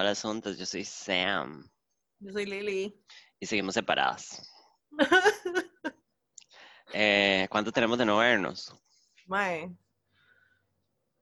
Malas. 0.00 0.22
Yo 0.58 0.64
soy 0.66 0.82
Sam 0.84 1.70
Yo 2.20 2.32
soy 2.32 2.46
Lili. 2.46 3.04
y 3.38 3.46
seguimos 3.46 3.74
separadas. 3.74 4.50
Eh, 6.92 7.46
¿Cuánto 7.48 7.70
tenemos 7.70 7.96
de 7.98 8.04
no 8.04 8.16
vernos? 8.18 8.74
Mae. 9.26 9.70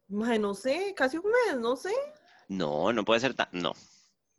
Mae, 0.09 0.39
no 0.39 0.55
sé, 0.55 0.95
casi 0.97 1.19
un 1.19 1.25
mes, 1.31 1.59
no 1.59 1.77
sé. 1.77 1.93
No, 2.49 2.91
no 2.91 3.05
puede 3.05 3.21
ser 3.21 3.35
tan. 3.35 3.49
No, 3.53 3.75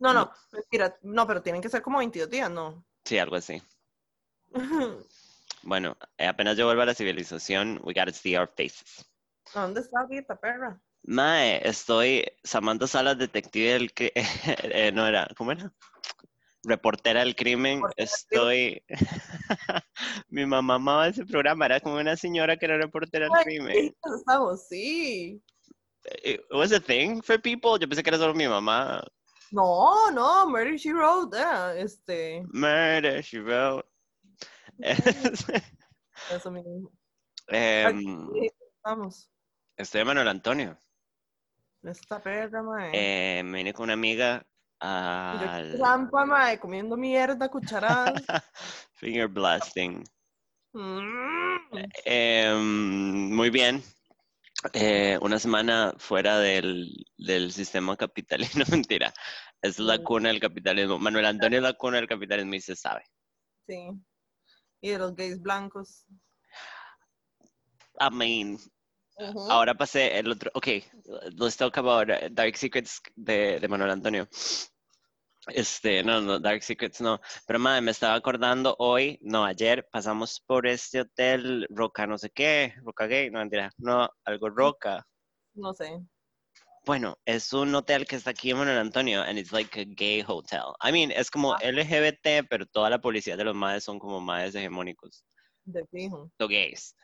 No, 0.00 0.12
no, 0.12 0.24
No. 0.24 0.32
mentira. 0.50 0.98
No, 1.02 1.28
pero 1.28 1.40
tienen 1.40 1.62
que 1.62 1.68
ser 1.68 1.82
como 1.82 1.98
22 1.98 2.28
días, 2.28 2.50
¿no? 2.50 2.84
sí, 3.04 3.16
algo 3.18 3.36
así. 3.36 3.62
Bueno, 5.62 5.96
apenas 6.18 6.56
yo 6.56 6.64
vuelvo 6.66 6.82
a 6.82 6.86
la 6.86 6.94
civilización, 6.94 7.78
we 7.84 7.92
gotta 7.94 8.12
see 8.12 8.34
our 8.36 8.48
faces. 8.48 9.06
¿A 9.54 9.60
¿Dónde 9.60 9.82
está 9.82 10.00
ahorita, 10.00 10.34
perra? 10.34 10.80
Mae, 11.02 11.60
estoy 11.66 12.24
Samantha 12.44 12.86
Salas, 12.86 13.18
detective 13.18 13.72
del 13.72 13.92
eh, 14.14 14.92
no 14.92 15.06
era, 15.06 15.28
¿cómo 15.36 15.52
era? 15.52 15.72
Reportera 16.62 17.20
del 17.20 17.34
crimen. 17.34 17.80
Estoy. 17.96 18.82
Mi 20.28 20.44
mamá 20.44 20.74
amaba 20.74 21.08
ese 21.08 21.24
programa, 21.24 21.66
era 21.66 21.80
como 21.80 21.96
una 21.96 22.16
señora 22.16 22.56
que 22.56 22.66
era 22.66 22.76
reportera 22.76 23.26
del 23.26 23.44
crimen. 23.44 23.72
¿qué 23.72 23.94
estamos? 24.16 24.68
Sí. 24.68 25.42
It 26.22 26.42
was 26.50 26.72
a 26.72 26.80
thing 26.80 27.22
for 27.22 27.40
people. 27.40 27.78
Yo 27.78 27.88
pensé 27.88 28.02
que 28.02 28.10
era 28.10 28.18
solo 28.18 28.34
mi 28.34 28.46
mamá. 28.46 29.02
No, 29.52 30.10
no, 30.12 30.46
Murder 30.48 30.76
She 30.76 30.92
Wrote, 30.92 31.36
eh, 31.36 31.82
este. 31.82 32.42
Murder, 32.52 33.22
she 33.22 33.40
wrote. 33.40 33.88
Eso 36.30 36.50
mismo. 36.50 36.90
Aquí 37.48 38.50
estamos. 38.76 39.30
estoy 39.76 40.04
Manuel 40.04 40.28
Antonio. 40.28 40.78
Esta 41.82 42.20
perra, 42.20 42.62
mae. 42.62 42.90
Eh, 42.92 43.42
me 43.42 43.58
vine 43.58 43.72
con 43.72 43.84
una 43.84 43.94
amiga 43.94 44.44
yo 44.82 44.88
al 45.50 45.76
Zampa, 45.76 46.24
mae, 46.24 46.58
comiendo 46.58 46.96
mierda, 46.96 47.48
cucharadas. 47.48 48.14
finger 48.94 49.28
blasting. 49.28 50.04
Mm. 50.72 51.84
Em, 52.04 53.34
muy 53.34 53.50
bien. 53.50 53.82
Eh, 54.72 55.18
una 55.22 55.38
semana 55.38 55.94
fuera 55.98 56.38
del, 56.38 57.06
del 57.16 57.52
sistema 57.52 57.96
capitalino, 57.96 58.64
mentira. 58.70 59.12
Es 59.62 59.78
la 59.78 59.98
cuna 60.02 60.30
del 60.30 60.40
capitalismo. 60.40 60.98
Manuel 60.98 61.26
Antonio 61.26 61.58
es 61.58 61.62
la 61.62 61.74
cuna 61.74 61.98
del 61.98 62.08
capitalismo 62.08 62.54
y 62.54 62.60
se 62.60 62.76
sabe. 62.76 63.04
Sí. 63.66 63.90
Y 64.80 64.90
de 64.90 64.98
los 64.98 65.14
gays 65.14 65.40
blancos. 65.40 66.06
I 68.00 68.08
mean, 68.10 68.58
Ahora 69.50 69.74
pasé 69.74 70.18
el 70.18 70.30
otro. 70.30 70.50
Ok, 70.54 70.68
let's 71.38 71.56
talk 71.56 71.76
about 71.78 72.08
Dark 72.32 72.56
Secrets 72.56 73.00
de, 73.16 73.58
de 73.60 73.68
Manuel 73.68 73.90
Antonio. 73.90 74.28
Este, 75.48 76.02
no, 76.04 76.20
no, 76.20 76.38
Dark 76.38 76.62
Secrets 76.62 77.00
no. 77.00 77.20
Pero 77.46 77.58
madre, 77.58 77.80
me 77.80 77.90
estaba 77.90 78.14
acordando 78.14 78.76
hoy, 78.78 79.18
no, 79.22 79.44
ayer 79.44 79.88
pasamos 79.90 80.40
por 80.46 80.66
este 80.66 81.00
hotel 81.00 81.66
Roca, 81.70 82.06
no 82.06 82.18
sé 82.18 82.30
qué, 82.30 82.74
Roca 82.84 83.06
Gay, 83.06 83.30
no 83.30 83.38
mentira, 83.38 83.70
no, 83.78 84.08
algo 84.24 84.50
Roca. 84.50 85.06
No 85.54 85.72
sé. 85.74 85.98
Bueno, 86.86 87.18
es 87.24 87.52
un 87.52 87.74
hotel 87.74 88.06
que 88.06 88.16
está 88.16 88.30
aquí 88.30 88.50
en 88.50 88.58
Manuel 88.58 88.78
Antonio, 88.78 89.22
and 89.22 89.38
it's 89.38 89.52
like 89.52 89.78
a 89.80 89.84
gay 89.84 90.22
hotel. 90.26 90.74
I 90.82 90.92
mean, 90.92 91.10
es 91.10 91.30
como 91.30 91.52
Ah. 91.54 91.58
LGBT, 91.62 92.46
pero 92.48 92.64
toda 92.66 92.88
la 92.90 93.00
policía 93.00 93.36
de 93.36 93.44
los 93.44 93.54
madres 93.54 93.84
son 93.84 93.98
como 93.98 94.20
madres 94.20 94.54
hegemónicos, 94.54 95.24
De 95.64 95.84
fijo. 95.90 96.30
so 96.38 96.48
gays. 96.48 96.94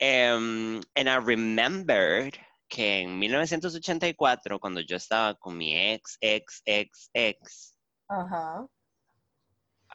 Em, 0.00 0.80
and 0.96 1.08
I 1.08 1.16
remembered 1.16 2.36
que 2.68 3.02
en 3.02 3.18
1984, 3.18 4.58
cuando 4.58 4.80
yo 4.80 4.96
estaba 4.96 5.34
con 5.38 5.56
mi 5.56 5.74
ex, 5.76 6.16
ex, 6.20 6.60
ex, 6.66 7.10
ex, 7.14 7.74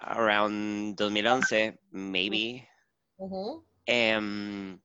around 0.01 0.95
2011, 0.95 1.77
maybe, 1.91 2.67
em, 3.85 4.79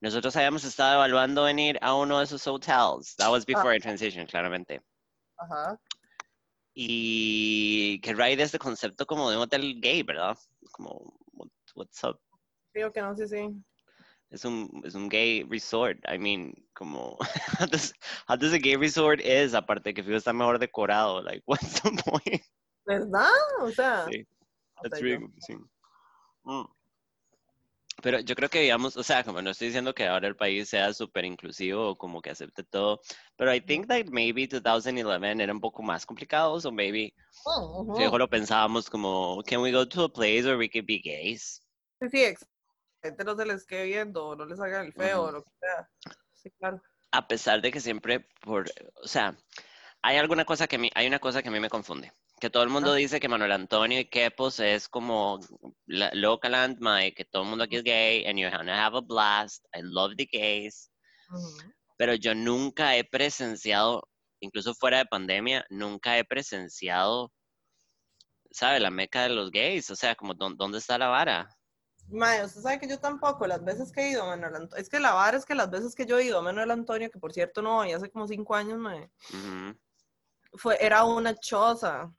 nosotros 0.00 0.36
habíamos 0.36 0.64
estado 0.64 0.94
evaluando 0.94 1.48
en 1.48 1.58
ir 1.58 1.78
a 1.80 1.94
uno 1.94 2.18
de 2.18 2.24
esos 2.24 2.46
hotels. 2.46 3.14
That 3.16 3.30
was 3.30 3.44
before 3.46 3.74
I 3.74 3.78
transitioned, 3.80 4.28
claramente. 4.28 4.80
Ajá. 5.38 5.78
Y 6.74 8.00
que 8.02 8.12
raíz 8.14 8.36
de 8.36 8.42
este 8.44 8.58
concepto 8.58 9.06
como 9.06 9.30
de 9.30 9.36
un 9.36 9.42
hotel 9.42 9.80
gay, 9.80 10.02
¿verdad? 10.02 10.36
Como, 10.72 11.14
what- 11.32 11.48
what's 11.74 12.02
up? 12.04 12.18
Creo 12.72 12.92
que 12.92 13.00
no 13.00 13.14
sé 13.16 13.28
si. 13.28 13.36
Es 14.34 14.44
un, 14.44 14.82
es 14.84 14.96
un 14.96 15.08
gay 15.08 15.44
resort. 15.44 15.96
I 16.08 16.18
mean, 16.18 16.52
como, 16.74 17.16
how 17.60 17.66
does, 17.66 17.94
how 18.26 18.36
does 18.36 18.52
a 18.52 18.58
gay 18.58 18.74
resort 18.74 19.20
is, 19.20 19.54
aparte 19.54 19.94
que 19.94 20.02
fijo 20.02 20.16
está 20.16 20.32
mejor 20.32 20.58
decorado. 20.58 21.22
Like, 21.22 21.42
what's 21.46 21.80
the 21.80 21.90
point? 22.02 22.42
¿Verdad? 22.84 23.30
O 23.60 23.70
sea. 23.70 24.06
Sí, 24.10 24.26
That's 24.82 25.00
really 25.00 25.20
confusing. 25.20 25.70
Mm. 26.44 26.66
Pero 28.02 28.18
yo 28.18 28.34
creo 28.34 28.50
que, 28.50 28.60
digamos, 28.60 28.96
o 28.96 29.04
sea, 29.04 29.22
como 29.22 29.40
no 29.40 29.50
estoy 29.50 29.68
diciendo 29.68 29.94
que 29.94 30.08
ahora 30.08 30.26
el 30.26 30.34
país 30.34 30.68
sea 30.68 30.92
súper 30.92 31.24
inclusivo 31.24 31.90
o 31.90 31.96
como 31.96 32.20
que 32.20 32.30
acepte 32.30 32.64
todo, 32.64 33.00
pero 33.36 33.54
I 33.54 33.60
think 33.60 33.86
that 33.86 34.06
maybe 34.10 34.48
2011 34.48 35.40
era 35.40 35.52
un 35.52 35.60
poco 35.60 35.80
más 35.80 36.04
complicado, 36.04 36.60
so 36.60 36.72
maybe, 36.72 37.14
Ujú. 37.46 37.94
fijo, 37.94 38.18
lo 38.18 38.28
pensábamos 38.28 38.90
como, 38.90 39.40
can 39.46 39.62
we 39.62 39.70
go 39.70 39.86
to 39.86 40.04
a 40.04 40.12
place 40.12 40.42
where 40.42 40.58
we 40.58 40.68
could 40.68 40.86
be 40.86 40.98
gays? 40.98 41.62
Sí, 42.00 42.08
sí, 42.10 42.34
gente 43.04 43.22
no 43.24 43.36
se 43.36 43.44
les 43.46 43.64
quede 43.66 43.84
viendo, 43.84 44.34
no 44.34 44.46
les 44.46 44.58
hagan 44.58 44.86
el 44.86 44.92
feo, 44.92 45.20
Ujú. 45.20 45.28
o 45.28 45.32
lo 45.32 45.42
que 45.44 45.50
sea. 45.60 45.90
Sí, 46.32 46.50
claro. 46.58 46.82
a 47.12 47.28
pesar 47.28 47.60
de 47.62 47.70
que 47.70 47.80
siempre 47.80 48.26
por, 48.40 48.66
o 49.02 49.06
sea, 49.06 49.36
hay 50.02 50.16
alguna 50.16 50.44
cosa 50.44 50.66
que 50.66 50.76
a 50.76 50.78
mí, 50.78 50.90
hay 50.94 51.06
una 51.06 51.18
cosa 51.20 51.42
que 51.42 51.48
a 51.48 51.52
mí 51.52 51.60
me 51.60 51.68
confunde, 51.70 52.12
que 52.40 52.50
todo 52.50 52.62
el 52.64 52.68
mundo 52.70 52.92
Ah. 52.92 52.96
dice 52.96 53.20
que 53.20 53.28
Manuel 53.28 53.52
Antonio 53.52 54.00
y 54.00 54.06
Kepos 54.06 54.58
es 54.60 54.88
como 54.88 55.38
la, 55.86 56.10
Localand, 56.12 56.78
my, 56.80 57.12
que 57.12 57.24
todo 57.24 57.42
el 57.44 57.48
mundo 57.50 57.64
aquí 57.64 57.76
es 57.76 57.84
gay, 57.84 58.26
and 58.26 58.38
you're 58.38 58.54
gonna 58.54 58.84
have 58.84 58.96
a 58.96 59.00
blast, 59.00 59.64
I 59.74 59.80
love 59.82 60.14
the 60.16 60.26
gays, 60.26 60.90
Ujú. 61.30 61.72
pero 61.96 62.14
yo 62.14 62.34
nunca 62.34 62.96
he 62.96 63.04
presenciado, 63.04 64.08
incluso 64.40 64.74
fuera 64.74 64.98
de 64.98 65.06
pandemia, 65.06 65.64
nunca 65.70 66.18
he 66.18 66.24
presenciado, 66.24 67.32
¿sabe? 68.50 68.80
La 68.80 68.90
meca 68.90 69.22
de 69.22 69.28
los 69.30 69.50
gays, 69.50 69.88
o 69.90 69.96
sea, 69.96 70.14
como, 70.16 70.34
¿dó- 70.34 70.54
¿dónde 70.56 70.78
está 70.78 70.98
la 70.98 71.08
vara? 71.08 71.48
Mae, 72.08 72.44
usted 72.44 72.60
sabe 72.60 72.78
que 72.78 72.88
yo 72.88 72.98
tampoco, 72.98 73.46
las 73.46 73.64
veces 73.64 73.90
que 73.90 74.02
he 74.02 74.10
ido 74.10 74.22
a 74.22 74.26
Manuel 74.26 74.56
Antonio, 74.56 74.82
es 74.82 74.88
que 74.88 75.00
la 75.00 75.14
vara 75.14 75.36
es 75.36 75.44
que 75.44 75.54
las 75.54 75.70
veces 75.70 75.94
que 75.94 76.06
yo 76.06 76.18
he 76.18 76.24
ido 76.24 76.38
a 76.38 76.42
Manuel 76.42 76.70
Antonio, 76.70 77.10
que 77.10 77.18
por 77.18 77.32
cierto 77.32 77.62
no, 77.62 77.84
y 77.84 77.92
hace 77.92 78.10
como 78.10 78.28
cinco 78.28 78.54
años, 78.54 78.78
mae, 78.78 79.10
fue, 80.52 80.76
era 80.80 81.04
una 81.04 81.34
choza 81.34 82.12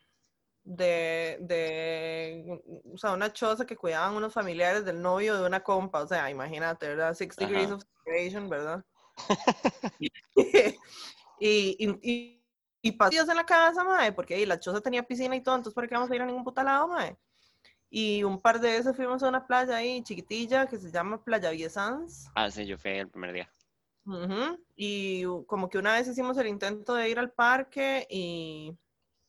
de, 0.63 1.38
de, 1.41 2.62
o 2.91 2.97
sea, 2.97 3.13
una 3.13 3.31
choza 3.31 3.66
que 3.66 3.78
cuidaban 3.78 4.16
unos 4.16 4.34
familiares 4.34 4.84
del 4.84 5.01
novio 5.01 5.40
de 5.40 5.45
una 5.45 5.63
compa, 5.63 6.01
o 6.01 6.07
sea, 6.07 6.29
imagínate, 6.29 6.88
¿verdad? 6.88 7.13
Six 7.13 7.38
Ajá. 7.38 7.47
degrees 7.47 7.72
of 7.72 7.84
separation, 7.84 8.50
¿verdad? 8.50 8.84
y, 11.40 11.78
y, 11.79 12.41
y, 12.81 12.97
en 12.97 13.35
la 13.35 13.45
casa, 13.45 13.84
mae, 13.84 14.12
porque 14.12 14.35
ahí 14.35 14.45
la 14.45 14.59
choza 14.59 14.81
tenía 14.81 15.03
piscina 15.03 15.35
y 15.35 15.41
todo, 15.41 15.56
entonces 15.56 15.75
¿para 15.75 15.88
qué 15.88 15.95
vamos 15.95 16.12
a 16.12 16.16
ir 16.16 16.22
a 16.22 16.25
ningún 16.25 16.44
puta 16.44 16.63
lado, 16.63 16.88
mae? 16.88 17.18
Y 17.89 18.23
un 18.23 18.41
par 18.41 18.59
de 18.59 18.71
veces 18.71 18.95
fuimos 18.95 19.23
a 19.23 19.29
una 19.29 19.45
playa 19.45 19.77
ahí 19.77 20.01
chiquitilla 20.03 20.67
que 20.67 20.77
se 20.77 20.91
llama 20.91 21.23
Playa 21.23 21.51
Viesans. 21.51 22.29
Ah, 22.35 22.49
sí, 22.51 22.65
yo 22.65 22.77
fui 22.77 22.91
el 22.91 23.09
primer 23.09 23.31
día. 23.33 23.49
Ujú, 24.05 24.63
Y 24.75 25.25
u- 25.25 25.45
como 25.45 25.69
que 25.69 25.77
una 25.77 25.93
vez 25.93 26.07
hicimos 26.07 26.37
el 26.37 26.47
intento 26.47 26.93
de 26.93 27.09
ir 27.09 27.17
al 27.17 27.31
parque 27.31 28.05
y 28.09 28.71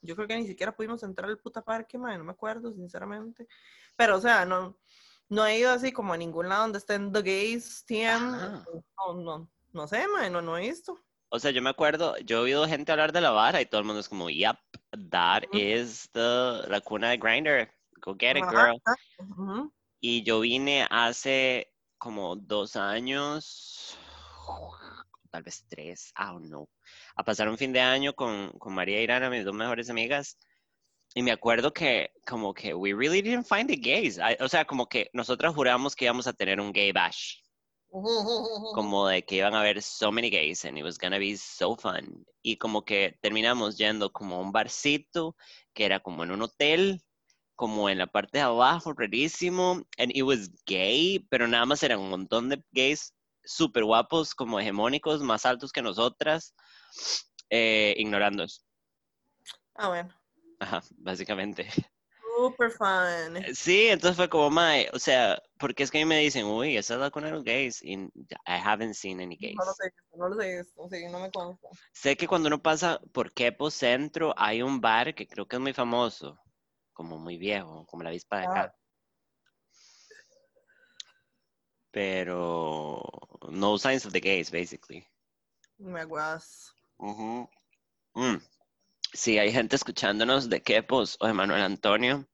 yo 0.02 0.14
creo 0.16 0.28
que 0.28 0.36
ni 0.36 0.46
siquiera 0.46 0.74
pudimos 0.74 1.02
entrar 1.02 1.30
al 1.30 1.38
puta 1.38 1.62
parque, 1.62 1.96
mae, 1.98 2.18
no 2.18 2.24
me 2.24 2.32
acuerdo, 2.32 2.72
sinceramente. 2.72 3.46
Pero, 3.96 4.16
o 4.16 4.20
sea, 4.20 4.44
no, 4.44 4.78
no 5.28 5.46
he 5.46 5.58
ido 5.58 5.70
así 5.70 5.92
como 5.92 6.12
a 6.12 6.16
ningún 6.16 6.48
lado 6.48 6.62
donde 6.62 6.78
estén 6.78 7.12
The 7.12 7.22
Gays, 7.22 7.84
TM. 7.86 8.34
Ah. 8.34 8.64
No, 8.98 9.14
no, 9.14 9.50
no 9.72 9.86
sé, 9.88 10.06
mae, 10.08 10.28
no, 10.28 10.42
no 10.42 10.58
he 10.58 10.68
visto. 10.68 10.98
O 11.28 11.38
sea, 11.40 11.50
yo 11.50 11.60
me 11.62 11.70
acuerdo, 11.70 12.16
yo 12.18 12.38
he 12.38 12.40
oído 12.42 12.66
gente 12.68 12.92
hablar 12.92 13.12
de 13.12 13.20
la 13.20 13.30
vara 13.30 13.60
y 13.60 13.66
todo 13.66 13.80
el 13.80 13.86
mundo 13.86 14.00
es 14.00 14.08
como, 14.08 14.28
yep, 14.30 14.56
that 15.10 15.42
is 15.52 16.08
the, 16.12 16.20
la 16.68 16.80
cuna 16.84 17.10
de 17.10 17.16
Grindr. 17.18 17.70
Go 18.06 18.14
get 18.16 18.36
it, 18.36 18.44
girl. 18.48 18.76
exacto, 18.76 19.24
ujú. 19.24 19.72
Y 20.00 20.22
yo 20.22 20.40
vine 20.40 20.86
hace 20.90 21.72
como 21.98 22.36
dos 22.36 22.76
años, 22.76 23.98
tal 25.32 25.42
vez 25.42 25.64
tres, 25.68 26.12
I 26.16 26.26
don't 26.26 26.46
know, 26.46 26.68
a 27.16 27.24
pasar 27.24 27.48
un 27.48 27.58
fin 27.58 27.72
de 27.72 27.80
año 27.80 28.14
con, 28.14 28.52
con 28.58 28.72
María 28.74 29.02
Irana, 29.02 29.28
mis 29.28 29.44
dos 29.44 29.54
mejores 29.54 29.90
amigas. 29.90 30.38
Y 31.14 31.22
me 31.22 31.32
acuerdo 31.32 31.72
que 31.72 32.10
como 32.26 32.54
que 32.54 32.74
we 32.74 32.92
really 32.92 33.22
didn't 33.22 33.46
find 33.46 33.68
the 33.68 33.76
gays. 33.76 34.18
I- 34.18 34.36
o 34.40 34.48
sea, 34.48 34.64
como 34.66 34.86
que 34.86 35.10
nosotros 35.12 35.52
juramos 35.54 35.96
que 35.96 36.04
íbamos 36.04 36.26
a 36.28 36.32
tener 36.32 36.60
un 36.60 36.72
gay 36.72 36.92
bash. 36.92 37.40
Como 38.74 39.08
de 39.08 39.24
que 39.24 39.36
iban 39.36 39.54
a 39.54 39.60
haber 39.60 39.80
so 39.82 40.12
many 40.12 40.28
gays 40.30 40.64
and 40.64 40.76
it 40.76 40.84
was 40.84 40.98
gonna 40.98 41.18
be 41.18 41.36
so 41.36 41.74
fun. 41.76 42.24
Y 42.42 42.56
como 42.58 42.84
que 42.84 43.18
terminamos 43.22 43.78
yendo 43.78 44.12
como 44.12 44.36
a 44.36 44.40
un 44.40 44.52
barcito 44.52 45.34
que 45.74 45.86
era 45.86 46.00
como 46.00 46.22
en 46.22 46.30
un 46.32 46.42
hotel, 46.42 47.00
como 47.56 47.88
en 47.88 47.98
la 47.98 48.06
parte 48.06 48.38
de 48.38 48.44
abajo, 48.44 48.92
rarísimo, 48.92 49.82
and 49.98 50.12
it 50.14 50.22
was 50.22 50.50
gay, 50.66 51.26
pero 51.30 51.48
nada 51.48 51.66
más 51.66 51.82
eran 51.82 51.98
un 51.98 52.10
montón 52.10 52.48
de 52.50 52.62
gays 52.70 53.14
súper 53.44 53.84
guapos, 53.84 54.34
como 54.34 54.60
hegemónicos, 54.60 55.22
más 55.22 55.46
altos 55.46 55.72
que 55.72 55.82
nosotras. 55.82 56.54
eh, 57.50 57.94
ignorándonos. 57.96 58.64
Ah, 59.74 59.88
bueno. 59.88 60.14
Ajá, 60.58 60.82
básicamente. 60.96 61.68
Super 62.36 62.70
fun. 62.70 63.54
Sí, 63.54 63.86
entonces 63.86 64.16
fue 64.16 64.28
como, 64.28 64.50
mae, 64.50 64.90
o 64.92 64.98
sea, 64.98 65.40
porque 65.58 65.82
es 65.82 65.90
que 65.90 65.98
a 65.98 66.00
mí 66.00 66.04
me 66.04 66.18
dicen, 66.18 66.44
uy, 66.44 66.76
esa 66.76 67.02
es 67.02 67.10
con 67.10 67.30
los 67.30 67.44
gays, 67.44 67.82
y 67.82 67.94
I 67.94 68.10
haven't 68.46 68.94
seen 68.94 69.20
any 69.20 69.36
gays. 69.36 69.56
No 69.56 69.64
lo 69.64 69.72
sé, 69.72 69.94
no 70.14 70.28
lo 70.28 70.36
sé, 70.36 70.62
o 70.76 70.88
sea, 70.88 71.10
no 71.10 71.20
me 71.20 71.30
consta. 71.30 71.68
Sé 71.92 72.16
que 72.16 72.28
cuando 72.28 72.48
uno 72.48 72.60
pasa 72.60 73.00
por 73.12 73.32
Kepo 73.32 73.70
Centro 73.70 74.34
hay 74.36 74.60
un 74.60 74.80
bar 74.80 75.14
que 75.14 75.26
creo 75.26 75.46
que 75.46 75.56
es 75.56 75.62
muy 75.62 75.72
famoso, 75.72 76.38
como 76.96 77.19
muy 77.19 77.37
viejo, 77.37 77.84
como 77.87 78.02
la 78.02 78.08
avispa 78.08 78.38
de 78.38 78.46
acá. 78.46 78.75
Pero 81.90 83.02
no 83.50 83.76
signs 83.76 84.06
of 84.06 84.12
the 84.12 84.20
gays, 84.20 84.50
basically. 84.50 85.06
Me 85.78 86.00
aguas. 86.00 86.72
Ujú. 86.96 87.48
Mm. 88.14 88.40
Sí, 89.12 89.38
hay 89.38 89.52
gente 89.52 89.76
escuchándonos 89.76 90.48
de 90.48 90.62
Kepos 90.62 91.19
o 91.20 91.26
de 91.26 91.34
Manuel 91.34 91.62
Antonio. 91.62 92.26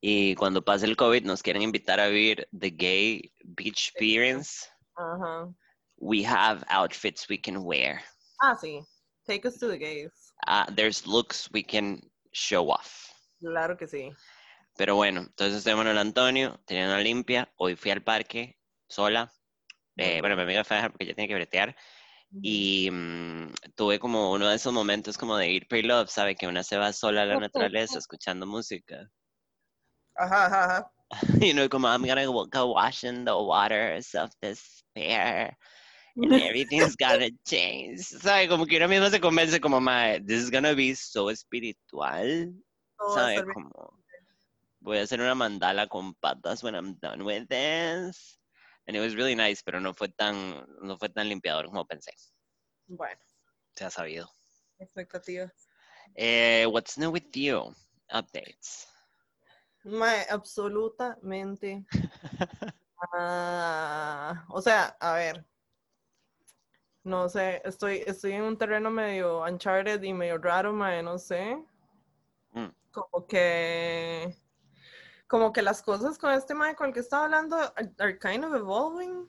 Y 0.00 0.34
cuando 0.34 0.64
pase 0.64 0.86
el 0.86 0.96
COVID 0.96 1.24
nos 1.24 1.42
quieren 1.42 1.62
invitar 1.62 2.00
a 2.00 2.08
vivir 2.08 2.48
The 2.58 2.70
Gay 2.70 3.32
Beach 3.44 3.88
Experience. 3.88 4.66
Ajá. 4.96 5.54
We 5.98 6.22
have 6.24 6.64
outfits 6.68 7.28
we 7.28 7.38
can 7.38 7.64
wear. 7.64 8.02
Ah, 8.40 8.56
sí. 8.56 8.82
Take 9.26 9.46
us 9.46 9.58
to 9.58 9.68
the 9.68 9.78
gays. 9.78 10.32
Uh, 10.46 10.64
there's 10.74 11.06
looks 11.06 11.50
we 11.52 11.62
can 11.62 12.00
show 12.32 12.70
off. 12.70 13.05
Claro 13.46 13.76
que 13.76 13.86
sí. 13.86 14.10
Pero 14.76 14.96
bueno, 14.96 15.20
entonces 15.20 15.58
estoy 15.58 15.74
Manuel 15.74 15.98
Antonio, 15.98 16.60
tenía 16.66 16.86
una 16.86 16.98
limpia. 17.00 17.48
Hoy 17.56 17.76
fui 17.76 17.92
al 17.92 18.02
parque 18.02 18.58
sola. 18.88 19.32
Eh, 19.96 20.20
bueno, 20.20 20.36
mi 20.36 20.42
amiga 20.42 20.64
fue 20.64 20.76
a 20.76 20.78
dejar 20.78 20.90
porque 20.90 21.04
ella 21.04 21.14
tiene 21.14 21.28
que 21.28 21.34
bretear. 21.34 21.76
Y 22.42 22.90
mm, 22.90 23.52
tuve 23.76 24.00
como 24.00 24.32
uno 24.32 24.48
de 24.48 24.56
esos 24.56 24.72
momentos 24.72 25.16
como 25.16 25.36
de 25.36 25.48
ir 25.48 25.68
pre-love, 25.68 26.10
¿sabe? 26.10 26.34
Que 26.34 26.48
una 26.48 26.64
se 26.64 26.76
va 26.76 26.92
sola 26.92 27.22
a 27.22 27.26
la 27.26 27.38
naturaleza 27.38 27.98
escuchando 27.98 28.46
música. 28.46 29.08
Ajá, 30.16 30.46
ajá, 30.46 30.64
ajá. 30.64 30.92
Y 31.48 31.52
uno 31.52 31.68
como, 31.68 31.86
I'm 31.86 32.04
gonna 32.04 32.26
go, 32.26 32.46
go 32.46 32.72
wash 32.72 33.04
in 33.04 33.24
the 33.24 33.32
waters 33.32 34.12
of 34.16 34.30
despair. 34.42 35.56
And 36.16 36.32
everything's 36.42 36.96
gonna 36.96 37.30
change. 37.46 38.00
¿Sabe? 38.00 38.48
Como 38.48 38.66
que 38.66 38.76
uno 38.76 38.88
mismo 38.88 39.08
se 39.08 39.20
convence 39.20 39.60
como, 39.60 39.80
mae, 39.80 40.20
this 40.20 40.42
is 40.42 40.50
gonna 40.50 40.74
be 40.74 40.94
so 40.94 41.30
espiritual. 41.30 42.52
Todo 42.98 43.08
va 43.08 43.14
a 43.14 43.20
¿Sabe? 43.20 43.32
estar 43.34 43.44
bien. 43.46 43.54
Como, 43.54 44.04
voy 44.80 44.98
a 44.98 45.02
hacer 45.02 45.20
una 45.20 45.34
mandala 45.34 45.86
con 45.88 46.14
patas 46.14 46.62
when 46.62 46.74
I'm 46.74 46.94
done 47.00 47.24
with 47.24 47.48
this. 47.48 48.38
And 48.86 48.96
it 48.96 49.00
was 49.00 49.14
really 49.16 49.34
nice, 49.34 49.62
pero 49.64 49.80
no 49.80 49.92
fue 49.92 50.08
tan, 50.08 50.64
no 50.80 50.96
fue 50.96 51.08
tan 51.08 51.28
limpiador 51.28 51.66
como 51.66 51.84
pensé. 51.86 52.12
Bueno, 52.86 53.18
Se 53.74 53.84
ha 53.84 53.90
sabido. 53.90 54.30
expectativas. 54.78 55.50
Eh, 56.14 56.66
what's 56.66 56.96
new 56.96 57.10
with 57.10 57.34
you? 57.34 57.74
Updates. 58.12 58.86
Mae, 59.84 60.24
absolutamente. 60.30 61.84
Ah, 63.12 64.44
o 64.48 64.60
sea, 64.62 64.96
a 65.00 65.14
ver. 65.14 65.44
No 67.04 67.28
sé, 67.28 67.60
estoy, 67.64 68.02
estoy 68.06 68.32
en 68.32 68.42
un 68.42 68.56
terreno 68.58 68.90
medio 68.90 69.42
uncharted 69.44 70.02
y 70.02 70.12
medio 70.12 70.38
raro, 70.38 70.72
mae, 70.72 71.02
no 71.02 71.18
sé. 71.18 71.56
Como 72.96 73.26
que. 73.26 74.34
Como 75.26 75.52
que 75.52 75.60
las 75.60 75.82
cosas 75.82 76.18
con 76.18 76.32
este 76.32 76.54
mae 76.54 76.74
con 76.74 76.88
el 76.88 76.94
que 76.94 77.00
estaba 77.00 77.24
hablando 77.24 77.56
are, 77.56 77.92
are 77.98 78.18
kind 78.18 78.44
of 78.44 78.54
evolving. 78.54 79.28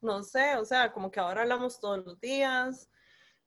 No 0.00 0.22
sé, 0.22 0.56
o 0.56 0.64
sea, 0.64 0.92
como 0.92 1.10
que 1.10 1.20
ahora 1.20 1.42
hablamos 1.42 1.78
todos 1.78 2.04
los 2.04 2.18
días. 2.20 2.88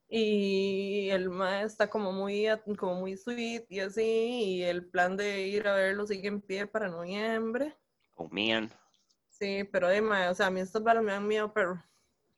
Y 0.08 1.10
el 1.10 1.30
mae 1.32 1.64
está 1.64 1.90
como 1.90 2.12
muy, 2.12 2.48
como 2.78 2.96
muy 2.96 3.18
sweet 3.18 3.66
y 3.70 3.80
así. 3.80 4.04
Y 4.04 4.64
el 4.64 4.86
plan 4.86 5.18
de 5.18 5.48
ir 5.48 5.68
a 5.68 5.74
verlo 5.74 6.06
sigue 6.06 6.28
en 6.28 6.42
pie 6.42 6.68
para 6.68 6.88
noviembre. 6.88 7.76
Oh, 8.14 8.30
man. 8.30 8.70
Sí, 9.30 9.64
pero 9.64 9.88
de 9.88 10.02
mae, 10.02 10.30
o 10.30 10.36
sea, 10.36 10.48
a 10.48 10.52
mí 10.52 10.60
estas 10.60 10.84
balas 10.84 11.04
me 11.04 11.12
dan 11.12 11.28
miedo, 11.28 11.52
pero 11.52 11.84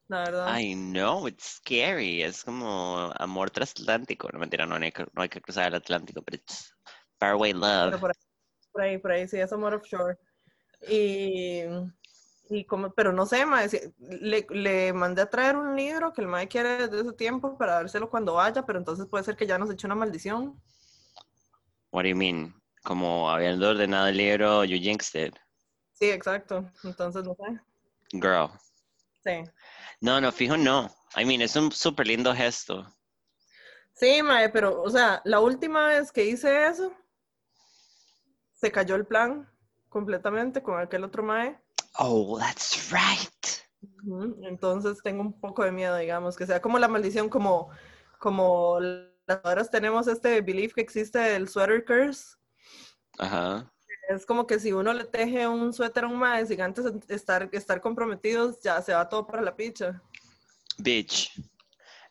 la 0.08 0.20
verdad. 0.24 0.60
I 0.60 0.74
know, 0.74 1.28
it's 1.28 1.58
scary. 1.58 2.22
Es 2.24 2.44
como 2.44 3.12
amor 3.18 3.50
transatlántico. 3.52 4.30
No, 4.32 4.40
mentira, 4.40 4.66
no, 4.66 4.76
hay 4.76 4.92
que, 4.92 5.06
no 5.14 5.22
hay 5.22 5.30
que 5.30 5.42
cruzar 5.42 5.68
el 5.68 5.76
Atlántico, 5.76 6.22
pero 6.22 6.38
it's 6.38 6.74
faraway 7.20 7.52
Pero 7.54 7.60
love. 7.92 8.00
por 8.00 8.12
ahí, 8.12 8.16
por 8.72 8.82
ahí, 8.82 8.98
por 8.98 9.12
ahí, 9.12 9.28
sí, 9.28 9.38
es 9.40 9.52
amor 9.52 9.74
offshore. 9.74 10.18
Y, 10.88 11.64
y 12.50 12.66
como, 12.66 12.92
pero 12.94 13.12
no 13.12 13.26
sé, 13.26 13.44
si- 13.70 13.80
le, 14.00 14.46
le 14.50 14.94
mandé 14.94 15.24
a 15.24 15.30
traer 15.30 15.58
un 15.58 15.76
libro 15.76 16.14
que 16.14 16.22
el 16.22 16.28
mae 16.28 16.48
quiere 16.48 16.88
desde 16.88 17.02
ese 17.02 17.14
tiempo 17.14 17.58
para 17.58 17.74
dárselo 17.74 18.10
cuando 18.10 18.36
vaya, 18.36 18.66
pero 18.66 18.80
entonces 18.80 19.08
puede 19.08 19.24
ser 19.24 19.36
que 19.36 19.48
ya 19.48 19.58
nos 19.58 19.72
eche 19.72 19.88
una 19.88 19.96
maldición. 19.96 20.62
What 21.92 22.04
do 22.04 22.10
you 22.10 22.16
mean? 22.16 22.54
Como 22.84 23.30
habiendo 23.30 23.70
ordenado 23.70 24.08
el 24.08 24.18
libro, 24.18 24.64
you 24.64 24.78
jinxed 24.78 25.28
it. 25.28 25.36
Sí, 25.94 26.10
exacto. 26.12 26.70
Entonces, 26.84 27.24
no 27.26 27.36
sé. 27.36 27.60
Girl. 28.14 28.50
No, 30.02 30.22
no, 30.22 30.32
fijo, 30.32 30.58
no. 30.58 30.90
I 31.16 31.26
mean, 31.26 31.42
es 31.42 31.56
un 31.56 31.72
súper 31.72 32.08
lindo 32.08 32.34
gesto. 32.34 32.86
Sí, 33.94 34.22
mae, 34.22 34.50
pero, 34.50 34.82
o 34.82 34.90
sea, 34.90 35.22
la 35.26 35.40
última 35.40 35.88
vez 35.88 36.12
que 36.12 36.26
hice 36.26 36.68
eso, 36.68 36.94
se 38.54 38.72
cayó 38.72 38.96
el 38.96 39.06
plan 39.06 39.50
completamente 39.90 40.62
con 40.62 40.80
aquel 40.80 41.04
otro 41.04 41.24
mae. 41.24 41.60
Oh, 41.98 42.38
that's 42.38 42.92
right. 42.92 43.38
Entonces 44.44 45.00
tengo 45.04 45.22
un 45.22 45.40
poco 45.40 45.64
de 45.64 45.72
miedo, 45.72 45.96
digamos, 45.98 46.36
que 46.36 46.46
sea 46.46 46.62
como 46.62 46.78
la 46.78 46.88
maldición, 46.88 47.30
como, 47.30 47.70
como 48.20 48.80
las 48.80 49.42
horas 49.44 49.72
tenemos 49.72 50.08
este 50.08 50.42
belief 50.42 50.74
que 50.74 50.82
existe 50.82 51.36
el 51.36 51.50
sweater 51.50 51.84
curse. 51.84 52.36
Ajá. 53.18 53.72
Es 54.08 54.26
como 54.26 54.48
que 54.48 54.60
si 54.60 54.72
uno 54.72 54.94
le 54.94 55.04
teje 55.04 55.48
un 55.48 55.74
suéter 55.74 56.06
a 56.06 56.08
un 56.08 56.18
mae, 56.18 56.46
sin 56.46 56.62
antes 56.62 56.86
estar, 57.10 57.50
estar 57.52 57.82
comprometidos, 57.82 58.60
ya 58.62 58.82
se 58.82 58.94
va 58.94 59.10
todo 59.10 59.28
para 59.28 59.42
la 59.42 59.56
picha. 59.56 60.02
Bitch. 60.78 61.32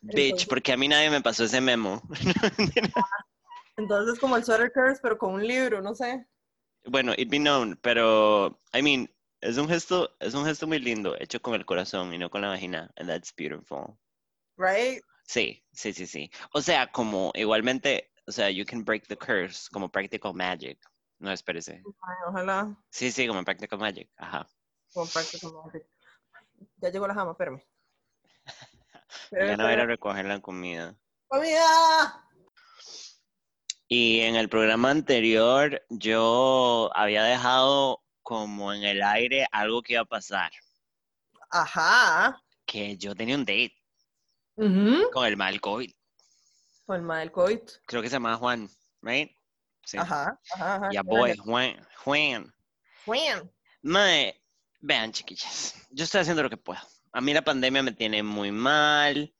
Bitch, 0.02 0.46
porque 0.46 0.72
a 0.72 0.76
mí 0.76 0.88
nadie 0.88 1.10
me 1.10 1.22
pasó 1.22 1.44
ese 1.44 1.60
memo. 1.60 2.02
Entonces 3.76 4.18
como 4.18 4.36
el 4.36 4.44
sweater 4.44 4.72
curse, 4.72 5.00
pero 5.02 5.18
con 5.18 5.34
un 5.34 5.46
libro, 5.46 5.80
no 5.80 5.94
sé. 5.94 6.26
Bueno, 6.84 7.12
it 7.16 7.28
be 7.28 7.38
known, 7.38 7.78
pero, 7.82 8.58
I 8.72 8.82
mean, 8.82 9.10
es 9.40 9.58
un 9.58 9.68
gesto, 9.68 10.16
es 10.20 10.34
un 10.34 10.44
gesto 10.44 10.66
muy 10.66 10.78
lindo, 10.78 11.16
hecho 11.18 11.40
con 11.40 11.54
el 11.54 11.66
corazón 11.66 12.12
y 12.12 12.18
no 12.18 12.30
con 12.30 12.42
la 12.42 12.48
vagina, 12.48 12.90
and 12.96 13.08
that's 13.08 13.34
beautiful. 13.34 13.98
Right? 14.56 15.02
Sí, 15.24 15.64
sí, 15.72 15.92
sí, 15.92 16.06
sí. 16.06 16.30
O 16.52 16.62
sea, 16.62 16.86
como 16.92 17.32
igualmente, 17.34 18.12
o 18.26 18.32
sea, 18.32 18.50
you 18.50 18.64
can 18.64 18.84
break 18.84 19.06
the 19.08 19.16
curse, 19.16 19.68
como 19.70 19.90
practical 19.90 20.32
magic. 20.32 20.78
No, 21.18 21.30
espérese. 21.32 21.82
Ojalá. 22.26 22.76
Sí, 22.90 23.10
sí, 23.10 23.26
como 23.26 23.42
practical 23.44 23.78
magic. 23.78 24.10
Ajá. 24.16 24.46
Como 24.92 25.06
practical 25.10 25.52
magic. 25.52 25.84
Ya 26.78 26.90
llegó 26.90 27.06
la 27.08 27.14
jama, 27.14 27.32
espérame. 27.32 27.62
Ya 29.30 29.56
no 29.56 29.64
va 29.64 29.70
a 29.70 29.72
ir 29.72 29.78
a 29.80 29.82
espérame. 29.82 29.86
recoger 29.88 30.24
la 30.26 30.40
comida. 30.40 30.94
¡Comida! 31.28 32.22
Y 33.88 34.20
en 34.20 34.36
el 34.36 34.48
programa 34.48 34.90
anterior 34.90 35.82
yo 35.90 36.90
había 36.94 37.22
dejado 37.24 38.02
como 38.22 38.72
en 38.72 38.82
el 38.82 39.02
aire 39.02 39.46
algo 39.52 39.82
que 39.82 39.92
iba 39.94 40.02
a 40.02 40.06
pasar, 40.06 40.50
Ajá. 41.50 42.42
que 42.66 42.96
yo 42.96 43.14
tenía 43.14 43.36
un 43.36 43.44
date 43.44 43.72
con 45.12 45.24
el 45.26 45.36
mal 45.36 45.60
COVID. 45.60 45.92
Con 46.84 46.96
el 46.96 47.02
mae 47.02 47.20
del 47.20 47.32
COVID. 47.32 47.60
Creo 47.86 48.02
que 48.02 48.08
se 48.08 48.16
llama 48.16 48.36
Juan, 48.36 48.68
right? 49.02 49.35
Sí. 49.86 49.98
Ajá, 49.98 50.38
ajá, 50.52 50.74
ajá. 50.76 50.88
Ya 50.92 51.02
voy, 51.02 51.36
Juan, 51.36 51.76
Juan. 52.02 52.52
Juan. 53.04 53.52
Mae, 53.82 54.42
vean, 54.80 55.12
chiquillas, 55.12 55.74
yo 55.90 56.04
estoy 56.04 56.22
haciendo 56.22 56.42
lo 56.42 56.50
que 56.50 56.56
puedo. 56.56 56.80
A 57.12 57.20
mí 57.20 57.32
la 57.32 57.42
pandemia 57.42 57.84
me 57.84 57.92
tiene 57.92 58.20
muy 58.24 58.50
mal, 58.50 59.32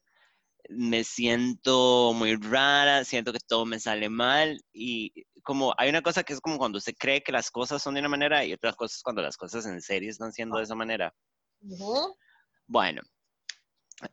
me 0.68 1.02
siento 1.02 2.12
muy 2.14 2.36
rara, 2.36 3.04
siento 3.04 3.32
que 3.32 3.40
todo 3.40 3.66
me 3.66 3.80
sale 3.80 4.08
mal 4.08 4.62
y 4.72 5.12
como 5.42 5.74
hay 5.78 5.88
una 5.88 6.02
cosa 6.02 6.22
que 6.22 6.32
es 6.32 6.40
como 6.40 6.58
cuando 6.58 6.80
se 6.80 6.94
cree 6.94 7.22
que 7.24 7.32
las 7.32 7.50
cosas 7.50 7.82
son 7.82 7.94
de 7.94 8.00
una 8.00 8.08
manera 8.08 8.44
y 8.44 8.52
otras 8.52 8.76
cosas 8.76 9.02
cuando 9.02 9.22
las 9.22 9.36
cosas 9.36 9.66
en 9.66 9.80
serio 9.80 10.10
están 10.10 10.32
siendo 10.32 10.58
de 10.58 10.64
esa 10.64 10.76
manera. 10.76 11.12
Ujú. 11.60 12.16
Bueno, 12.68 13.02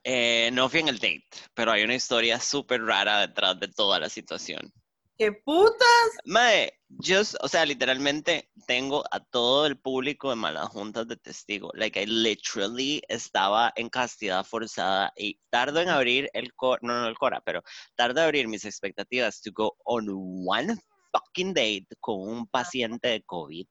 eh, 0.02 0.50
no 0.52 0.68
fui 0.68 0.80
en 0.80 0.88
el 0.88 0.98
date, 0.98 1.28
pero 1.54 1.70
hay 1.70 1.84
una 1.84 1.94
historia 1.94 2.40
súper 2.40 2.82
rara 2.82 3.20
detrás 3.20 3.58
de 3.60 3.68
toda 3.68 4.00
la 4.00 4.08
situación. 4.08 4.72
¡Qué 5.16 5.30
puta! 5.30 5.84
Mae, 6.24 6.72
yo, 6.88 7.20
o 7.40 7.48
sea, 7.48 7.64
literalmente 7.64 8.50
tengo 8.66 9.04
a 9.12 9.20
todo 9.20 9.66
el 9.66 9.78
público 9.78 10.30
de 10.30 10.36
malas 10.36 10.68
juntas 10.70 11.06
de 11.06 11.16
testigo. 11.16 11.70
Like, 11.74 12.02
I 12.02 12.06
literally 12.06 13.00
estaba 13.08 13.72
en 13.76 13.88
castidad 13.90 14.44
forzada 14.44 15.12
y 15.16 15.38
tardo 15.50 15.80
en 15.80 15.88
abrir 15.88 16.28
el 16.32 16.52
Cora, 16.54 16.80
no, 16.82 17.00
no 17.00 17.06
el 17.06 17.16
Cora, 17.16 17.40
pero 17.44 17.62
tardo 17.94 18.20
en 18.20 18.24
abrir 18.24 18.48
mis 18.48 18.64
expectativas 18.64 19.40
to 19.40 19.52
go 19.52 19.76
on 19.84 20.08
one 20.10 20.76
fucking 21.12 21.54
date 21.54 21.86
con 22.00 22.16
un 22.20 22.46
paciente 22.48 23.08
de 23.08 23.22
COVID 23.22 23.66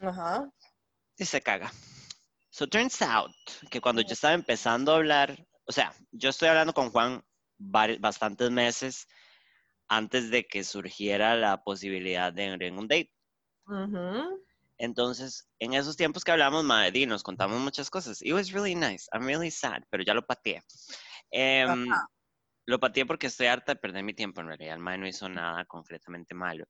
Ajá. 0.00 0.50
y 1.16 1.24
se 1.24 1.40
caga. 1.40 1.72
So 2.50 2.66
turns 2.66 3.00
out 3.00 3.32
que 3.70 3.80
cuando 3.80 4.02
yo 4.02 4.14
estaba 4.14 4.34
empezando 4.34 4.92
a 4.92 4.96
hablar, 4.96 5.46
o 5.66 5.72
sea, 5.72 5.94
yo 6.10 6.30
estoy 6.30 6.48
hablando 6.48 6.74
con 6.74 6.90
Juan 6.90 7.24
bastantes 7.58 8.50
meses 8.50 9.06
antes 9.88 10.30
de 10.30 10.44
que 10.44 10.64
surgiera 10.64 11.36
la 11.36 11.62
posibilidad 11.62 12.32
de 12.32 12.46
ir 12.46 12.62
en 12.62 12.78
un 12.78 12.88
date. 12.88 13.12
Ujú. 13.66 14.44
Entonces, 14.78 15.48
en 15.60 15.74
esos 15.74 15.96
tiempos 15.96 16.24
que 16.24 16.32
hablamos, 16.32 16.64
di, 16.92 17.06
nos 17.06 17.22
contamos 17.22 17.60
muchas 17.60 17.90
cosas. 17.90 18.20
It 18.22 18.32
was 18.32 18.52
really 18.52 18.74
nice. 18.74 19.08
I'm 19.12 19.24
really 19.24 19.50
sad, 19.50 19.82
pero 19.90 20.02
ya 20.02 20.14
lo 20.14 20.26
pateé. 20.26 20.62
Em, 21.30 21.86
lo 22.66 22.80
pateé 22.80 23.06
porque 23.06 23.28
estoy 23.28 23.46
harta 23.46 23.74
de 23.74 23.80
perder 23.80 24.02
mi 24.02 24.14
tiempo. 24.14 24.40
En 24.40 24.48
realidad, 24.48 24.74
el 24.74 24.80
mae 24.80 24.98
no 24.98 25.06
hizo 25.06 25.28
nada 25.28 25.64
concretamente 25.66 26.34
malo. 26.34 26.64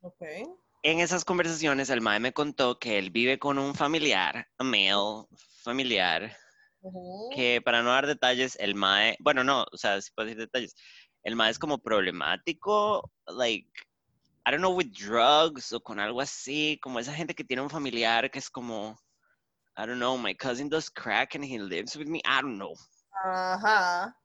Ok. 0.00 0.22
En 0.84 0.98
esas 0.98 1.24
conversaciones, 1.24 1.90
el 1.90 2.00
mae 2.00 2.18
me 2.18 2.32
contó 2.32 2.78
que 2.78 2.98
él 2.98 3.10
vive 3.10 3.38
con 3.38 3.58
un 3.58 3.74
familiar, 3.74 4.48
a 4.58 4.64
male 4.64 5.26
familiar, 5.62 6.36
Ujú. 6.80 7.30
que 7.30 7.60
para 7.62 7.82
no 7.82 7.90
dar 7.90 8.06
detalles, 8.08 8.56
el 8.58 8.74
mae, 8.74 9.16
bueno, 9.20 9.44
no, 9.44 9.64
o 9.70 9.76
sea, 9.76 10.00
sí 10.02 10.10
puedo 10.14 10.26
decir 10.26 10.40
detalles. 10.40 10.74
El 11.24 11.36
mae 11.36 11.50
es 11.50 11.58
como 11.58 11.78
problemático, 11.78 13.10
like, 13.26 13.68
I 14.44 14.50
don't 14.50 14.60
know, 14.60 14.74
with 14.74 14.92
drugs 14.92 15.72
o 15.72 15.80
con 15.80 16.00
algo 16.00 16.20
así, 16.20 16.78
como 16.82 16.98
esa 16.98 17.14
gente 17.14 17.34
que 17.34 17.44
tiene 17.44 17.62
un 17.62 17.70
familiar 17.70 18.30
que 18.30 18.40
es 18.40 18.50
como, 18.50 18.98
I 19.76 19.86
don't 19.86 19.98
know, 19.98 20.18
my 20.18 20.34
cousin 20.34 20.68
does 20.68 20.90
crack 20.90 21.34
and 21.36 21.44
he 21.44 21.58
lives 21.58 21.96
with 21.96 22.06
me, 22.06 22.18
I 22.24 22.42
don't 22.42 22.56
know. 22.56 22.74
Ajá. 23.24 24.16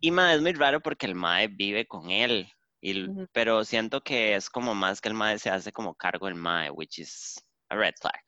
Y 0.00 0.10
mae, 0.10 0.34
es 0.36 0.42
muy 0.42 0.52
raro 0.52 0.80
porque 0.80 1.06
el 1.06 1.14
mae 1.14 1.48
vive 1.48 1.86
con 1.86 2.10
él, 2.10 2.46
y, 2.80 3.08
pero 3.32 3.64
siento 3.64 4.02
que 4.02 4.34
es 4.34 4.50
como 4.50 4.74
más 4.74 5.00
que 5.00 5.08
el 5.08 5.14
mae 5.14 5.38
se 5.38 5.50
hace 5.50 5.72
como 5.72 5.94
cargo 5.94 6.26
del 6.26 6.34
mae, 6.34 6.70
which 6.70 6.98
is 6.98 7.42
a 7.70 7.76
red 7.76 7.94
flag. 8.00 8.20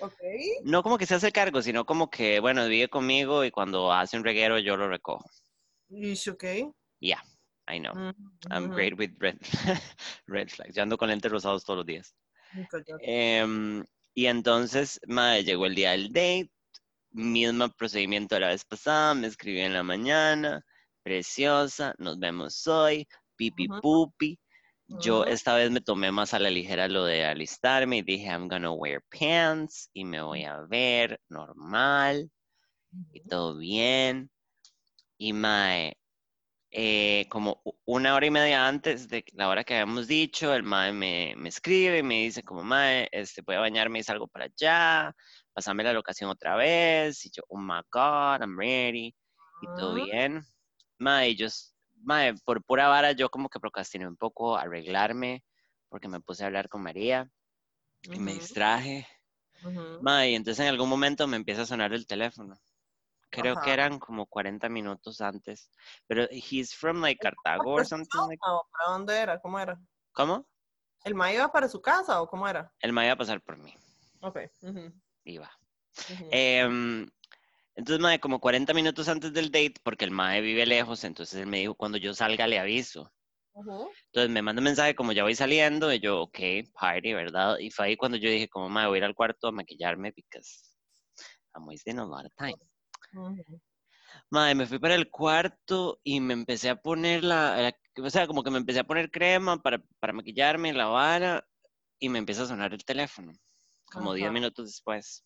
Ok. 0.00 0.18
No 0.64 0.82
como 0.82 0.98
que 0.98 1.06
se 1.06 1.14
hace 1.14 1.30
cargo, 1.30 1.62
sino 1.62 1.84
como 1.84 2.10
que, 2.10 2.40
bueno, 2.40 2.66
vive 2.66 2.88
conmigo 2.88 3.44
y 3.44 3.50
cuando 3.50 3.92
hace 3.92 4.16
un 4.16 4.24
reguero 4.24 4.58
yo 4.58 4.76
lo 4.76 4.88
recojo. 4.88 5.24
Ish, 5.90 6.28
ok. 6.30 6.44
Yeah, 7.00 7.20
I 7.68 7.78
know. 7.78 7.92
Ujú, 7.94 8.14
I'm 8.50 8.68
great 8.68 8.96
with 8.96 9.12
red, 9.20 9.38
red 10.28 10.50
flags. 10.50 10.74
Yo 10.76 10.82
ando 10.82 10.96
con 10.98 11.08
lentes 11.08 11.30
rosados 11.30 11.64
todos 11.64 11.78
los 11.78 11.86
días. 11.86 12.14
Em, 13.02 13.84
y 14.14 14.26
entonces, 14.26 15.00
madre, 15.06 15.44
llegó 15.44 15.66
el 15.66 15.74
día 15.74 15.92
del 15.92 16.08
date, 16.08 16.50
mismo 17.12 17.68
procedimiento 17.70 18.34
de 18.34 18.40
la 18.42 18.48
vez 18.48 18.64
pasada, 18.64 19.14
me 19.14 19.26
escribió 19.28 19.64
en 19.64 19.72
la 19.72 19.82
mañana, 19.82 20.62
preciosa, 21.02 21.94
nos 21.98 22.18
vemos 22.18 22.66
hoy, 22.66 23.06
pipi 23.36 23.68
Ujú. 23.68 23.80
pupi. 23.80 24.38
Yo 24.88 25.24
esta 25.24 25.54
vez 25.54 25.70
me 25.70 25.80
tomé 25.80 26.10
más 26.12 26.34
a 26.34 26.38
la 26.40 26.50
ligera 26.50 26.88
lo 26.88 27.04
de 27.04 27.24
alistarme 27.24 27.98
y 27.98 28.02
dije, 28.02 28.26
I'm 28.26 28.48
gonna 28.48 28.72
wear 28.72 29.00
pants 29.10 29.88
y 29.92 30.04
me 30.04 30.20
voy 30.20 30.44
a 30.44 30.60
ver 30.62 31.20
normal 31.28 32.30
y 33.12 33.20
todo 33.20 33.56
bien. 33.56 34.30
Y 35.18 35.32
mae, 35.32 35.96
eh, 36.70 37.26
como 37.30 37.62
una 37.84 38.14
hora 38.14 38.26
y 38.26 38.30
media 38.30 38.66
antes 38.68 39.08
de 39.08 39.24
la 39.32 39.48
hora 39.48 39.64
que 39.64 39.74
habíamos 39.74 40.06
dicho, 40.08 40.54
el 40.54 40.62
mae 40.62 40.92
me, 40.92 41.34
me 41.36 41.48
escribe 41.48 41.98
y 41.98 42.02
me 42.02 42.22
dice 42.22 42.42
como, 42.44 42.62
mae, 42.62 43.08
este, 43.12 43.42
voy 43.42 43.56
a 43.56 43.60
bañarme 43.60 43.98
y 44.00 44.02
salgo 44.04 44.28
para 44.28 44.46
allá, 44.46 45.14
pasame 45.52 45.82
la 45.84 45.92
locación 45.92 46.30
otra 46.30 46.56
vez. 46.56 47.24
Y 47.26 47.30
yo, 47.30 47.42
oh 47.48 47.58
my 47.58 47.80
God, 47.90 48.40
I'm 48.42 48.58
ready. 48.58 49.14
Y 49.60 49.68
todo 49.68 49.94
bien. 49.94 50.42
Mae, 50.98 51.34
yo, 51.36 51.48
mae, 51.96 52.34
por 52.44 52.62
pura 52.64 52.88
vara 52.88 53.12
yo 53.12 53.30
como 53.30 53.48
que 53.48 53.60
procrastiné 53.60 54.06
un 54.08 54.16
poco 54.16 54.56
arreglarme 54.56 55.44
porque 55.88 56.08
me 56.08 56.20
puse 56.20 56.44
a 56.44 56.46
hablar 56.46 56.68
con 56.68 56.82
María 56.82 57.30
y 58.14 58.20
me 58.20 58.34
distraje. 58.34 59.06
Ujú. 59.62 60.00
Mae, 60.00 60.30
y 60.30 60.34
entonces 60.34 60.60
en 60.64 60.70
algún 60.70 60.88
momento 60.88 61.26
me 61.26 61.36
empieza 61.36 61.62
a 61.62 61.66
sonar 61.66 61.92
el 61.92 62.06
teléfono. 62.06 62.60
Creo 63.30 63.56
que 63.56 63.72
eran 63.72 63.98
como 63.98 64.26
40 64.26 64.68
minutos 64.68 65.20
antes. 65.20 65.70
Pero 66.06 66.26
he's 66.30 66.74
from 66.74 67.00
like 67.00 67.20
Cartago 67.20 67.64
¿Para 67.64 67.82
or 67.82 67.86
something 67.86 68.18
like 68.28 68.40
para 68.40 68.92
dónde 68.92 69.16
era? 69.16 69.40
¿Cómo 69.40 69.58
era? 69.58 69.80
¿Cómo? 70.12 70.46
¿El 71.04 71.14
ma 71.14 71.32
iba 71.32 71.50
para 71.50 71.68
su 71.68 71.80
casa 71.80 72.20
o 72.20 72.28
cómo 72.28 72.46
era? 72.48 72.72
Él 72.80 72.92
me 72.92 73.04
iba 73.04 73.12
a 73.12 73.16
pasar 73.16 73.40
por 73.42 73.56
mí. 73.56 73.74
Ok. 74.20 74.38
Iba. 75.24 75.50
ujú. 76.10 76.28
Em, 76.30 77.10
entonces, 77.76 78.00
mae, 78.00 78.20
como 78.20 78.40
40 78.40 78.74
minutos 78.74 79.08
antes 79.08 79.32
del 79.32 79.50
date, 79.50 79.74
porque 79.82 80.04
el 80.04 80.10
mae 80.10 80.40
vive 80.40 80.66
lejos, 80.66 81.04
entonces 81.04 81.40
él 81.40 81.46
me 81.46 81.58
dijo, 81.60 81.74
cuando 81.74 81.98
yo 81.98 82.14
salga 82.14 82.46
le 82.46 82.58
aviso. 82.58 83.12
Entonces 84.06 84.30
me 84.30 84.42
manda 84.42 84.60
un 84.60 84.64
mensaje 84.64 84.94
como 84.94 85.12
ya 85.12 85.22
voy 85.22 85.34
saliendo, 85.34 85.92
y 85.92 86.00
yo, 86.00 86.22
ok, 86.22 86.38
party, 86.78 87.14
¿verdad? 87.14 87.58
Y 87.58 87.70
fue 87.70 87.86
ahí 87.86 87.96
cuando 87.96 88.18
yo 88.18 88.28
dije, 88.28 88.48
como, 88.48 88.68
mae, 88.68 88.86
voy 88.88 88.96
a 88.96 88.98
ir 88.98 89.04
al 89.04 89.14
cuarto 89.14 89.48
a 89.48 89.52
maquillarme, 89.52 90.12
because 90.14 90.74
I'm 91.54 91.66
wasting 91.66 91.98
a 91.98 92.04
lot 92.04 92.26
of 92.26 92.32
time. 92.36 92.56
Mae, 94.30 94.54
me 94.54 94.66
fui 94.66 94.78
para 94.78 94.94
el 94.94 95.10
cuarto 95.10 96.00
y 96.04 96.20
me 96.20 96.34
empecé 96.34 96.68
a 96.70 96.76
poner 96.80 97.24
la, 97.24 97.56
la- 97.60 97.76
o 98.04 98.10
sea, 98.10 98.26
como 98.26 98.42
que 98.42 98.50
me 98.50 98.58
empecé 98.58 98.80
a 98.80 98.84
poner 98.84 99.10
crema 99.10 99.60
para, 99.60 99.82
para 99.98 100.12
maquillarme, 100.12 100.72
la 100.72 100.86
vara, 100.86 101.46
y 101.98 102.08
me 102.08 102.18
empieza 102.18 102.42
a 102.44 102.46
sonar 102.46 102.72
el 102.72 102.84
teléfono, 102.84 103.32
como 103.92 104.14
10 104.14 104.26
Ajá. 104.28 104.32
minutos 104.34 104.66
después. 104.66 105.24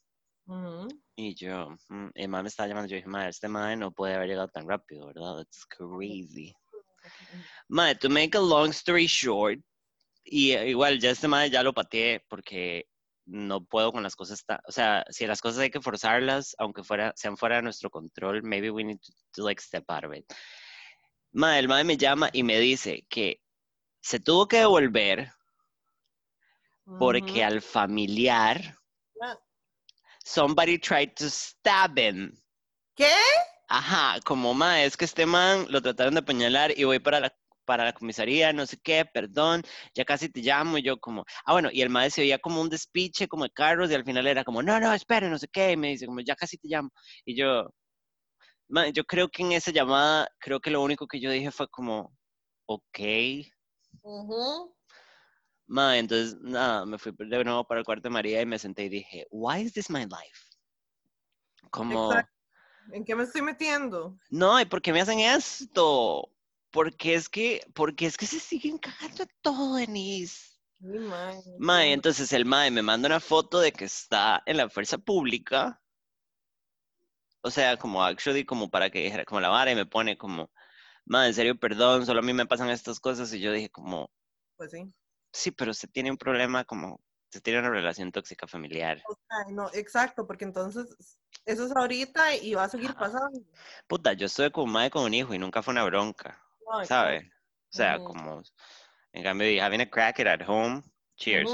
Y 1.17 1.35
yo, 1.35 1.71
mm, 1.88 2.09
y 2.14 2.26
mamá 2.26 2.43
me 2.43 2.49
estaba 2.49 2.69
llamando, 2.69 2.88
yo 2.88 2.97
dije, 2.97 3.09
madre, 3.09 3.31
este 3.31 3.49
madre 3.49 3.76
no 3.76 3.93
puede 3.93 4.14
haber 4.14 4.29
llegado 4.29 4.49
tan 4.49 4.69
rápido, 4.69 5.07
¿verdad? 5.07 5.41
It's 5.43 5.64
crazy. 5.67 6.53
Madre, 7.69 7.97
to 7.97 8.09
make 8.09 8.37
a 8.37 8.41
long 8.41 8.71
story 8.71 9.07
short, 9.07 9.61
y 10.25 10.53
eh, 10.53 10.69
igual 10.71 10.99
ya 10.99 11.11
este 11.11 11.29
madre 11.29 11.50
ya 11.50 11.62
lo 11.62 11.73
pateé 11.73 12.25
porque 12.29 12.87
no 13.26 13.64
puedo 13.64 13.93
con 13.93 14.02
las 14.02 14.16
cosas, 14.16 14.45
o 14.66 14.73
sea, 14.73 15.04
si 15.11 15.26
las 15.26 15.40
cosas 15.40 15.61
hay 15.61 15.71
que 15.71 15.81
forzarlas, 15.81 16.54
aunque 16.59 16.85
fuera, 16.85 17.12
sean 17.16 17.37
fuera 17.37 17.57
de 17.57 17.62
nuestro 17.62 17.90
control, 17.90 18.43
maybe 18.43 18.71
we 18.71 18.85
need 18.85 18.99
to, 18.99 19.12
to, 19.33 19.43
like 19.43 19.61
step 19.62 19.85
out 19.88 20.04
of 20.04 20.14
it. 20.14 20.25
Madre, 21.33 21.61
el 21.61 21.69
madre 21.69 21.85
me 21.85 21.97
llama 21.97 22.31
y 22.33 22.43
me 22.43 22.59
dice 22.61 23.07
que 23.09 23.40
se 24.00 24.21
tuvo 24.21 24.47
que 24.47 24.59
devolver 24.59 25.31
porque 26.99 27.43
al 27.43 27.62
familiar, 27.62 28.76
somebody 30.25 30.78
tried 30.78 31.14
to 31.16 31.31
stab 31.31 31.99
him. 31.99 32.37
¿Qué? 32.95 33.12
Ajá, 33.69 34.21
como 34.25 34.54
ma, 34.54 34.83
es 34.83 34.97
que 34.97 35.07
este 35.07 35.26
man 35.26 35.66
lo 35.71 35.81
trataron 35.81 36.14
de 36.14 36.21
apuñalar 36.21 36.78
y 36.78 36.85
voy 36.85 36.99
para 36.99 37.21
la, 37.21 37.35
para 37.64 37.85
la 37.85 37.92
comisaría, 37.92 38.52
no 38.52 38.66
sé 38.66 38.78
qué, 38.83 39.04
perdón, 39.04 39.62
ya 39.94 40.04
casi 40.04 40.28
te 40.28 40.40
llamo, 40.40 40.78
y 40.78 40.83
yo 40.83 40.99
como, 40.99 41.25
ah, 41.44 41.52
bueno, 41.52 41.68
y 41.73 41.83
el 41.83 41.90
mae 41.90 42.11
se 42.11 42.38
como 42.40 42.61
un 42.61 42.68
despiche, 42.68 43.28
como 43.28 43.44
de 43.44 43.50
carros, 43.50 43.90
y 43.90 43.94
al 43.94 44.04
final 44.04 44.26
era 44.26 44.44
como, 44.44 44.62
no, 44.62 44.78
no, 44.80 44.92
espere, 44.92 45.28
no 45.28 45.38
sé 45.38 45.49
qué, 45.49 45.73
y 45.73 45.76
me 45.76 45.88
dice 45.88 46.06
como, 46.06 46.21
ya 46.21 46.37
casi 46.37 46.59
te 46.59 46.68
llamo, 46.68 46.90
y 47.25 47.37
yo, 47.37 47.71
ma, 48.68 48.88
yo 48.88 49.04
creo 49.04 49.28
que 49.28 49.42
en 49.42 49.52
esa 49.52 49.71
llamada, 49.71 50.28
creo 50.38 50.61
que 50.61 50.71
lo 50.71 50.83
único 50.83 51.06
que 51.06 51.21
yo 51.21 51.30
dije 51.30 51.50
fue 51.50 51.68
como, 51.68 52.14
ok, 52.66 52.99
Ujú. 54.02 54.75
ma, 55.66 55.99
entonces, 55.99 56.37
nada, 56.40 56.85
me 56.87 56.99
fui 56.99 57.12
de 57.16 57.44
nuevo 57.44 57.64
para 57.64 57.80
el 57.80 57.87
cuarto 57.87 58.09
de 58.09 58.12
María 58.12 58.40
y 58.42 58.47
me 58.47 58.59
senté 58.59 58.85
y 58.85 58.88
dije, 58.88 59.26
why 59.30 59.61
is 59.62 59.73
this 59.73 59.90
my 59.90 60.02
life? 60.02 60.40
Como... 61.71 62.11
Exacto. 62.11 62.35
¿En 62.92 63.04
qué 63.04 63.14
me 63.14 63.23
estoy 63.23 63.42
metiendo? 63.42 64.18
No, 64.30 64.61
¿y 64.61 64.66
por 64.66 64.83
qué 64.83 64.92
me 64.92 65.00
hacen 65.00 65.21
esto? 65.21 66.28
Porque 66.75 67.14
es 67.14 67.28
que, 67.28 67.64
porque 67.73 68.04
es 68.07 68.16
que 68.16 68.26
se 68.26 68.40
siguen 68.40 68.78
cagando 68.78 69.25
todo, 69.43 69.76
Denise. 69.76 70.59
Madre, 70.81 71.40
Mae, 71.57 71.93
entonces 71.93 72.33
el 72.33 72.45
Mae 72.45 72.73
me 72.73 72.83
manda 72.83 73.07
una 73.07 73.21
foto 73.21 73.61
de 73.61 73.71
que 73.71 73.85
está 73.85 74.43
en 74.45 74.57
la 74.57 74.69
fuerza 74.69 74.99
pública. 74.99 75.81
O 77.43 77.50
sea, 77.52 77.76
como 77.76 78.02
actually, 78.02 78.45
como 78.45 78.71
para 78.71 78.90
que 78.90 79.04
dijera, 79.04 79.25
como 79.25 79.40
la 79.40 79.50
vara 79.50 79.71
y 79.71 79.76
me 79.76 79.87
pone 79.87 80.19
como, 80.19 80.50
Mae, 81.04 81.28
en 81.28 81.35
serio, 81.35 81.57
perdón, 81.57 82.07
solo 82.07 82.19
a 82.19 82.23
mí 82.25 82.33
me 82.33 82.45
pasan 82.45 82.69
estas 82.71 82.99
cosas. 82.99 83.33
Y 83.33 83.38
yo 83.38 83.52
dije 83.52 83.71
como, 83.71 84.11
Pues 84.57 84.73
sí. 84.73 84.93
sí, 85.33 85.52
pero 85.52 85.75
se 85.75 85.87
tiene 85.87 86.11
un 86.11 86.19
problema 86.19 86.64
como, 86.64 87.00
se 87.31 87.40
tiene 87.40 87.61
una 87.61 87.71
relación 87.71 88.11
tóxica 88.11 88.49
familiar. 88.49 89.00
O 89.09 89.14
sea, 89.14 89.52
no, 89.52 89.71
exacto, 89.75 90.26
porque 90.26 90.45
entonces 90.45 91.19
eso 91.45 91.66
es 91.66 91.76
ahorita 91.76 92.35
y 92.35 92.54
va 92.54 92.64
a 92.64 92.69
seguir 92.69 92.93
pasando. 92.95 93.40
Puta, 93.87 94.12
yo 94.14 94.26
estuve 94.26 94.50
como 94.50 94.73
Mae 94.73 94.90
con 94.90 95.04
un 95.04 95.14
hijo 95.14 95.35
y 95.35 95.38
nunca 95.38 95.62
fue 95.62 95.71
una 95.71 95.85
bronca. 95.85 96.43
Ay, 96.73 96.87
¿sabe? 96.87 97.18
O 97.73 97.76
sea, 97.76 97.97
Ujú. 97.97 98.04
como, 98.04 98.42
en 99.12 99.23
cambio, 99.23 99.62
having 99.62 99.80
a 99.80 99.90
crack 99.90 100.18
it 100.21 100.26
at 100.26 100.42
home, 100.47 100.83
cheers. 101.16 101.50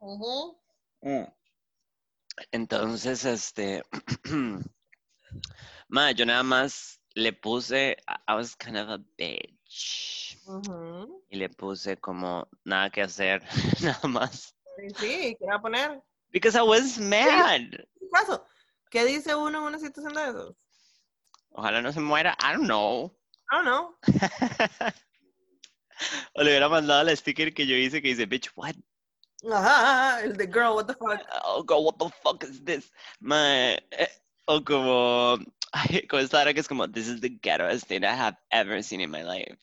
Ujú. 0.00 0.56
Mm. 1.02 1.26
Entonces, 2.52 3.24
este, 3.24 3.82
ma, 5.88 6.10
yo 6.12 6.24
nada 6.24 6.42
más 6.42 7.00
le 7.14 7.32
puse, 7.32 7.96
I 8.28 8.34
was 8.34 8.54
kind 8.56 8.76
of 8.76 8.88
a 8.88 8.98
bitch, 9.18 10.38
Ujú. 10.46 11.22
y 11.28 11.36
le 11.36 11.48
puse 11.48 11.96
como 11.98 12.48
nada 12.64 12.90
que 12.90 13.02
hacer, 13.02 13.42
nada 13.82 14.08
más, 14.08 14.54
Sí, 14.98 15.36
¿qué 15.38 15.46
va 15.46 15.56
a 15.56 15.60
poner? 15.60 16.02
because 16.32 16.56
I 16.56 16.62
was 16.62 16.98
mad. 16.98 17.60
¿Qué 18.90 19.04
dice 19.04 19.34
uno 19.34 19.58
en 19.58 19.64
una 19.64 19.78
situación 19.78 20.14
de 20.14 20.28
eso? 20.30 20.56
Ojalá 21.50 21.82
no 21.82 21.92
se 21.92 22.00
muera, 22.00 22.36
I 22.40 22.52
don't 22.54 22.64
know. 22.66 23.12
I 23.50 23.56
don't 23.56 23.64
know. 23.64 23.94
o 26.34 26.42
le 26.42 26.50
hubiera 26.50 26.68
mandado 26.68 27.04
la 27.04 27.16
sticker 27.16 27.52
que 27.52 27.66
yo 27.66 27.76
hice 27.76 28.00
que 28.00 28.08
dice, 28.08 28.26
bitch, 28.26 28.50
what? 28.56 28.74
Ajá, 29.50 30.22
el 30.22 30.36
de 30.36 30.46
girl, 30.46 30.74
what 30.74 30.86
the 30.86 30.94
fuck. 30.94 31.20
Oh, 31.44 31.62
God, 31.62 31.84
what 31.84 31.98
the 31.98 32.10
fuck 32.22 32.44
is 32.44 32.62
this? 32.64 32.92
Ma, 33.20 33.72
eh, 33.90 34.08
o 34.46 34.62
como, 34.62 35.38
Ay, 35.72 36.06
con 36.08 36.20
esta 36.20 36.40
hora 36.40 36.52
que 36.52 36.60
es 36.60 36.68
como, 36.68 36.88
this 36.88 37.08
is 37.08 37.20
the 37.20 37.28
ghettoest 37.28 37.86
thing 37.86 38.04
I 38.04 38.14
have 38.14 38.36
ever 38.50 38.82
seen 38.82 39.00
in 39.00 39.10
my 39.10 39.22
life. 39.22 39.56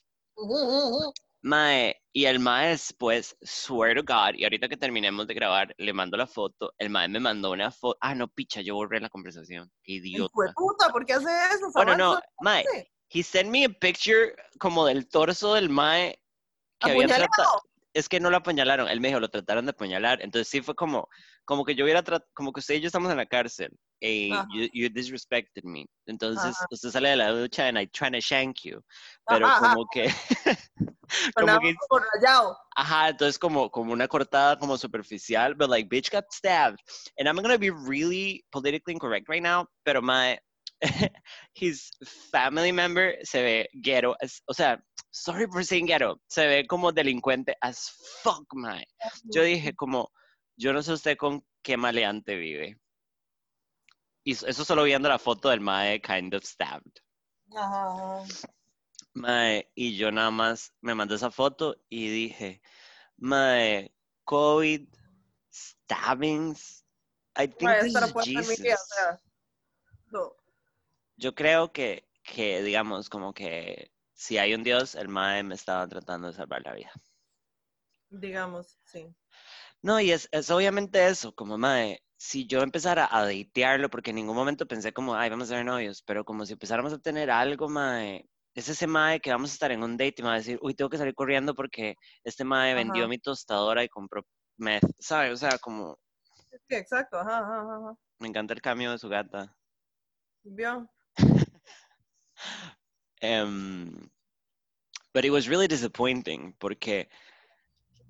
Mae, 1.44 1.96
y 2.14 2.26
el 2.26 2.40
mae 2.40 2.70
después, 2.70 3.36
swear 3.44 3.96
to 3.96 4.04
God, 4.04 4.36
y 4.36 4.44
ahorita 4.44 4.70
que 4.70 4.78
terminemos 4.78 5.28
de 5.28 5.34
grabar, 5.34 5.74
le 5.78 5.94
mando 5.94 6.18
la 6.18 6.28
foto, 6.28 6.74
el 6.78 6.90
mae 6.90 7.08
me 7.08 7.20
mandó 7.20 7.52
una 7.52 7.72
foto, 7.72 7.98
ah, 8.02 8.16
no, 8.16 8.28
picha, 8.28 8.62
yo 8.62 8.76
borré 8.76 9.00
la 9.00 9.10
conversación, 9.10 9.72
qué 9.84 9.94
idiota. 9.94 10.34
Puta, 10.56 10.90
¿por 10.92 11.06
qué 11.06 11.14
hace 11.14 11.30
eso? 11.54 11.72
Bueno, 11.74 11.96
no, 11.96 12.20
mae, 12.42 12.64
he 13.10 13.24
sent 13.24 13.50
me 13.50 13.66
a 13.66 13.70
picture 13.70 14.36
como 14.60 14.86
del 14.86 15.08
torso 15.08 15.54
del 15.54 15.70
mae 15.70 16.20
que 16.80 16.92
había 16.92 17.08
tratado, 17.08 17.62
es 17.94 18.08
que 18.08 18.20
no 18.20 18.30
lo 18.30 18.38
apuñalaron, 18.38 18.88
él 18.88 19.02
me 19.02 19.08
dijo, 19.08 19.20
lo 19.20 19.30
trataron 19.30 19.66
de 19.66 19.72
apuñalar, 19.72 20.22
entonces 20.22 20.48
sí 20.48 20.62
fue 20.62 20.76
como, 20.76 21.08
como 21.46 21.66
que 21.66 21.74
yo 21.74 21.84
hubiera 21.84 22.04
tratado, 22.04 22.30
como 22.36 22.54
que 22.54 22.60
usted 22.60 22.76
y 22.76 22.82
yo 22.82 22.88
estamos 22.88 23.10
en 23.10 23.18
la 23.18 23.26
cárcel, 23.26 23.72
y 24.00 24.34
Ajá. 24.34 24.48
you, 24.54 24.68
you 24.74 24.90
disrespected 24.90 25.64
me, 25.64 25.86
entonces 26.06 26.56
Ajá. 26.56 26.68
usted 26.70 26.90
sale 26.90 27.10
de 27.10 27.16
la 27.16 27.32
ducha 27.32 27.68
and 27.68 27.80
I 27.80 27.88
trying 27.88 28.14
to 28.14 28.20
shank 28.20 28.62
you, 28.64 28.82
pero 29.28 29.48
Ajá, 29.48 29.60
como 29.60 29.88
que, 29.92 30.06
como 31.36 31.60
que 31.60 31.76
rayado. 32.14 32.58
Ajá, 32.76 33.10
entonces 33.10 33.40
como, 33.40 33.72
como 33.72 33.92
una 33.92 34.08
cortada 34.08 34.58
como 34.60 34.78
superficial, 34.78 35.56
but 35.56 35.68
like 35.70 35.90
bitch 35.90 36.12
got 36.12 36.26
stabbed. 36.32 36.78
And 37.18 37.28
I'm 37.28 37.36
gonna 37.38 37.58
be 37.58 37.72
really 37.72 38.46
politically 38.52 38.94
incorrect 38.94 39.28
right 39.28 39.42
now, 39.42 39.68
pero 39.84 40.00
my 40.00 40.38
his 41.54 41.92
family 42.32 42.72
member 42.72 43.16
se 43.24 43.42
ve 43.42 43.70
ghetto, 43.82 44.16
as- 44.22 44.42
o 44.48 44.54
sea, 44.54 44.78
sorry 45.12 45.48
for 45.52 45.64
saying 45.64 45.88
ghetto, 45.88 46.20
se 46.28 46.48
ve 46.48 46.66
como 46.68 46.92
delincuente 46.92 47.56
as 47.62 47.90
fuck, 48.24 48.46
mae. 48.54 48.86
Yo 49.34 49.44
dije 49.44 49.74
como, 49.76 50.10
yo 50.58 50.74
no 50.74 50.82
sé 50.82 50.94
usted 50.94 51.18
con 51.18 51.42
qué 51.64 51.78
maleante 51.78 52.36
vive. 52.36 52.78
Y 54.24 54.34
eso 54.34 54.66
solo 54.66 54.84
viendo 54.84 55.08
la 55.10 55.20
foto 55.20 55.50
del 55.50 55.62
mae 55.62 56.02
kind 56.02 56.34
of 56.34 56.44
stabbed. 56.44 56.92
Ajá, 57.56 57.94
ajá. 57.94 58.26
Mae, 59.14 59.72
y 59.74 59.98
yo 59.98 60.12
nada 60.12 60.30
más 60.32 60.74
me 60.82 60.94
mandé 60.94 61.16
esa 61.16 61.32
foto 61.32 61.76
y 61.90 62.10
dije, 62.10 62.62
Mae, 63.18 63.96
COVID, 64.26 64.88
stabbings. 65.50 66.84
I 67.36 67.48
think 67.48 67.62
Mae, 67.62 67.82
this 67.82 67.96
is 67.96 68.14
Jesus. 68.26 68.60
vida, 68.60 68.76
o 68.76 68.86
sea. 68.94 69.20
no. 70.12 70.37
Yo 71.18 71.34
creo 71.36 71.72
que, 71.72 72.08
que, 72.24 72.62
digamos, 72.64 73.10
como 73.10 73.34
que 73.34 73.92
si 74.14 74.38
hay 74.38 74.54
un 74.54 74.64
Dios, 74.64 74.96
el 74.96 75.10
Mae 75.10 75.44
me 75.44 75.56
estaba 75.56 75.88
tratando 75.88 76.28
de 76.28 76.34
salvar 76.34 76.62
la 76.64 76.74
vida. 76.74 76.92
Digamos, 78.10 78.80
sí. 78.86 79.14
No, 79.82 80.00
y 80.00 80.12
es, 80.12 80.28
es 80.32 80.50
obviamente 80.52 81.08
eso, 81.08 81.34
como 81.34 81.58
Mae, 81.58 82.00
si 82.18 82.48
yo 82.48 82.62
empezara 82.62 83.08
a 83.12 83.26
datearlo, 83.26 83.90
porque 83.90 84.10
en 84.12 84.18
ningún 84.18 84.36
momento 84.36 84.68
pensé 84.68 84.94
como, 84.94 85.16
ay, 85.16 85.30
vamos 85.30 85.52
a 85.52 85.56
ser 85.56 85.66
novios, 85.66 86.04
pero 86.04 86.24
como 86.26 86.46
si 86.46 86.54
empezáramos 86.54 86.94
a 86.94 87.00
tener 87.00 87.30
algo, 87.32 87.70
Mae, 87.70 88.26
es 88.56 88.70
ese 88.70 88.88
Mae 88.88 89.20
que 89.20 89.32
vamos 89.32 89.52
a 89.52 89.54
estar 89.54 89.72
en 89.72 89.84
un 89.84 89.98
date 89.98 90.16
y 90.18 90.22
me 90.24 90.30
va 90.30 90.36
a 90.36 90.38
decir, 90.38 90.60
uy, 90.62 90.74
tengo 90.74 90.90
que 90.90 90.98
salir 90.98 91.14
corriendo 91.16 91.54
porque 91.56 91.96
este 92.24 92.44
Mae 92.44 92.74
vendió 92.74 93.08
mi 93.08 93.20
tostadora 93.20 93.84
y 93.84 93.90
compró 93.90 94.24
meth, 94.58 94.84
¿sabes? 95.00 95.34
O 95.34 95.38
sea, 95.38 95.58
como, 95.60 95.98
Sí, 96.70 96.76
exacto, 96.76 97.18
ajá, 97.18 97.40
ajá, 97.40 97.62
ajá, 97.62 97.78
ajá. 97.78 97.98
me 98.20 98.28
encanta 98.28 98.54
el 98.54 98.62
cambio 98.62 98.92
de 98.92 98.98
su 98.98 99.10
gata. 99.10 99.56
¿Vio? 100.44 100.90
Um, 103.24 104.10
but 105.14 105.26
it 105.26 105.32
was 105.32 105.50
really 105.50 105.68
disappointing 105.68 106.54
porque, 106.60 107.08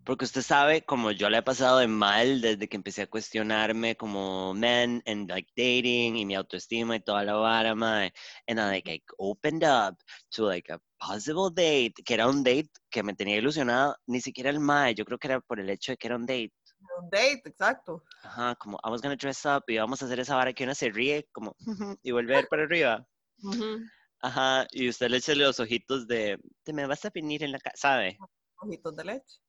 porque 0.04 0.26
usted 0.26 0.41
sabe, 0.41 0.82
como 0.86 1.12
yo 1.12 1.30
le 1.30 1.38
he 1.38 1.41
pasado 1.41 1.80
de 1.80 1.88
mal 1.88 2.41
desde 2.41 2.67
que 2.67 2.78
empecé 2.78 3.04
a 3.04 3.08
cuestionarme 3.08 3.95
como 3.95 4.54
men 4.54 5.02
and 5.06 5.30
like 5.30 5.50
dating 5.56 6.17
y 6.17 6.26
mi 6.26 6.36
autoestima 6.36 6.95
y 6.95 7.00
toda 7.00 7.23
la 7.23 7.36
vara, 7.36 7.76
mae. 7.76 8.12
And 8.47 8.60
I 8.60 8.69
like, 8.69 8.89
I 8.89 9.02
opened 9.17 9.63
up 9.63 9.97
to 10.32 10.43
like 10.45 10.69
a 10.71 10.80
possible 11.00 11.50
date, 11.50 12.04
que 12.06 12.13
era 12.13 12.28
un 12.28 12.43
date 12.43 12.69
que 12.89 13.04
me 13.04 13.13
tenía 13.13 13.38
ilusionado, 13.38 13.95
ni 14.08 14.19
siquiera 14.21 14.50
el 14.50 14.60
mae, 14.60 14.93
yo 14.95 15.06
creo 15.06 15.17
que 15.17 15.28
era 15.28 15.39
por 15.41 15.60
el 15.60 15.69
hecho 15.69 15.93
de 15.93 15.97
que 15.97 16.08
era 16.08 16.15
un 16.15 16.26
date. 16.26 16.54
Un 17.02 17.10
date, 17.10 17.41
exacto. 17.45 18.04
Ajá, 18.23 18.56
como 18.56 18.78
I 18.84 18.89
was 18.89 19.02
gonna 19.02 19.15
dress 19.15 19.45
up 19.45 19.63
y 19.67 19.78
vamos 19.78 20.02
a 20.02 20.06
hacer 20.06 20.19
esa 20.19 20.36
vara 20.36 20.54
que 20.54 20.63
uno 20.63 20.76
se 20.76 20.89
ríe, 20.89 21.28
como 21.32 21.56
y 22.04 22.12
volver 22.12 22.47
para 22.50 22.63
arriba. 22.63 23.06
Ujú. 23.43 23.80
Ajá, 24.21 24.67
y 24.71 24.89
usted 24.89 25.10
le 25.10 25.17
echa 25.17 25.36
los 25.36 25.60
ojitos 25.60 26.08
de, 26.08 26.39
te 26.63 26.73
me 26.73 26.88
vas 26.88 27.06
a 27.06 27.12
venir 27.12 27.43
en 27.43 27.51
la 27.51 27.60
casa, 27.60 27.77
¿sabe? 27.77 28.17
Ojitos 28.60 28.95
de 28.95 29.06
leche. 29.06 29.39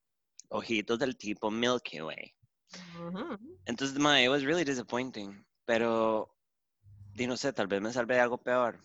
Ojitos 0.51 0.99
del 0.99 1.17
tipo 1.17 1.51
Milky 1.51 2.03
Way. 2.03 2.35
Ujú. 3.01 3.59
Entonces, 3.65 3.99
ma, 3.99 4.21
it 4.21 4.29
was 4.29 4.43
really 4.43 4.65
disappointing. 4.65 5.45
Pero, 5.65 6.35
di 7.15 7.27
no 7.27 7.37
sé, 7.37 7.53
tal 7.53 7.67
vez 7.67 7.81
me 7.81 7.93
salvé 7.93 8.15
de 8.15 8.21
algo 8.21 8.39
peor. 8.39 8.79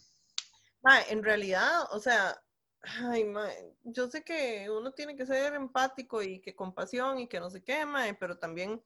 Mae, 0.83 1.03
en 1.09 1.23
realidad, 1.23 1.87
o 1.91 1.99
sea, 1.99 2.41
ay, 2.81 3.23
mae, 3.23 3.73
yo 3.83 4.09
sé 4.09 4.23
que 4.23 4.69
uno 4.69 4.91
tiene 4.91 5.15
que 5.15 5.25
ser 5.25 5.53
empático 5.53 6.21
y 6.21 6.41
que 6.41 6.55
compasión 6.55 7.19
y 7.19 7.27
que 7.27 7.39
no 7.39 7.49
sé 7.49 7.63
qué, 7.63 7.85
mae, 7.85 8.13
pero 8.13 8.37
también, 8.37 8.83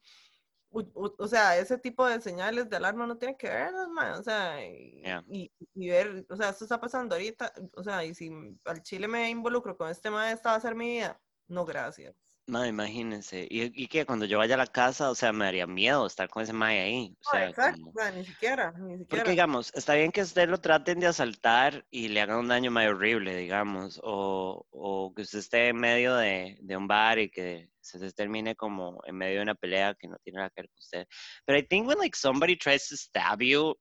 u- 0.71 1.15
o 1.17 1.27
sea, 1.27 1.57
ese 1.57 1.77
tipo 1.77 2.05
de 2.05 2.21
señales 2.21 2.69
de 2.69 2.77
alarma 2.77 3.07
no 3.07 3.17
tiene 3.17 3.37
que 3.37 3.47
verlas, 3.49 3.87
mae, 3.89 4.11
o 4.11 4.23
sea, 4.23 4.63
y, 4.65 5.01
Yeah. 5.01 5.23
y- 5.29 5.51
y 5.75 5.89
ver, 5.89 6.25
o 6.29 6.35
sea, 6.35 6.49
esto 6.49 6.65
está 6.65 6.79
pasando 6.79 7.15
ahorita, 7.15 7.53
o 7.75 7.83
sea, 7.83 8.03
y 8.05 8.13
si 8.15 8.29
al 8.65 8.81
chile 8.83 9.07
me 9.07 9.29
involucro 9.29 9.77
con 9.77 9.89
este 9.89 10.09
mae, 10.11 10.33
esta 10.33 10.51
va 10.51 10.57
a 10.57 10.61
ser 10.61 10.75
mi 10.75 10.87
vida, 10.97 11.21
no, 11.47 11.65
gracias. 11.65 12.26
No, 12.47 12.65
imagínense. 12.65 13.45
Y, 13.49 13.83
y 13.83 13.87
que 13.87 14.05
cuando 14.05 14.25
yo 14.25 14.37
vaya 14.37 14.55
a 14.55 14.57
la 14.57 14.67
casa, 14.67 15.09
o 15.11 15.15
sea, 15.15 15.33
me 15.33 15.43
daría 15.43 15.67
miedo 15.67 16.07
estar 16.07 16.29
con 16.29 16.43
ese 16.43 16.53
mae 16.53 16.79
ahí. 16.79 17.07
O 17.07 17.09
No, 17.09 17.31
sea, 17.31 17.49
exacto, 17.49 17.75
como- 17.75 17.89
o 17.89 17.93
sea, 17.93 18.11
ni 18.11 18.23
siquiera, 18.25 18.71
ni 18.71 18.97
siquiera. 18.99 19.05
Porque, 19.09 19.31
digamos, 19.31 19.73
está 19.75 19.95
bien 19.95 20.13
que 20.13 20.21
usted 20.21 20.47
lo 20.47 20.57
traten 20.59 21.01
de 21.01 21.07
asaltar 21.07 21.85
y 21.91 22.07
le 22.07 22.21
hagan 22.21 22.37
un 22.39 22.47
daño 22.47 22.71
más 22.71 22.87
horrible, 22.87 23.35
digamos, 23.35 23.99
o, 24.01 24.65
o 24.69 25.13
que 25.13 25.23
usted 25.23 25.39
esté 25.39 25.67
en 25.67 25.75
medio 25.75 26.15
de, 26.15 26.57
de 26.61 26.77
un 26.77 26.87
bar 26.87 27.19
y 27.19 27.29
que 27.29 27.69
se, 27.81 27.99
se 27.99 28.13
termine 28.13 28.55
como 28.55 29.01
en 29.05 29.17
medio 29.17 29.37
de 29.37 29.43
una 29.43 29.55
pelea 29.55 29.93
que 29.95 30.07
no 30.07 30.15
tiene 30.23 30.37
nada 30.37 30.49
que 30.49 30.61
ver 30.61 30.69
con 30.69 30.77
usted. 30.79 31.05
Pero 31.45 31.59
I 31.59 31.63
think 31.67 31.85
when 31.85 31.97
like 31.97 32.17
somebody 32.17 32.55
tries 32.55 32.87
to 32.87 32.95
stab 32.95 33.41
you, 33.41 33.75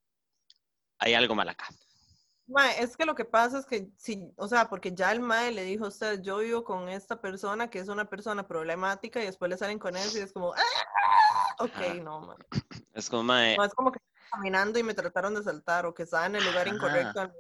hay 0.98 1.14
algo 1.14 1.36
mal 1.36 1.48
acá. 1.48 1.68
Mae, 2.48 2.80
es 2.80 2.96
que 2.96 3.04
lo 3.04 3.14
que 3.16 3.24
pasa 3.24 3.58
es 3.58 3.66
que, 3.66 3.90
sí, 3.96 4.32
o 4.36 4.46
sea, 4.46 4.68
porque 4.68 4.94
ya 4.94 5.10
el 5.10 5.20
mae 5.20 5.50
le 5.50 5.64
dijo 5.64 5.84
a 5.84 5.88
usted, 5.88 6.22
yo 6.22 6.38
vivo 6.38 6.62
con 6.62 6.88
esta 6.88 7.20
persona 7.20 7.68
que 7.68 7.80
es 7.80 7.88
una 7.88 8.08
persona 8.08 8.46
problemática 8.46 9.20
y 9.20 9.26
después 9.26 9.50
le 9.50 9.56
salen 9.56 9.80
con 9.80 9.96
eso 9.96 10.18
y 10.18 10.20
es 10.20 10.32
como, 10.32 10.52
¡ah! 10.54 11.54
Ok, 11.58 11.74
Ajá. 11.74 11.94
no, 11.94 12.20
mae. 12.20 12.36
Es 12.94 13.10
como, 13.10 13.24
mae, 13.24 13.56
No 13.56 13.64
es 13.64 13.74
como 13.74 13.90
que 13.90 13.98
caminando 14.30 14.78
y 14.78 14.82
me 14.82 14.94
trataron 14.94 15.34
de 15.34 15.42
saltar 15.42 15.86
o 15.86 15.94
que 15.94 16.04
estaba 16.04 16.26
en 16.26 16.36
el 16.36 16.44
lugar 16.44 16.68
Ajá. 16.68 16.76
incorrecto. 16.76 17.32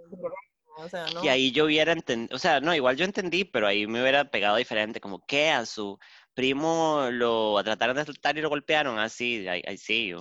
O 0.78 0.88
sea, 0.90 1.06
no. 1.06 1.22
que 1.22 1.30
ahí 1.30 1.52
yo 1.52 1.64
hubiera 1.64 1.92
entendido, 1.92 2.36
o 2.36 2.38
sea, 2.38 2.60
no, 2.60 2.74
igual 2.74 2.96
yo 2.96 3.06
entendí, 3.06 3.44
pero 3.44 3.66
ahí 3.66 3.86
me 3.86 4.02
hubiera 4.02 4.30
pegado 4.30 4.56
diferente, 4.56 5.00
como 5.00 5.24
que 5.24 5.50
a 5.50 5.64
su 5.64 5.98
primo 6.34 7.08
lo 7.10 7.62
trataron 7.64 7.96
de 7.96 8.02
asaltar 8.02 8.36
y 8.36 8.42
lo 8.42 8.50
golpearon, 8.50 8.98
así, 8.98 9.46
I, 9.48 9.62
I 9.66 9.78
see 9.78 10.08
you. 10.08 10.18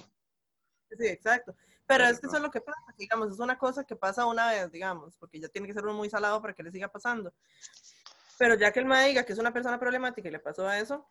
Sí, 0.98 1.08
exacto. 1.08 1.54
Pero 1.88 2.06
es 2.06 2.20
que 2.20 2.28
eso 2.28 2.38
es 2.38 2.42
lo 2.42 2.50
que 2.50 2.62
pasa, 2.62 2.80
digamos, 2.98 3.32
es 3.32 3.40
una 3.40 3.58
cosa 3.58 3.84
que 3.84 3.96
pasa 3.96 4.26
una 4.26 4.50
vez, 4.50 4.72
digamos, 4.72 5.16
porque 5.18 5.40
ya 5.40 5.48
tiene 5.50 5.68
que 5.68 5.74
ser 5.74 5.84
uno 5.84 5.94
muy 5.94 6.10
salado 6.10 6.42
para 6.42 6.54
que 6.54 6.64
le 6.64 6.72
siga 6.72 6.88
pasando. 6.88 7.32
Pero 8.38 8.56
ya 8.56 8.72
que 8.72 8.80
el 8.80 8.86
mae 8.86 9.10
diga 9.10 9.24
que 9.24 9.34
es 9.34 9.40
una 9.40 9.54
persona 9.54 9.80
problemática 9.80 10.28
y 10.28 10.32
le 10.32 10.40
pasó 10.40 10.68
a 10.68 10.80
eso, 10.80 11.08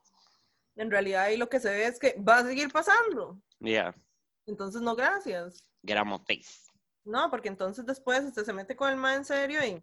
en 0.76 0.90
realidad 0.90 1.22
ahí 1.24 1.36
lo 1.36 1.48
que 1.48 1.60
se 1.60 1.70
ve 1.70 1.86
es 1.86 1.98
que 1.98 2.16
va 2.20 2.38
a 2.38 2.44
seguir 2.44 2.72
pasando. 2.72 3.38
Yeah, 3.60 3.94
Entonces, 4.46 4.82
no, 4.82 4.94
gracias. 4.96 5.64
face. 5.86 6.70
No, 7.04 7.30
porque 7.30 7.48
entonces 7.48 7.86
después 7.86 8.24
usted 8.24 8.44
se 8.44 8.52
mete 8.52 8.74
con 8.74 8.90
el 8.90 8.96
mae 8.96 9.16
en 9.16 9.24
serio 9.24 9.64
y 9.64 9.82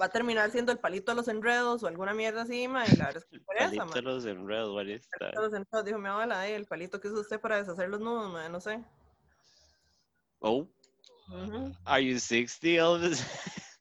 va 0.00 0.06
a 0.06 0.08
terminar 0.08 0.50
siendo 0.50 0.70
el 0.72 0.78
palito 0.78 1.12
de 1.12 1.16
los 1.16 1.28
enredos 1.28 1.82
o 1.82 1.88
alguna 1.88 2.14
mierda 2.14 2.42
así, 2.42 2.66
mae, 2.68 2.88
y 2.90 2.96
la 2.96 3.06
verdad 3.06 3.22
es 3.22 3.28
que 3.28 3.36
esa, 3.36 3.44
Palito 3.84 3.86
mae. 3.86 4.02
los 4.02 4.24
enredos, 4.24 4.78
El 4.86 5.00
palito 5.18 5.40
de 5.40 5.46
los 5.48 5.54
enredos, 5.54 5.84
dijo 5.84 5.98
mi 5.98 6.08
abuela, 6.08 6.40
"Ay, 6.40 6.52
el 6.52 6.66
palito 6.66 7.00
que 7.00 7.08
usa 7.08 7.20
usted 7.20 7.40
para 7.40 7.56
deshacer 7.56 7.88
los 7.88 8.00
nudos, 8.00 8.32
mae, 8.32 8.48
no 8.48 8.60
sé. 8.60 8.82
Oh, 10.40 10.66
Ujú. 11.28 11.72
are 11.84 12.00
you 12.02 12.18
60, 12.18 12.68
Elvis? 12.76 13.20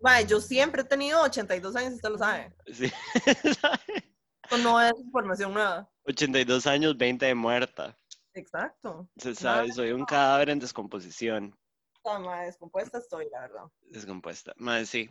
Mae, 0.00 0.26
yo 0.26 0.40
siempre 0.40 0.82
he 0.82 0.84
tenido 0.84 1.22
82 1.22 1.76
años, 1.76 1.94
usted 1.94 2.08
lo 2.10 2.18
sabe. 2.18 2.54
sí. 2.72 2.90
Esto 3.24 4.58
no 4.62 4.80
es 4.80 4.92
información 4.98 5.54
nueva. 5.54 5.88
82 6.04 6.66
años, 6.66 6.96
20 6.96 7.26
de 7.26 7.34
muerta. 7.34 7.96
Exacto. 8.34 9.08
Se 9.16 9.34
sabe, 9.34 9.72
soy 9.72 9.92
un 9.92 10.04
cadáver 10.04 10.50
en 10.50 10.58
descomposición, 10.58 11.56
Está 11.94 12.18
mae, 12.18 12.46
descompuesta 12.46 12.98
estoy, 12.98 13.28
la 13.30 13.40
verdad. 13.42 13.64
descompuesta. 13.82 14.52
Madre, 14.56 14.86
sí. 14.86 15.08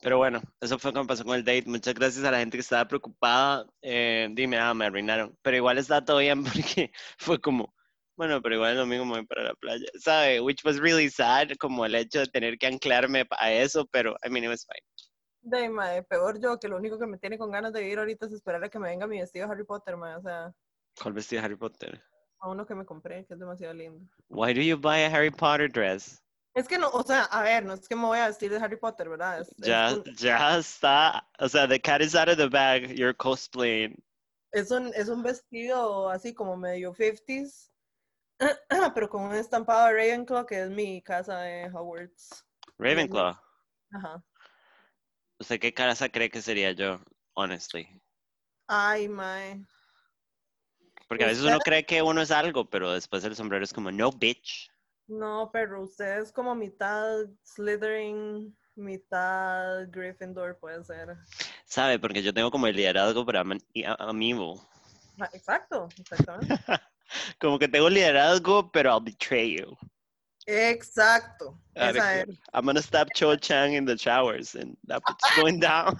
Pero 0.00 0.18
bueno, 0.18 0.40
eso 0.60 0.78
fue 0.78 0.92
como 0.92 1.06
pasó 1.06 1.24
con 1.24 1.34
el 1.36 1.44
date. 1.44 1.64
Muchas 1.66 1.94
gracias 1.94 2.24
a 2.24 2.30
la 2.30 2.38
gente 2.38 2.56
que 2.56 2.60
estaba 2.62 2.86
preocupada. 2.86 3.66
Eh, 3.82 4.28
dime, 4.32 4.58
ah, 4.58 4.72
me 4.74 4.86
arruinaron. 4.86 5.36
Pero 5.42 5.56
igual 5.56 5.78
está 5.78 6.04
todo 6.04 6.18
bien 6.18 6.44
porque 6.44 6.92
fue 7.18 7.40
como, 7.40 7.74
bueno, 8.16 8.40
pero 8.42 8.54
igual 8.56 8.72
el 8.72 8.78
domingo 8.78 9.04
me 9.04 9.12
voy 9.12 9.26
para 9.26 9.42
la 9.44 9.54
playa. 9.54 9.86
¿Sabe? 9.98 10.40
Which 10.40 10.64
was 10.64 10.78
really 10.78 11.08
sad, 11.10 11.48
como 11.58 11.84
el 11.86 11.94
hecho 11.94 12.20
de 12.20 12.26
tener 12.26 12.58
que 12.58 12.66
anclarme 12.66 13.26
a 13.30 13.52
eso, 13.52 13.86
pero 13.86 14.16
I 14.24 14.30
mean, 14.30 14.44
it 14.44 14.48
was 14.50 14.66
fine. 14.66 14.84
De 15.44 15.68
mae, 15.68 16.02
peor 16.04 16.40
yo, 16.40 16.58
que 16.58 16.68
lo 16.68 16.76
único 16.76 16.98
que 16.98 17.06
me 17.06 17.18
tiene 17.18 17.36
con 17.36 17.50
ganas 17.50 17.72
de 17.72 17.80
vivir 17.80 17.98
ahorita 17.98 18.26
es 18.26 18.32
esperar 18.32 18.62
a 18.62 18.68
que 18.68 18.78
me 18.78 18.88
venga 18.90 19.06
mi 19.08 19.18
vestido 19.18 19.46
de 19.46 19.52
Harry 19.52 19.64
Potter, 19.64 19.96
mae. 19.96 20.14
O 20.16 20.22
sea, 20.22 20.52
¿Cuál 21.00 21.14
vestido 21.14 21.40
de 21.42 21.46
Harry 21.46 21.56
Potter? 21.56 22.02
a 22.40 22.48
uno 22.48 22.66
que 22.66 22.74
me 22.74 22.84
compré, 22.84 23.24
que 23.26 23.34
es 23.34 23.40
demasiado 23.40 23.72
lindo. 23.72 24.04
Why 24.28 24.52
do 24.52 24.60
you 24.60 24.76
buy 24.76 25.02
a 25.04 25.06
Harry 25.08 25.30
Potter 25.30 25.70
dress? 25.70 26.20
Es 26.54 26.66
que 26.68 26.76
no, 26.76 26.90
o 26.90 27.02
sea, 27.02 27.22
a 27.24 27.42
ver, 27.42 27.64
no 27.64 27.72
es 27.74 27.88
que 27.88 27.96
me 27.96 28.04
voy 28.04 28.18
a 28.18 28.26
vestir 28.26 28.50
de 28.50 28.58
Harry 28.58 28.76
Potter, 28.76 29.08
¿verdad? 29.08 29.40
Es, 29.40 29.48
es 29.48 29.56
Ya, 29.66 29.94
un, 29.94 30.04
ya 30.16 30.58
está. 30.58 31.26
O 31.38 31.48
sea, 31.48 31.66
the 31.66 31.80
cat 31.80 32.02
is 32.02 32.14
out 32.14 32.28
of 32.28 32.36
the 32.36 32.48
bag. 32.48 32.94
You're 32.94 33.14
cosplaying. 33.16 33.96
es 34.52 34.70
un- 34.70 34.92
es 34.94 35.08
un 35.08 35.22
vestido 35.22 36.10
así 36.10 36.34
como 36.34 36.56
medio 36.58 36.92
50s, 36.92 37.70
pero 38.94 39.08
con 39.08 39.22
un 39.22 39.34
estampado 39.34 39.86
de 39.86 39.92
Ravenclaw, 39.94 40.46
que 40.46 40.62
es 40.62 40.70
mi 40.70 41.02
casa 41.02 41.40
de 41.40 41.66
Hogwarts. 41.72 42.44
Ravenclaw. 42.78 43.36
Ajá. 43.92 44.24
¿Usted 45.38 45.60
qué 45.60 45.72
casa 45.74 46.08
cree 46.08 46.30
que 46.30 46.42
sería 46.42 46.72
yo? 46.72 47.00
Honestly. 47.34 48.00
Ay, 48.66 49.08
mae. 49.08 49.64
Porque 51.08 51.24
a 51.24 51.28
veces 51.28 51.44
uno 51.44 51.58
cree 51.58 51.84
que 51.84 52.00
uno 52.00 52.22
es 52.22 52.30
algo, 52.30 52.68
pero 52.68 52.92
después 52.92 53.24
el 53.24 53.36
sombrero 53.36 53.64
es 53.64 53.72
como, 53.72 53.90
no, 53.90 54.10
bitch. 54.12 54.70
No, 55.08 55.50
pero 55.52 55.82
usted 55.82 56.20
es 56.20 56.32
como 56.32 56.54
mitad 56.54 57.26
Slytherin, 57.44 58.56
mitad 58.76 59.88
Gryffindor, 59.90 60.58
puede 60.58 60.82
ser. 60.84 61.16
¿Sabe? 61.64 61.98
Porque 61.98 62.22
yo 62.22 62.32
tengo 62.32 62.50
como 62.50 62.66
el 62.66 62.76
liderazgo, 62.76 63.26
pero 63.26 63.40
an- 63.40 63.60
I'm 63.74 64.22
evil. 64.22 64.60
Ah, 65.20 65.28
Exacto, 65.32 65.88
exactamente. 65.98 66.54
Como 67.38 67.58
que 67.58 67.68
tengo 67.68 67.88
liderazgo, 67.88 68.70
pero 68.72 68.90
I'll 68.90 69.00
betray 69.00 69.58
you. 69.58 69.76
Exacto. 70.46 71.58
Ah, 71.76 71.90
Esa 71.90 72.22
es. 72.22 72.28
I'm 72.52 72.66
gonna 72.66 72.82
stab 72.82 73.08
Cho 73.14 73.36
Chang 73.36 73.74
in 73.74 73.84
the 73.84 73.96
showers 73.96 74.54
and 74.54 74.76
that's 74.86 75.04
what's 75.08 75.36
going 75.36 75.60
down. 75.60 75.96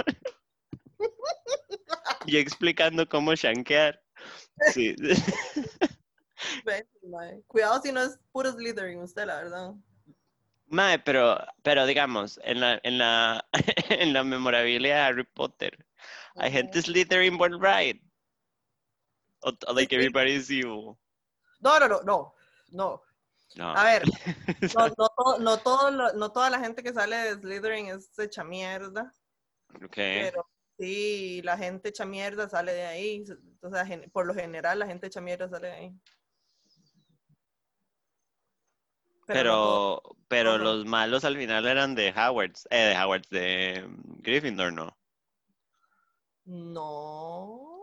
y 2.26 2.36
explicando 2.36 3.08
cómo 3.08 3.34
shankear. 3.34 4.00
Sí. 4.72 4.96
Cuidado 7.46 7.80
si 7.82 7.92
no 7.92 8.02
es 8.02 8.18
puro 8.32 8.52
Slytherin 8.52 8.98
usted, 9.00 9.26
la 9.26 9.36
verdad. 9.36 9.74
Mae, 10.66 10.98
pero, 10.98 11.38
pero 11.62 11.86
digamos, 11.86 12.40
en 12.44 12.60
la, 12.60 12.80
en 12.82 12.98
la, 12.98 13.44
en 13.90 14.12
la 14.12 14.24
memorabilia 14.24 14.94
de 14.94 15.00
Harry 15.00 15.24
Potter, 15.24 15.86
hay 16.36 16.50
gente 16.50 16.80
Slytherin 16.82 17.36
born 17.36 17.60
right. 17.60 18.00
Like 19.68 19.92
everybody's 19.92 20.50
evil. 20.50 20.98
No, 21.62 21.78
no, 21.80 21.88
no, 21.88 22.02
no. 22.02 22.34
No. 22.70 23.02
No. 23.54 23.76
A 23.76 23.84
ver, 23.84 24.02
no, 24.76 24.88
no, 24.88 24.94
todo- 24.94 25.38
no, 25.40 25.58
todo 25.58 25.90
lo- 25.90 26.12
no 26.14 26.32
toda 26.32 26.48
la 26.50 26.58
gente 26.58 26.82
que 26.82 26.92
sale 26.92 27.16
de 27.16 27.34
Slytherin 27.34 27.86
es 27.88 28.18
hecha 28.18 28.42
mierda, 28.44 29.12
Ok. 29.74 29.92
pero 29.94 30.46
sí, 30.78 31.42
la 31.42 31.56
gente 31.58 31.90
hecha 31.90 32.04
mierda 32.06 32.48
sale 32.48 32.72
de 32.72 32.86
ahí. 32.86 33.24
Gen- 33.86 34.10
por 34.10 34.24
lo 34.26 34.34
general, 34.34 34.78
la 34.78 34.86
gente 34.86 35.06
hecha 35.06 35.20
mierda 35.20 35.48
sale 35.50 35.66
de 35.68 35.72
ahí. 35.74 35.94
Pero, 39.26 40.02
pero 40.28 40.54
todo. 40.54 40.58
los 40.64 40.84
malos 40.84 41.24
al 41.24 41.36
final 41.36 41.66
eran 41.66 41.94
de 41.94 42.10
Howards, 42.10 42.66
eh, 42.70 42.94
de 42.94 42.96
Howards, 43.04 43.28
de 43.30 43.84
mm, 43.86 44.22
Gryffindor, 44.22 44.72
¿no? 44.72 44.96
No. 46.44 47.78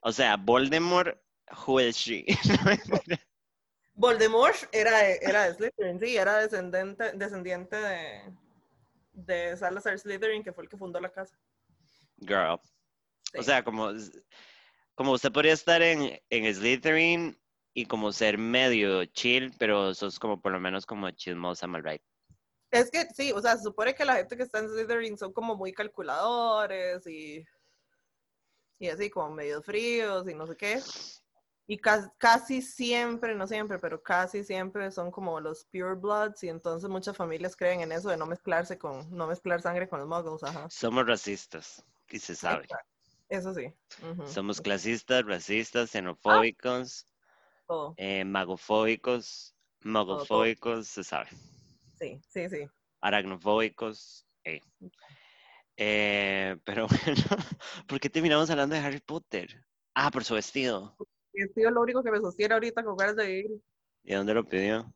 O 0.00 0.12
sea, 0.12 0.36
Voldemort, 0.36 1.18
who 1.66 1.78
is 1.80 1.96
she? 1.96 2.24
Voldemort 3.94 4.56
era 4.72 5.10
era 5.10 5.52
Slytherin, 5.54 6.00
sí, 6.00 6.16
era 6.16 6.38
descendente, 6.38 7.12
descendiente 7.12 7.76
de, 7.76 8.32
de 9.12 9.56
Salazar 9.56 9.98
Slytherin, 9.98 10.42
que 10.42 10.52
fue 10.52 10.64
el 10.64 10.70
que 10.70 10.76
fundó 10.76 11.00
la 11.00 11.10
casa. 11.10 11.38
Girl. 12.18 12.60
Sí. 13.32 13.38
O 13.38 13.42
sea, 13.42 13.62
como, 13.62 13.90
como 14.94 15.12
usted 15.12 15.32
podría 15.32 15.52
estar 15.52 15.82
en, 15.82 16.20
en 16.30 16.54
Slytherin 16.54 17.38
y 17.74 17.86
como 17.86 18.12
ser 18.12 18.38
medio 18.38 19.04
chill, 19.06 19.52
pero 19.58 19.94
sos 19.94 20.18
como 20.18 20.40
por 20.40 20.52
lo 20.52 20.60
menos 20.60 20.86
como 20.86 21.10
chismosa, 21.10 21.66
mal 21.66 21.84
right. 21.84 22.02
Es 22.70 22.90
que 22.90 23.06
sí, 23.14 23.32
o 23.32 23.40
sea, 23.40 23.56
se 23.56 23.64
supone 23.64 23.94
que 23.94 24.04
la 24.04 24.16
gente 24.16 24.36
que 24.36 24.42
está 24.42 24.58
en 24.58 24.68
Slytherin 24.68 25.18
son 25.18 25.32
como 25.32 25.56
muy 25.56 25.72
calculadores 25.72 27.06
y, 27.06 27.44
y 28.78 28.88
así 28.88 29.10
como 29.10 29.34
medio 29.34 29.62
fríos 29.62 30.28
y 30.28 30.34
no 30.34 30.46
sé 30.46 30.56
qué. 30.56 30.80
Y 31.66 31.78
ca- 31.78 32.12
casi 32.18 32.60
siempre, 32.60 33.34
no 33.34 33.46
siempre, 33.46 33.78
pero 33.78 34.02
casi 34.02 34.42
siempre 34.44 34.90
son 34.90 35.10
como 35.10 35.40
los 35.40 35.64
pure 35.64 35.94
bloods 35.94 36.42
y 36.42 36.48
entonces 36.48 36.90
muchas 36.90 37.16
familias 37.16 37.56
creen 37.56 37.80
en 37.80 37.92
eso 37.92 38.10
de 38.10 38.16
no 38.16 38.26
mezclarse 38.26 38.76
con, 38.76 39.08
no 39.10 39.26
mezclar 39.26 39.62
sangre 39.62 39.88
con 39.88 40.00
los 40.00 40.08
muggles, 40.08 40.42
ajá. 40.42 40.68
Somos 40.68 41.06
racistas, 41.06 41.84
y 42.10 42.18
se 42.18 42.34
sabe. 42.34 42.66
Eso 43.28 43.54
sí. 43.54 43.72
Somos 44.26 44.60
clasistas, 44.60 45.24
racistas, 45.24 45.90
xenofóbicos, 45.90 47.06
todo. 47.66 47.94
eh, 47.96 48.24
magofóbicos, 48.24 49.54
mogofóbicos, 49.84 50.88
se 50.88 51.04
sabe. 51.04 51.28
Sí, 51.98 52.20
sí, 52.28 52.48
sí. 52.48 52.68
Aracnofóbicos. 53.00 54.26
eh. 54.44 54.60
Eh, 55.76 56.56
pero 56.64 56.86
bueno, 57.04 57.22
¿por 57.86 57.98
qué 58.00 58.10
terminamos 58.10 58.50
hablando 58.50 58.74
de 58.74 58.82
Harry 58.82 59.00
Potter? 59.00 59.64
Ah, 59.94 60.10
por 60.10 60.24
su 60.24 60.34
vestido. 60.34 60.96
Y 61.32 61.42
ha 61.42 61.48
sido 61.48 61.70
lo 61.70 61.80
único 61.82 62.02
que 62.02 62.10
me 62.10 62.20
sostiene 62.20 62.54
ahorita 62.54 62.84
con 62.84 62.96
ganas 62.96 63.16
de 63.16 63.26
vivir. 63.26 63.50
¿Y 64.04 64.14
dónde 64.14 64.34
lo 64.34 64.44
pidió? 64.44 64.92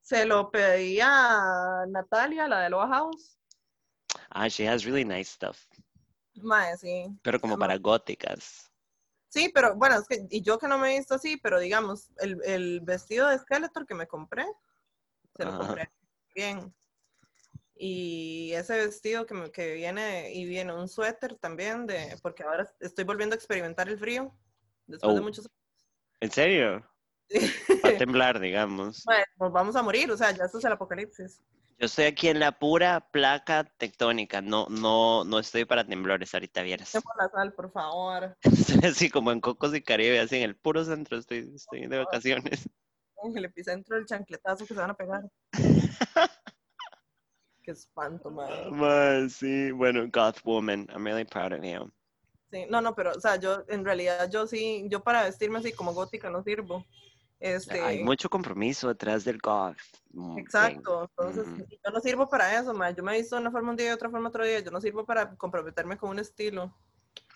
Se 0.00 0.24
lo 0.26 0.50
pedí 0.50 0.98
a 1.02 1.84
Natalia, 1.88 2.48
la 2.48 2.60
de 2.62 2.70
Loa 2.70 2.88
House. 2.88 3.38
Ah, 4.32 4.48
she 4.48 4.66
has 4.66 4.84
really 4.84 5.04
nice 5.04 5.30
stuff. 5.30 5.68
Mae, 6.42 6.76
sí. 6.76 7.06
Pero 7.22 7.40
como 7.40 7.58
para 7.58 7.76
góticas. 7.78 8.70
Sí, 9.28 9.50
pero 9.54 9.76
bueno, 9.76 9.96
es 9.96 10.06
que, 10.08 10.26
y 10.30 10.42
yo 10.42 10.58
que 10.58 10.66
no 10.66 10.78
me 10.78 10.94
he 10.94 10.98
visto 10.98 11.14
así, 11.14 11.36
pero 11.36 11.60
digamos, 11.60 12.10
el, 12.18 12.38
el 12.44 12.80
vestido 12.80 13.28
de 13.28 13.38
Skeletor 13.38 13.86
que 13.86 13.94
me 13.94 14.06
compré, 14.08 14.44
se 15.36 15.44
lo 15.44 15.50
Ajá. 15.52 15.66
compré 15.66 15.90
bien. 16.34 16.74
Y 17.76 18.52
ese 18.52 18.76
vestido 18.76 19.24
que, 19.26 19.34
me- 19.34 19.50
que 19.52 19.74
viene, 19.74 20.32
y 20.34 20.44
viene 20.44 20.74
un 20.74 20.88
suéter 20.88 21.36
también, 21.36 21.86
de, 21.86 22.18
porque 22.22 22.42
ahora 22.42 22.70
estoy 22.80 23.04
volviendo 23.04 23.34
a 23.34 23.36
experimentar 23.38 23.88
el 23.88 23.98
frío, 23.98 24.34
después 24.90 25.14
de 25.14 25.20
Oh. 25.20 25.24
muchos 25.24 25.48
¿En 26.20 26.30
serio? 26.30 26.86
Va 27.84 27.88
a 27.90 27.98
temblar, 27.98 28.40
digamos. 28.40 29.02
Bueno, 29.06 29.24
nos 29.38 29.52
vamos 29.52 29.76
a 29.76 29.82
morir, 29.82 30.10
o 30.10 30.16
sea, 30.16 30.32
ya 30.32 30.44
esto 30.44 30.58
es 30.58 30.64
el 30.64 30.72
apocalipsis. 30.72 31.40
Yo 31.78 31.86
estoy 31.86 32.04
aquí 32.04 32.28
en 32.28 32.40
la 32.40 32.58
pura 32.58 33.08
placa 33.10 33.64
tectónica. 33.78 34.42
No, 34.42 34.66
no, 34.68 35.24
no 35.24 35.38
estoy 35.38 35.64
para 35.64 35.86
temblores 35.86 36.34
ahorita, 36.34 36.60
vieras. 36.60 36.94
Echemos 36.94 37.14
la 37.18 37.30
sal, 37.30 37.54
por 37.54 37.72
favor. 37.72 38.36
Estoy 38.42 38.90
así 38.90 39.08
como 39.08 39.32
en 39.32 39.40
Cocos 39.40 39.74
y 39.74 39.80
Caribe, 39.80 40.20
así 40.20 40.36
en 40.36 40.42
el 40.42 40.56
puro 40.56 40.84
centro. 40.84 41.16
Estoy, 41.16 41.50
estoy 41.54 41.86
de 41.86 41.96
vacaciones. 41.96 42.68
En 43.22 43.34
el 43.34 43.46
epicentro 43.46 43.96
del 43.96 44.04
chancletazo 44.04 44.66
que 44.66 44.74
se 44.74 44.80
van 44.80 44.90
a 44.90 44.94
pegar. 44.94 45.22
Qué 47.62 47.70
espanto, 47.70 48.30
madre. 48.30 48.70
Man, 48.70 49.30
sí, 49.30 49.70
bueno, 49.70 50.06
Goth 50.12 50.42
Woman. 50.44 50.86
I'm 50.90 51.04
really 51.04 51.24
proud 51.24 51.52
of 51.52 51.62
you. 51.62 51.90
Sí, 52.50 52.66
no, 52.68 52.80
no, 52.80 52.94
pero, 52.94 53.12
o 53.12 53.20
sea, 53.20 53.36
yo, 53.36 53.64
en 53.68 53.84
realidad, 53.84 54.28
yo 54.30 54.46
sí, 54.46 54.84
yo 54.88 55.02
para 55.02 55.22
vestirme 55.22 55.58
así 55.58 55.72
como 55.72 55.94
gótica 55.94 56.30
no 56.30 56.42
sirvo. 56.42 56.84
Este, 57.38 57.80
Hay 57.80 58.02
mucho 58.04 58.28
compromiso 58.28 58.88
detrás 58.88 59.24
del 59.24 59.38
Goth. 59.38 59.78
Mm, 60.12 60.38
exacto, 60.38 61.10
entonces, 61.16 61.68
yo 61.84 61.90
no 61.90 62.00
sirvo 62.00 62.28
para 62.28 62.58
eso, 62.58 62.74
ma. 62.74 62.90
Yo 62.90 63.02
me 63.02 63.14
he 63.14 63.20
visto 63.20 63.36
de 63.36 63.42
una 63.42 63.50
forma 63.50 63.70
un 63.70 63.76
día 63.76 63.86
y 63.86 63.88
de 63.88 63.94
otra 63.94 64.10
forma 64.10 64.28
otro 64.28 64.44
día. 64.44 64.60
Yo 64.60 64.70
no 64.70 64.80
sirvo 64.80 65.06
para 65.06 65.34
comprometerme 65.36 65.96
con 65.96 66.10
un 66.10 66.18
estilo. 66.18 66.74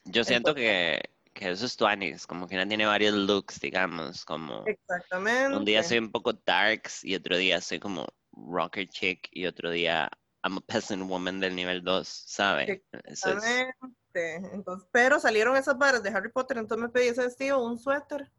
Yo 0.05 0.25
siento 0.25 0.51
Entonces- 0.51 1.01
que, 1.03 1.11
que 1.33 1.51
eso 1.51 1.65
es 1.65 1.77
tuanis, 1.77 2.27
como 2.27 2.47
que 2.47 2.55
una 2.57 2.69
tiene 2.69 2.85
varios 2.85 3.15
looks, 3.15 3.61
digamos, 3.61 4.25
como 4.25 4.65
Exactamente. 4.67 5.57
un 5.57 5.65
día 5.65 5.83
soy 5.83 5.99
un 5.99 6.11
poco 6.11 6.33
darks 6.33 7.05
y 7.05 7.15
otro 7.15 7.37
día 7.39 7.61
soy 7.61 7.79
como 7.79 8.07
rocker 8.33 8.89
chick 8.89 9.29
y 9.31 9.47
otro 9.47 9.71
día 9.71 10.11
I'm 10.45 10.59
a 10.59 10.61
peasant 10.61 11.09
woman 11.09 11.41
del 11.41 11.57
nivel 11.57 11.83
2, 11.83 12.07
¿sabe? 12.07 12.85
Eso 13.05 13.39
es, 13.39 13.67
Exactamente. 14.15 14.55
Entonces, 14.55 14.89
pero 14.93 15.21
salieron 15.21 15.57
esas 15.57 15.77
varas 15.77 16.03
de 16.03 16.11
Harry 16.11 16.31
Potter, 16.31 16.59
entonces 16.59 16.83
me 16.83 16.89
pedí 16.89 17.09
ese 17.09 17.23
vestido, 17.23 17.65
un 17.65 17.79
suéter 17.79 18.31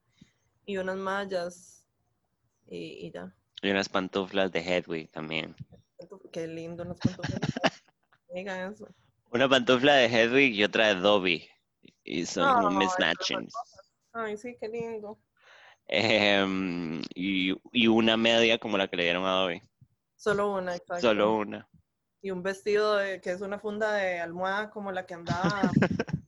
y 0.65 0.77
unas 0.77 0.97
mallas 0.97 1.87
y, 2.67 3.07
y 3.07 3.11
ya. 3.11 3.33
y 3.61 3.69
unas 3.69 3.89
pantuflas 3.89 4.51
de 4.51 4.59
Hedwig 4.59 5.11
también. 5.11 5.55
Qué 6.31 6.47
lindo 6.47 6.83
unas 6.83 6.97
pantuflas. 6.97 7.39
Digan 8.33 8.73
eso. 8.73 8.87
Una 9.31 9.47
pantufla 9.49 9.95
de 9.95 10.05
Hedwig 10.05 10.53
y 10.53 10.63
otra 10.63 10.87
de 10.87 10.95
Dobby. 10.95 11.47
Y 12.03 12.25
son 12.25 12.53
como 12.53 12.69
Ay, 12.69 12.77
mismatching. 12.77 13.47
Ay, 14.13 14.37
sí, 14.37 14.55
qué 14.59 14.67
lindo. 14.67 15.19
Y, 15.87 17.53
y 17.71 17.87
una 17.87 18.17
media 18.17 18.57
como 18.57 18.77
la 18.77 18.87
que 18.87 18.97
le 18.97 19.03
dieron 19.03 19.25
a 19.25 19.41
Dobby. 19.41 19.61
Solo 20.15 20.53
una, 20.53 20.75
exacto. 20.75 21.01
Solo 21.01 21.37
una. 21.37 21.67
Y 22.25 22.31
un 22.31 22.41
vestido 22.41 22.95
de, 22.95 23.21
que 23.21 23.29
es 23.29 23.41
una 23.41 23.59
funda 23.59 23.93
de 23.93 24.19
almohada 24.19 24.71
como 24.71 24.91
la 24.91 25.05
que 25.05 25.13
andaba. 25.13 25.61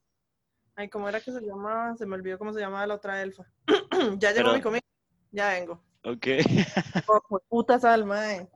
Ay, 0.75 0.89
¿cómo 0.89 1.09
era 1.09 1.19
que 1.19 1.31
se 1.31 1.41
llamaba? 1.41 1.97
Se 1.97 2.05
me 2.05 2.13
olvidó 2.13 2.37
cómo 2.37 2.53
se 2.53 2.59
llamaba 2.59 2.85
la 2.85 2.93
otra 2.93 3.19
elfa. 3.23 3.45
ya 4.19 4.29
llegó 4.31 4.49
Pero- 4.49 4.53
mi 4.53 4.61
comida. 4.61 4.81
Ya 5.31 5.49
vengo. 5.49 5.83
Ok. 6.03 6.27
Oh, 7.07 7.39
puta 7.49 7.79
salma, 7.79 8.31
eh. 8.35 8.47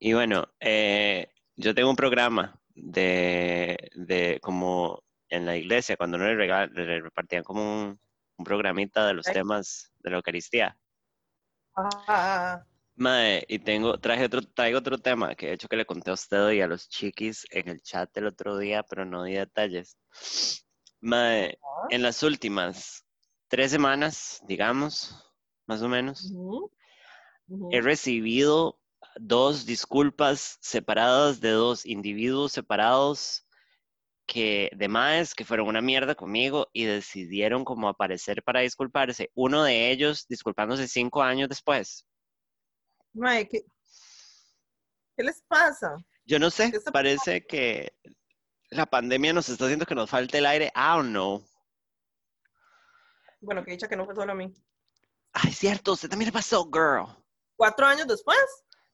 Y 0.00 0.12
bueno, 0.12 0.48
eh, 0.58 1.28
yo 1.54 1.72
tengo 1.72 1.90
un 1.90 1.94
programa 1.94 2.60
de, 2.74 3.92
de 3.94 4.40
como 4.42 5.04
en 5.28 5.46
la 5.46 5.56
iglesia, 5.56 5.96
cuando 5.96 6.18
no 6.18 6.24
le, 6.24 6.34
regal- 6.34 6.72
le 6.72 7.00
repartían 7.00 7.44
como 7.44 7.62
un, 7.62 8.00
un 8.38 8.44
programita 8.44 9.06
de 9.06 9.14
los 9.14 9.26
temas 9.26 9.92
de 10.00 10.10
la 10.10 10.16
Eucaristía. 10.16 10.76
Ah, 11.76 12.64
Mae, 12.96 13.44
y 13.48 13.58
tengo, 13.58 13.98
traje 13.98 14.24
otro, 14.26 14.42
traigo 14.42 14.78
otro 14.78 14.98
tema 14.98 15.34
que 15.34 15.48
de 15.48 15.54
hecho 15.54 15.68
que 15.68 15.76
le 15.76 15.86
conté 15.86 16.10
a 16.10 16.14
usted 16.14 16.50
y 16.52 16.60
a 16.60 16.68
los 16.68 16.88
chiquis 16.88 17.44
en 17.50 17.68
el 17.68 17.82
chat 17.82 18.16
el 18.16 18.26
otro 18.26 18.56
día, 18.56 18.84
pero 18.84 19.04
no 19.04 19.24
di 19.24 19.34
detalles. 19.34 19.96
Mae, 21.00 21.46
Ajá. 21.46 21.88
en 21.90 22.02
las 22.02 22.22
últimas 22.22 23.04
tres 23.48 23.72
semanas, 23.72 24.40
digamos, 24.46 25.14
más 25.66 25.82
o 25.82 25.88
menos, 25.88 26.32
he 27.70 27.80
recibido 27.80 28.80
dos 29.16 29.66
disculpas 29.66 30.58
separadas 30.60 31.40
de 31.40 31.50
dos 31.50 31.86
individuos 31.86 32.52
separados 32.52 33.44
que 34.26 34.70
de 34.74 34.88
maes 34.88 35.34
que 35.34 35.44
fueron 35.44 35.68
una 35.68 35.82
mierda 35.82 36.14
conmigo 36.14 36.68
y 36.72 36.84
decidieron 36.84 37.64
como 37.64 37.88
aparecer 37.88 38.42
para 38.42 38.60
disculparse. 38.60 39.30
Uno 39.34 39.62
de 39.64 39.90
ellos 39.90 40.26
disculpándose 40.28 40.88
cinco 40.88 41.22
años 41.22 41.48
después. 41.48 42.06
Mae, 43.14 43.48
¿qué, 43.48 43.64
qué 45.16 45.22
les 45.22 45.42
pasa? 45.42 45.96
Yo 46.26 46.38
no 46.38 46.50
sé, 46.50 46.70
¿Qué 46.70 46.78
está 46.78 46.90
parece 46.90 47.46
que 47.46 47.92
la 48.70 48.86
pandemia 48.86 49.32
nos 49.32 49.48
está 49.48 49.64
haciendo 49.64 49.86
que 49.86 49.94
nos 49.94 50.10
falte 50.10 50.38
el 50.38 50.46
aire. 50.46 50.66
I 50.74 50.96
don't 50.96 51.10
know. 51.10 51.44
Bueno, 53.40 53.64
que 53.64 53.72
dicha 53.72 53.88
que 53.88 53.96
no 53.96 54.04
fue 54.04 54.14
solo 54.14 54.32
a 54.32 54.34
mí. 54.34 54.52
Ay, 55.32 55.52
cierto, 55.52 55.92
usted 55.92 56.08
también 56.08 56.28
le 56.28 56.32
pasó, 56.32 56.64
girl. 56.64 57.06
¿Cuatro 57.56 57.86
años 57.86 58.06
después? 58.06 58.38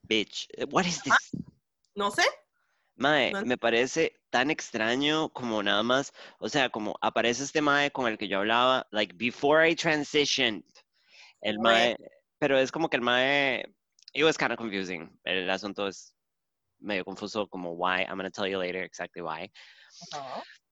Bitch, 0.02 0.48
what 0.70 0.84
is 0.84 1.02
this? 1.02 1.14
No 1.94 2.10
sé. 2.10 2.24
Mae, 2.96 3.32
No 3.32 3.42
me 3.42 3.56
parece 3.56 4.20
tan 4.28 4.50
extraño 4.50 5.30
como 5.30 5.62
nada 5.62 5.82
más, 5.82 6.12
o 6.38 6.48
sea, 6.48 6.68
como 6.68 6.98
aparece 7.00 7.44
este 7.44 7.62
mae 7.62 7.90
con 7.90 8.06
el 8.06 8.18
que 8.18 8.28
yo 8.28 8.38
hablaba, 8.38 8.86
like 8.90 9.14
before 9.16 9.66
I 9.66 9.74
transitioned, 9.74 10.64
el 11.40 11.58
mae, 11.58 11.96
pero 12.38 12.58
es 12.58 12.70
como 12.70 12.90
que 12.90 12.98
el 12.98 13.02
mae, 13.02 13.64
it 14.14 14.24
was 14.24 14.36
kind 14.36 14.52
of 14.52 14.58
confusing, 14.58 15.08
el 15.26 15.48
asunto 15.50 15.86
es 15.86 16.12
medio 16.80 17.04
confuso 17.04 17.48
como 17.50 17.72
why, 17.72 18.02
I'm 18.02 18.16
gonna 18.16 18.30
tell 18.30 18.46
you 18.46 18.58
later 18.58 18.82
exactly 18.82 19.22
why, 19.22 19.50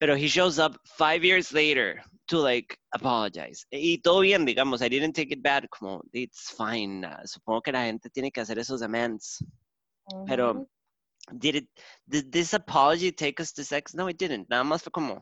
pero 0.01 0.17
he 0.17 0.29
shows 0.29 0.59
up 0.59 0.77
five 0.97 1.25
years 1.25 1.53
later 1.53 2.03
to 2.29 2.39
like 2.39 2.79
apologize, 2.95 3.65
y 3.73 4.01
todo 4.03 4.21
bien, 4.21 4.47
digamos, 4.47 4.83
I 4.83 4.89
didn't 4.89 5.15
take 5.15 5.33
it 5.33 5.43
bad, 5.43 5.69
como 5.71 6.03
it's 6.13 6.51
fine, 6.51 7.05
uh, 7.05 7.23
supongo 7.25 7.63
que 7.63 7.73
la 7.73 7.85
gente 7.85 8.11
tiene 8.11 8.31
que 8.31 8.43
hacer 8.43 8.59
esos 8.59 8.83
amends, 8.83 9.43
pero 10.27 10.55
Ujú. 10.55 10.67
did 11.39 11.57
it 11.57 11.69
did 12.09 12.33
this 12.33 12.55
apology 12.55 13.13
take 13.13 13.41
us 13.41 13.53
to 13.53 13.63
sex? 13.63 13.95
No, 13.95 14.09
it 14.09 14.17
didn't. 14.17 14.49
Nada 14.49 14.65
más 14.65 14.83
fue 14.83 14.91
como, 14.91 15.21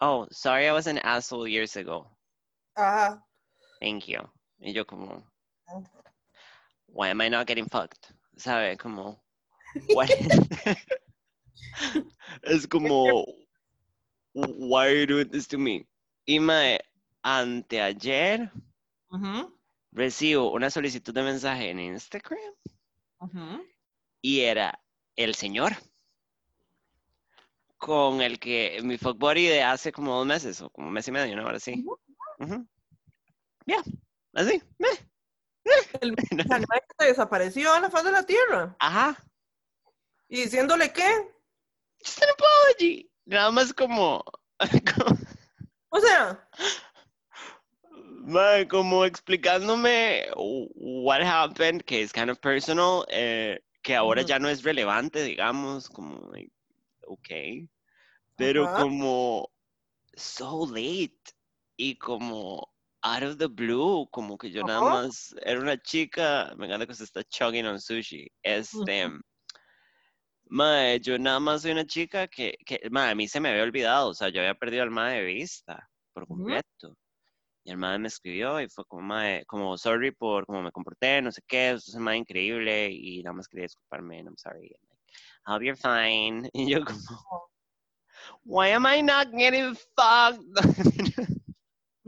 oh, 0.00 0.26
sorry, 0.30 0.68
I 0.68 0.72
was 0.72 0.86
an 0.86 0.98
asshole 0.98 1.48
years 1.48 1.76
ago. 1.76 2.06
Ajá. 2.76 3.20
Thank 3.80 4.08
you. 4.08 4.20
Y 4.60 4.72
yo 4.72 4.84
como. 4.84 5.24
Why 6.88 7.08
am 7.08 7.20
I 7.20 7.28
not 7.28 7.46
getting 7.46 7.68
fucked? 7.68 8.12
¿Sabe? 8.36 8.76
Como, 8.76 9.20
what? 9.94 10.10
es 12.42 12.66
como, 12.66 13.24
why 14.32 14.88
are 14.88 14.94
you 14.94 15.06
doing 15.06 15.30
this 15.30 15.46
to 15.48 15.58
me? 15.58 15.86
Y 16.26 16.40
mae, 16.40 16.80
anteayer 17.24 18.50
Ujú, 19.10 19.58
recibo 19.92 20.52
una 20.52 20.70
solicitud 20.70 21.14
de 21.14 21.22
mensaje 21.22 21.70
en 21.70 21.80
Instagram 21.80 22.38
y 24.20 24.40
era 24.40 24.78
el 25.16 25.34
señor 25.34 25.72
con 27.78 28.20
el 28.20 28.38
que 28.38 28.80
mi 28.82 28.98
fuck 28.98 29.18
buddy 29.18 29.46
de 29.46 29.62
hace 29.62 29.92
como 29.92 30.16
dos 30.16 30.26
meses 30.26 30.60
o 30.60 30.70
como 30.70 30.88
un 30.88 30.92
mes 30.92 31.08
y 31.08 31.12
medio, 31.12 31.36
¿no? 31.36 31.42
Ahora 31.42 31.60
sí. 31.60 31.84
Ujú. 32.38 32.66
Ya, 33.66 33.82
así. 34.34 34.62
meh. 34.78 35.07
El 36.00 36.14
se 36.98 37.06
desapareció 37.06 37.74
en 37.76 37.82
la 37.82 37.90
faz 37.90 38.04
de 38.04 38.12
la 38.12 38.24
tierra. 38.24 38.76
Ajá. 38.78 39.16
Y 40.28 40.42
diciéndole 40.42 40.92
qué. 40.92 41.08
Just 42.04 42.22
an 42.22 42.28
apology. 42.30 43.10
Nada 43.26 43.50
más 43.50 43.72
como, 43.72 44.24
como, 44.96 45.18
O 45.90 46.00
sea, 46.00 46.48
mae, 48.28 48.68
como 48.68 49.04
explicándome 49.04 50.26
what 50.36 51.22
happened, 51.22 51.82
que 51.84 52.02
es 52.02 52.12
kind 52.12 52.30
of 52.30 52.38
personal, 52.38 53.04
eh, 53.08 53.58
que 53.82 53.96
ahora 53.96 54.22
ya 54.22 54.38
no 54.38 54.48
es 54.48 54.62
relevante, 54.62 55.22
digamos, 55.22 55.88
como, 55.88 56.30
like, 56.32 56.52
ok. 57.06 57.68
Pero 58.36 58.72
como 58.74 59.50
so 60.14 60.66
late 60.66 61.18
y 61.76 61.96
como 61.96 62.72
out 63.02 63.22
of 63.22 63.38
the 63.38 63.48
blue, 63.48 64.06
como 64.10 64.36
que 64.36 64.50
yo 64.50 64.62
nada 64.62 64.80
más 64.80 65.34
era 65.42 65.60
una 65.60 65.76
chica, 65.80 66.52
me 66.56 66.66
encanta 66.66 66.86
que 66.86 66.94
se 66.94 67.04
está 67.04 67.22
chugging 67.24 67.66
on 67.66 67.80
sushi. 67.80 68.26
Este, 68.42 69.08
mae, 70.50 71.00
yo 71.00 71.18
nada 71.18 71.40
más 71.40 71.62
soy 71.62 71.72
una 71.72 71.86
chica 71.86 72.26
que, 72.26 72.56
que 72.66 72.80
mae, 72.90 73.10
a 73.10 73.14
mí 73.14 73.28
se 73.28 73.40
me 73.40 73.50
había 73.50 73.62
olvidado, 73.62 74.08
o 74.10 74.14
sea, 74.14 74.28
yo 74.28 74.40
había 74.40 74.54
perdido 74.54 74.82
al 74.82 74.90
mae 74.90 75.18
de 75.18 75.24
vista 75.24 75.88
por 76.12 76.26
completo. 76.26 76.96
Y 77.64 77.70
el 77.70 77.76
mae 77.76 77.98
me 77.98 78.08
escribió 78.08 78.60
y 78.60 78.68
fue 78.68 78.84
como, 78.86 79.02
mae, 79.02 79.44
como 79.46 79.76
sorry 79.76 80.10
por 80.10 80.46
cómo 80.46 80.62
me 80.62 80.72
comporté, 80.72 81.20
no 81.20 81.30
sé 81.30 81.42
qué, 81.46 81.70
eso 81.70 81.90
es 81.90 81.94
un 81.94 82.02
mae 82.02 82.16
increíble 82.16 82.90
y 82.90 83.22
nada 83.22 83.34
más 83.34 83.46
quería 83.46 83.64
disculparme, 83.64 84.18
and 84.18 84.28
I'm 84.28 84.36
sorry. 84.38 84.74
And 84.74 84.88
like, 84.90 85.00
I 85.46 85.52
hope 85.52 85.64
you're 85.64 85.76
fine. 85.76 86.48
Y 86.54 86.70
yo 86.70 86.84
como, 86.84 87.50
why 88.44 88.68
am 88.68 88.86
I 88.86 89.02
not 89.02 89.30
getting 89.32 89.74
fucked? 89.96 90.42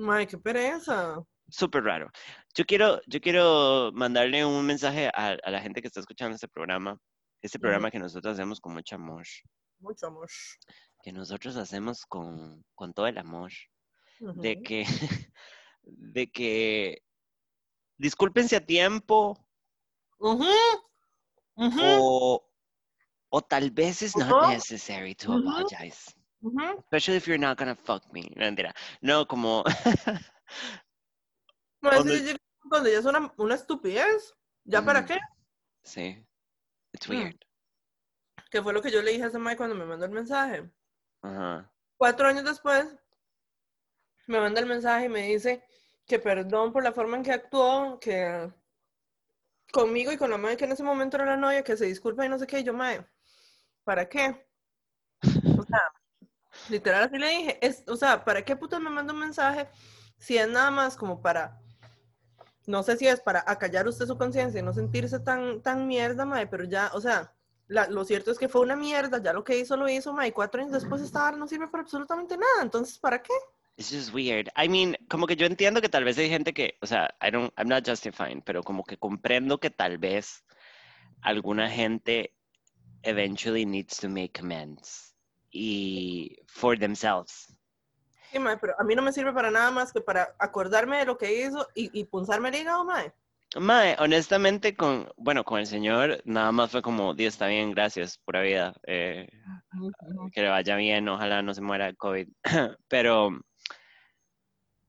Mae, 0.00 0.26
qué 0.26 0.38
pereza. 0.38 1.22
Súper 1.48 1.84
raro. 1.84 2.10
Yo 2.54 2.64
quiero, 2.64 3.00
yo 3.06 3.20
quiero 3.20 3.90
mandarle 3.92 4.44
un 4.46 4.64
mensaje 4.64 5.08
a, 5.08 5.36
a 5.42 5.50
la 5.50 5.60
gente 5.60 5.80
que 5.82 5.88
está 5.88 6.00
escuchando 6.00 6.34
este 6.34 6.48
programa, 6.48 6.96
este 7.42 7.58
programa 7.58 7.90
que 7.90 7.98
nosotros 7.98 8.32
hacemos 8.34 8.60
con 8.60 8.72
mucho 8.72 8.94
amor, 8.94 9.24
Mucho 9.80 10.06
amor. 10.06 10.28
que 11.02 11.12
nosotros 11.12 11.56
hacemos 11.56 12.06
con, 12.06 12.64
con 12.74 12.94
todo 12.94 13.06
el 13.08 13.18
amor, 13.18 13.50
de 14.20 14.62
que, 14.62 14.84
de 15.82 16.30
que 16.30 17.02
discúlpense 17.98 18.56
a 18.56 18.64
tiempo. 18.64 19.36
O, 22.00 22.42
o 23.30 23.42
tal 23.42 23.70
vez 23.70 24.00
it's 24.02 24.16
not 24.16 24.48
necessary 24.50 25.14
to 25.14 25.32
Ujú. 25.32 25.66
Ujú. 26.42 26.78
especially 26.80 27.16
if 27.18 27.26
you're 27.26 27.38
not 27.38 27.58
gonna 27.58 27.76
fuck 27.76 28.02
me. 28.12 28.22
No, 28.36 28.44
mentira. 28.44 28.74
No, 29.00 29.26
como, 29.26 29.62
No, 31.82 31.90
es 31.92 32.04
donde 32.64 32.92
ya 32.92 32.98
es 32.98 33.04
una, 33.04 33.32
una 33.36 33.54
estupidez. 33.54 34.34
¿Ya 34.64 34.82
para 34.84 35.04
qué? 35.04 35.18
sí, 35.82 36.24
it's 36.92 37.08
Mm. 37.08 37.12
weird. 37.12 37.36
Que 38.50 38.62
fue 38.62 38.72
lo 38.72 38.82
que 38.82 38.90
yo 38.90 39.00
le 39.02 39.12
dije 39.12 39.24
a 39.24 39.28
ese 39.28 39.38
Mike 39.38 39.56
cuando 39.56 39.74
me 39.74 39.84
mandó 39.84 40.04
el 40.04 40.10
mensaje. 40.12 40.70
Ajá. 41.22 41.70
Cuatro 41.96 42.26
años 42.28 42.44
después, 42.44 42.86
me 44.26 44.40
manda 44.40 44.60
el 44.60 44.66
mensaje 44.66 45.06
y 45.06 45.08
me 45.08 45.22
dice 45.28 45.62
que 46.06 46.18
perdón 46.18 46.72
por 46.72 46.82
la 46.82 46.92
forma 46.92 47.16
en 47.16 47.22
que 47.22 47.32
actuó, 47.32 47.98
que 48.00 48.50
conmigo 49.72 50.10
y 50.12 50.16
con 50.16 50.30
la 50.30 50.36
madre 50.36 50.56
que 50.56 50.64
en 50.64 50.72
ese 50.72 50.82
momento 50.82 51.16
era 51.16 51.26
la 51.26 51.36
novia, 51.36 51.62
que 51.64 51.76
se 51.76 51.86
disculpa 51.86 52.26
y 52.26 52.28
no 52.28 52.38
sé 52.38 52.46
qué. 52.46 52.60
Y 52.60 52.64
yo, 52.64 52.72
mae, 52.74 53.04
¿para 53.84 54.08
qué? 54.08 54.46
O 55.22 55.62
sea, 55.64 55.80
literal 56.68 57.04
así 57.04 57.18
le 57.18 57.28
dije, 57.28 57.58
es, 57.66 57.84
o 57.86 57.96
sea, 57.96 58.24
¿para 58.24 58.44
qué 58.44 58.56
me 58.56 58.90
manda 58.90 59.12
un 59.12 59.20
mensaje 59.20 59.68
si 60.18 60.36
es 60.36 60.48
nada 60.48 60.70
más 60.70 60.96
como 60.96 61.20
para, 61.20 61.58
no 62.66 62.82
sé 62.82 62.96
si 62.96 63.06
es 63.06 63.20
para 63.20 63.42
acallar 63.46 63.88
usted 63.88 64.06
su 64.06 64.18
conciencia 64.18 64.60
y 64.60 64.62
no 64.62 64.72
sentirse 64.72 65.18
tan, 65.20 65.62
tan 65.62 65.86
mierda, 65.86 66.24
mae, 66.24 66.46
pero 66.46 66.64
ya, 66.64 66.90
o 66.94 67.00
sea, 67.00 67.32
lo 67.68 68.04
cierto 68.04 68.30
es 68.30 68.38
que 68.38 68.48
fue 68.48 68.60
una 68.60 68.76
mierda, 68.76 69.22
ya 69.22 69.32
lo 69.32 69.44
que 69.44 69.58
hizo 69.58 69.76
lo 69.76 69.88
hizo, 69.88 70.12
mae, 70.12 70.32
cuatro 70.32 70.60
años 70.60 70.72
después 70.72 71.00
esta 71.00 71.22
vara 71.22 71.36
no 71.36 71.48
sirve 71.48 71.68
para 71.68 71.82
absolutamente 71.82 72.36
nada, 72.36 72.62
entonces, 72.62 72.98
¿para 72.98 73.22
qué? 73.22 73.32
It's 73.76 73.90
just 73.90 74.12
weird. 74.12 74.48
I 74.62 74.68
mean, 74.68 74.94
como 75.08 75.26
que 75.26 75.36
yo 75.36 75.46
entiendo 75.46 75.80
que 75.80 75.88
tal 75.88 76.04
vez 76.04 76.18
hay 76.18 76.28
gente 76.28 76.52
que, 76.52 76.76
o 76.82 76.86
sea, 76.86 77.08
I 77.22 77.30
don't, 77.30 77.50
I'm 77.56 77.68
not 77.68 77.88
justifying, 77.88 78.42
pero 78.42 78.62
como 78.62 78.84
que 78.84 78.98
comprendo 78.98 79.58
que 79.58 79.70
tal 79.70 79.96
vez 79.96 80.44
alguna 81.22 81.70
gente 81.70 82.34
eventually 83.02 83.64
needs 83.64 83.96
to 83.96 84.10
make 84.10 84.38
amends 84.38 85.09
y 85.50 86.36
for 86.46 86.78
themselves. 86.78 87.54
Sí, 88.30 88.38
mae, 88.38 88.56
pero 88.58 88.74
a 88.78 88.84
mí 88.84 88.94
no 88.94 89.02
me 89.02 89.12
sirve 89.12 89.32
para 89.32 89.50
nada 89.50 89.70
más 89.70 89.92
que 89.92 90.00
para 90.00 90.34
acordarme 90.38 90.98
de 90.98 91.04
lo 91.04 91.18
que 91.18 91.46
hizo 91.46 91.66
y, 91.74 91.90
y 91.98 92.04
punzarme 92.04 92.50
el 92.50 92.56
hígado, 92.56 92.84
mae. 92.84 93.12
Mae, 93.56 93.96
honestamente, 93.98 94.76
con, 94.76 95.12
bueno, 95.16 95.42
con 95.42 95.58
el 95.58 95.66
señor 95.66 96.22
nada 96.24 96.52
más 96.52 96.70
fue 96.70 96.82
como, 96.82 97.14
Dios, 97.14 97.34
está 97.34 97.48
bien, 97.48 97.72
gracias, 97.72 98.18
pura 98.18 98.42
vida, 98.42 98.74
eh, 98.86 99.28
que 100.32 100.42
le 100.42 100.48
vaya 100.48 100.76
bien, 100.76 101.08
ojalá 101.08 101.42
no 101.42 101.52
se 101.52 101.60
muera 101.60 101.86
de 101.86 101.96
COVID, 101.96 102.28
pero, 102.88 103.30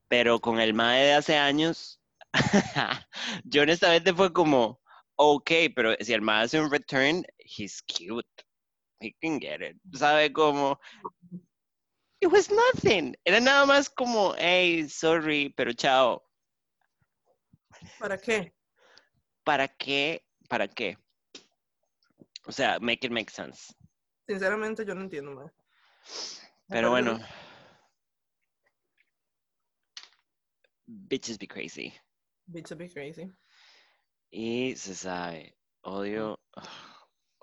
pero 0.08 0.40
con 0.40 0.60
el 0.60 0.76
mae 0.76 1.06
de 1.06 1.14
hace 1.14 1.38
años, 1.38 2.00
yo 3.46 3.64
honestamente 3.64 4.14
fue 4.14 4.32
como, 4.32 4.80
ok, 5.16 5.52
pero 5.76 5.96
si 6.00 6.14
el 6.14 6.22
mae 6.22 6.44
hace 6.44 6.62
un 6.62 6.72
return, 6.72 7.24
he's 7.40 7.82
cute, 7.82 8.46
he 9.02 9.16
can 9.22 9.40
get 9.40 9.62
it, 9.62 9.76
¿sabe? 9.94 10.32
Como, 10.32 10.80
it 12.22 12.28
was 12.28 12.50
nothing, 12.50 13.16
era 13.26 13.40
nada 13.40 13.66
más 13.66 13.90
como, 13.90 14.36
hey, 14.38 14.88
sorry, 14.88 15.54
pero 15.58 15.74
chao. 15.74 16.24
¿Para 18.00 18.18
qué? 18.18 18.54
¿para 19.44 19.68
qué? 19.68 20.24
¿Para 20.50 20.68
qué? 20.68 20.98
O 22.46 22.52
sea, 22.52 22.80
make 22.80 23.06
it 23.06 23.12
make 23.12 23.32
sense. 23.32 23.74
Sinceramente, 24.28 24.86
yo 24.86 24.96
no 24.96 25.02
entiendo. 25.02 25.36
Me 25.36 25.52
Pero 26.70 26.90
bueno. 26.92 27.20
Bitches 30.88 31.38
be 31.38 31.48
crazy. 31.48 31.94
Bitch, 32.48 32.76
be 32.76 32.90
crazy. 32.90 33.32
Y 34.32 34.76
se 34.76 34.96
sabe. 34.96 35.56
Odio. 35.84 36.40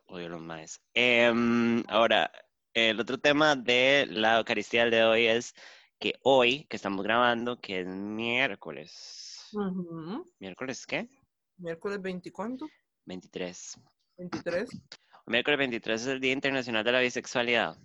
Odio 0.09 0.31
los 0.31 0.41
más. 0.41 0.81
Em, 0.95 1.85
ahora, 1.89 2.31
el 2.73 2.99
otro 2.99 3.19
tema 3.19 3.57
de 3.57 4.07
la 4.11 4.39
Eucaristía 4.39 4.83
del 4.83 4.91
de 4.91 5.05
hoy 5.05 5.27
es 5.27 5.55
que 5.99 6.15
hoy, 6.23 6.65
que 6.65 6.77
estamos 6.77 7.05
grabando, 7.05 7.61
que 7.61 7.81
es 7.81 7.87
miércoles. 7.87 9.51
Ujú. 9.53 10.25
¿Miércoles 10.39 10.87
qué? 10.87 11.09
Miércoles 11.59 12.01
20, 12.01 12.33
¿cuánto? 12.33 12.67
23. 13.05 13.79
23. 14.17 14.71
Miércoles 15.27 15.59
23 15.59 16.01
es 16.01 16.07
el 16.07 16.21
Día 16.21 16.33
Internacional 16.33 16.85
de 16.85 16.93
la 16.93 17.01
Bisexualidad. 17.01 17.77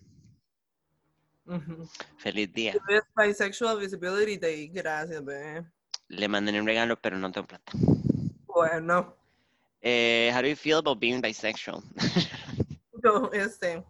Ujú. 1.45 1.89
Feliz 2.17 2.53
día. 2.53 2.73
Bisexual 3.17 3.79
Visibility 3.79 4.38
Day. 4.38 4.67
Gracias, 4.69 5.23
bebé. 5.25 5.65
Le 6.07 6.27
mandé 6.29 6.57
un 6.57 6.65
regalo, 6.65 6.97
pero 7.01 7.17
no 7.17 7.31
tengo 7.33 7.47
plata. 7.47 7.73
Bueno, 8.45 9.17
Eh, 9.83 10.31
how 10.31 10.41
do 10.41 10.47
you 10.47 10.55
feel 10.55 10.79
about 10.79 10.99
being 10.99 11.21
bisexual? 11.21 11.83
yo, 13.03 13.29
este. 13.33 13.83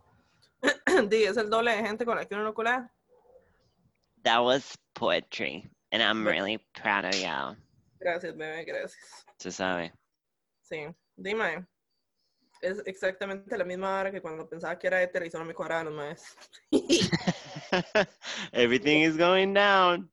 Di, 1.10 1.26
es 1.26 1.38
el 1.38 1.50
doble 1.50 1.72
de 1.72 1.84
gente 1.84 2.04
con 2.04 2.18
la 2.18 2.26
que 2.26 2.34
uno 2.34 2.44
no 2.44 2.54
colea. 2.54 2.90
That 4.24 4.40
was 4.40 4.76
poetry, 4.96 5.70
and 5.92 6.02
I'm 6.02 6.26
really 6.26 6.58
proud 6.74 7.06
of 7.06 7.14
you. 7.16 7.56
Gracias, 8.00 8.34
bebé, 8.36 8.66
gracias. 8.66 9.26
Se 9.38 9.52
sabe. 9.52 9.94
Sí. 10.64 10.88
Dime. 11.16 11.68
Es 12.62 12.82
exactamente 12.86 13.58
la 13.58 13.66
misma 13.66 14.00
hora 14.00 14.12
que 14.12 14.22
cuando 14.22 14.48
pensaba 14.50 14.80
que 14.80 14.88
era 14.88 15.04
hetero 15.04 15.26
y 15.26 15.30
solo 15.30 15.46
me 15.46 15.54
cuadraban 15.54 15.86
los 15.86 15.94
maes. 15.94 16.24
Everything 18.54 19.02
is 19.02 19.18
going 19.18 19.54
down. 19.54 20.10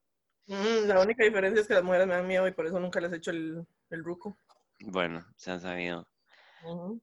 Mm, 0.47 0.87
la 0.87 1.01
única 1.01 1.23
diferencia 1.23 1.61
es 1.61 1.67
que 1.67 1.73
las 1.73 1.83
mujeres 1.83 2.07
me 2.07 2.13
dan 2.13 2.27
miedo 2.27 2.45
y 2.47 2.51
por 2.51 2.67
eso 2.67 2.77
nunca 2.79 2.99
les 2.99 3.13
echo 3.13 3.31
el, 3.31 3.65
el 3.89 4.03
ruco. 4.03 4.37
Bueno, 4.85 5.25
se 5.35 5.51
ha 5.51 5.59
sabido. 5.59 6.07
Uh, 6.63 6.97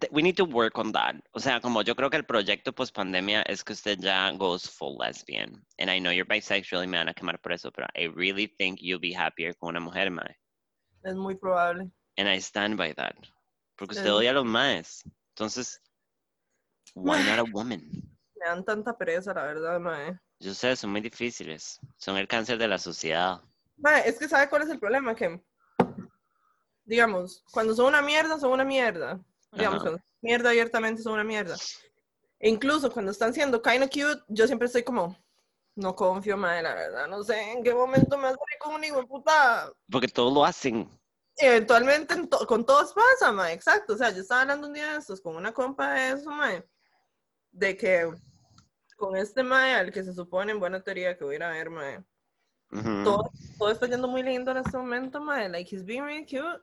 th- 0.00 0.10
We 0.12 0.22
need 0.22 0.36
to 0.36 0.44
work 0.44 0.78
on 0.78 0.92
that. 0.92 1.16
O 1.32 1.40
sea, 1.40 1.60
como 1.60 1.82
yo 1.82 1.94
creo 1.94 2.10
que 2.10 2.16
el 2.16 2.24
proyecto 2.24 2.72
post 2.72 2.94
pandemia 2.94 3.42
es 3.42 3.62
que 3.64 3.72
usted 3.72 3.98
ya 4.00 4.30
goes 4.32 4.68
full 4.68 4.96
lesbian. 4.98 5.64
And 5.78 5.90
I 5.90 5.98
know 5.98 6.12
you're 6.12 6.24
bisexual 6.28 6.84
y 6.84 6.86
me 6.86 6.98
van 6.98 7.08
a 7.08 7.14
quemar 7.14 7.40
por 7.40 7.52
eso, 7.52 7.70
pero 7.72 7.86
I 7.94 8.06
really 8.08 8.46
think 8.46 8.78
you'll 8.80 9.00
be 9.00 9.14
happier 9.14 9.56
con 9.56 9.70
una 9.70 9.80
mujer, 9.80 10.10
mae. 10.10 10.36
Es 11.04 11.14
muy 11.14 11.34
probable. 11.36 11.90
And 12.16 12.28
I 12.28 12.38
stand 12.40 12.76
by 12.76 12.92
that. 12.94 13.14
Porque 13.76 13.94
usted 13.94 14.12
odia 14.12 14.30
a 14.30 14.34
los 14.34 14.44
maes. 14.44 15.04
Entonces, 15.36 15.80
why 16.94 17.22
not 17.24 17.38
a 17.38 17.44
woman? 17.52 17.80
Me 18.38 18.46
dan 18.46 18.64
tanta 18.64 18.96
pereza, 18.96 19.34
la 19.34 19.42
verdad, 19.42 19.80
mae. 19.80 20.18
Yo 20.40 20.54
sé, 20.54 20.76
son 20.76 20.90
muy 20.90 21.00
difíciles. 21.00 21.80
Son 21.96 22.16
el 22.16 22.28
cáncer 22.28 22.58
de 22.58 22.68
la 22.68 22.78
sociedad. 22.78 23.40
Mae, 23.76 24.08
es 24.08 24.18
que 24.18 24.28
¿sabe 24.28 24.48
cuál 24.48 24.62
es 24.62 24.70
el 24.70 24.78
problema? 24.78 25.14
Que, 25.14 25.40
digamos, 26.88 27.44
cuando 27.52 27.74
son 27.74 27.86
una 27.86 28.00
mierda, 28.02 28.38
son 28.38 28.50
una 28.52 28.64
mierda. 28.64 29.20
Digamos, 29.52 29.82
cuando 29.82 29.98
son 29.98 30.06
mierda 30.22 30.48
abiertamente 30.50 31.02
son 31.02 31.12
una 31.12 31.24
mierda. 31.24 31.54
E 32.40 32.48
incluso 32.48 32.90
cuando 32.90 33.10
están 33.12 33.34
siendo 33.34 33.60
kind 33.60 33.82
of 33.82 33.90
cute, 33.90 34.22
yo 34.28 34.46
siempre 34.46 34.66
estoy 34.66 34.82
como, 34.82 35.16
no 35.74 35.94
confío, 35.94 36.36
mae, 36.36 36.62
la 36.62 36.74
verdad. 36.74 37.06
No 37.06 37.22
sé 37.22 37.52
en 37.52 37.62
qué 37.62 37.74
momento 37.74 38.16
me 38.16 38.28
hace 38.28 38.38
con 38.58 38.74
un 38.74 38.84
hijo 38.84 39.06
puta. 39.06 39.70
Porque 39.90 40.08
todos 40.08 40.32
lo 40.32 40.44
hacen. 40.44 40.88
Eventualmente 41.36 42.14
en 42.14 42.28
to- 42.28 42.46
con 42.46 42.64
todos 42.64 42.94
pasa, 42.94 43.32
mae, 43.32 43.52
exacto. 43.52 43.92
O 43.92 43.96
sea, 43.96 44.10
yo 44.10 44.22
estaba 44.22 44.40
hablando 44.42 44.66
un 44.66 44.72
día 44.72 44.92
de 44.92 44.98
estos 44.98 45.20
con 45.20 45.36
una 45.36 45.52
compa 45.52 45.92
de 45.94 46.10
eso, 46.12 46.30
mae, 46.30 46.64
de 47.52 47.76
que 47.76 48.10
con 48.96 49.14
este 49.14 49.42
mae, 49.42 49.74
al 49.74 49.92
que 49.92 50.02
se 50.02 50.14
supone 50.14 50.52
en 50.52 50.58
buena 50.58 50.80
teoría 50.82 51.16
que 51.18 51.24
voy 51.24 51.34
a 51.34 51.36
ir 51.36 51.42
a 51.44 51.50
ver, 51.50 51.70
mae, 51.70 51.98
Ujú. 52.72 53.04
todo, 53.04 53.30
todo 53.58 53.70
está 53.70 53.86
yendo 53.86 54.08
muy 54.08 54.22
lindo 54.22 54.50
en 54.52 54.56
este 54.58 54.76
momento, 54.76 55.20
mae. 55.20 55.48
Like, 55.48 55.68
he's 55.74 55.84
being 55.84 56.02
really 56.02 56.24
cute. 56.26 56.60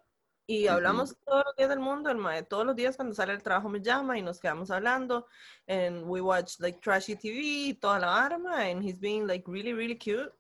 Y 0.48 0.68
hablamos 0.68 1.18
todos 1.26 1.44
los 1.46 1.56
días 1.56 1.70
del 1.70 1.80
mundo, 1.80 2.12
el 2.12 2.18
mae. 2.18 2.44
Todos 2.44 2.66
los 2.66 2.76
días 2.76 2.96
cuando 2.96 3.16
sale 3.16 3.34
el 3.34 3.42
trabajo 3.42 3.68
me 3.68 3.82
llama 3.82 4.18
y 4.18 4.22
nos 4.22 4.40
quedamos 4.40 4.70
hablando. 4.70 5.28
And 5.68 6.04
we 6.06 6.22
watch, 6.22 6.60
like, 6.60 6.80
trashy 6.82 7.16
TV 7.16 7.40
y 7.70 7.74
toda 7.74 8.00
la 8.00 8.26
arma. 8.26 8.70
And 8.70 8.84
he's 8.84 9.00
being, 9.00 9.26
like, 9.26 9.44
really, 9.48 9.74
really 9.74 9.98
cute. 9.98 10.32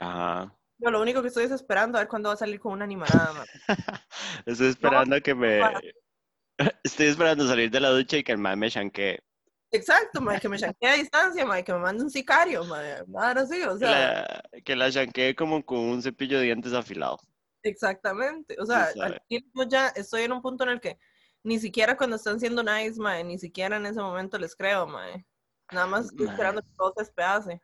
Ajá. 0.00 0.52
Yo 0.78 0.90
lo 0.90 1.00
único 1.00 1.22
que 1.22 1.28
estoy 1.28 1.44
es 1.44 1.52
esperando 1.52 1.98
a 1.98 2.00
ver 2.00 2.08
cuándo 2.08 2.30
va 2.30 2.34
a 2.34 2.38
salir 2.38 2.58
con 2.58 2.72
una 2.72 2.84
animalada, 2.84 3.32
mae. 3.32 3.46
Estoy 4.46 4.68
esperando 4.68 5.16
a 5.16 5.20
que 5.20 5.34
me. 5.34 5.60
Estoy 6.82 7.06
esperando 7.06 7.46
salir 7.46 7.70
de 7.70 7.80
la 7.80 7.90
ducha 7.90 8.16
y 8.16 8.24
que 8.24 8.32
el 8.32 8.38
mae 8.38 8.56
me 8.56 8.70
chanquee. 8.70 9.20
Exacto, 9.70 10.20
mae. 10.20 10.40
Que 10.40 10.48
me 10.48 10.58
chanquee 10.58 10.88
a 10.88 10.94
distancia, 10.94 11.46
mae. 11.46 11.62
Que 11.62 11.72
me 11.72 11.78
mande 11.78 12.02
un 12.02 12.10
sicario, 12.10 12.64
mae. 12.64 13.04
Nada 13.06 13.42
así, 13.42 13.62
o 13.62 13.78
sea. 13.78 13.90
la, 13.90 14.42
que 14.64 14.74
la 14.74 14.90
chanquee 14.90 15.36
como 15.36 15.64
con 15.64 15.78
un 15.78 16.02
cepillo 16.02 16.38
de 16.38 16.44
dientes 16.44 16.72
afilado. 16.72 17.20
Exactamente. 17.64 18.56
O 18.60 18.66
sea, 18.66 18.92
chile 19.28 19.44
yo 19.54 19.64
ya 19.68 19.88
estoy 19.88 20.22
en 20.22 20.32
un 20.32 20.42
punto 20.42 20.64
en 20.64 20.70
el 20.70 20.80
que 20.80 20.98
ni 21.42 21.58
siquiera 21.58 21.96
cuando 21.96 22.16
están 22.16 22.38
siendo 22.40 22.62
nice, 22.62 23.00
mae, 23.00 23.24
ni 23.24 23.38
siquiera 23.38 23.76
en 23.76 23.86
ese 23.86 24.00
momento 24.00 24.38
les 24.38 24.54
creo, 24.54 24.86
mae. 24.86 25.26
Nada 25.70 25.86
más 25.86 26.06
estoy 26.06 26.26
Mae. 26.26 26.34
esperando 26.34 26.62
que 26.62 26.68
todo 26.76 26.92
se 26.96 27.02
despedace. 27.04 27.62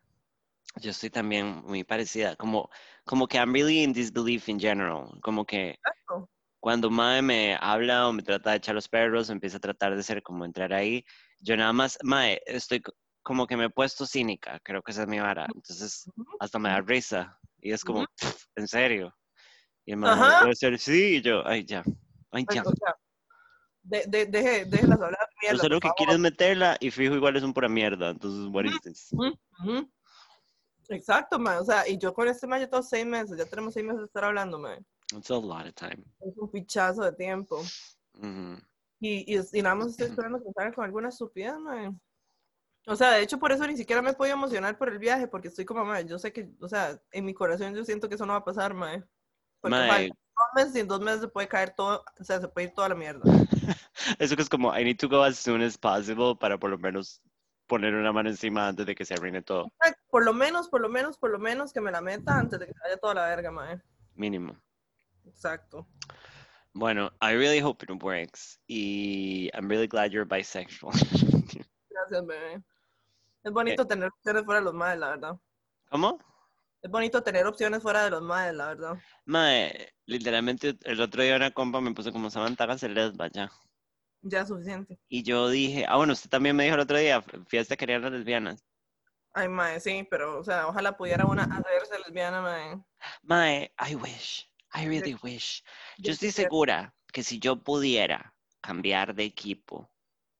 Yo 0.81 0.91
estoy 0.91 1.11
también 1.11 1.63
muy 1.65 1.85
parecida. 1.85 2.37
Como, 2.37 2.71
como 3.05 3.27
que 3.27 3.39
I'm 3.39 3.53
really 3.53 3.83
in 3.83 3.93
disbelief 3.93 4.49
in 4.49 4.59
general. 4.59 5.09
Como 5.23 5.45
que 5.45 5.71
Exacto. 5.71 6.31
cuando 6.61 6.91
Mae 6.91 7.23
me 7.23 7.57
habla 7.61 8.09
o 8.09 8.13
me 8.13 8.23
trata 8.23 8.51
de 8.51 8.57
echar 8.59 8.75
los 8.75 8.89
perros 8.89 9.31
empieza 9.31 9.57
a 9.59 9.61
tratar 9.61 9.97
de 9.97 10.03
ser 10.03 10.23
como 10.23 10.45
entrar 10.45 10.73
ahí, 10.73 11.05
yo 11.41 11.57
nada 11.57 11.73
más, 11.73 11.99
Mae, 12.05 12.41
estoy 12.47 12.81
co- 12.83 12.93
como 13.23 13.47
que 13.47 13.57
me 13.57 13.67
he 13.67 13.71
puesto 13.71 14.07
cínica. 14.07 14.61
Creo 14.63 14.83
que 14.83 14.93
esa 14.93 15.03
es 15.03 15.09
mi 15.09 15.19
vara. 15.21 15.47
Entonces, 15.55 16.09
hasta 16.39 16.59
me 16.59 16.69
da 16.71 16.81
risa. 16.83 17.39
Y 17.61 17.73
es 17.73 17.85
como, 17.85 18.01
Ujú. 18.03 18.09
"Pff, 18.17 18.45
¿en 18.57 18.69
serio? 18.69 19.15
Y 19.91 19.93
el 19.93 20.01
puede 20.41 20.55
ser, 20.55 20.79
sí, 20.79 21.17
y 21.17 21.21
yo, 21.21 21.45
ay, 21.45 21.65
ya, 21.65 21.83
ay, 22.31 22.47
ya. 22.55 22.63
o 22.63 22.73
sea, 22.73 22.95
de, 23.83 24.05
de, 24.07 24.27
deje, 24.27 24.65
déjelas 24.67 25.01
hablar 25.01 25.29
mierda, 25.43 25.59
sea, 25.59 25.69
lo 25.69 25.81
por 25.81 25.91
que 25.91 25.97
quieres 25.97 26.19
meterla 26.21 26.77
y 26.79 26.93
fijo 26.93 27.17
igual 27.17 27.35
es 27.37 27.43
un 27.43 27.53
pura 27.53 27.69
mierda. 27.69 28.11
Entonces, 28.11 28.49
what 28.53 28.65
is 28.67 28.81
this? 28.83 29.11
Exacto, 30.89 31.41
mae. 31.41 31.59
O 31.59 31.65
sea, 31.65 31.89
y 31.89 31.99
yo 31.99 32.15
con 32.15 32.29
este 32.29 32.47
yo 32.47 32.69
todos 32.69 32.89
seis 32.89 33.05
meses, 33.05 33.37
ya 33.37 33.47
tenemos 33.47 33.75
seis 33.75 33.85
meses 33.85 34.01
de 34.01 34.07
estar 34.07 34.25
hablando, 34.25 34.61
mae. 34.61 34.79
It's 35.13 35.31
a 35.31 35.35
lot 35.35 35.67
of 35.67 35.75
time. 35.75 36.05
Es 36.21 36.37
un 36.37 36.49
pichazo 36.51 37.03
de 37.03 37.13
tiempo. 37.13 37.61
Y, 39.01 39.35
y, 39.35 39.41
y 39.53 39.63
nada 39.63 39.75
más 39.75 39.89
estoy 39.89 40.07
esperando 40.07 40.39
que 40.39 40.53
salga 40.53 40.73
con 40.73 40.85
alguna 40.85 41.09
estupidez, 41.09 41.59
mae. 41.59 41.91
O 42.87 42.95
sea, 42.95 43.13
de 43.13 43.23
hecho, 43.23 43.39
por 43.39 43.51
eso 43.51 43.67
ni 43.67 43.77
siquiera 43.77 44.03
me 44.03 44.11
he 44.11 44.15
podido 44.15 44.37
emocionar 44.37 44.79
por 44.79 44.89
el 44.89 44.99
viaje, 44.99 45.27
porque 45.27 45.49
estoy 45.49 45.65
como, 45.65 45.85
mae, 45.85 46.07
yo 46.07 46.17
sé 46.17 46.33
que, 46.33 46.53
o 46.61 46.69
sea, 46.69 47.01
en 47.11 47.25
mi 47.25 47.35
corazón 47.35 47.75
yo 47.75 47.85
siento 47.85 48.09
que 48.09 48.15
eso 48.15 48.25
no 48.25 48.35
va 48.35 48.39
a 48.39 48.45
pasar, 48.45 48.73
mae. 48.73 49.03
Porque 49.61 50.11
dos 50.41 50.49
meses 50.55 50.77
y 50.77 50.81
en 50.81 50.89
dos 50.89 51.01
meses 51.01 51.21
se 51.21 51.29
puede 51.29 51.49
caer 51.49 51.71
todo, 51.71 52.03
o 52.19 52.25
sea, 52.25 52.41
se 52.41 52.49
puede 52.49 52.69
ir 52.69 52.75
toda 52.75 52.89
la 52.89 52.95
mierda. 52.95 53.23
Eso 54.19 54.37
que 54.37 54.43
es 54.43 54.49
como, 54.49 54.77
I 54.77 54.85
need 54.85 54.99
to 54.99 55.09
go 55.09 55.23
as 55.23 55.39
soon 55.39 55.63
as 55.63 55.77
possible 55.77 56.35
para 56.39 56.59
por 56.59 56.71
lo 56.71 56.79
menos 56.79 57.23
poner 57.67 57.95
una 57.95 58.13
mano 58.13 58.31
encima 58.31 58.67
antes 58.67 58.87
de 58.87 58.95
que 58.95 59.05
se 59.05 59.15
arruine 59.15 59.43
todo. 59.43 59.71
Por 60.11 60.25
lo 60.25 60.33
menos, 60.33 60.69
por 60.69 60.81
lo 60.81 60.89
menos, 60.89 61.17
por 61.19 61.31
lo 61.31 61.39
menos 61.39 61.73
que 61.73 61.81
me 61.81 61.93
la 61.93 62.01
meta 62.01 62.39
antes 62.39 62.59
de 62.59 62.67
que 62.67 62.73
se 62.73 62.81
vaya 62.83 62.97
toda 62.97 63.15
la 63.15 63.27
verga, 63.27 63.51
mae. 63.51 63.81
Mínimo. 64.15 64.57
Exacto. 65.27 65.87
Bueno, 66.73 67.11
I 67.21 67.35
really 67.35 67.61
hope 67.61 67.85
it 67.85 68.03
works. 68.03 68.59
Y 68.67 69.51
I'm 69.55 69.69
really 69.69 69.87
glad 69.87 70.11
you're 70.11 70.25
bisexual. 70.25 70.93
Gracias, 71.91 72.27
bebé. 72.27 72.63
Es 73.43 73.53
bonito 73.53 73.87
tener 73.87 74.09
opciones 74.09 74.45
fuera 74.45 74.61
de 74.61 74.65
los 74.65 74.75
maes, 74.75 74.99
la 74.99 75.11
verdad. 75.11 75.41
¿Cómo? 75.91 76.19
Es 76.83 76.91
bonito 76.91 77.23
tener 77.23 77.47
opciones 77.47 77.83
fuera 77.83 78.05
de 78.05 78.11
los 78.11 78.23
maes, 78.23 78.55
la 78.55 78.69
verdad. 78.69 78.99
Mae, 79.27 79.93
literalmente 80.07 80.79
el 80.85 81.01
otro 81.01 81.23
día 81.23 81.37
una 81.37 81.51
compa 81.51 81.81
me 81.81 81.93
puso 81.93 82.11
como 82.11 82.31
Samantha, 82.31 82.65
hágase 82.65 82.89
lesba 82.89 83.29
ya. 83.29 83.51
Ya 84.23 84.41
es 84.41 84.49
suficiente. 84.49 84.99
Y 85.09 85.23
yo 85.23 85.49
dije, 85.49 85.85
ah, 85.89 85.97
bueno, 85.97 86.15
usted 86.15 86.31
también 86.31 86.57
me 86.57 86.65
dijo 86.65 86.75
el 86.75 86.81
otro 86.83 86.99
día, 86.99 87.23
fiesta 87.49 87.77
querían 87.77 88.03
las 88.03 88.13
lesbianas. 88.13 88.65
Ay, 89.33 89.49
mae, 89.49 89.79
sí, 89.79 90.07
pero, 90.11 90.39
o 90.39 90.45
sea, 90.45 90.67
ojalá 90.67 90.97
pudiera 90.97 91.25
una 91.27 91.45
hacerse 91.45 91.99
lesbiana, 91.99 92.41
mae. 92.41 92.83
Mae, 93.23 93.73
I 93.79 93.95
wish, 93.95 94.51
I 94.75 94.87
really 94.87 95.17
wish. 95.23 95.63
Yo 95.99 96.13
estoy 96.13 96.31
segura 96.31 96.95
que 97.13 97.23
si 97.23 97.39
yo 97.39 97.63
pudiera 97.63 98.35
cambiar 98.61 99.15
de 99.15 99.25
equipo 99.25 99.91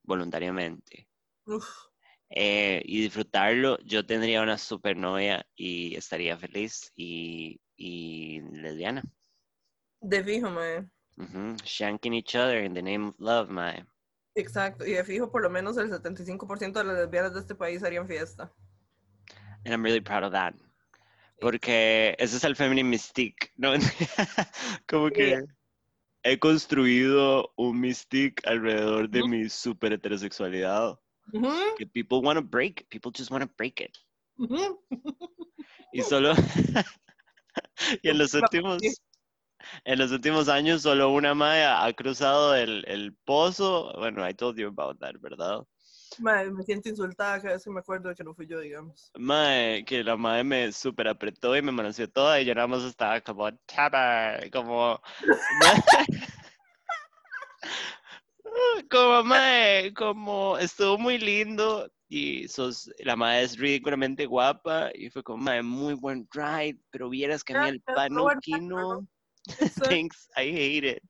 voluntariamente 0.03 1.09
Uf, 1.47 1.90
eh, 2.31 2.83
y 2.85 3.03
disfrutarlo, 3.03 3.79
yo 3.85 4.07
tendría 4.07 4.43
una 4.43 4.57
super 4.57 4.97
novia 4.97 5.45
y 5.57 5.95
estaría 5.97 6.37
feliz 6.39 6.93
y, 6.97 7.61
y 7.77 8.41
lesbiana. 8.53 9.03
de 10.01 10.25
fijo, 10.25 10.51
mae. 10.51 10.87
Ujú, 11.17 11.57
Shanking 11.65 12.15
each 12.15 12.35
other 12.35 12.65
in 12.65 12.73
the 12.73 12.83
name 12.83 13.09
of 13.09 13.15
love, 13.19 13.51
mae. 13.51 13.85
Exacto, 14.35 14.87
y 14.87 14.93
de 14.93 15.05
fijo 15.05 15.31
por 15.31 15.43
lo 15.43 15.51
menos 15.51 15.77
el 15.77 15.91
75% 15.91 16.79
de 16.79 16.85
las 16.85 16.97
lesbianas 16.97 17.35
de 17.35 17.41
este 17.41 17.55
país 17.55 17.83
harían 17.83 18.07
fiesta. 18.07 18.53
And 19.65 19.75
I'm 19.75 19.83
really 19.83 20.01
proud 20.01 20.25
of 20.25 20.33
that. 20.33 20.55
Porque 21.41 22.15
ese 22.19 22.37
es 22.37 22.45
el 22.45 22.55
feminine 22.55 22.89
mystique, 22.89 23.51
¿no? 23.57 23.73
Como 24.87 25.11
que 25.11 25.39
he 26.23 26.39
construido 26.39 27.53
un 27.57 27.81
mystique 27.81 28.43
alrededor 28.47 29.09
de 29.09 29.23
mi 29.25 29.49
super 29.49 29.93
heterosexualidad. 29.93 30.99
Que 31.77 31.87
people 31.87 32.21
want 32.23 32.37
to 32.37 32.43
break, 32.43 32.89
people 32.89 33.13
just 33.13 33.31
want 33.31 33.43
to 33.43 33.51
break 33.57 33.81
it. 33.81 33.97
ujú. 34.39 34.81
Y 35.93 36.03
solo, 36.03 36.33
y 38.03 38.09
en 38.09 38.19
los 38.19 38.35
últimos, 38.35 38.83
en 39.85 39.99
los 39.99 40.13
últimos 40.13 40.49
años 40.49 40.83
solo 40.83 41.11
una 41.11 41.35
maya 41.35 41.85
ha 41.85 41.93
cruzado 41.93 42.55
el, 42.55 42.85
el 42.87 43.15
pozo. 43.25 43.93
Bueno, 43.99 44.27
I 44.29 44.35
told 44.35 44.57
you 44.57 44.69
about 44.69 44.99
that, 45.01 45.15
¿verdad? 45.21 45.67
Mae, 46.19 46.51
me 46.51 46.65
siento 46.65 46.89
insultada 46.89 47.41
cada 47.41 47.55
vez 47.55 47.65
que 47.65 47.71
me 47.71 47.81
acuerdo 47.81 48.09
de 48.09 48.15
que 48.15 48.25
no 48.25 48.35
fui 48.35 48.47
yo, 48.47 48.61
digamos. 48.61 49.11
Mae, 49.17 49.85
que 49.85 50.05
la 50.05 50.17
madre 50.17 50.45
me 50.45 50.73
super 50.73 51.09
apretó 51.09 51.57
y 51.57 51.63
me 51.63 51.73
manoseó 51.73 52.09
toda 52.09 52.41
y 52.41 52.45
yo 52.45 52.55
nada 52.55 52.67
más 52.67 52.83
estaba 52.83 53.21
como, 53.21 53.51
chapa, 53.67 54.39
como, 54.53 55.01
como 58.91 59.25
mae, 59.25 59.93
como 59.95 60.59
estuvo 60.59 60.99
muy 60.99 61.19
lindo 61.19 61.91
y 62.09 62.49
sos, 62.49 62.91
la 62.99 63.15
madre 63.17 63.43
es 63.43 63.57
ridículamente 63.59 64.27
guapa 64.27 64.91
y 64.95 65.11
fue 65.11 65.23
como, 65.23 65.43
mae, 65.45 65.63
muy 65.63 65.95
buen 65.95 66.29
ride, 66.33 66.79
pero 66.91 67.09
vieras 67.09 67.45
que 67.45 67.53
a 67.53 67.57
mí 67.57 67.69
el 67.69 67.77
es- 67.77 67.83
thanks, 69.89 70.29
I 70.37 70.51
hate 70.51 70.85
it. 70.85 71.03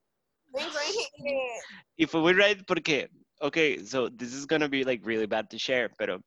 Thanks, 0.53 0.75
I 0.77 0.89
hate 0.93 1.33
it. 1.33 1.63
Y 1.97 2.07
fue 2.07 2.21
muy 2.21 2.33
ride 2.33 2.65
porque, 2.67 3.09
okay, 3.41 3.85
so 3.85 4.09
this 4.11 4.33
is 4.35 4.47
gonna 4.47 4.69
be 4.69 4.85
like 4.85 5.05
really 5.05 5.27
bad 5.27 5.49
to 5.51 5.59
share, 5.59 5.91
pero 5.99 6.21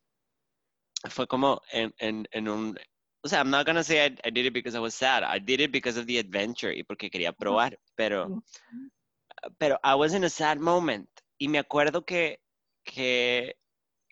fue 1.10 1.28
como 1.28 1.62
en, 1.72 1.94
en, 2.00 2.28
en 2.32 2.48
un, 2.48 2.78
o 3.24 3.28
sea, 3.28 3.40
I'm 3.40 3.50
not 3.50 3.66
gonna 3.66 3.84
say 3.84 4.06
I, 4.06 4.16
I 4.26 4.32
did 4.32 4.46
it 4.46 4.54
because 4.54 4.76
I 4.76 4.80
was 4.80 4.94
sad, 4.96 5.24
I 5.24 5.40
did 5.40 5.62
it 5.62 5.72
because 5.72 5.98
of 6.00 6.08
the 6.08 6.18
adventure 6.20 6.72
y 6.74 6.84
porque 6.84 7.10
quería 7.10 7.32
probar, 7.32 7.78
pero. 7.96 8.44
Pero 9.58 9.80
I 9.84 9.96
was 9.96 10.14
in 10.14 10.24
a 10.24 10.30
sad 10.30 10.58
moment. 10.58 11.10
Y 11.38 11.48
me 11.48 11.60
acuerdo 11.60 12.06
que, 12.06 12.40
que, 12.84 13.56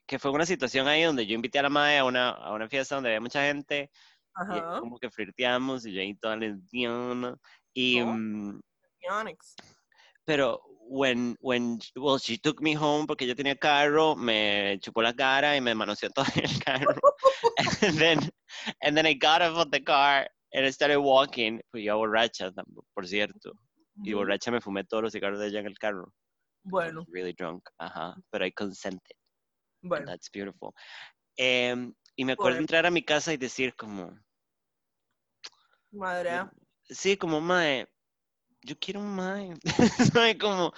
que 0.07 0.19
fue 0.19 0.31
una 0.31 0.45
situación 0.45 0.87
ahí 0.87 1.03
donde 1.03 1.25
yo 1.25 1.35
invité 1.35 1.59
a 1.59 1.63
la 1.63 1.69
madre 1.69 1.99
a 1.99 2.05
una, 2.05 2.29
a 2.29 2.53
una 2.53 2.67
fiesta 2.67 2.95
donde 2.95 3.09
había 3.09 3.21
mucha 3.21 3.43
gente 3.43 3.89
y 3.91 4.57
Ajá. 4.57 4.79
como 4.79 4.97
que 4.97 5.09
flirteamos 5.09 5.85
y 5.85 5.93
yo 5.93 6.01
ahí 6.01 6.15
toda 6.15 6.35
lesbiana 6.35 7.35
y... 7.73 8.01
Oh. 8.01 8.07
mm, 8.07 8.61
pero 10.25 10.61
when 10.87 11.35
when 11.39 11.79
well 11.95 12.19
she 12.19 12.37
took 12.37 12.61
me 12.61 12.75
home 12.75 13.07
porque 13.07 13.25
yo 13.25 13.35
tenía 13.35 13.55
carro 13.55 14.15
me 14.15 14.77
chupó 14.81 15.01
la 15.01 15.13
cara 15.13 15.55
y 15.55 15.61
me 15.61 15.73
manoseó 15.73 16.09
todo 16.09 16.25
en 16.35 16.45
el 16.45 16.63
carro. 16.65 16.95
And 17.81 17.97
then 17.97 18.19
and 18.81 18.95
then 18.95 19.05
I 19.05 19.13
got 19.13 19.41
off 19.41 19.57
of 19.57 19.71
the 19.71 19.81
car 19.81 20.27
and 20.53 20.65
I 20.65 20.71
started 20.71 20.99
walking. 20.99 21.61
Pues 21.71 21.83
yo 21.83 21.97
borracha 21.97 22.51
por 22.93 23.07
cierto 23.07 23.53
y 23.95 24.13
borracha 24.13 24.51
me 24.51 24.61
fumé 24.61 24.83
todos 24.83 25.03
los 25.03 25.11
cigarros 25.13 25.39
de 25.39 25.47
ella 25.47 25.59
en 25.59 25.67
el 25.67 25.77
carro 25.77 26.13
Bueno, 26.63 27.05
really 27.11 27.33
drunk 27.33 27.63
ajá 27.79 28.15
but 28.31 28.41
I 28.41 28.51
consented 28.51 29.15
and 29.81 29.89
bueno. 29.89 30.05
that's 30.05 30.29
beautiful 30.31 30.73
Em, 31.37 31.93
y 32.15 32.25
me 32.25 32.33
acuerdo 32.33 32.55
Bueno. 32.57 32.61
entrar 32.63 32.85
a 32.85 32.91
mi 32.91 33.03
casa 33.03 33.33
y 33.33 33.37
decir 33.37 33.73
como 33.75 34.17
Madre. 35.91 36.45
sí 36.89 37.17
como 37.17 37.41
mae 37.41 37.87
yo 38.63 38.75
quiero 38.79 38.99
un 38.99 39.15
mae 39.15 39.53
¿sabe? 40.13 40.37
como 40.37 40.71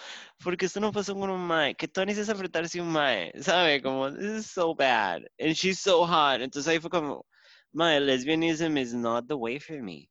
porque 0.43 0.65
esto 0.67 0.79
no 0.79 0.91
pasó 0.91 1.13
con 1.15 1.29
un 1.29 1.45
mae 1.45 1.75
que 1.75 1.87
Tony 1.87 2.11
es 2.13 2.29
apretarse 2.29 2.79
un 2.81 2.91
mae 2.91 3.31
¿sabe? 3.41 3.81
como 3.81 4.11
this 4.11 4.45
is 4.45 4.51
so 4.51 4.73
bad 4.75 5.21
and 5.39 5.53
she's 5.55 5.79
so 5.79 6.05
hot 6.05 6.41
entonces 6.41 6.67
ahí 6.67 6.79
fue 6.79 6.89
como 6.89 7.25
mae 7.73 7.99
lesbianism 7.99 8.77
is 8.77 8.93
not 8.93 9.27
the 9.27 9.35
way 9.35 9.59
for 9.59 9.81
me 9.81 10.07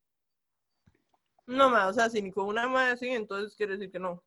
No, 1.46 1.70
ma, 1.70 1.88
o 1.88 1.92
sea, 1.92 2.08
si 2.08 2.22
ni 2.22 2.30
con 2.30 2.46
una 2.46 2.68
madre 2.68 2.92
así, 2.92 3.08
entonces 3.08 3.56
quiere 3.56 3.72
decir 3.76 3.90
que 3.90 3.98
no. 3.98 4.22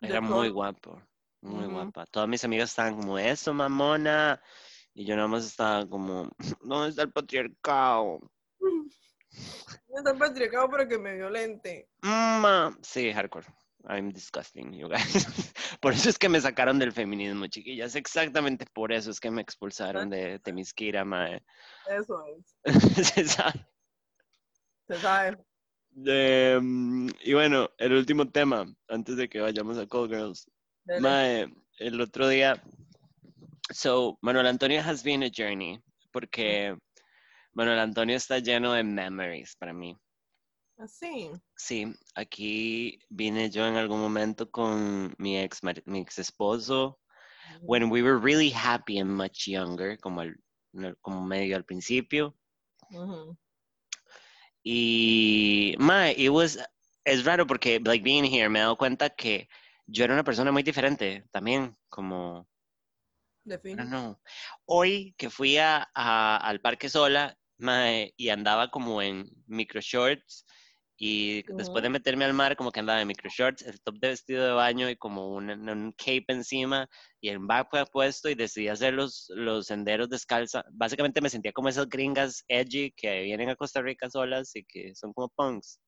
Era 0.00 0.20
muy 0.20 0.48
guapo 0.48 1.00
muy 1.42 1.66
guapa 1.66 2.06
todas 2.06 2.28
mis 2.28 2.44
amigas 2.44 2.70
estaban 2.70 2.96
como 2.96 3.18
eso 3.18 3.54
mamona 3.54 4.40
y 4.94 5.04
yo 5.04 5.16
nada 5.16 5.28
más 5.28 5.46
estaba 5.46 5.86
como 5.88 6.28
¿dónde 6.62 6.90
está 6.90 7.02
el 7.02 7.12
patriarcado? 7.12 8.20
No 9.88 9.98
está 9.98 10.12
patriarcado 10.18 10.68
para 10.68 10.88
que 10.88 10.98
me 10.98 11.14
violente. 11.14 11.88
Ma. 12.02 12.76
sí 12.82 13.12
hardcore 13.12 13.46
I'm 13.88 14.10
disgusting, 14.10 14.72
you 14.72 14.88
guys. 14.88 15.26
Por 15.80 15.92
eso 15.92 16.10
es 16.10 16.18
que 16.18 16.28
me 16.28 16.40
sacaron 16.40 16.78
del 16.78 16.92
feminismo, 16.92 17.46
chiquillas. 17.46 17.94
Exactamente 17.94 18.66
por 18.74 18.92
eso 18.92 19.10
es 19.10 19.20
que 19.20 19.30
me 19.30 19.40
expulsaron 19.40 20.10
de 20.10 20.38
Temisquira, 20.40 21.04
mae. 21.04 21.42
Eso 21.88 22.22
es. 22.26 23.06
Se 23.14 23.24
sabe. 23.24 23.66
Se 24.86 24.96
sabe. 24.98 25.38
Mm, 25.92 27.08
y 27.22 27.34
bueno, 27.34 27.68
el 27.78 27.92
último 27.92 28.28
tema, 28.28 28.66
antes 28.88 29.16
de 29.16 29.28
que 29.28 29.40
vayamos 29.40 29.78
a 29.78 29.86
Call 29.86 30.08
Girls. 30.08 30.48
Mae, 31.00 31.52
el 31.78 32.00
otro 32.00 32.28
día, 32.28 32.62
so, 33.72 34.18
Manuel 34.22 34.46
Antonio 34.46 34.80
has 34.80 35.02
been 35.02 35.22
a 35.22 35.30
journey, 35.34 35.80
porque 36.12 36.76
Manuel 37.52 37.78
Antonio 37.78 38.16
está 38.16 38.38
lleno 38.38 38.72
de 38.72 38.82
memories 38.82 39.56
para 39.56 39.72
mí. 39.72 39.96
Así. 40.78 41.30
Sí, 41.56 41.92
aquí 42.14 42.98
vine 43.10 43.50
yo 43.50 43.66
en 43.66 43.76
algún 43.76 44.00
momento 44.00 44.50
con 44.50 45.14
mi 45.18 45.38
ex, 45.38 45.60
mi 45.84 46.00
ex 46.00 46.18
esposo, 46.18 46.98
when 47.62 47.90
we 47.90 48.02
were 48.02 48.18
really 48.18 48.50
happy 48.50 48.98
and 48.98 49.10
much 49.10 49.46
younger, 49.46 49.98
como, 49.98 50.22
al- 50.22 50.40
como 51.02 51.24
medio 51.26 51.56
al 51.56 51.64
principio. 51.64 52.34
Ujú. 52.90 53.36
Y, 54.62 55.74
mae, 55.78 56.14
it 56.18 56.30
was, 56.30 56.58
es 57.04 57.24
raro 57.24 57.46
porque, 57.46 57.80
like, 57.84 58.02
being 58.04 58.24
here, 58.24 58.48
me 58.48 58.58
he 58.58 58.62
dado 58.62 58.76
cuenta 58.76 59.10
que 59.10 59.48
yo 59.86 60.04
era 60.04 60.14
una 60.14 60.24
persona 60.24 60.52
muy 60.52 60.62
diferente 60.62 61.24
también, 61.32 61.76
como, 61.88 62.48
don't 63.76 63.88
know. 63.90 64.20
Hoy 64.66 65.14
que 65.18 65.30
fui 65.30 65.56
a, 65.58 65.88
a- 65.94 66.36
al 66.38 66.60
parque 66.60 66.88
sola, 66.88 67.36
mae, 67.58 68.12
y 68.16 68.28
andaba 68.30 68.70
como 68.70 69.02
en 69.02 69.28
micro 69.46 69.80
shorts, 69.80 70.46
y 71.02 71.42
después 71.54 71.82
de 71.82 71.88
meterme 71.88 72.26
al 72.26 72.34
mar, 72.34 72.56
como 72.56 72.70
que 72.70 72.80
andaba 72.80 73.00
en 73.00 73.08
micro 73.08 73.30
shorts, 73.30 73.62
el 73.62 73.80
top 73.80 73.98
de 74.00 74.08
vestido 74.08 74.44
de 74.44 74.52
baño 74.52 74.90
y 74.90 74.96
como 74.96 75.30
un, 75.30 75.48
un 75.48 75.92
cape 75.92 76.26
encima, 76.28 76.86
y 77.22 77.30
el 77.30 77.38
backpack 77.38 77.90
puesto, 77.90 78.28
y 78.28 78.34
decidí 78.34 78.68
hacer 78.68 78.92
los, 78.92 79.32
los 79.34 79.68
senderos 79.68 80.10
descalza. 80.10 80.62
Básicamente 80.72 81.22
me 81.22 81.30
sentía 81.30 81.52
como 81.52 81.70
esas 81.70 81.88
gringas 81.88 82.44
edgy 82.48 82.92
que 82.94 83.22
vienen 83.22 83.48
a 83.48 83.56
Costa 83.56 83.80
Rica 83.80 84.10
solas 84.10 84.54
y 84.54 84.62
que 84.64 84.94
son 84.94 85.14
como 85.14 85.30
punks. 85.30 85.80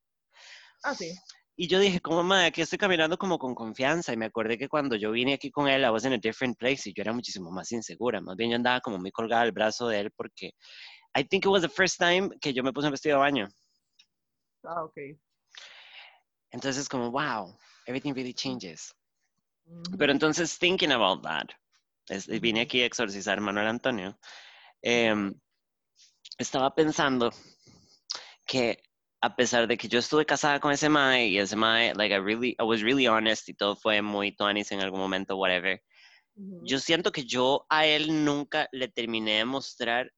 Ah, 0.83 0.95
sí. 0.95 1.13
Y 1.57 1.69
yo 1.69 1.79
dije, 1.79 2.01
como, 2.01 2.23
madre, 2.23 2.47
aquí 2.47 2.63
estoy 2.63 2.79
caminando 2.79 3.19
como 3.19 3.39
con 3.39 3.55
confianza. 3.55 4.15
Y 4.15 4.17
me 4.17 4.25
acordé 4.25 4.57
que 4.57 4.69
cuando 4.69 4.97
yo 4.97 5.11
vine 5.11 5.35
aquí 5.35 5.51
con 5.51 5.69
él, 5.69 5.83
I 5.83 5.91
was 5.91 6.07
in 6.07 6.15
a 6.15 6.19
different 6.19 6.57
place 6.57 6.89
y 6.89 6.95
yo 6.95 7.03
era 7.03 7.13
muchísimo 7.13 7.51
más 7.51 7.71
insegura. 7.71 8.23
Más 8.23 8.35
bien 8.37 8.49
yo 8.49 8.57
andaba 8.57 8.81
como 8.81 8.97
muy 8.97 9.11
colgada 9.11 9.43
al 9.43 9.53
brazo 9.53 9.89
de 9.89 10.01
él 10.01 10.11
porque 10.17 10.53
I 11.15 11.23
think 11.23 11.45
it 11.45 11.51
was 11.51 11.61
the 11.61 11.69
first 11.69 11.99
time 11.99 12.31
que 12.41 12.55
yo 12.55 12.63
me 12.63 12.73
puse 12.73 12.87
un 12.87 12.93
vestido 12.93 13.17
de 13.17 13.21
baño. 13.21 13.49
Ah, 14.65 14.85
ok. 14.85 14.97
Entonces, 16.51 16.89
como, 16.89 17.11
wow, 17.11 17.57
everything 17.87 18.13
really 18.15 18.35
changes. 18.35 18.95
Ujú. 19.67 19.97
Pero 19.99 20.13
entonces, 20.13 20.59
thinking 20.59 20.93
about 20.93 21.23
that, 21.23 21.49
es- 22.09 22.27
vine 22.27 22.61
Ujú. 22.61 22.67
aquí 22.67 22.83
a 22.83 22.87
exorcizar 22.87 23.39
a 23.39 23.41
Manuel 23.41 23.67
Antonio. 23.69 24.19
em, 24.85 25.33
estaba 26.39 26.75
pensando 26.75 27.31
que 28.47 28.83
a 29.21 29.37
pesar 29.37 29.69
de 29.69 29.77
que 29.77 29.87
yo 29.87 30.01
estuve 30.01 30.27
casada 30.27 30.59
con 30.59 30.73
ese 30.73 30.89
mae 30.89 31.29
y 31.29 31.39
ese 31.39 31.55
mae, 31.55 31.95
like 31.95 32.13
I 32.13 32.19
really, 32.19 32.57
I 32.59 32.65
was 32.65 32.83
really 32.83 33.07
honest 33.07 33.49
y 33.49 33.55
todo 33.55 33.77
fue 33.77 34.03
muy 34.03 34.33
tuanis 34.35 34.73
en 34.73 34.81
algún 34.81 34.99
momento, 34.99 35.37
whatever. 35.37 35.81
Ujú. 36.35 36.67
Yo 36.67 36.81
siento 36.81 37.13
que 37.13 37.25
yo 37.25 37.65
a 37.69 37.87
él 37.87 38.25
nunca 38.25 38.69
le 38.73 38.89
terminé 38.89 39.39
de 39.39 39.45
mostrar, 39.45 40.13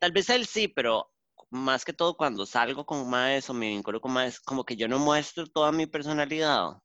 tal 0.00 0.10
vez 0.10 0.28
a 0.30 0.34
él 0.34 0.46
sí, 0.46 0.66
pero 0.66 1.08
más 1.50 1.84
que 1.84 1.92
todo 1.92 2.16
cuando 2.16 2.46
salgo 2.46 2.84
con 2.84 3.08
maes 3.08 3.48
o 3.50 3.54
me 3.54 3.68
vinculo 3.68 4.00
con 4.00 4.12
maes, 4.12 4.40
como 4.40 4.64
que 4.64 4.76
yo 4.76 4.88
no 4.88 4.98
muestro 4.98 5.46
toda 5.46 5.72
mi 5.72 5.86
personalidad. 5.86 6.78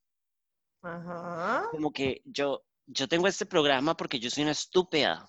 Ajá. 0.82 1.68
Como 1.70 1.92
que 1.92 2.22
yo, 2.24 2.64
yo 2.86 3.08
tengo 3.08 3.28
este 3.28 3.46
programa 3.46 3.96
porque 3.96 4.18
yo 4.18 4.30
soy 4.30 4.42
una 4.42 4.52
estúpida. 4.52 5.28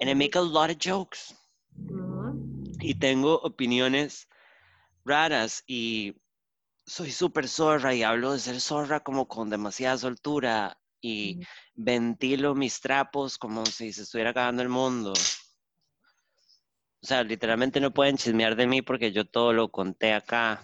And 0.00 0.08
I 0.10 0.14
make 0.14 0.38
a 0.38 0.40
lot 0.40 0.70
of 0.70 0.78
jokes. 0.78 1.34
Y 2.80 2.94
tengo 2.94 3.40
opiniones 3.40 4.28
raras 5.04 5.64
y 5.66 6.14
soy 6.86 7.10
súper 7.10 7.48
zorra 7.48 7.94
y 7.94 8.02
hablo 8.02 8.32
de 8.32 8.38
ser 8.38 8.60
zorra 8.60 9.00
como 9.00 9.26
con 9.26 9.50
demasiada 9.50 9.98
soltura 9.98 10.80
y 11.00 11.40
ventilo 11.74 12.54
mis 12.54 12.80
trapos 12.80 13.38
como 13.38 13.66
si 13.66 13.92
se 13.92 14.02
estuviera 14.02 14.30
acabando 14.30 14.62
el 14.62 14.68
mundo. 14.68 15.12
O 17.00 17.06
sea, 17.06 17.22
literalmente 17.22 17.80
no 17.80 17.92
pueden 17.92 18.16
chismear 18.16 18.56
de 18.56 18.66
mí 18.66 18.82
porque 18.82 19.12
yo 19.12 19.24
todo 19.24 19.52
lo 19.52 19.70
conté 19.70 20.12
acá. 20.12 20.62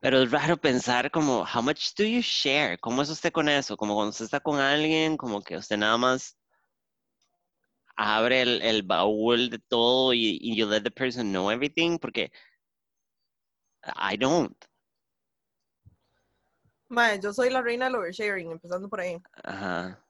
Pero 0.00 0.22
es 0.22 0.30
raro 0.30 0.56
pensar 0.56 1.10
como, 1.10 1.44
how 1.44 1.62
much 1.62 1.94
do 1.96 2.04
you 2.04 2.20
share? 2.22 2.78
¿Cómo 2.78 3.02
es 3.02 3.10
usted 3.10 3.32
con 3.32 3.48
eso? 3.48 3.76
Como 3.76 3.94
cuando 3.94 4.10
usted 4.10 4.24
está 4.24 4.40
con 4.40 4.58
alguien, 4.58 5.16
como 5.16 5.42
que 5.42 5.56
usted 5.56 5.76
nada 5.76 5.98
más 5.98 6.38
abre 7.96 8.40
el, 8.40 8.62
el 8.62 8.82
baúl 8.82 9.50
de 9.50 9.58
todo 9.58 10.14
y, 10.14 10.38
y 10.40 10.56
you 10.56 10.66
let 10.66 10.82
the 10.82 10.90
person 10.90 11.30
know 11.30 11.50
everything, 11.50 11.98
porque 11.98 12.32
I 13.84 14.16
don't. 14.16 14.56
Mae, 16.88 17.20
yo 17.20 17.32
soy 17.32 17.50
la 17.50 17.62
reina 17.62 17.86
del 17.86 17.96
oversharing, 17.96 18.50
empezando 18.50 18.88
por 18.88 19.00
ahí. 19.00 19.20
Ajá. 19.44 20.02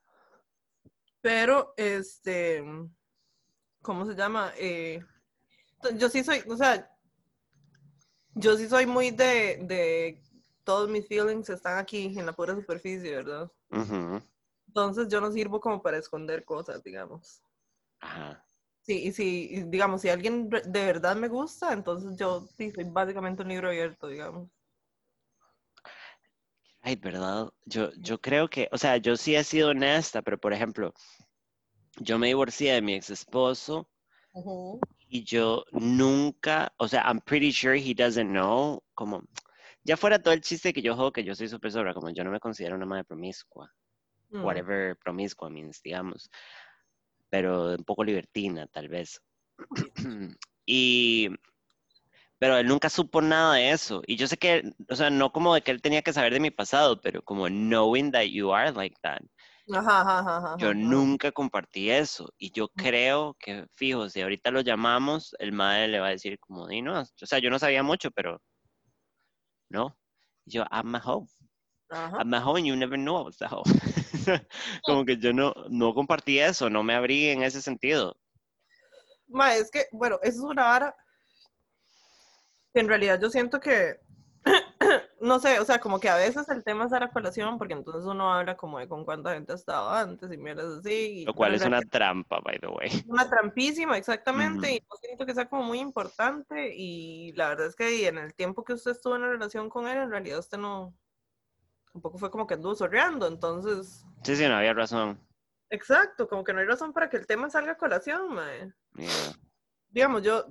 Pero, 1.21 1.73
este, 1.77 2.63
¿cómo 3.81 4.05
se 4.05 4.15
llama? 4.15 4.53
Eh, 4.57 5.03
yo 5.97 6.09
sí 6.09 6.23
soy, 6.23 6.43
o 6.47 6.55
sea, 6.55 6.89
yo 8.35 8.55
sí 8.57 8.67
soy 8.67 8.85
muy 8.85 9.11
de, 9.11 9.59
de 9.63 10.23
todos 10.63 10.89
mis 10.89 11.07
feelings 11.07 11.49
están 11.49 11.77
aquí 11.77 12.17
en 12.17 12.25
la 12.25 12.33
pura 12.33 12.55
superficie, 12.55 13.15
¿verdad? 13.15 13.51
Entonces 14.67 15.07
yo 15.09 15.19
no 15.19 15.31
sirvo 15.31 15.59
como 15.59 15.81
para 15.81 15.97
esconder 15.97 16.45
cosas, 16.45 16.83
digamos. 16.83 17.41
Ajá. 17.99 18.43
Sí, 18.83 19.03
y 19.03 19.11
si, 19.11 19.63
digamos, 19.67 20.01
si 20.01 20.09
alguien 20.09 20.49
de 20.49 20.85
verdad 20.85 21.15
me 21.15 21.27
gusta, 21.27 21.71
entonces 21.73 22.17
yo 22.17 22.47
sí 22.57 22.71
soy 22.71 22.85
básicamente 22.85 23.43
un 23.43 23.49
libro 23.49 23.67
abierto, 23.67 24.07
digamos. 24.07 24.49
Ay, 26.81 26.95
¿verdad? 26.95 27.51
Yo, 27.65 27.91
yo 27.97 28.19
creo 28.19 28.49
que, 28.49 28.67
o 28.71 28.77
sea, 28.77 28.97
yo 28.97 29.15
sí 29.15 29.35
he 29.35 29.43
sido 29.43 29.69
honesta, 29.69 30.23
pero 30.23 30.39
por 30.39 30.51
ejemplo, 30.51 30.93
yo 31.99 32.17
me 32.17 32.27
divorcié 32.27 32.73
de 32.73 32.81
mi 32.81 32.93
ex 32.93 33.09
esposo 33.09 33.89
y 35.07 35.23
yo 35.23 35.65
nunca, 35.71 36.73
o 36.77 36.87
sea, 36.87 37.03
I'm 37.03 37.19
pretty 37.21 37.51
sure 37.51 37.75
he 37.75 37.93
doesn't 37.93 38.29
know, 38.29 38.81
como, 38.93 39.23
ya 39.83 39.97
fuera 39.97 40.21
todo 40.21 40.33
el 40.33 40.41
chiste 40.41 40.73
que 40.73 40.81
yo 40.81 40.95
juego 40.95 41.11
que 41.11 41.23
yo 41.23 41.35
soy 41.35 41.49
súper 41.49 41.71
sobra, 41.71 41.93
como 41.93 42.09
yo 42.09 42.23
no 42.23 42.31
me 42.31 42.39
considero 42.39 42.75
una 42.75 42.85
madre 42.85 43.03
promiscua, 43.03 43.71
Mm. 44.31 44.45
whatever 44.45 44.95
promiscua 44.97 45.49
means, 45.49 45.81
digamos, 45.83 46.29
pero 47.29 47.75
un 47.75 47.83
poco 47.83 48.03
libertina, 48.03 48.67
tal 48.67 48.87
vez. 48.87 49.21
y, 50.65 51.29
pero 52.37 52.57
él 52.57 52.67
nunca 52.67 52.89
supo 52.89 53.21
nada 53.21 53.55
de 53.55 53.71
eso. 53.71 54.01
Y 54.07 54.15
yo 54.15 54.27
sé 54.27 54.37
que, 54.37 54.73
o 54.89 54.95
sea, 54.95 55.09
no 55.09 55.31
como 55.31 55.53
de 55.53 55.61
que 55.61 55.71
él 55.71 55.81
tenía 55.81 56.01
que 56.01 56.13
saber 56.13 56.33
de 56.33 56.39
mi 56.39 56.49
pasado, 56.49 56.99
pero 57.01 57.21
como 57.21 57.47
knowing 57.47 58.11
that 58.11 58.25
you 58.25 58.53
are 58.53 58.71
like 58.71 58.95
that. 59.01 59.21
Ajá, 59.73 60.01
ajá, 60.01 60.37
ajá, 60.37 60.57
Yo 60.57 60.73
nunca 60.73 61.31
compartí 61.31 61.89
eso. 61.89 62.33
Y 62.37 62.51
yo 62.51 62.67
creo 62.69 63.35
que, 63.39 63.65
fijo, 63.73 64.09
si 64.09 64.21
ahorita 64.21 64.51
lo 64.51 64.61
llamamos, 64.61 65.35
el 65.39 65.51
madre 65.51 65.87
le 65.87 65.99
va 65.99 66.07
a 66.07 66.11
decir 66.11 66.37
como, 66.39 66.67
di 66.67 66.81
no, 66.81 67.01
o 67.01 67.25
sea, 67.25 67.39
yo 67.39 67.49
no 67.49 67.57
sabía 67.59 67.83
mucho, 67.83 68.11
pero 68.11 68.41
no. 69.69 69.97
Y 70.45 70.51
Yo, 70.51 70.65
I'm 70.71 70.95
a 70.95 70.99
hoe. 70.99 71.27
I'm 71.91 72.33
a 72.33 72.39
hoe 72.39 72.57
and 72.57 72.65
you 72.65 72.75
never 72.75 72.97
know 72.97 73.17
I 73.17 73.25
was 73.25 73.41
a 73.41 73.47
hoe. 73.47 73.63
como 74.83 75.05
que 75.05 75.17
yo 75.17 75.33
no, 75.33 75.53
no 75.69 75.93
compartí 75.93 76.39
eso, 76.39 76.69
no 76.69 76.83
me 76.83 76.93
abrí 76.93 77.29
en 77.29 77.43
ese 77.43 77.61
sentido. 77.61 78.15
Ma, 79.27 79.55
es 79.55 79.71
que, 79.71 79.85
bueno, 79.91 80.19
eso 80.21 80.39
es 80.39 80.43
una 80.43 80.63
vara 80.63 80.95
que 82.73 82.79
en 82.79 82.87
realidad 82.87 83.19
yo 83.21 83.29
siento 83.29 83.59
que, 83.59 83.97
no 85.21 85.39
sé, 85.39 85.59
o 85.59 85.65
sea, 85.65 85.79
como 85.79 85.99
que 85.99 86.09
a 86.09 86.15
veces 86.15 86.49
el 86.49 86.63
tema 86.63 86.85
es 86.85 86.93
a 86.93 86.99
la 86.99 87.11
colación, 87.11 87.57
porque 87.57 87.73
entonces 87.73 88.03
uno 88.05 88.33
habla 88.33 88.57
como 88.57 88.79
de 88.79 88.87
con 88.87 89.05
cuánta 89.05 89.33
gente 89.33 89.51
ha 89.51 89.55
estado 89.55 89.89
antes 89.89 90.31
y 90.31 90.37
mierdas 90.37 90.79
así. 90.79 91.21
y- 91.21 91.25
Lo 91.25 91.33
cual 91.33 91.53
es 91.55 91.63
una 91.63 91.81
trampa, 91.81 92.39
by 92.41 92.59
the 92.59 92.67
way. 92.67 92.89
una 93.07 93.29
trampísima, 93.29 93.97
exactamente, 93.97 94.71
y 94.73 94.79
yo 94.79 94.97
siento 94.99 95.25
que 95.25 95.33
sea 95.33 95.47
como 95.47 95.63
muy 95.63 95.79
importante, 95.79 96.73
y 96.75 97.31
la 97.33 97.49
verdad 97.49 97.67
es 97.67 97.75
que 97.75 98.07
en 98.07 98.17
el 98.17 98.33
tiempo 98.33 98.63
que 98.63 98.73
usted 98.73 98.91
estuvo 98.91 99.15
en 99.15 99.21
la 99.21 99.29
relación 99.29 99.69
con 99.69 99.87
él, 99.87 99.97
en 99.97 100.09
realidad 100.11 100.39
usted 100.39 100.57
no, 100.57 100.93
un 101.93 102.01
poco 102.01 102.17
fue 102.17 102.31
como 102.31 102.47
que 102.47 102.55
anduvo 102.55 102.73
sorreando, 102.75 103.27
entonces, 103.27 104.03
Sí, 104.23 104.35
sí, 104.35 104.47
no 104.47 104.55
había 104.55 104.73
razón. 104.73 105.19
exacto, 105.69 106.27
como 106.27 106.43
que 106.43 106.53
no 106.53 106.59
hay 106.59 106.65
razón 106.65 106.93
para 106.93 107.09
que 107.09 107.17
el 107.17 107.27
tema 107.27 107.49
salga 107.49 107.73
a 107.73 107.77
colación, 107.77 108.33
mae. 108.33 108.73
Yeah. 108.95 109.07
digamos, 109.89 110.23
yo, 110.23 110.45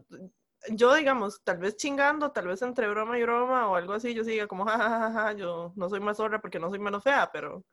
yo, 0.68 0.94
digamos, 0.94 1.42
tal 1.42 1.58
vez 1.58 1.76
chingando, 1.76 2.32
tal 2.32 2.48
vez 2.48 2.62
entre 2.62 2.88
broma 2.88 3.18
y 3.18 3.22
broma 3.22 3.68
o 3.68 3.76
algo 3.76 3.94
así, 3.94 4.14
yo 4.14 4.24
siga 4.24 4.46
como, 4.46 4.64
jajajaja, 4.64 5.32
yo 5.32 5.72
no 5.76 5.88
soy 5.88 6.00
más 6.00 6.16
zorra 6.16 6.40
porque 6.40 6.58
no 6.58 6.70
soy 6.70 6.78
menos 6.78 7.02
fea, 7.02 7.30
pero 7.32 7.64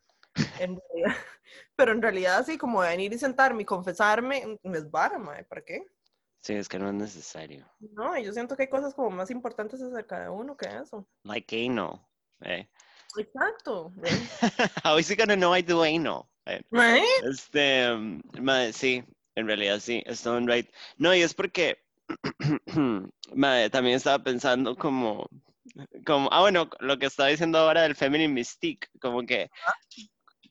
en 0.59 0.79
realidad, 0.79 1.15
pero 1.75 1.91
en 1.91 2.01
realidad 2.01 2.37
así 2.37 2.57
como 2.57 2.79
venir 2.79 3.13
y 3.13 3.17
sentarme 3.17 3.63
y 3.63 3.65
confesarme, 3.65 4.59
mm, 4.63 4.75
es 4.75 4.89
vara, 4.89 5.17
mae, 5.17 5.43
¿para 5.43 5.61
qué? 5.61 5.85
Sí, 6.41 6.53
es 6.53 6.69
que 6.69 6.79
no 6.79 6.87
es 6.87 6.93
necesario. 6.93 7.65
No, 7.79 8.15
y 8.17 8.23
yo 8.23 8.31
siento 8.31 8.55
que 8.55 8.63
hay 8.63 8.69
cosas 8.69 8.93
como 8.93 9.09
más 9.09 9.31
importantes 9.31 9.81
acerca 9.81 10.21
de 10.21 10.29
uno 10.29 10.55
que 10.55 10.67
eso. 10.67 11.05
Like 11.23 11.65
anal. 11.65 11.99
Eh. 12.41 12.69
Exacto. 13.17 13.91
is 14.97 15.09
he 15.09 15.15
gonna 15.15 15.35
know 15.35 15.55
I 15.55 15.61
do 15.61 15.83
anal? 15.83 16.29
Eh. 16.45 16.61
¿Eh? 16.71 17.03
Este, 17.29 17.91
um, 17.91 18.21
sí, 18.71 19.03
en 19.35 19.47
realidad 19.47 19.79
sí, 19.79 20.03
Stone 20.05 20.51
right. 20.51 20.69
No, 20.97 21.13
y 21.13 21.21
es 21.21 21.33
porque 21.33 21.86
mae, 23.35 23.69
también 23.69 23.97
estaba 23.97 24.23
pensando 24.23 24.75
como, 24.75 25.27
como, 26.05 26.29
ah, 26.31 26.41
bueno, 26.41 26.69
lo 26.79 26.97
que 26.97 27.07
estaba 27.07 27.29
diciendo 27.29 27.57
ahora 27.57 27.83
del 27.83 27.95
feminine 27.95 28.33
mystique, 28.33 28.87
como 29.01 29.23
que, 29.25 29.49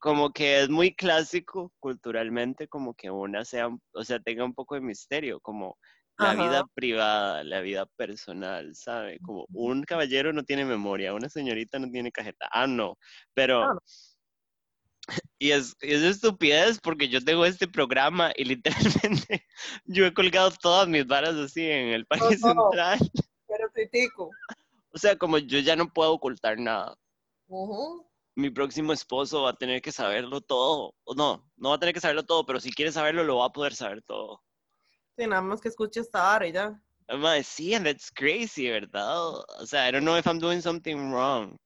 como 0.00 0.32
que 0.32 0.60
es 0.60 0.68
muy 0.68 0.94
clásico 0.94 1.72
culturalmente, 1.80 2.68
como 2.68 2.94
que 2.94 3.10
una 3.10 3.44
sea, 3.44 3.68
o 3.92 4.04
sea, 4.04 4.18
tenga 4.20 4.44
un 4.44 4.54
poco 4.54 4.74
de 4.74 4.80
misterio, 4.82 5.40
como 5.40 5.76
la 6.18 6.34
vida 6.34 6.64
privada, 6.74 7.44
la 7.44 7.60
vida 7.60 7.84
personal, 7.96 8.74
¿sabe? 8.74 9.18
Como 9.20 9.44
un 9.52 9.82
caballero 9.82 10.32
no 10.32 10.44
tiene 10.44 10.64
memoria, 10.64 11.12
una 11.12 11.28
señorita 11.28 11.78
no 11.78 11.90
tiene 11.90 12.10
cajeta. 12.12 12.48
Ah, 12.50 12.66
no, 12.66 12.96
pero... 13.34 13.64
Ah. 13.64 13.78
Y 15.38 15.50
es, 15.50 15.76
es 15.80 16.02
estupidez 16.02 16.80
porque 16.80 17.08
yo 17.08 17.22
tengo 17.22 17.44
este 17.44 17.68
programa 17.68 18.32
y 18.36 18.44
literalmente 18.44 19.46
yo 19.84 20.06
he 20.06 20.14
colgado 20.14 20.50
todas 20.60 20.88
mis 20.88 21.06
varas 21.06 21.34
así 21.36 21.62
en 21.70 21.88
el 21.88 22.06
Parque 22.06 22.36
No, 22.40 22.54
no. 22.54 22.62
Central. 22.70 22.98
Pero 23.46 23.70
critico. 23.72 24.30
O 24.90 24.98
sea, 24.98 25.16
como 25.16 25.38
yo 25.38 25.58
ya 25.58 25.76
no 25.76 25.92
puedo 25.92 26.12
ocultar 26.12 26.58
nada. 26.58 26.96
Ujú. 27.48 28.08
Mi 28.34 28.50
próximo 28.50 28.92
esposo 28.92 29.42
va 29.42 29.50
a 29.50 29.56
tener 29.56 29.80
que 29.80 29.92
saberlo 29.92 30.40
todo. 30.40 30.94
No, 31.14 31.48
no 31.56 31.68
va 31.70 31.76
a 31.76 31.78
tener 31.78 31.94
que 31.94 32.00
saberlo 32.00 32.24
todo, 32.24 32.44
pero 32.44 32.60
si 32.60 32.72
quiere 32.72 32.92
saberlo, 32.92 33.24
lo 33.24 33.38
va 33.38 33.46
a 33.46 33.52
poder 33.52 33.74
saber 33.74 34.02
todo. 34.02 34.42
Sí, 35.16 35.26
nada 35.26 35.42
más 35.42 35.60
que 35.60 35.68
escuche 35.68 36.00
esta 36.00 36.22
vara 36.22 36.46
y 36.46 36.52
ya. 36.52 36.82
Sí, 37.44 37.74
and 37.74 37.86
that's 37.86 38.10
crazy, 38.10 38.68
¿verdad? 38.68 39.28
O 39.60 39.66
sea, 39.66 39.88
I 39.88 39.92
don't 39.92 40.04
know 40.04 40.18
if 40.18 40.26
I'm 40.26 40.38
doing 40.38 40.60
something 40.60 41.10
wrong. 41.10 41.56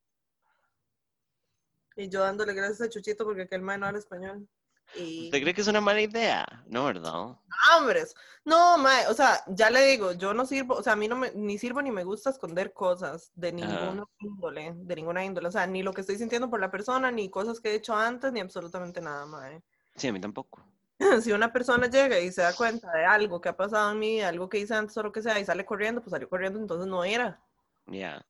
Y 2.01 2.09
yo 2.09 2.21
dándole 2.21 2.55
gracias 2.55 2.81
a 2.81 2.89
Chuchito 2.89 3.25
porque 3.25 3.43
aquel 3.43 3.61
mae 3.61 3.77
no 3.77 3.87
habla 3.87 3.99
español. 3.99 4.49
Y... 4.97 5.27
¿Usted 5.27 5.43
cree 5.43 5.55
que 5.55 5.61
es 5.61 5.69
una 5.69 5.83
mala 5.83 6.01
idea? 6.01 6.47
No, 6.67 6.87
¿verdad? 6.87 7.37
hombres. 7.79 8.15
No, 8.45 8.79
mae, 8.79 9.07
o 9.09 9.15
sea, 9.15 9.45
ya 9.49 9.69
le 9.69 9.85
digo, 9.85 10.13
yo 10.13 10.33
no 10.33 10.47
sirvo, 10.47 10.77
o 10.77 10.83
sea, 10.83 10.95
a 10.95 10.97
mí 10.97 11.09
no 11.09 11.17
me, 11.17 11.31
ni 11.33 11.59
sirvo 11.59 11.83
ni 11.83 11.91
me 11.91 12.05
gusta 12.05 12.31
esconder 12.31 12.73
cosas 12.73 13.31
de 13.35 13.53
ninguna 13.53 14.05
índole, 14.19 14.73
de 14.75 14.97
ninguna 14.97 15.25
índole, 15.25 15.49
o 15.49 15.53
sea, 15.53 15.67
ni 15.67 15.83
lo 15.83 15.93
que 15.93 16.01
estoy 16.01 16.17
sintiendo 16.17 16.49
por 16.49 16.59
la 16.59 16.71
persona, 16.71 17.11
ni 17.11 17.29
cosas 17.29 17.61
que 17.61 17.71
he 17.71 17.75
hecho 17.75 17.95
antes, 17.95 18.33
ni 18.33 18.41
absolutamente 18.41 19.03
nada, 19.03 19.27
mae. 19.27 19.63
Sí, 19.95 20.09
a 20.09 20.13
mí 20.13 20.21
tampoco. 20.21 20.65
Si 21.23 21.33
una 21.33 21.53
persona 21.53 21.87
llega 21.89 22.19
y 22.19 22.33
se 22.33 22.43
da 22.43 22.55
cuenta 22.55 22.91
de 22.93 23.05
algo 23.05 23.41
que 23.41 23.49
ha 23.49 23.57
pasado 23.57 23.93
en 23.93 24.01
vida, 24.01 24.29
algo 24.29 24.49
que 24.49 24.59
hice 24.59 24.75
antes 24.75 24.97
o 24.97 25.03
lo 25.03 25.13
que 25.13 25.23
sea, 25.23 25.39
y 25.39 25.45
sale 25.45 25.65
corriendo, 25.65 26.01
pues 26.01 26.11
salió 26.11 26.29
corriendo, 26.29 26.59
entonces 26.59 26.87
no 26.87 27.05
era. 27.05 27.41
Ya. 27.87 28.25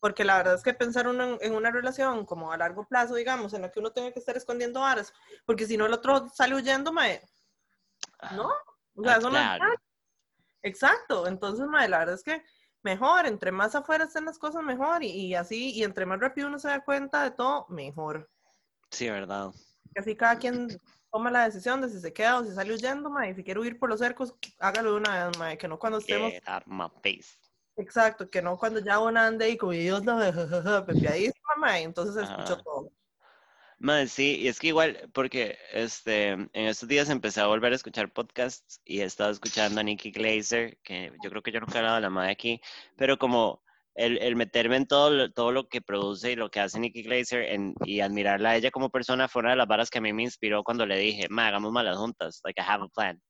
Porque 0.00 0.24
la 0.24 0.38
verdad 0.38 0.54
es 0.54 0.62
que 0.62 0.74
pensar 0.74 1.06
uno 1.06 1.24
en, 1.24 1.38
en 1.40 1.54
una 1.54 1.70
relación 1.70 2.24
como 2.24 2.50
a 2.52 2.56
largo 2.56 2.86
plazo, 2.86 3.14
digamos, 3.14 3.52
en 3.52 3.62
la 3.62 3.70
que 3.70 3.80
uno 3.80 3.92
tenga 3.92 4.12
que 4.12 4.18
estar 4.18 4.36
escondiendo 4.36 4.80
varas, 4.80 5.12
porque 5.44 5.66
si 5.66 5.76
no 5.76 5.86
el 5.86 5.92
otro 5.92 6.28
sale 6.30 6.54
huyendo, 6.54 6.92
mae, 6.92 7.20
¿no? 8.32 8.50
O 8.94 9.02
sea, 9.02 9.14
Ah, 9.14 9.18
eso 9.18 9.30
no 9.30 9.38
es 9.38 9.56
claro. 9.56 9.74
Exacto, 10.62 11.26
entonces, 11.26 11.66
mae, 11.66 11.88
la 11.88 11.98
verdad 11.98 12.14
es 12.14 12.22
que 12.22 12.42
mejor, 12.82 13.26
entre 13.26 13.52
más 13.52 13.74
afuera 13.74 14.04
estén 14.04 14.24
las 14.24 14.38
cosas, 14.38 14.62
mejor, 14.62 15.02
y, 15.02 15.10
y 15.10 15.34
así, 15.34 15.72
y 15.72 15.84
entre 15.84 16.06
más 16.06 16.20
rápido 16.20 16.48
uno 16.48 16.58
se 16.58 16.68
da 16.68 16.84
cuenta 16.84 17.22
de 17.22 17.30
todo, 17.32 17.66
mejor. 17.68 18.30
Sí, 18.90 19.08
¿verdad? 19.08 19.50
Y 19.94 20.00
así 20.00 20.16
cada 20.16 20.38
quien 20.38 20.68
toma 21.10 21.30
la 21.30 21.44
decisión 21.44 21.80
de 21.80 21.88
si 21.88 22.00
se 22.00 22.12
queda 22.12 22.38
o 22.38 22.44
si 22.44 22.52
sale 22.52 22.72
huyendo, 22.74 23.10
mae, 23.10 23.30
y 23.30 23.34
si 23.34 23.44
quiere 23.44 23.60
huir 23.60 23.78
por 23.78 23.88
los 23.88 24.00
cercos, 24.00 24.34
hágalo 24.58 24.92
de 24.92 24.96
una 24.98 25.26
vez, 25.26 25.38
mae, 25.38 25.58
que 25.58 25.68
no 25.68 25.78
cuando 25.78 25.98
estemos, 25.98 26.30
Get 26.30 26.48
out 26.48 26.66
my 26.66 26.88
face. 27.02 27.38
Exacto, 27.76 28.28
que 28.28 28.42
no 28.42 28.58
cuando 28.58 28.80
ya 28.80 28.98
una 28.98 29.26
ande 29.26 29.50
y 29.50 29.56
como 29.56 29.72
Dios 29.72 30.02
no, 30.04 30.18
pepeadísima, 30.86 31.54
mae, 31.58 31.82
entonces 31.82 32.14
se 32.14 32.22
escuchó 32.22 32.54
Ajá. 32.54 32.62
todo. 32.62 32.90
Sí, 34.08 34.36
y 34.40 34.48
es 34.48 34.58
que 34.60 34.68
igual, 34.68 35.10
porque 35.14 35.56
este, 35.72 36.28
en 36.32 36.50
estos 36.52 36.86
días 36.88 37.08
empecé 37.08 37.40
a 37.40 37.46
volver 37.46 37.72
a 37.72 37.76
escuchar 37.76 38.12
podcasts 38.12 38.80
y 38.84 39.00
he 39.00 39.04
estado 39.04 39.30
escuchando 39.30 39.80
a 39.80 39.84
Nikki 39.84 40.10
Glazer, 40.10 40.78
que 40.82 41.10
yo 41.22 41.30
creo 41.30 41.42
que 41.42 41.50
yo 41.50 41.60
nunca 41.60 41.76
he 41.76 41.78
hablado 41.78 41.96
de 41.96 42.02
la 42.02 42.10
madre 42.10 42.30
aquí, 42.32 42.60
pero 42.98 43.16
como 43.18 43.62
el, 43.94 44.18
el 44.18 44.36
meterme 44.36 44.76
en 44.76 44.86
todo, 44.86 45.10
lo- 45.10 45.32
todo 45.32 45.50
lo 45.50 45.66
que 45.68 45.80
produce 45.80 46.32
y 46.32 46.36
lo 46.36 46.50
que 46.50 46.60
hace 46.60 46.78
Nikki 46.78 47.02
Glazer 47.04 47.42
en- 47.44 47.74
y 47.86 48.00
admirarla 48.00 48.50
a 48.50 48.56
ella 48.56 48.70
como 48.70 48.90
persona 48.90 49.28
fue 49.28 49.40
una 49.40 49.50
de 49.52 49.56
las 49.56 49.66
varas 49.66 49.88
que 49.88 49.98
a 49.98 50.02
mí 50.02 50.12
me 50.12 50.24
inspiró 50.24 50.62
cuando 50.62 50.84
le 50.84 50.98
dije, 50.98 51.26
ma, 51.30 51.48
hagamos 51.48 51.72
malas 51.72 51.96
juntas, 51.96 52.40
like 52.44 52.60
I 52.60 52.64
have 52.66 52.84
a 52.84 52.88
plan. 52.88 53.20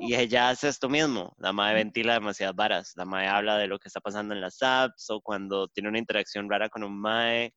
Y 0.00 0.14
ella 0.14 0.50
hace 0.50 0.68
esto 0.68 0.88
mismo, 0.88 1.34
la 1.38 1.52
madre 1.52 1.76
ventila 1.76 2.14
demasiadas 2.14 2.54
varas, 2.56 2.92
la 2.96 3.04
madre 3.04 3.28
habla 3.28 3.56
de 3.58 3.66
lo 3.66 3.78
que 3.78 3.88
está 3.88 4.00
pasando 4.00 4.34
en 4.34 4.40
las 4.40 4.62
apps 4.62 5.08
o 5.10 5.20
cuando 5.20 5.68
tiene 5.68 5.88
una 5.88 5.98
interacción 5.98 6.50
rara 6.50 6.68
con 6.68 6.84
un 6.84 6.98
mae, 6.98 7.54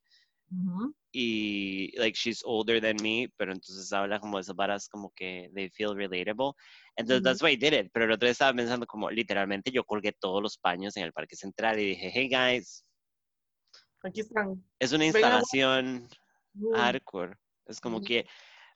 Ujú. 0.51 0.95
y 1.11 1.91
like 1.97 2.17
she's 2.17 2.41
older 2.45 2.81
than 2.81 2.95
me, 3.01 3.29
pero 3.37 3.51
entonces 3.51 3.91
habla 3.91 4.19
como 4.19 4.37
de 4.37 4.41
esas 4.41 4.55
varas 4.55 4.87
como 4.87 5.11
que 5.15 5.49
they 5.53 5.69
feel 5.69 5.95
relatable. 5.95 6.53
Entonces 6.95 7.21
Ujú. 7.21 7.23
that's 7.23 7.41
why 7.41 7.51
I 7.53 7.55
did 7.57 7.73
it. 7.73 7.91
Pero 7.93 8.05
el 8.05 8.11
otro 8.11 8.25
día 8.25 8.31
estaba 8.31 8.53
pensando 8.53 8.85
como 8.85 9.09
literalmente 9.09 9.71
yo 9.71 9.83
colgué 9.83 10.11
todos 10.13 10.41
los 10.41 10.57
paños 10.57 10.95
en 10.97 11.03
el 11.03 11.13
Parque 11.13 11.35
Central 11.35 11.79
y 11.79 11.85
dije, 11.89 12.11
hey 12.13 12.29
guys, 12.29 12.85
Aquí 14.03 14.21
están. 14.21 14.63
es 14.79 14.93
una 14.93 15.05
instalación 15.05 16.07
hardcore. 16.73 17.35
Es 17.65 17.79
como 17.81 17.97
Ujú. 17.97 18.05
que, 18.05 18.27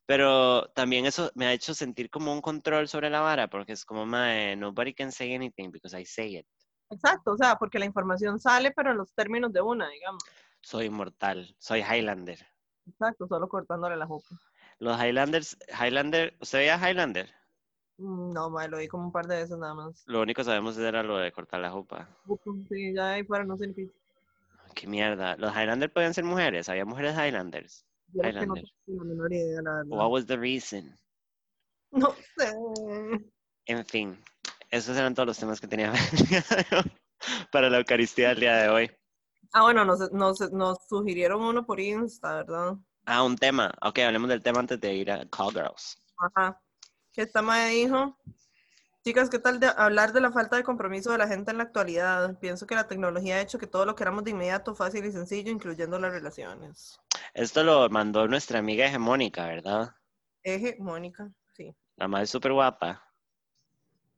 pero 0.06 0.68
también 0.76 1.06
eso 1.06 1.32
me 1.36 1.45
ha 1.45 1.54
hecho 1.54 1.74
sentir 1.74 2.10
como 2.10 2.34
un 2.34 2.41
control 2.41 2.88
sobre 2.88 3.10
la 3.10 3.22
vara, 3.22 3.47
porque 3.49 3.74
es 3.74 3.86
como, 3.86 4.06
mae, 4.06 4.56
nobody 4.56 4.93
can 4.93 5.12
say 5.12 5.34
anything 5.34 5.72
because 5.72 5.99
I 5.99 6.06
say 6.06 6.38
it. 6.38 6.47
Exacto, 6.89 7.32
o 7.32 7.38
sea, 7.38 7.56
porque 7.56 7.80
la 7.80 7.86
información 7.86 8.39
sale, 8.39 8.72
pero 8.72 8.91
en 8.91 8.97
los 8.97 9.14
términos 9.14 9.51
de 9.51 9.62
una, 9.62 9.89
digamos. 9.89 10.24
Soy 10.62 10.86
inmortal, 10.86 11.56
soy 11.58 11.82
Highlander. 11.82 12.45
Exacto, 12.88 13.28
solo 13.28 13.47
cortándole 13.47 13.95
la 13.97 14.06
jupa. 14.06 14.28
Los 14.80 15.01
Highlanders, 15.01 15.58
Highlander, 15.70 16.36
¿usted 16.39 16.60
veía 16.60 16.78
Highlander? 16.78 17.30
Mm, 17.97 18.34
No, 18.34 18.49
mae, 18.49 18.68
lo 18.68 18.78
vi 18.78 18.88
como 18.88 19.06
un 19.06 19.12
par 19.12 19.26
de 19.28 19.38
veces 19.38 19.58
nada 19.58 19.74
más. 19.74 20.04
Lo 20.08 20.22
único 20.22 20.39
que 20.39 20.45
sabemos 20.45 20.78
era 20.78 21.04
lo 21.04 21.18
de 21.18 21.32
cortar 21.32 21.62
la 21.62 21.72
jupa. 21.72 22.10
Sí, 22.70 22.93
ya 22.93 23.14
ahí 23.14 23.24
fuera 23.24 23.45
no 23.45 23.56
ni 23.56 23.74
qué. 23.74 23.89
Mierda. 24.88 25.36
Los 25.38 25.56
Highlander 25.56 25.91
podían 25.91 26.14
ser 26.14 26.24
mujeres. 26.24 26.68
Había 26.68 26.86
mujeres 26.86 27.16
Highlanders. 27.16 27.86
Yo 28.14 28.22
no 28.22 28.39
tengo 28.39 28.55
la 28.88 29.03
menor 29.03 29.34
idea, 29.34 29.61
la 29.61 29.74
verdad. 29.76 29.97
What 29.97 30.11
was 30.11 30.26
the 30.26 30.38
reason? 30.38 30.97
No 31.91 32.16
sé. 32.38 32.53
En 33.66 33.86
fin, 33.86 34.24
esos 34.70 34.97
eran 34.97 35.14
todos 35.14 35.28
los 35.28 35.38
temas 35.38 35.61
que 35.61 35.68
tenía 35.68 35.93
para 37.51 37.70
la 37.70 37.80
Eucaristía 37.80 38.30
del 38.30 38.39
día 38.39 38.57
de 38.57 38.70
hoy. 38.70 38.91
Ah, 39.51 39.61
bueno, 39.64 39.86
nos, 39.86 40.11
nos, 40.11 40.51
nos 40.51 40.78
sugirieron 40.88 41.41
uno 41.41 41.66
por 41.66 41.80
Insta, 41.80 42.38
¿verdad? 42.38 42.76
Ah, 43.05 43.24
un 43.24 43.38
tema. 43.38 43.72
Ok, 43.82 43.99
hablemos 43.99 44.30
del 44.30 44.41
tema 44.41 44.59
antes 44.59 44.80
de 44.80 44.93
ir 44.93 45.11
a 45.11 45.26
Call 45.30 45.51
Girls. 45.51 46.01
Ajá. 46.18 46.59
Esta 47.16 47.41
madre 47.41 47.70
dijo, 47.70 48.18
chicas, 49.03 49.30
¿qué 49.30 49.38
tal 49.38 49.59
de 49.59 49.68
hablar 49.68 50.14
de 50.14 50.22
la 50.22 50.32
falta 50.32 50.55
de 50.55 50.64
compromiso 50.64 51.11
de 51.11 51.20
la 51.20 51.28
gente 51.28 51.51
en 51.51 51.57
la 51.57 51.64
actualidad? 51.64 52.39
Pienso 52.39 52.66
que 52.66 52.76
la 52.76 52.88
tecnología 52.88 53.36
ha 53.36 53.41
hecho 53.41 53.59
que 53.59 53.68
todo 53.68 53.86
lo 53.86 53.95
queramos 53.95 54.24
de 54.24 54.32
inmediato, 54.32 54.74
fácil 54.74 55.05
y 55.05 55.11
sencillo, 55.11 55.51
incluyendo 55.51 55.99
las 55.99 56.11
relaciones. 56.11 56.99
Esto 57.34 57.64
lo 57.64 57.90
mandó 57.90 58.28
nuestra 58.28 58.60
amiga 58.60 58.86
hegemónica, 58.86 59.48
¿verdad? 59.48 59.92
Eje, 60.44 60.76
Mónica, 60.80 61.32
sí. 61.54 61.74
La 61.96 62.08
madre 62.08 62.28
súper 62.28 62.54
guapa. 62.54 63.02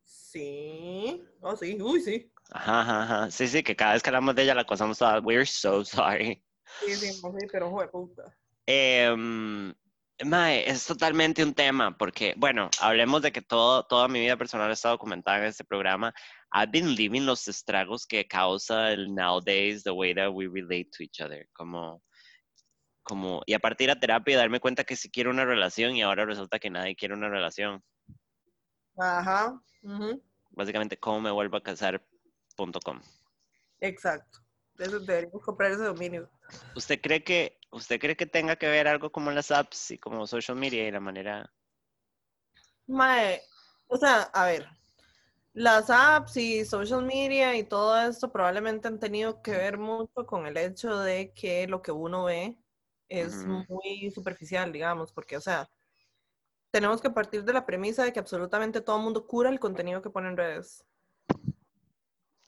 Sí. 0.03 1.23
Oh, 1.41 1.55
sí. 1.55 1.77
Uy, 1.81 2.01
sí. 2.01 2.31
Ajá, 2.51 2.81
ajá, 2.81 3.03
ajá. 3.03 3.31
Sí, 3.31 3.47
sí, 3.47 3.63
que 3.63 3.75
cada 3.75 3.93
vez 3.93 4.03
que 4.03 4.09
hablamos 4.09 4.35
de 4.35 4.43
ella 4.43 4.55
la 4.55 4.61
acosamos 4.61 4.97
toda. 4.97 5.19
We're 5.19 5.45
so 5.45 5.83
sorry. 5.83 6.43
Sí, 6.81 6.95
sí, 6.95 7.13
sé, 7.13 7.47
pero 7.51 7.69
joder, 7.69 7.89
puta. 7.89 8.23
Em, 8.65 9.73
mae, 10.23 10.69
es 10.69 10.85
totalmente 10.85 11.43
un 11.43 11.53
tema, 11.53 11.95
porque, 11.97 12.33
bueno, 12.37 12.69
hablemos 12.81 13.21
de 13.21 13.31
que 13.31 13.41
todo, 13.41 13.83
toda 13.83 14.07
mi 14.07 14.19
vida 14.19 14.37
personal 14.37 14.71
está 14.71 14.89
documentada 14.89 15.39
en 15.39 15.45
este 15.45 15.63
programa. 15.63 16.13
I've 16.51 16.71
been 16.71 16.95
living 16.95 17.25
los 17.25 17.47
estragos 17.47 18.05
que 18.05 18.27
causa 18.27 18.91
el 18.91 19.13
nowadays, 19.13 19.83
the 19.83 19.91
way 19.91 20.13
that 20.15 20.31
we 20.31 20.47
relate 20.47 20.89
to 20.97 21.03
each 21.03 21.21
other. 21.21 21.47
Como, 21.53 22.01
como, 23.05 23.43
y 23.45 23.53
a 23.53 23.59
partir 23.59 23.87
de 23.87 23.95
terapia 23.95 24.33
y 24.33 24.35
darme 24.35 24.59
cuenta 24.59 24.83
que 24.83 24.95
sí 24.95 25.09
quiero 25.09 25.29
una 25.29 25.45
relación 25.45 25.95
y 25.95 26.01
ahora 26.01 26.25
resulta 26.25 26.59
que 26.59 26.71
nadie 26.71 26.95
quiere 26.95 27.13
una 27.13 27.29
relación. 27.29 27.83
Ajá. 28.97 29.61
Básicamente, 30.49 30.97
cómo 30.97 31.21
me 31.21 31.31
vuelvo 31.31 31.57
a 31.57 31.63
casar.com. 31.63 32.99
Exacto. 33.79 34.39
Eso 34.79 34.99
deberíamos 34.99 35.43
comprar 35.43 35.71
ese 35.71 35.83
dominio. 35.83 36.29
¿Usted 36.75 36.99
cree 36.99 37.23
que, 37.23 37.59
usted 37.71 37.99
cree 37.99 38.17
que 38.17 38.25
tenga 38.25 38.55
que 38.55 38.67
ver 38.67 38.87
algo 38.87 39.11
como 39.11 39.31
las 39.31 39.51
apps 39.51 39.91
y 39.91 39.99
como 39.99 40.25
social 40.25 40.57
media 40.57 40.87
y 40.87 40.91
la 40.91 40.99
manera? 40.99 41.53
Mae, 42.87 43.39
o 43.87 43.97
sea, 43.97 44.23
a 44.33 44.45
ver, 44.45 44.67
las 45.53 45.91
apps 45.91 46.37
y 46.37 46.65
social 46.65 47.03
media 47.05 47.55
y 47.55 47.63
todo 47.63 47.97
esto 48.01 48.31
probablemente 48.31 48.87
han 48.87 48.99
tenido 48.99 49.43
que 49.43 49.51
ver 49.51 49.77
mucho 49.77 50.25
con 50.25 50.47
el 50.47 50.57
hecho 50.57 50.99
de 50.99 51.33
que 51.33 51.67
lo 51.67 51.83
que 51.83 51.91
uno 51.91 52.25
ve 52.25 52.57
es 53.09 53.45
Ujú. 53.45 53.65
muy 53.69 54.11
superficial, 54.11 54.71
digamos, 54.71 55.11
porque, 55.11 55.37
o 55.37 55.41
sea, 55.41 55.69
tenemos 56.71 57.01
que 57.01 57.09
partir 57.09 57.43
de 57.43 57.53
la 57.53 57.65
premisa 57.65 58.03
de 58.03 58.11
que 58.13 58.19
absolutamente 58.19 58.81
todo 58.81 58.97
el 58.97 59.03
mundo 59.03 59.25
cura 59.25 59.49
el 59.49 59.59
contenido 59.59 60.01
que 60.01 60.09
pone 60.09 60.29
en 60.29 60.37
redes. 60.37 60.85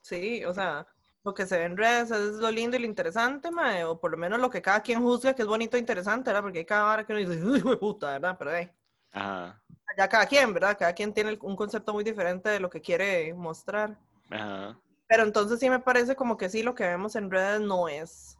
Sí, 0.00 0.44
o 0.44 0.54
sea, 0.54 0.86
lo 1.24 1.34
que 1.34 1.46
se 1.46 1.58
ve 1.58 1.64
en 1.64 1.76
redes 1.76 2.10
es 2.10 2.36
lo 2.36 2.50
lindo 2.50 2.76
y 2.76 2.80
lo 2.80 2.86
interesante, 2.86 3.50
mae, 3.50 3.84
o 3.84 3.98
por 4.00 4.10
lo 4.10 4.16
menos 4.16 4.40
lo 4.40 4.50
que 4.50 4.62
cada 4.62 4.82
quien 4.82 5.02
juzga 5.02 5.34
que 5.34 5.42
es 5.42 5.48
bonito 5.48 5.76
e 5.76 5.80
interesante, 5.80 6.30
¿verdad? 6.30 6.42
Porque 6.42 6.58
hay 6.60 6.64
cada 6.66 6.92
hora 6.92 7.06
que 7.06 7.12
uno 7.12 7.20
dice, 7.20 7.44
uy, 7.44 7.76
puta, 7.76 8.12
¿verdad? 8.12 8.36
Pero, 8.38 8.54
hey 8.56 8.70
Ajá, 9.12 9.62
ya 9.96 10.08
cada 10.08 10.26
quien, 10.26 10.54
¿verdad? 10.54 10.76
Cada 10.78 10.92
quien 10.94 11.12
tiene 11.12 11.36
un 11.42 11.56
concepto 11.56 11.92
muy 11.92 12.04
diferente 12.04 12.48
de 12.48 12.60
lo 12.60 12.70
que 12.70 12.80
quiere 12.80 13.34
mostrar. 13.34 13.98
ajá. 14.30 14.78
Pero 15.08 15.24
entonces 15.24 15.58
sí 15.58 15.68
me 15.70 15.80
parece 15.80 16.14
como 16.14 16.36
que 16.36 16.48
sí, 16.48 16.62
lo 16.62 16.74
que 16.74 16.84
vemos 16.86 17.16
en 17.16 17.30
redes 17.30 17.60
no 17.60 17.88
es 17.88 18.38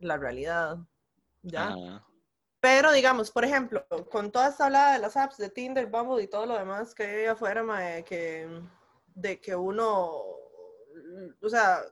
la 0.00 0.16
realidad. 0.18 0.78
¿Ya? 1.44 1.74
Pero 2.60 2.92
digamos, 2.92 3.30
por 3.30 3.44
ejemplo, 3.44 3.86
con 4.10 4.32
toda 4.32 4.48
esta 4.48 4.66
hablada 4.66 4.94
de 4.94 4.98
las 4.98 5.16
apps, 5.16 5.36
de 5.36 5.50
Tinder, 5.50 5.86
Bumble 5.86 6.22
y 6.22 6.28
todo 6.28 6.46
lo 6.46 6.58
demás 6.58 6.94
que 6.94 7.04
hay 7.04 7.26
afuera, 7.26 7.62
mae, 7.62 8.02
que, 8.04 8.48
de 9.14 9.38
que 9.38 9.54
uno, 9.54 10.10
o 11.42 11.48
sea, 11.48 11.82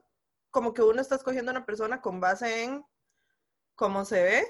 como 0.49 0.73
que 0.73 0.81
uno 0.81 0.99
está 0.99 1.15
escogiendo 1.15 1.51
a 1.51 1.55
una 1.57 1.65
persona 1.65 2.01
con 2.01 2.19
base 2.19 2.63
en 2.63 2.83
cómo 3.75 4.03
se 4.03 4.23
ve. 4.23 4.47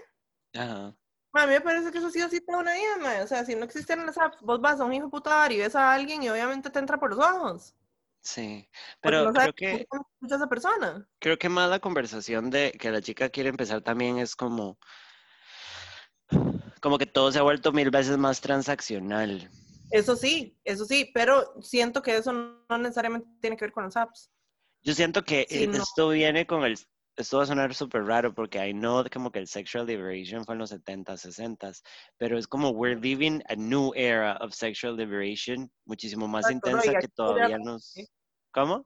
Ajá. 0.53 0.95
A 1.35 1.47
mí 1.47 1.53
me 1.53 1.61
parece 1.61 1.91
que 1.91 1.97
eso 1.97 2.09
sí 2.09 2.21
o 2.21 2.29
sí 2.29 2.39
toda 2.39 2.59
una 2.59 2.73
vida, 2.73 2.97
mae. 3.01 3.21
O 3.23 3.27
sea, 3.27 3.43
si 3.43 3.55
no 3.55 3.65
existieran 3.65 4.05
las 4.05 4.17
apps, 4.17 4.41
vos 4.41 4.61
vas 4.61 4.79
a 4.79 4.85
un 4.85 4.93
hijo 4.93 5.09
puta 5.09 5.31
bar 5.31 5.51
y 5.51 5.57
ves 5.57 5.75
a 5.75 5.91
alguien 5.91 6.23
y 6.23 6.29
obviamente 6.29 6.69
te 6.69 6.79
entra 6.79 6.99
por 6.99 7.09
los 7.09 7.19
ojos. 7.19 7.75
Sí, 8.23 8.69
pero 9.01 9.25
no 9.25 9.33
creo 9.33 9.53
que, 9.53 9.71
escucha 9.73 10.35
esa 10.35 10.47
persona. 10.47 11.05
creo 11.19 11.37
que 11.37 11.49
más 11.49 11.69
la 11.69 11.79
conversación 11.79 12.49
de 12.49 12.71
que 12.71 12.89
la 12.89 13.01
chica 13.01 13.29
quiere 13.29 13.49
empezar 13.49 13.81
también 13.81 14.17
es 14.17 14.33
como, 14.33 14.79
como 16.81 16.97
que 16.97 17.05
todo 17.05 17.33
se 17.33 17.39
ha 17.39 17.43
vuelto 17.43 17.73
mil 17.73 17.91
veces 17.91 18.17
más 18.17 18.39
transaccional. 18.39 19.51
Eso 19.91 20.15
sí, 20.15 20.57
eso 20.63 20.85
sí, 20.85 21.11
pero 21.13 21.61
siento 21.61 22.01
que 22.01 22.15
eso 22.15 22.31
no 22.31 22.77
necesariamente 22.77 23.27
tiene 23.41 23.57
que 23.57 23.65
ver 23.65 23.73
con 23.73 23.83
las 23.83 23.97
apps. 23.97 24.31
Yo 24.81 24.93
siento 24.93 25.23
que 25.23 25.45
Sí, 25.49 25.67
no. 25.67 25.83
esto 25.83 26.09
viene 26.09 26.47
con 26.47 26.63
el, 26.63 26.77
esto 27.15 27.37
va 27.37 27.43
a 27.43 27.47
sonar 27.47 27.73
súper 27.73 28.03
raro 28.05 28.33
porque 28.33 28.65
I 28.65 28.73
know 28.73 29.03
como 29.11 29.31
que 29.31 29.39
el 29.39 29.47
sexual 29.47 29.85
liberation 29.85 30.45
fue 30.45 30.55
en 30.55 30.59
los 30.59 30.71
70s, 30.71 31.25
60s, 31.25 31.81
pero 32.17 32.37
es 32.37 32.47
como 32.47 32.71
we're 32.71 32.99
living 32.99 33.41
a 33.49 33.55
new 33.55 33.91
era 33.95 34.37
of 34.37 34.53
sexual 34.53 34.97
liberation, 34.97 35.71
muchísimo 35.85 36.27
más 36.27 36.49
intensa 36.49 36.93
que 36.99 37.07
todavía 37.07 37.57
nos... 37.59 37.91
sí. 37.91 38.07
¿Cómo? 38.51 38.85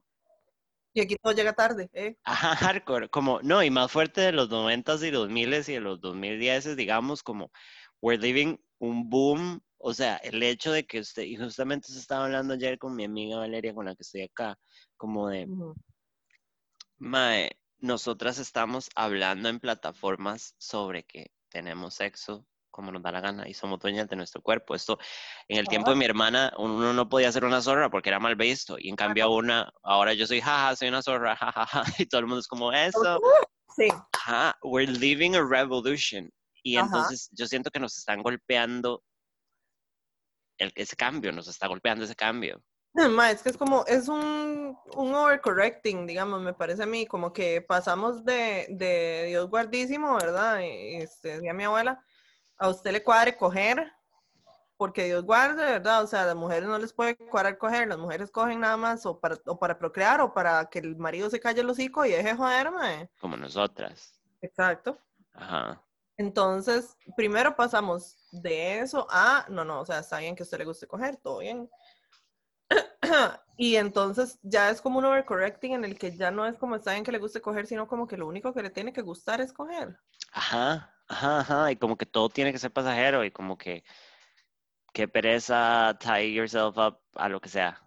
Y 0.94 1.02
aquí 1.02 1.16
todo 1.22 1.32
llega 1.32 1.52
tarde, 1.52 1.88
¿eh? 1.92 2.16
Ajá, 2.24 2.56
hardcore, 2.82 3.08
como, 3.08 3.40
no, 3.42 3.62
y 3.62 3.70
más 3.70 3.92
fuerte 3.92 4.20
de 4.20 4.32
los 4.32 4.48
90s 4.50 5.02
y 5.02 5.10
2000s 5.10 5.68
y 5.68 5.74
de 5.74 5.80
los 5.80 6.00
2010s, 6.00 6.74
digamos, 6.74 7.22
como, 7.22 7.50
we're 8.00 8.20
living 8.20 8.56
un 8.78 9.08
boom, 9.08 9.60
o 9.78 9.94
sea, 9.94 10.16
el 10.16 10.42
hecho 10.42 10.72
de 10.72 10.84
que 10.84 11.00
usted, 11.00 11.22
y 11.22 11.36
justamente 11.36 11.88
se 11.88 11.98
estaba 11.98 12.24
hablando 12.24 12.54
ayer 12.54 12.78
con 12.78 12.96
mi 12.96 13.04
amiga 13.04 13.38
Valeria, 13.38 13.74
con 13.74 13.86
la 13.86 13.94
que 13.94 14.02
estoy 14.02 14.22
acá, 14.22 14.58
como 14.96 15.28
de, 15.28 15.46
Ujú. 15.46 15.74
mae, 16.98 17.50
nosotras 17.78 18.38
estamos 18.38 18.90
hablando 18.94 19.48
en 19.48 19.60
plataformas 19.60 20.54
sobre 20.58 21.04
que 21.04 21.30
tenemos 21.48 21.94
sexo 21.94 22.46
como 22.70 22.92
nos 22.92 23.02
da 23.02 23.10
la 23.10 23.20
gana 23.20 23.48
y 23.48 23.54
somos 23.54 23.80
dueñas 23.80 24.08
de 24.08 24.14
nuestro 24.14 24.40
cuerpo. 24.40 24.74
Esto, 24.74 25.00
en 25.48 25.58
el 25.58 25.66
tiempo 25.66 25.90
de 25.90 25.96
mi 25.96 26.04
hermana, 26.04 26.52
uno 26.58 26.92
no 26.92 27.08
podía 27.08 27.32
ser 27.32 27.44
una 27.44 27.60
zorra 27.60 27.90
porque 27.90 28.08
era 28.08 28.20
mal 28.20 28.36
visto. 28.36 28.76
Y 28.78 28.88
en 28.88 28.94
cambio 28.94 29.30
una, 29.30 29.72
ahora 29.82 30.14
yo 30.14 30.28
soy, 30.28 30.40
jaja, 30.40 30.76
soy 30.76 30.86
una 30.86 31.02
zorra, 31.02 31.34
jajaja. 31.34 31.82
Y 31.98 32.06
todo 32.06 32.20
el 32.20 32.26
mundo 32.28 32.38
es 32.38 32.46
como, 32.46 32.72
eso, 32.72 33.20
Sí, 33.76 33.88
ajá, 34.12 34.56
we're 34.62 34.90
living 34.90 35.34
a 35.34 35.44
revolution. 35.44 36.30
Y 36.62 36.76
Ajá. 36.76 36.86
entonces 36.86 37.28
yo 37.32 37.46
siento 37.46 37.70
que 37.70 37.80
nos 37.80 37.96
están 37.96 38.22
golpeando 38.22 39.02
el, 40.58 40.72
ese 40.74 40.96
cambio, 40.96 41.32
nos 41.32 41.48
está 41.48 41.68
golpeando 41.68 42.04
ese 42.04 42.16
cambio. 42.16 42.62
Ma, 42.94 43.30
es 43.30 43.42
que 43.42 43.50
es 43.50 43.56
como, 43.56 43.84
es 43.86 44.08
un, 44.08 44.76
un 44.96 45.14
overcorrecting, 45.14 46.06
digamos, 46.06 46.40
me 46.40 46.52
parece 46.52 46.82
a 46.82 46.86
mí, 46.86 47.06
como 47.06 47.32
que 47.32 47.62
pasamos 47.62 48.24
de, 48.24 48.66
de 48.70 49.26
Dios 49.28 49.48
guardísimo, 49.48 50.14
¿verdad? 50.14 50.60
Este, 50.62 51.34
decía 51.34 51.52
mi 51.54 51.64
abuela, 51.64 52.02
a 52.56 52.68
usted 52.68 52.90
le 52.92 53.02
cuadre 53.04 53.36
coger, 53.36 53.92
porque 54.76 55.04
Dios 55.04 55.24
guarde, 55.24 55.64
¿verdad? 55.64 56.02
O 56.02 56.06
sea, 56.06 56.22
a 56.22 56.26
las 56.26 56.36
mujeres 56.36 56.68
no 56.68 56.78
les 56.78 56.92
puede 56.92 57.16
cuadrar 57.16 57.58
coger, 57.58 57.88
las 57.88 57.98
mujeres 57.98 58.30
cogen 58.30 58.60
nada 58.60 58.76
más 58.76 59.04
o 59.06 59.20
para, 59.20 59.36
o 59.46 59.58
para 59.58 59.78
procrear 59.78 60.20
o 60.20 60.32
para 60.32 60.66
que 60.66 60.78
el 60.78 60.96
marido 60.96 61.28
se 61.30 61.40
calle 61.40 61.60
el 61.60 61.70
hocico 61.70 62.04
y 62.04 62.10
deje 62.10 62.28
de 62.28 62.36
joder, 62.36 62.70
mae. 62.70 63.10
Como 63.20 63.36
nosotras. 63.36 64.20
Exacto. 64.40 64.98
Ajá. 65.34 65.82
Entonces, 66.16 66.96
primero 67.16 67.54
pasamos 67.54 68.28
de 68.32 68.80
eso 68.80 69.06
a, 69.08 69.46
no, 69.48 69.64
no, 69.64 69.80
o 69.80 69.86
sea, 69.86 70.00
está 70.00 70.18
bien 70.18 70.34
que 70.34 70.42
a 70.42 70.44
usted 70.44 70.58
le 70.58 70.64
guste 70.64 70.86
coger, 70.86 71.16
todo 71.16 71.38
bien. 71.38 71.70
y 73.56 73.76
entonces 73.76 74.38
ya 74.42 74.70
es 74.70 74.80
como 74.80 74.98
un 74.98 75.04
overcorrecting 75.04 75.72
en 75.72 75.84
el 75.84 75.98
que 75.98 76.16
ya 76.16 76.30
no 76.30 76.46
es 76.46 76.56
como 76.58 76.76
está 76.76 76.92
bien 76.92 77.04
que 77.04 77.12
le 77.12 77.18
guste 77.18 77.40
coger, 77.40 77.66
sino 77.66 77.86
como 77.88 78.06
que 78.06 78.16
lo 78.16 78.26
único 78.26 78.52
que 78.52 78.62
le 78.62 78.70
tiene 78.70 78.92
que 78.92 79.02
gustar 79.02 79.40
es 79.40 79.52
coger. 79.52 79.98
Ajá. 80.32 80.94
Ajá, 81.08 81.40
ajá, 81.40 81.72
y 81.72 81.76
como 81.76 81.96
que 81.96 82.04
todo 82.04 82.28
tiene 82.28 82.52
que 82.52 82.58
ser 82.58 82.70
pasajero 82.70 83.24
y 83.24 83.30
como 83.30 83.56
que 83.56 83.82
qué 84.92 85.08
pereza 85.08 85.96
tie 85.98 86.32
yourself 86.32 86.76
up 86.76 87.00
a 87.14 87.28
lo 87.30 87.40
que 87.40 87.48
sea. 87.48 87.82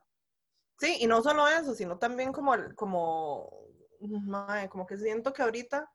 Sí, 0.80 0.98
y 1.00 1.06
no 1.06 1.22
solo 1.22 1.48
eso, 1.48 1.76
sino 1.76 2.00
también 2.00 2.34
como, 2.34 2.56
como, 2.76 3.68
mae, 4.00 4.68
como 4.70 4.88
que 4.88 4.98
siento 4.98 5.32
que 5.32 5.44
ahorita, 5.44 5.92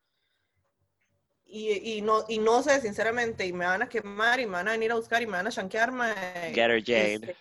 y, 1.45 1.97
y, 1.97 2.03
no, 2.03 2.25
y 2.29 2.39
no 2.39 2.63
sé, 2.63 2.81
sinceramente, 2.81 3.45
y 3.45 3.53
me 3.53 3.67
van 3.67 3.83
a 3.83 3.89
quemar 3.89 4.39
y 4.39 4.47
me 4.47 4.53
van 4.53 4.69
a 4.69 4.73
venir 4.73 4.93
a 4.93 4.97
buscar 4.97 5.21
y 5.21 5.27
me 5.27 5.33
van 5.33 5.49
a 5.49 5.91
mae, 5.91 6.53
Get 6.55 6.71
her 6.71 6.83
Jade. 6.85 7.15
este, 7.15 7.37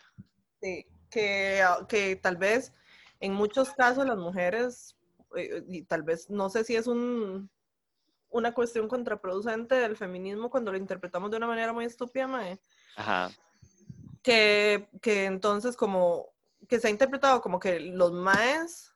sí, 0.61 0.87
que, 1.15 1.63
que 1.87 2.17
tal 2.17 2.35
vez 2.35 2.73
en 3.21 3.33
muchos 3.33 3.71
casos 3.71 4.05
las 4.05 4.17
mujeres, 4.17 4.97
eh, 5.37 5.63
y 5.69 5.83
tal 5.83 6.03
vez, 6.03 6.29
no 6.29 6.49
sé 6.49 6.65
si 6.65 6.75
es 6.75 6.87
un, 6.87 7.49
una 8.29 8.53
cuestión 8.53 8.89
contraproducente 8.89 9.75
del 9.75 9.95
feminismo 9.95 10.49
cuando 10.49 10.73
lo 10.73 10.77
interpretamos 10.77 11.31
de 11.31 11.37
una 11.37 11.47
manera 11.47 11.71
muy 11.71 11.85
estúpida, 11.85 12.27
mae, 12.27 12.59
Ajá. 12.97 13.31
que, 14.21 14.89
que 15.01 15.23
entonces 15.23 15.77
como 15.77 16.33
que 16.67 16.81
se 16.81 16.87
ha 16.87 16.91
interpretado 16.91 17.39
como 17.41 17.61
que 17.61 17.79
los 17.79 18.11
maes 18.11 18.93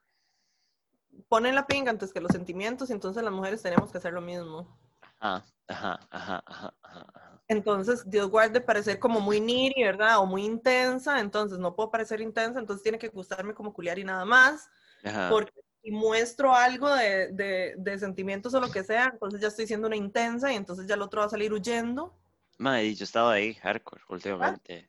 ponen 1.30 1.56
la 1.56 1.68
pinga 1.68 1.92
antes 1.92 2.12
que 2.12 2.20
los 2.20 2.34
sentimientos 2.34 2.90
y 2.90 2.94
entonces 2.94 3.24
las 3.24 3.32
mujeres 3.32 3.62
tenemos 3.62 3.92
que 3.94 4.00
hacer 4.00 4.12
lo 4.12 4.22
mismo. 4.22 4.78
Ajá, 5.20 5.46
ajá, 5.70 6.00
ajá, 6.10 6.44
ajá, 6.46 6.74
ajá, 6.84 7.06
ajá. 7.14 7.29
Entonces, 7.50 8.08
Dios 8.08 8.30
guarde 8.30 8.62
parecer 8.62 9.00
como 9.00 9.20
muy 9.20 9.42
needy, 9.42 9.84
¿verdad? 9.84 10.20
O 10.20 10.28
muy 10.28 10.46
intensa, 10.46 11.20
entonces 11.20 11.58
no 11.58 11.76
puedo 11.76 11.90
parecer 11.90 12.22
intensa, 12.22 12.60
entonces 12.60 12.84
tiene 12.84 13.00
que 13.00 13.10
gustarme 13.10 13.56
como 13.56 13.74
culiar 13.74 13.98
y 13.98 14.04
nada 14.04 14.24
más, 14.24 14.70
Ajá. 15.04 15.30
porque 15.32 15.52
si 15.82 15.90
muestro 15.92 16.54
algo 16.54 16.94
de, 16.94 17.30
de, 17.32 17.74
de 17.76 17.98
sentimientos 17.98 18.54
o 18.54 18.60
lo 18.60 18.70
que 18.70 18.84
sea, 18.84 19.10
entonces 19.12 19.42
ya 19.42 19.48
estoy 19.48 19.66
siendo 19.66 19.88
una 19.88 19.96
intensa 19.96 20.54
y 20.54 20.58
entonces 20.58 20.86
ya 20.86 20.94
el 20.94 21.02
otro 21.02 21.22
va 21.22 21.26
a 21.26 21.30
salir 21.30 21.52
huyendo. 21.52 22.16
Mae, 22.60 22.94
yo 22.94 23.04
he 23.04 23.06
estado 23.06 23.30
ahí, 23.30 23.56
hardcore, 23.56 24.04
últimamente. 24.10 24.88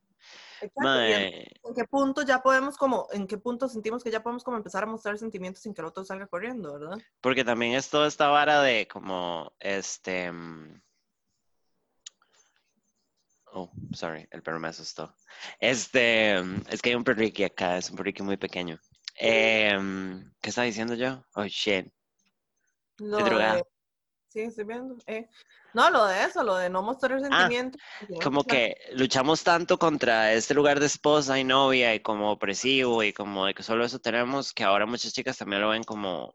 Y 0.60 0.64
en- 0.66 0.70
Mae, 0.76 1.38
¿En 1.64 1.74
qué 1.74 1.84
punto 1.84 2.20
ya 2.22 2.42
podemos 2.42 2.76
como, 2.76 3.06
en 3.12 3.26
qué 3.26 3.38
punto 3.38 3.68
sentimos 3.70 4.04
que 4.04 4.10
ya 4.10 4.22
podemos 4.22 4.44
como 4.44 4.58
empezar 4.58 4.82
a 4.82 4.86
mostrar 4.86 5.16
sentimientos 5.16 5.62
sin 5.62 5.72
que 5.72 5.80
el 5.80 5.86
otro 5.86 6.04
salga 6.04 6.26
corriendo, 6.26 6.78
¿verdad? 6.78 6.98
porque 7.22 7.42
también 7.42 7.72
es 7.72 7.88
toda 7.88 8.06
esta 8.06 8.28
vara 8.28 8.60
de 8.60 8.86
como, 8.86 9.50
este... 9.60 10.30
mm, 10.30 10.82
Oh, 13.52 13.70
sorry, 13.92 14.26
el 14.30 14.42
perro 14.42 14.60
me 14.60 14.68
asustó. 14.68 15.14
Este, 15.58 16.38
es 16.70 16.80
que 16.82 16.90
hay 16.90 16.94
un 16.94 17.04
perriqui 17.04 17.44
acá, 17.44 17.78
es 17.78 17.90
un 17.90 17.96
perriqui 17.96 18.22
muy 18.22 18.36
pequeño. 18.36 18.78
Em, 19.16 20.32
¿qué 20.40 20.50
estaba 20.50 20.66
diciendo 20.66 20.94
yo? 20.94 21.24
Oh, 21.34 21.44
shit. 21.44 21.86
De- 22.98 23.64
Sí, 24.28 24.42
estoy 24.42 24.64
viendo. 24.64 24.96
eh. 25.06 25.28
No, 25.74 25.90
lo 25.90 26.06
de 26.06 26.22
eso, 26.24 26.44
lo 26.44 26.54
de 26.56 26.70
no 26.70 26.82
mostrar 26.82 27.18
sino 27.20 27.28
Ah, 27.32 27.48
Como 28.22 28.36
mostrar- 28.36 28.44
que 28.46 28.76
luchamos 28.92 29.42
tanto 29.42 29.76
contra 29.76 30.32
este 30.32 30.54
lugar 30.54 30.78
de 30.78 30.86
esposa 30.86 31.36
y 31.38 31.42
novia 31.42 31.92
y 31.96 32.00
como 32.00 32.30
opresivo 32.30 33.02
y 33.02 33.12
como 33.12 33.46
de 33.46 33.54
que 33.54 33.64
solo 33.64 33.84
eso 33.84 33.98
tenemos, 33.98 34.52
que 34.52 34.62
ahora 34.62 34.86
muchas 34.86 35.12
chicas 35.12 35.36
también 35.38 35.62
lo 35.62 35.70
ven 35.70 35.82
como 35.82 36.32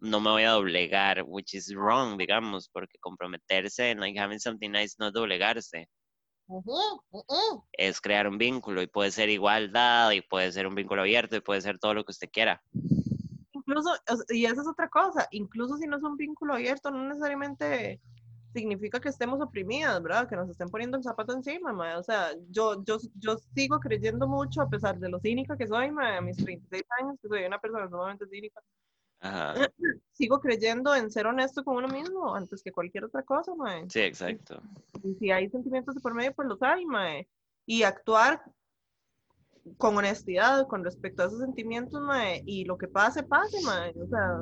no 0.00 0.20
me 0.20 0.30
voy 0.30 0.42
a 0.42 0.50
doblegar, 0.50 1.22
which 1.26 1.54
is 1.54 1.74
wrong, 1.74 2.18
digamos, 2.18 2.68
porque 2.68 2.98
comprometerse 3.00 3.90
en 3.90 4.00
like 4.00 4.18
having 4.18 4.38
something 4.38 4.70
nice 4.70 4.96
no 4.98 5.06
es 5.08 5.12
doblegarse, 5.14 5.88
Es 7.72 8.00
crear 8.00 8.28
un 8.28 8.38
vínculo 8.38 8.82
y 8.82 8.86
puede 8.86 9.10
ser 9.10 9.28
igualdad 9.28 10.10
y 10.10 10.22
puede 10.22 10.50
ser 10.52 10.66
un 10.66 10.74
vínculo 10.74 11.02
abierto 11.02 11.36
y 11.36 11.40
puede 11.40 11.60
ser 11.60 11.78
todo 11.78 11.94
lo 11.94 12.04
que 12.04 12.12
usted 12.12 12.30
quiera. 12.32 12.62
Incluso, 13.52 13.90
y 14.30 14.46
esa 14.46 14.62
es 14.62 14.68
otra 14.68 14.88
cosa, 14.88 15.28
incluso 15.30 15.76
si 15.76 15.86
no 15.86 15.96
es 15.96 16.02
un 16.02 16.16
vínculo 16.16 16.54
abierto, 16.54 16.90
no 16.90 17.08
necesariamente 17.08 18.00
significa 18.52 19.00
que 19.00 19.08
estemos 19.08 19.40
oprimidas, 19.40 20.02
¿verdad? 20.02 20.28
Que 20.28 20.36
nos 20.36 20.48
estén 20.48 20.68
poniendo 20.68 20.96
el 20.96 21.04
zapato 21.04 21.34
encima, 21.34 21.72
mae. 21.72 21.96
O 21.96 22.02
sea, 22.02 22.30
yo, 22.48 22.82
yo, 22.84 22.98
yo 23.14 23.36
sigo 23.54 23.78
creyendo 23.78 24.26
mucho, 24.26 24.62
a 24.62 24.68
pesar 24.68 24.98
de 24.98 25.08
lo 25.08 25.20
cínica 25.20 25.56
que 25.56 25.66
soy, 25.66 25.90
mae, 25.92 26.16
a 26.16 26.20
mis 26.20 26.36
36 26.36 26.82
años, 27.00 27.16
que 27.22 27.28
soy 27.28 27.44
una 27.44 27.60
persona 27.60 27.88
sumamente 27.88 28.26
cínica, 28.26 28.60
Ajá. 29.20 29.54
sigo 30.12 30.40
creyendo 30.40 30.94
en 30.94 31.10
ser 31.10 31.26
honesto 31.26 31.64
con 31.64 31.76
uno 31.76 31.88
mismo 31.88 32.34
antes 32.34 32.62
que 32.62 32.72
cualquier 32.72 33.04
otra 33.04 33.22
cosa, 33.22 33.54
mae. 33.54 33.88
Sí, 33.88 34.00
exacto. 34.00 34.60
Y 35.02 35.14
si 35.14 35.30
hay 35.30 35.48
sentimientos 35.48 35.94
de 35.94 36.00
por 36.00 36.14
medio, 36.14 36.34
pues 36.34 36.48
los 36.48 36.62
hay, 36.62 36.84
mae. 36.84 37.28
Y 37.66 37.82
actuar 37.82 38.42
con 39.76 39.96
honestidad 39.96 40.66
con 40.66 40.84
respecto 40.84 41.22
a 41.22 41.26
esos 41.26 41.40
sentimientos, 41.40 42.00
mae. 42.02 42.42
Y 42.46 42.64
lo 42.64 42.76
que 42.76 42.88
pase, 42.88 43.22
pase, 43.22 43.62
mae. 43.62 43.94
O 43.98 44.06
sea, 44.08 44.40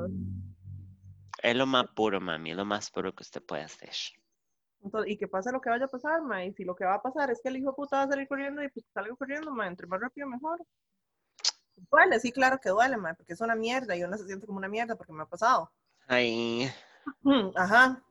Es 1.43 1.55
lo 1.55 1.65
más 1.65 1.87
puro, 1.95 2.19
mami, 2.19 2.51
es 2.51 2.57
lo 2.57 2.65
más 2.65 2.89
puro 2.91 3.13
que 3.13 3.23
usted 3.23 3.41
puede 3.43 3.63
hacer. 3.63 3.91
entonces, 4.81 5.11
y 5.11 5.17
que 5.17 5.27
pase 5.27 5.51
lo 5.51 5.61
que 5.61 5.69
vaya 5.69 5.85
a 5.85 5.89
pasar, 5.89 6.21
mae. 6.21 6.47
Y 6.47 6.53
si 6.53 6.63
lo 6.63 6.75
que 6.75 6.85
va 6.85 6.95
a 6.95 7.01
pasar 7.01 7.31
es 7.31 7.39
que 7.41 7.49
el 7.49 7.57
hijo 7.57 7.75
puta 7.75 7.97
va 7.97 8.03
a 8.03 8.07
salir 8.07 8.27
corriendo 8.27 8.63
y 8.63 8.69
pues 8.69 8.85
que 8.85 8.91
salga 8.91 9.15
corriendo, 9.15 9.51
mae. 9.51 9.67
Entre 9.69 9.87
más 9.87 9.99
rápido, 10.01 10.27
mejor. 10.27 10.59
Duele, 11.91 12.19
sí, 12.19 12.31
claro 12.31 12.59
que 12.59 12.69
duele, 12.69 12.97
mae. 12.97 13.15
Porque 13.15 13.33
es 13.33 13.41
una 13.41 13.55
mierda 13.55 13.95
y 13.95 14.03
uno 14.03 14.17
se 14.17 14.25
siente 14.25 14.45
como 14.45 14.57
una 14.57 14.67
mierda 14.67 14.95
porque 14.95 15.13
me 15.13 15.23
ha 15.23 15.27
pasado. 15.27 15.71
Ay, 16.07 16.71
Mm, 17.23 17.51
Ajá. 17.55 18.03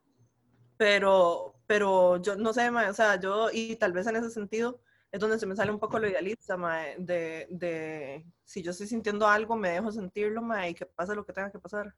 Pero, 0.77 1.55
pero 1.67 2.23
yo 2.23 2.37
no 2.37 2.53
sé, 2.53 2.71
mae, 2.71 2.89
o 2.89 2.95
sea, 2.95 3.19
yo, 3.21 3.51
y 3.53 3.77
tal 3.77 3.93
vez 3.93 4.07
en 4.07 4.17
ese 4.17 4.31
sentido 4.31 4.81
es 5.11 5.21
donde 5.21 5.39
se 5.39 5.47
me 5.47 5.57
sale 5.57 5.73
un 5.73 5.79
poco 5.81 5.99
lo 5.99 6.09
idealista, 6.09 6.57
mae, 6.57 6.97
de, 6.99 7.47
de 7.51 8.25
si 8.45 8.63
yo 8.63 8.71
estoy 8.71 8.87
sintiendo 8.87 9.27
algo, 9.27 9.57
me 9.57 9.71
dejo 9.71 9.91
sentirlo, 9.91 10.43
mae, 10.43 10.71
y 10.71 10.75
que 10.75 10.87
pase 10.87 11.15
lo 11.15 11.25
que 11.25 11.33
tenga 11.33 11.51
que 11.51 11.59
pasar. 11.59 11.95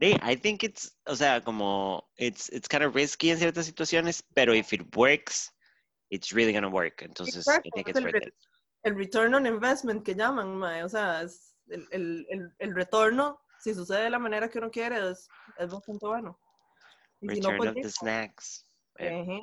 Sí, 0.00 0.16
I 0.22 0.36
think 0.36 0.64
it's, 0.64 0.98
o 1.06 1.14
sea, 1.14 1.40
como, 1.42 2.10
it's, 2.16 2.52
it's 2.52 2.68
kind 2.68 2.82
of 2.82 2.94
risky 2.94 3.30
en 3.30 3.38
ciertas 3.38 3.66
situaciones, 3.66 4.22
pero 4.34 4.52
if 4.54 4.72
it 4.72 4.94
works, 4.96 5.54
it's 6.10 6.32
really 6.32 6.52
gonna 6.52 6.68
work. 6.68 7.02
Entonces, 7.02 7.46
Exacto, 7.46 7.68
I 7.68 7.70
think 7.70 7.88
it's 7.88 8.00
worth 8.02 8.26
it. 8.26 8.34
El 8.82 8.96
return 8.96 9.34
on 9.34 9.46
investment 9.46 10.04
que 10.04 10.14
llaman, 10.14 10.56
mae, 10.56 10.82
o 10.82 10.88
sea, 10.88 11.22
es 11.22 11.56
el, 11.68 11.86
el, 11.90 12.26
el, 12.30 12.54
el 12.58 12.74
retorno, 12.74 13.40
si 13.58 13.74
sucede 13.74 14.04
de 14.04 14.10
la 14.10 14.18
manera 14.18 14.48
que 14.48 14.58
uno 14.58 14.70
quiere, 14.70 15.10
es, 15.10 15.28
es 15.58 15.70
bastante 15.70 16.06
bueno. 16.06 16.38
Y 17.20 17.36
si 17.36 17.40
no, 17.40 17.50
Return 17.50 17.58
pues, 17.58 17.70
of 17.70 17.82
the 17.82 17.90
snacks. 17.90 18.66
Eh. 18.98 19.40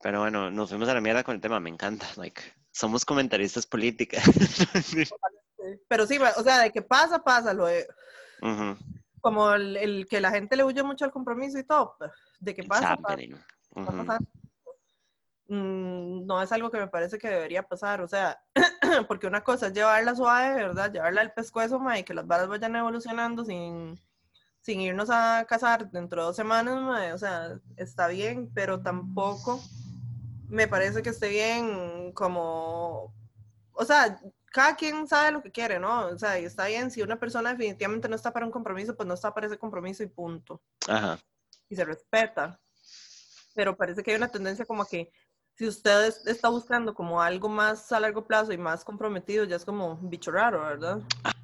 Pero 0.00 0.20
bueno, 0.20 0.50
nos 0.50 0.70
fuimos 0.70 0.88
a 0.88 0.94
la 0.94 1.00
mierda 1.00 1.22
con 1.22 1.34
el 1.34 1.40
tema, 1.40 1.60
me 1.60 1.70
encanta. 1.70 2.06
Like, 2.16 2.40
somos 2.72 3.04
comentaristas 3.04 3.66
políticas. 3.66 4.22
Pero 5.88 6.06
sí, 6.06 6.18
o 6.18 6.42
sea, 6.42 6.60
de 6.60 6.72
que 6.72 6.82
pasa, 6.82 7.22
pasa, 7.22 7.52
lo 7.52 7.66
de, 7.66 7.86
como 9.20 9.52
el, 9.52 9.76
el 9.76 10.06
que 10.08 10.20
la 10.20 10.30
gente 10.30 10.56
le 10.56 10.64
huye 10.64 10.82
mucho 10.82 11.04
al 11.04 11.10
compromiso 11.10 11.58
y 11.58 11.64
todo, 11.64 11.96
pues, 11.98 12.10
de 12.38 12.54
que 12.54 12.62
pasa, 12.62 12.96
Mm, 15.48 16.26
no 16.26 16.42
es 16.42 16.52
algo 16.52 16.70
que 16.70 16.78
me 16.78 16.88
parece 16.88 17.16
que 17.18 17.28
debería 17.28 17.62
pasar, 17.62 18.02
o 18.02 18.08
sea, 18.08 18.38
porque 19.08 19.26
una 19.26 19.42
cosa 19.42 19.68
es 19.68 19.72
llevarla 19.72 20.14
suave, 20.14 20.54
¿verdad? 20.54 20.92
Llevarla 20.92 21.22
al 21.22 21.32
pescuezo, 21.32 21.80
ma, 21.80 21.98
y 21.98 22.04
que 22.04 22.12
las 22.12 22.26
varas 22.26 22.48
vayan 22.48 22.76
evolucionando 22.76 23.46
sin, 23.46 23.98
sin 24.60 24.80
irnos 24.82 25.08
a 25.08 25.46
casar 25.48 25.90
dentro 25.90 26.20
de 26.20 26.26
dos 26.26 26.36
semanas, 26.36 26.74
ma, 26.82 27.14
o 27.14 27.18
sea, 27.18 27.58
está 27.76 28.08
bien, 28.08 28.50
pero 28.52 28.82
tampoco 28.82 29.58
me 30.48 30.68
parece 30.68 31.02
que 31.02 31.10
esté 31.10 31.30
bien 31.30 32.12
como, 32.12 33.14
o 33.72 33.84
sea, 33.86 34.20
cada 34.52 34.76
quien 34.76 35.08
sabe 35.08 35.32
lo 35.32 35.42
que 35.42 35.50
quiere, 35.50 35.78
¿no? 35.78 36.08
O 36.08 36.18
sea, 36.18 36.38
y 36.38 36.44
está 36.44 36.66
bien, 36.66 36.90
si 36.90 37.00
una 37.00 37.18
persona 37.18 37.50
definitivamente 37.50 38.08
no 38.08 38.16
está 38.16 38.34
para 38.34 38.44
un 38.44 38.52
compromiso, 38.52 38.94
pues 38.94 39.06
no 39.06 39.14
está 39.14 39.32
para 39.32 39.46
ese 39.46 39.58
compromiso 39.58 40.02
y 40.02 40.08
punto 40.08 40.62
Ajá. 40.86 41.18
y 41.70 41.76
se 41.76 41.84
respeta. 41.86 42.60
Pero 43.54 43.76
parece 43.76 44.02
que 44.02 44.10
hay 44.10 44.16
una 44.16 44.28
tendencia 44.28 44.64
como 44.64 44.84
que 44.84 45.10
si 45.58 45.66
usted 45.66 46.06
es- 46.06 46.24
está 46.26 46.48
buscando 46.48 46.94
como 46.94 47.20
algo 47.20 47.48
más 47.48 47.90
a 47.90 47.98
largo 47.98 48.24
plazo 48.24 48.52
y 48.52 48.58
más 48.58 48.84
comprometido, 48.84 49.44
ya 49.44 49.56
es 49.56 49.64
como 49.64 49.94
un 49.94 50.08
bicho 50.08 50.30
raro, 50.30 50.60
¿verdad? 50.62 51.00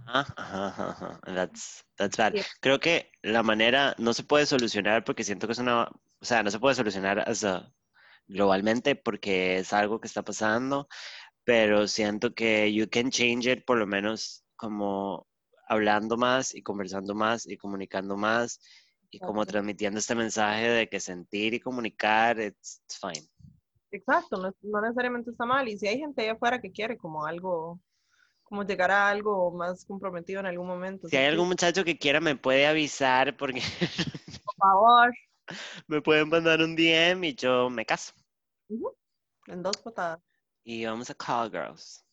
Ajá, 0.07 0.33
ajá, 0.37 0.91
ajá. 0.91 1.21
That's, 1.25 1.85
that's 1.97 2.17
bad. 2.17 2.33
Creo 2.61 2.79
que 2.79 3.11
la 3.23 3.43
manera 3.43 3.95
no 3.99 4.15
se 4.15 4.23
puede 4.23 4.47
solucionar 4.47 5.03
porque 5.05 5.25
siento 5.25 5.49
que 5.49 5.55
es 5.55 5.59
una, 5.59 5.85
o 6.21 6.25
sea, 6.25 6.45
no 6.45 6.51
se 6.53 6.61
puede 6.61 6.77
solucionar 6.77 7.29
as 7.29 7.43
a- 7.43 7.73
globalmente 8.29 8.95
porque 8.95 9.59
es 9.59 9.73
algo 9.73 10.01
que 10.01 10.07
está 10.07 10.23
pasando, 10.23 10.89
pero 11.43 11.89
siento 11.89 12.35
que 12.35 12.73
you 12.73 12.89
can 12.89 13.11
change 13.11 13.47
it 13.51 13.65
por 13.67 13.79
lo 13.79 13.87
menos 13.87 14.45
como 14.57 15.27
hablando 15.69 16.17
más 16.17 16.55
y 16.55 16.63
conversando 16.63 17.15
más 17.15 17.47
y 17.47 17.57
comunicando 17.57 18.17
más 18.17 18.61
y 19.11 19.19
como 19.19 19.45
transmitiendo 19.45 19.99
este 19.99 20.15
mensaje 20.15 20.69
de 20.69 20.89
que 20.89 21.01
sentir 21.01 21.53
y 21.55 21.61
comunicar, 21.61 22.39
it's, 22.41 22.81
it's 22.85 22.99
fine. 22.99 23.29
Exacto, 23.95 24.37
no, 24.39 24.53
no 24.63 24.81
necesariamente 24.81 25.31
está 25.31 25.47
mal. 25.47 25.69
Y 25.69 25.79
si 25.79 25.87
hay 25.87 25.99
gente 25.99 26.23
ahí 26.23 26.29
afuera 26.29 26.61
que 26.61 26.73
quiere 26.73 26.99
como 26.99 27.25
algo, 27.25 27.81
como 28.43 28.65
llegar 28.65 28.91
a 28.91 29.09
algo 29.09 29.53
más 29.53 29.85
comprometido 29.85 30.41
en 30.41 30.47
algún 30.47 30.67
momento. 30.67 31.09
Si 31.09 31.17
hay 31.17 31.27
algún 31.27 31.47
muchacho 31.47 31.85
que 31.85 31.97
quiera 31.97 32.21
me 32.21 32.35
puede 32.35 32.67
avisar 32.67 33.37
porque 33.37 33.61
Por 34.45 34.55
favor, 34.57 35.15
me 35.87 36.03
pueden 36.03 36.29
mandar 36.29 36.61
un 36.61 36.75
DM 36.75 37.23
y 37.25 37.35
yo 37.37 37.71
me 37.71 37.87
caso. 37.87 38.13
en 39.47 39.63
dos 39.63 39.77
patadas. 39.77 40.21
Y 40.65 40.85
vamos 40.85 41.09
a 41.11 41.15
Call 41.15 41.53
Girls. 41.53 42.05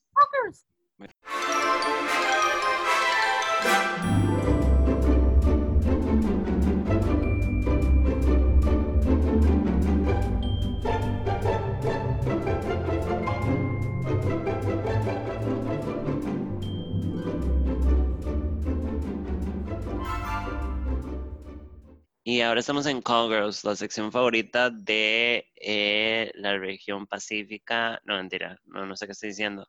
Y 22.24 22.42
ahora 22.42 22.60
estamos 22.60 22.86
en 22.86 23.02
Call 23.02 23.30
Girls, 23.30 23.64
la 23.64 23.76
sección 23.76 24.12
favorita 24.12 24.70
de 24.70 25.48
eh, 25.56 26.32
la 26.36 26.58
región 26.58 27.08
pacífica. 27.08 28.00
No, 28.06 28.16
mentira, 28.16 28.60
no, 28.66 28.86
no 28.86 28.96
sé 28.96 29.08
qué 29.08 29.14
estoy 29.14 29.30
diciendo. 29.30 29.68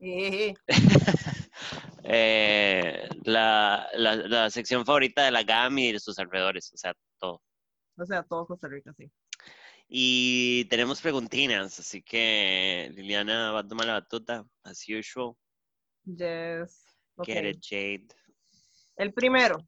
Eh, 0.00 0.54
Eh, 2.06 3.08
la, 3.24 3.88
la, 3.94 4.16
la 4.16 4.50
sección 4.50 4.84
favorita 4.84 5.24
de 5.24 5.30
la 5.30 5.42
GAM 5.42 5.78
y 5.78 5.92
de 5.92 5.98
sus 5.98 6.18
alrededores, 6.18 6.70
o 6.74 6.76
sea, 6.76 6.94
todo. 7.18 7.42
o 7.96 8.04
sea, 8.04 8.22
todo 8.22 8.46
Costa 8.46 8.68
Rica, 8.68 8.92
sí. 8.94 9.10
Y 9.88 10.66
tenemos 10.66 11.00
preguntinas, 11.00 11.78
así 11.78 12.02
que 12.02 12.90
Liliana 12.94 13.52
va 13.52 13.60
a 13.60 13.66
tomar 13.66 13.86
la 13.86 13.92
batuta, 13.94 14.46
as 14.64 14.84
usual. 14.86 15.32
Yes. 16.04 16.84
ok. 17.16 17.26
Get 17.26 17.46
it, 17.46 17.60
Jade. 17.62 18.06
El 18.96 19.14
primero. 19.14 19.66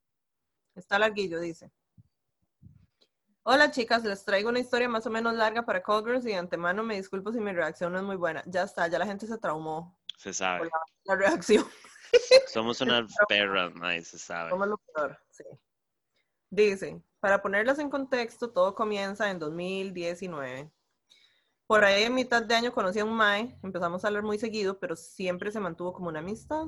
Está 0.76 0.98
larguillo, 0.98 1.40
dice. 1.40 1.72
Hola 3.42 3.70
chicas, 3.70 4.04
les 4.04 4.24
traigo 4.24 4.50
una 4.50 4.58
historia 4.58 4.88
más 4.88 5.06
o 5.06 5.10
menos 5.10 5.34
larga 5.34 5.64
para 5.64 5.82
Call 5.82 6.04
Girls 6.04 6.24
y 6.26 6.28
de 6.28 6.36
antemano 6.36 6.82
me 6.82 6.96
disculpo 6.96 7.32
si 7.32 7.40
mi 7.40 7.52
reacción 7.52 7.92
no 7.92 7.98
es 7.98 8.04
muy 8.04 8.16
buena. 8.16 8.42
Ya 8.46 8.64
está, 8.64 8.86
ya 8.88 8.98
la 8.98 9.06
gente 9.06 9.26
se 9.26 9.38
traumó 9.38 9.98
Se 10.18 10.32
sabe. 10.34 10.58
por 10.58 10.66
la, 10.66 10.78
la 11.04 11.16
reacción. 11.16 11.64
Somos 12.48 12.80
unas 12.80 13.14
perras, 13.28 13.74
mae, 13.74 14.02
se 14.02 14.18
sabe. 14.18 14.50
Como 14.50 14.66
lo 14.66 14.78
peor, 14.78 15.18
sí. 15.30 15.44
Dice, 16.50 17.02
para 17.20 17.40
ponerlas 17.40 17.78
en 17.78 17.88
contexto, 17.88 18.50
todo 18.50 18.74
comienza 18.74 19.30
en 19.30 19.38
2019. 19.38 20.70
Por 21.66 21.84
ahí 21.84 22.02
en 22.04 22.14
mitad 22.14 22.42
de 22.42 22.54
año 22.54 22.72
conocí 22.72 22.98
a 23.00 23.04
un 23.04 23.14
Mae, 23.14 23.58
empezamos 23.62 24.04
a 24.04 24.08
hablar 24.08 24.22
muy 24.22 24.38
seguido, 24.38 24.78
pero 24.78 24.94
siempre 24.94 25.50
se 25.50 25.58
mantuvo 25.58 25.92
como 25.92 26.08
una 26.08 26.18
amistad. 26.20 26.66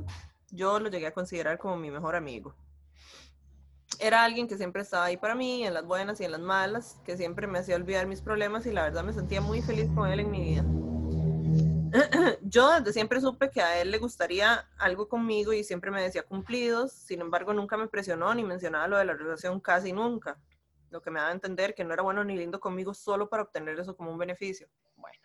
Yo 0.50 0.80
lo 0.80 0.88
llegué 0.88 1.08
a 1.08 1.14
considerar 1.14 1.58
como 1.58 1.76
mi 1.76 1.90
mejor 1.90 2.16
amigo. 2.16 2.56
Era 4.00 4.22
alguien 4.22 4.46
que 4.46 4.56
siempre 4.56 4.82
estaba 4.82 5.06
ahí 5.06 5.16
para 5.16 5.34
mí, 5.34 5.66
en 5.66 5.74
las 5.74 5.84
buenas 5.84 6.20
y 6.20 6.24
en 6.24 6.32
las 6.32 6.40
malas, 6.40 7.00
que 7.04 7.16
siempre 7.16 7.48
me 7.48 7.58
hacía 7.58 7.74
olvidar 7.74 8.06
mis 8.06 8.22
problemas 8.22 8.64
y 8.66 8.72
la 8.72 8.84
verdad 8.84 9.02
me 9.02 9.12
sentía 9.12 9.40
muy 9.40 9.60
feliz 9.60 9.88
con 9.92 10.08
él 10.08 10.20
en 10.20 10.30
mi 10.30 10.40
vida. 10.40 10.64
Yo 12.42 12.70
desde 12.78 12.92
siempre 12.92 13.20
supe 13.20 13.50
que 13.50 13.60
a 13.60 13.80
él 13.80 13.90
le 13.90 13.98
gustaría 13.98 14.68
algo 14.78 15.08
conmigo 15.08 15.52
y 15.52 15.64
siempre 15.64 15.90
me 15.90 16.02
decía 16.02 16.22
cumplidos, 16.22 16.92
sin 16.92 17.20
embargo 17.20 17.52
nunca 17.52 17.76
me 17.76 17.88
presionó 17.88 18.32
ni 18.34 18.44
mencionaba 18.44 18.86
lo 18.86 18.98
de 18.98 19.04
la 19.04 19.14
relación 19.14 19.58
casi 19.58 19.92
nunca, 19.92 20.38
lo 20.90 21.02
que 21.02 21.10
me 21.10 21.18
daba 21.18 21.30
a 21.30 21.34
entender 21.34 21.74
que 21.74 21.84
no 21.84 21.92
era 21.92 22.02
bueno 22.02 22.22
ni 22.22 22.36
lindo 22.36 22.60
conmigo 22.60 22.94
solo 22.94 23.28
para 23.28 23.42
obtener 23.42 23.80
eso 23.80 23.96
como 23.96 24.12
un 24.12 24.18
beneficio. 24.18 24.68
Bueno. 24.96 25.18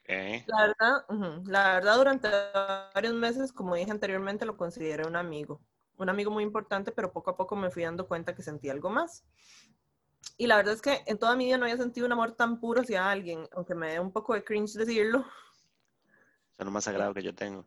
Ok. 0.00 0.44
La 0.46 0.66
verdad, 0.66 1.44
la 1.46 1.74
verdad, 1.74 1.96
durante 1.96 2.28
varios 2.94 3.14
meses, 3.14 3.52
como 3.52 3.74
dije 3.74 3.90
anteriormente, 3.90 4.46
lo 4.46 4.56
consideré 4.56 5.06
un 5.06 5.16
amigo. 5.16 5.60
Un 5.96 6.08
amigo 6.08 6.30
muy 6.30 6.42
importante, 6.42 6.92
pero 6.92 7.12
poco 7.12 7.30
a 7.30 7.36
poco 7.36 7.56
me 7.56 7.70
fui 7.70 7.84
dando 7.84 8.06
cuenta 8.08 8.34
que 8.34 8.42
sentía 8.42 8.72
algo 8.72 8.90
más. 8.90 9.24
Y 10.36 10.46
la 10.46 10.56
verdad 10.56 10.74
es 10.74 10.82
que 10.82 11.02
en 11.06 11.18
toda 11.18 11.36
mi 11.36 11.46
vida 11.46 11.58
no 11.58 11.64
había 11.64 11.76
sentido 11.76 12.06
un 12.06 12.12
amor 12.12 12.32
tan 12.32 12.58
puro 12.58 12.80
hacia 12.80 13.08
alguien, 13.08 13.48
aunque 13.52 13.74
me 13.74 13.92
dé 13.92 14.00
un 14.00 14.10
poco 14.10 14.34
de 14.34 14.42
cringe 14.42 14.72
decirlo. 14.72 15.24
Es 16.58 16.64
lo 16.64 16.70
más 16.70 16.84
sagrado 16.84 17.14
que 17.14 17.22
yo 17.22 17.34
tengo. 17.34 17.66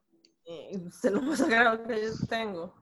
sé 0.91 1.11
lo 1.11 1.21
más 1.21 1.39
sagrado 1.39 1.83
que 1.83 2.01
yo 2.01 2.27
tengo. 2.27 2.73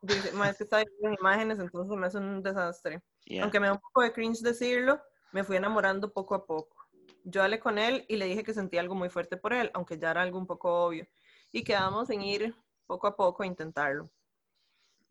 Dice, 0.00 0.32
"Ma, 0.32 0.48
es 0.48 0.58
que 0.58 0.64
está 0.64 0.78
viendo 0.78 1.08
en 1.08 1.14
imágenes, 1.14 1.58
entonces 1.60 1.96
me 1.96 2.06
hace 2.06 2.18
un 2.18 2.42
desastre. 2.42 3.02
Yeah. 3.24 3.44
Aunque 3.44 3.60
me 3.60 3.68
da 3.68 3.74
un 3.74 3.80
poco 3.80 4.02
de 4.02 4.12
cringe 4.12 4.40
decirlo, 4.40 5.00
me 5.32 5.44
fui 5.44 5.56
enamorando 5.56 6.12
poco 6.12 6.34
a 6.34 6.44
poco. 6.44 6.76
Yo 7.24 7.42
hablé 7.42 7.60
con 7.60 7.78
él 7.78 8.04
y 8.08 8.16
le 8.16 8.26
dije 8.26 8.42
que 8.42 8.52
sentía 8.52 8.80
algo 8.80 8.96
muy 8.96 9.08
fuerte 9.08 9.36
por 9.36 9.52
él, 9.52 9.70
aunque 9.74 9.98
ya 9.98 10.10
era 10.10 10.22
algo 10.22 10.38
un 10.38 10.46
poco 10.46 10.86
obvio. 10.86 11.06
Y 11.52 11.62
quedamos 11.62 12.10
en 12.10 12.22
ir 12.22 12.56
poco 12.86 13.06
a 13.06 13.16
poco 13.16 13.44
a 13.44 13.46
intentarlo. 13.46 14.10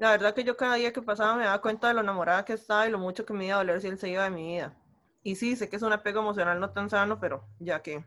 La 0.02 0.10
verdad 0.10 0.34
que 0.34 0.44
yo 0.44 0.58
cada 0.58 0.78
día 0.78 0.92
que 0.92 1.04
pasaba 1.04 1.36
me 1.36 1.44
daba 1.44 1.62
cuenta 1.62 1.88
de 1.88 1.94
lo 1.94 2.00
enamorada 2.02 2.44
que 2.44 2.54
estaba 2.54 2.88
y 2.88 2.90
lo 2.90 2.98
mucho 2.98 3.24
que 3.24 3.34
me 3.34 3.46
iba 3.46 3.54
a 3.54 3.58
doler 3.60 3.82
si 3.82 3.88
él 3.88 4.00
se 4.00 4.10
iba 4.10 4.24
de 4.24 4.32
mi 4.32 4.54
vida. 4.54 4.76
Y 5.22 5.36
sí, 5.36 5.56
sé 5.56 5.70
que 5.70 5.76
es 5.76 5.84
un 5.84 5.94
apego 5.94 6.22
emocional 6.22 6.60
no 6.60 6.72
tan 6.72 6.90
sano, 6.90 7.20
pero 7.20 7.48
ya 7.60 7.84
que... 7.84 8.04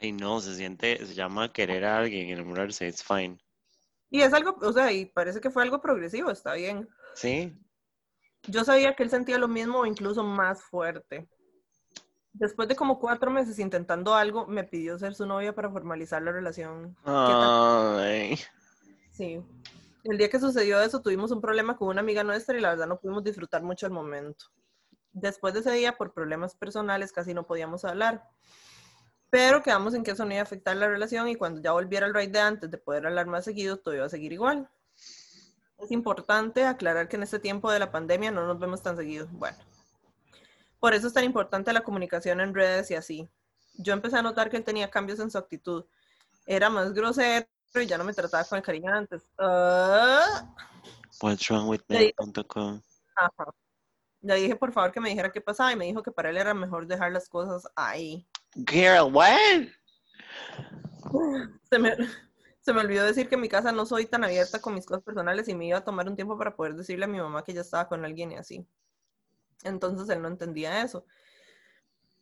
Ay, 0.00 0.10
no, 0.10 0.40
se 0.40 0.56
siente, 0.56 1.06
se 1.06 1.14
llama 1.14 1.52
querer 1.52 1.84
a 1.84 1.98
alguien, 1.98 2.30
enamorarse, 2.30 2.88
it's 2.88 3.04
fine. 3.04 3.38
Y 4.10 4.22
es 4.22 4.32
algo, 4.32 4.56
o 4.60 4.72
sea, 4.72 4.90
y 4.90 5.06
parece 5.06 5.40
que 5.40 5.50
fue 5.50 5.62
algo 5.62 5.80
progresivo, 5.80 6.32
está 6.32 6.54
bien. 6.54 6.88
¿Sí? 7.14 7.56
Yo 8.48 8.64
sabía 8.64 8.96
que 8.96 9.04
él 9.04 9.10
sentía 9.10 9.38
lo 9.38 9.46
mismo 9.46 9.78
o 9.78 9.86
incluso 9.86 10.24
más 10.24 10.64
fuerte. 10.64 11.28
Después 12.32 12.66
de 12.66 12.74
como 12.74 12.98
cuatro 12.98 13.30
meses 13.30 13.60
intentando 13.60 14.16
algo, 14.16 14.48
me 14.48 14.64
pidió 14.64 14.98
ser 14.98 15.14
su 15.14 15.26
novia 15.26 15.54
para 15.54 15.70
formalizar 15.70 16.20
la 16.22 16.32
relación. 16.32 16.96
Ay. 17.04 18.36
Sí. 19.12 19.40
El 20.08 20.18
día 20.18 20.30
que 20.30 20.38
sucedió 20.38 20.80
eso, 20.80 21.02
tuvimos 21.02 21.32
un 21.32 21.40
problema 21.40 21.76
con 21.76 21.88
una 21.88 22.00
amiga 22.00 22.22
nuestra 22.22 22.56
y 22.56 22.60
la 22.60 22.70
verdad 22.70 22.86
no 22.86 23.00
pudimos 23.00 23.24
disfrutar 23.24 23.64
mucho 23.64 23.86
el 23.86 23.92
momento. 23.92 24.46
Después 25.12 25.52
de 25.52 25.60
ese 25.60 25.72
día, 25.72 25.96
por 25.96 26.12
problemas 26.12 26.54
personales, 26.54 27.10
casi 27.10 27.34
no 27.34 27.44
podíamos 27.44 27.84
hablar. 27.84 28.22
Pero 29.30 29.64
quedamos 29.64 29.94
en 29.94 30.04
que 30.04 30.12
eso 30.12 30.24
no 30.24 30.30
iba 30.30 30.40
a 30.40 30.44
afectar 30.44 30.76
la 30.76 30.86
relación 30.86 31.26
y 31.26 31.34
cuando 31.34 31.60
ya 31.60 31.72
volviera 31.72 32.06
al 32.06 32.14
ride 32.14 32.28
de 32.28 32.38
antes 32.38 32.70
de 32.70 32.78
poder 32.78 33.04
hablar 33.04 33.26
más 33.26 33.44
seguido, 33.44 33.78
todo 33.78 33.96
iba 33.96 34.06
a 34.06 34.08
seguir 34.08 34.32
igual. 34.32 34.70
Es 35.78 35.90
importante 35.90 36.64
aclarar 36.64 37.08
que 37.08 37.16
en 37.16 37.24
este 37.24 37.40
tiempo 37.40 37.72
de 37.72 37.80
la 37.80 37.90
pandemia 37.90 38.30
no 38.30 38.46
nos 38.46 38.60
vemos 38.60 38.84
tan 38.84 38.96
seguido. 38.96 39.26
Bueno, 39.32 39.58
por 40.78 40.94
eso 40.94 41.08
es 41.08 41.14
tan 41.14 41.24
importante 41.24 41.72
la 41.72 41.82
comunicación 41.82 42.40
en 42.40 42.54
redes 42.54 42.92
y 42.92 42.94
así. 42.94 43.28
Yo 43.74 43.92
empecé 43.92 44.18
a 44.18 44.22
notar 44.22 44.50
que 44.50 44.56
él 44.56 44.64
tenía 44.64 44.88
cambios 44.88 45.18
en 45.18 45.32
su 45.32 45.38
actitud. 45.38 45.84
Era 46.46 46.70
más 46.70 46.92
grosero 46.92 47.48
y 47.74 47.86
ya 47.86 47.98
no 47.98 48.04
me 48.04 48.12
trataba 48.14 48.44
con 48.44 48.58
el 48.58 48.64
cariño 48.64 48.92
antes. 48.92 49.22
Ah, 49.38 50.54
What's 51.20 51.48
wrong 51.48 51.68
with 51.68 51.82
me.com. 51.88 52.80
ajá. 53.16 53.54
Le 54.22 54.34
dije 54.36 54.56
por 54.56 54.72
favor 54.72 54.92
que 54.92 55.00
me 55.00 55.10
dijera 55.10 55.30
qué 55.30 55.40
pasaba 55.40 55.72
y 55.72 55.76
me 55.76 55.84
dijo 55.84 56.02
que 56.02 56.10
para 56.10 56.30
él 56.30 56.36
era 56.36 56.52
mejor 56.54 56.86
dejar 56.86 57.12
las 57.12 57.28
cosas 57.28 57.70
ahí. 57.76 58.26
Girl, 58.54 59.12
what? 59.12 59.68
Se 61.70 61.78
me, 61.78 61.94
se 62.60 62.72
me 62.72 62.80
olvidó 62.80 63.04
decir 63.04 63.28
que 63.28 63.36
en 63.36 63.42
mi 63.42 63.48
casa 63.48 63.72
no 63.72 63.86
soy 63.86 64.06
tan 64.06 64.24
abierta 64.24 64.60
con 64.60 64.74
mis 64.74 64.86
cosas 64.86 65.04
personales 65.04 65.46
y 65.48 65.54
me 65.54 65.66
iba 65.66 65.78
a 65.78 65.84
tomar 65.84 66.08
un 66.08 66.16
tiempo 66.16 66.36
para 66.36 66.56
poder 66.56 66.74
decirle 66.74 67.04
a 67.04 67.08
mi 67.08 67.18
mamá 67.18 67.44
que 67.44 67.54
ya 67.54 67.60
estaba 67.60 67.88
con 67.88 68.04
alguien 68.04 68.32
y 68.32 68.36
así. 68.36 68.66
Entonces 69.62 70.08
él 70.08 70.22
no 70.22 70.28
entendía 70.28 70.82
eso. 70.82 71.06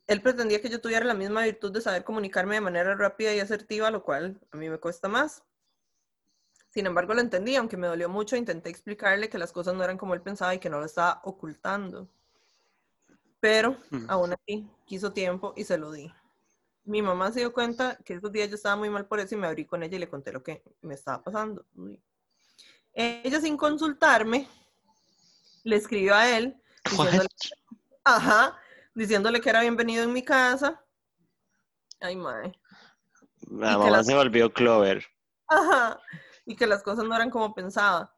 Él 0.06 0.20
pretendía 0.20 0.60
que 0.60 0.68
yo 0.68 0.80
tuviera 0.80 1.04
la 1.06 1.14
misma 1.14 1.44
virtud 1.44 1.72
de 1.72 1.80
saber 1.80 2.04
comunicarme 2.04 2.56
de 2.56 2.60
manera 2.60 2.94
rápida 2.94 3.32
y 3.34 3.40
asertiva, 3.40 3.90
lo 3.90 4.02
cual 4.02 4.38
a 4.52 4.56
mí 4.56 4.68
me 4.68 4.78
cuesta 4.78 5.08
más. 5.08 5.42
Sin 6.68 6.86
embargo, 6.86 7.14
lo 7.14 7.20
entendí, 7.20 7.56
aunque 7.56 7.76
me 7.76 7.86
dolió 7.86 8.08
mucho, 8.08 8.36
intenté 8.36 8.68
explicarle 8.68 9.28
que 9.28 9.38
las 9.38 9.52
cosas 9.52 9.74
no 9.74 9.84
eran 9.84 9.96
como 9.96 10.12
él 10.14 10.20
pensaba 10.20 10.54
y 10.54 10.58
que 10.58 10.68
no 10.68 10.78
lo 10.80 10.86
estaba 10.86 11.20
ocultando. 11.24 12.08
Pero 13.40 13.76
Mm. 13.90 14.06
aún 14.08 14.32
así, 14.32 14.68
quiso 14.84 15.12
tiempo 15.12 15.52
y 15.56 15.64
se 15.64 15.78
lo 15.78 15.92
di. 15.92 16.12
Mi 16.84 17.00
mamá 17.00 17.30
se 17.32 17.40
dio 17.40 17.52
cuenta 17.52 17.96
que 18.04 18.14
esos 18.14 18.30
días 18.32 18.48
yo 18.50 18.56
estaba 18.56 18.76
muy 18.76 18.90
mal 18.90 19.06
por 19.06 19.20
eso 19.20 19.34
y 19.34 19.38
me 19.38 19.46
abrí 19.46 19.64
con 19.64 19.82
ella 19.82 19.96
y 19.96 20.00
le 20.00 20.08
conté 20.10 20.32
lo 20.32 20.42
que 20.42 20.62
me 20.82 20.94
estaba 20.94 21.22
pasando. 21.22 21.64
Uy. 21.76 21.98
Ella 22.92 23.40
sin 23.40 23.56
consultarme 23.56 24.48
le 25.62 25.76
escribió 25.76 26.14
a 26.14 26.28
él 26.36 26.60
diciéndole, 26.90 27.28
ajá, 28.04 28.58
diciéndole 28.94 29.40
que 29.40 29.50
era 29.50 29.60
bienvenido 29.60 30.04
en 30.04 30.12
mi 30.12 30.22
casa. 30.22 30.84
Ay, 32.00 32.16
mae. 32.16 32.52
La 33.50 33.72
que 33.72 33.76
mamá 33.78 33.90
la- 33.90 34.04
se 34.04 34.14
volvió 34.14 34.52
Clover. 34.52 35.04
Ajá. 35.48 36.00
Y 36.46 36.56
que 36.56 36.66
las 36.66 36.82
cosas 36.82 37.04
no 37.04 37.14
eran 37.14 37.30
como 37.30 37.54
pensaba. 37.54 38.14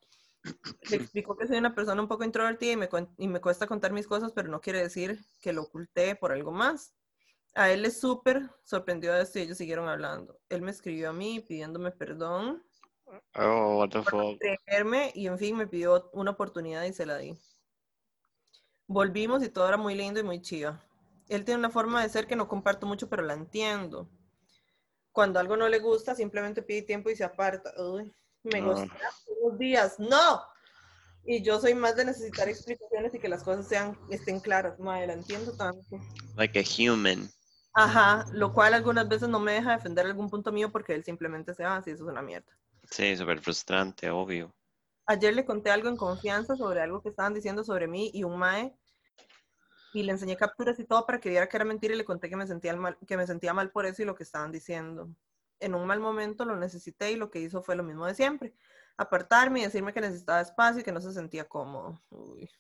Le 0.91 0.97
explicó 0.97 1.37
que 1.37 1.47
soy 1.47 1.59
una 1.59 1.75
persona 1.75 2.01
un 2.01 2.09
poco 2.09 2.25
introvertida 2.25 2.73
y 2.73 2.77
me, 2.77 2.89
y 3.19 3.29
me 3.29 3.41
cuesta 3.41 3.67
contar 3.67 3.93
mis 3.93 4.07
cosas, 4.07 4.33
pero 4.33 4.49
no 4.49 4.61
quiere 4.61 4.81
decir 4.81 5.25
que 5.41 5.53
lo 5.53 5.63
oculté 5.63 6.15
por 6.15 6.31
algo 6.33 6.53
más. 6.53 6.95
A 7.55 7.71
él 7.71 7.83
le 7.83 7.91
súper 7.91 8.49
sorprendió 8.65 9.15
esto 9.17 9.39
y 9.39 9.43
ellos 9.43 9.59
siguieron 9.59 9.89
hablando. 9.89 10.39
Él 10.49 10.63
me 10.63 10.71
escribió 10.71 11.11
a 11.11 11.13
mí 11.13 11.41
pidiéndome 11.41 11.91
perdón 11.91 12.63
Oh, 13.35 13.79
what 13.79 13.91
the 13.91 14.03
fuck. 14.03 14.37
y 15.15 15.27
en 15.27 15.39
fin 15.39 15.57
me 15.57 15.67
pidió 15.69 16.11
una 16.13 16.33
oportunidad 16.33 16.83
y 16.85 16.93
se 16.93 17.07
la 17.07 17.17
di. 17.19 17.39
Volvimos 18.87 19.43
y 19.43 19.49
todo 19.49 19.67
era 19.69 19.77
muy 19.77 19.95
lindo 19.95 20.21
y 20.21 20.23
muy 20.23 20.41
chiva. 20.41 20.83
Él 21.29 21.45
tiene 21.45 21.59
una 21.59 21.71
forma 21.71 22.03
de 22.03 22.09
ser 22.09 22.27
que 22.27 22.37
no 22.37 22.47
comparto 22.49 22.87
mucho, 22.87 23.09
pero 23.09 23.23
la 23.23 23.35
entiendo. 23.35 24.09
Cuando 25.13 25.41
algo 25.41 25.57
no 25.57 25.69
le 25.69 25.79
gusta, 25.81 26.15
simplemente 26.15 26.63
pide 26.63 26.83
tiempo 26.83 27.11
y 27.11 27.17
se 27.17 27.25
aparta. 27.25 27.73
Uy, 27.83 28.15
me 28.45 28.61
Ah. 28.61 28.65
gusta 28.65 28.97
unos 29.43 29.59
días. 29.59 29.99
¡No! 29.99 30.43
Y 31.25 31.43
yo 31.43 31.59
soy 31.61 31.75
más 31.75 31.97
de 31.97 32.05
necesitar 32.05 32.49
explicaciones 32.49 33.13
y 33.15 33.19
que 33.19 33.29
las 33.29 33.43
cosas 33.43 33.67
sean, 33.67 33.99
estén 34.11 34.39
claras. 34.39 34.79
Madre, 34.79 35.09
la 35.09 35.15
entiendo 35.15 35.53
tanto. 35.57 35.99
Like 36.37 36.59
a 36.61 36.63
human. 36.63 37.29
Ajá, 37.73 38.25
lo 38.33 38.55
cual 38.55 38.73
algunas 38.75 39.09
veces 39.09 39.29
no 39.29 39.41
me 39.41 39.53
deja 39.53 39.73
defender 39.73 40.07
algún 40.07 40.31
punto 40.31 40.53
mío 40.53 40.71
porque 40.71 40.95
él 40.95 41.03
simplemente 41.05 41.53
se 41.55 41.65
va, 41.65 41.77
así 41.77 41.91
eso 41.91 42.05
es 42.05 42.11
una 42.11 42.23
mierda. 42.23 42.57
Sí, 42.91 43.17
súper 43.17 43.41
frustrante, 43.41 44.09
obvio. 44.09 44.55
Ayer 45.07 45.35
le 45.35 45.45
conté 45.45 45.71
algo 45.71 45.89
en 45.89 45.97
confianza 45.97 46.57
sobre 46.57 46.81
algo 46.81 47.01
que 47.01 47.11
estaban 47.11 47.33
diciendo 47.33 47.63
sobre 47.63 47.87
mí 47.87 48.11
y 48.13 48.25
un 48.25 48.39
mae 48.39 48.77
y 49.93 50.03
le 50.03 50.13
enseñé 50.13 50.37
capturas 50.37 50.79
y 50.79 50.85
todo 50.85 51.07
para 51.07 51.21
que 51.21 51.31
viera 51.31 51.49
que 51.49 51.57
era 51.57 51.65
mentira 51.65 51.95
y 51.95 51.97
le 51.97 52.05
conté 52.05 52.29
que 52.29 52.37
me 52.37 52.47
sentía 52.47 52.75
mal, 52.77 52.99
que 53.07 53.17
me 53.17 53.27
sentía 53.27 53.55
mal 53.55 53.71
por 53.71 53.87
eso 53.87 54.03
y 54.03 54.05
lo 54.05 54.15
que 54.15 54.25
estaban 54.25 54.53
diciendo. 54.53 55.09
En 55.61 55.75
un 55.75 55.87
mal 55.87 56.01
momento 56.01 56.45
lo 56.45 56.57
necesité 56.57 57.13
y 57.13 57.17
lo 57.17 57.31
que 57.31 57.41
hizo 57.41 57.63
fue 57.63 57.77
lo 57.77 57.83
mismo 57.83 58.05
de 58.05 58.15
siempre, 58.15 58.53
apartarme 58.97 59.61
y 59.61 59.63
decirme 59.63 59.95
que 59.95 60.01
necesitaba 60.01 60.41
espacio 60.41 60.81
y 60.81 60.85
que 60.85 60.93
no 60.93 61.01
se 61.01 61.13
sentía 61.13 61.49
cómodo. 61.49 62.03
Uy. 62.11 62.51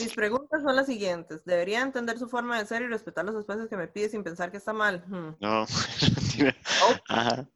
Mis 0.00 0.14
preguntas 0.14 0.62
son 0.62 0.76
las 0.76 0.86
siguientes. 0.86 1.44
¿Debería 1.44 1.82
entender 1.82 2.18
su 2.18 2.28
forma 2.28 2.58
de 2.58 2.66
ser 2.66 2.82
y 2.82 2.88
respetar 2.88 3.24
los 3.24 3.36
espacios 3.36 3.68
que 3.68 3.76
me 3.76 3.88
pide 3.88 4.08
sin 4.08 4.24
pensar 4.24 4.50
que 4.50 4.56
está 4.56 4.72
mal? 4.72 5.04
Hmm. 5.06 5.36
No. 5.40 5.66
Ajá. 7.08 7.48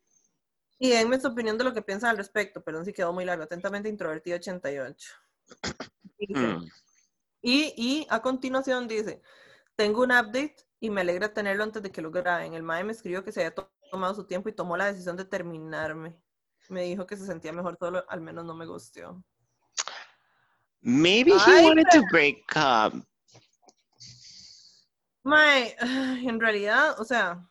Y 0.85 0.89
denme 0.91 1.21
su 1.21 1.29
opinión 1.29 1.57
de 1.57 1.63
lo 1.63 1.73
que 1.73 1.81
piensan 1.81 2.11
al 2.11 2.17
respecto. 2.17 2.61
Perdón 2.61 2.85
si 2.85 2.93
quedó 2.93 3.13
muy 3.13 3.25
largo. 3.25 3.45
Atentamente 3.45 3.89
introvertido 3.89 4.37
88. 4.37 5.11
Dice, 6.19 6.41
Mm. 6.41 6.67
Y, 7.41 7.73
y 7.77 8.07
a 8.11 8.21
continuación 8.21 8.89
dice, 8.89 9.23
tengo 9.77 10.03
un 10.03 10.11
update 10.11 10.57
y 10.81 10.91
me 10.91 11.03
alegra 11.03 11.33
tenerlo 11.33 11.63
antes 11.63 11.83
de 11.85 11.93
que 11.93 12.03
lo 12.03 12.11
graben. 12.11 12.55
El 12.55 12.65
MAE 12.65 12.83
me 12.83 12.93
escribió 12.93 13.23
que 13.23 13.31
se 13.31 13.41
había 13.43 13.55
to- 13.55 13.73
tomado 13.93 14.13
su 14.17 14.25
tiempo 14.27 14.49
y 14.49 14.53
tomó 14.55 14.77
la 14.77 14.87
decisión 14.87 15.17
de 15.17 15.25
terminarme. 15.25 16.21
Me 16.69 16.83
dijo 16.83 17.07
que 17.07 17.17
se 17.17 17.27
sentía 17.27 17.53
mejor 17.53 17.77
solo, 17.79 18.05
al 18.09 18.21
menos 18.21 18.45
no 18.45 18.55
me 18.55 18.67
gustó. 18.67 19.23
Maybe 20.81 21.31
he 21.33 21.39
Ay, 21.47 21.65
wanted 21.65 21.87
to 21.93 22.03
break 22.11 22.39
up. 22.57 23.05
Mae, 25.23 25.77
en 26.29 26.41
realidad, 26.41 27.01
o 27.01 27.05
sea, 27.05 27.49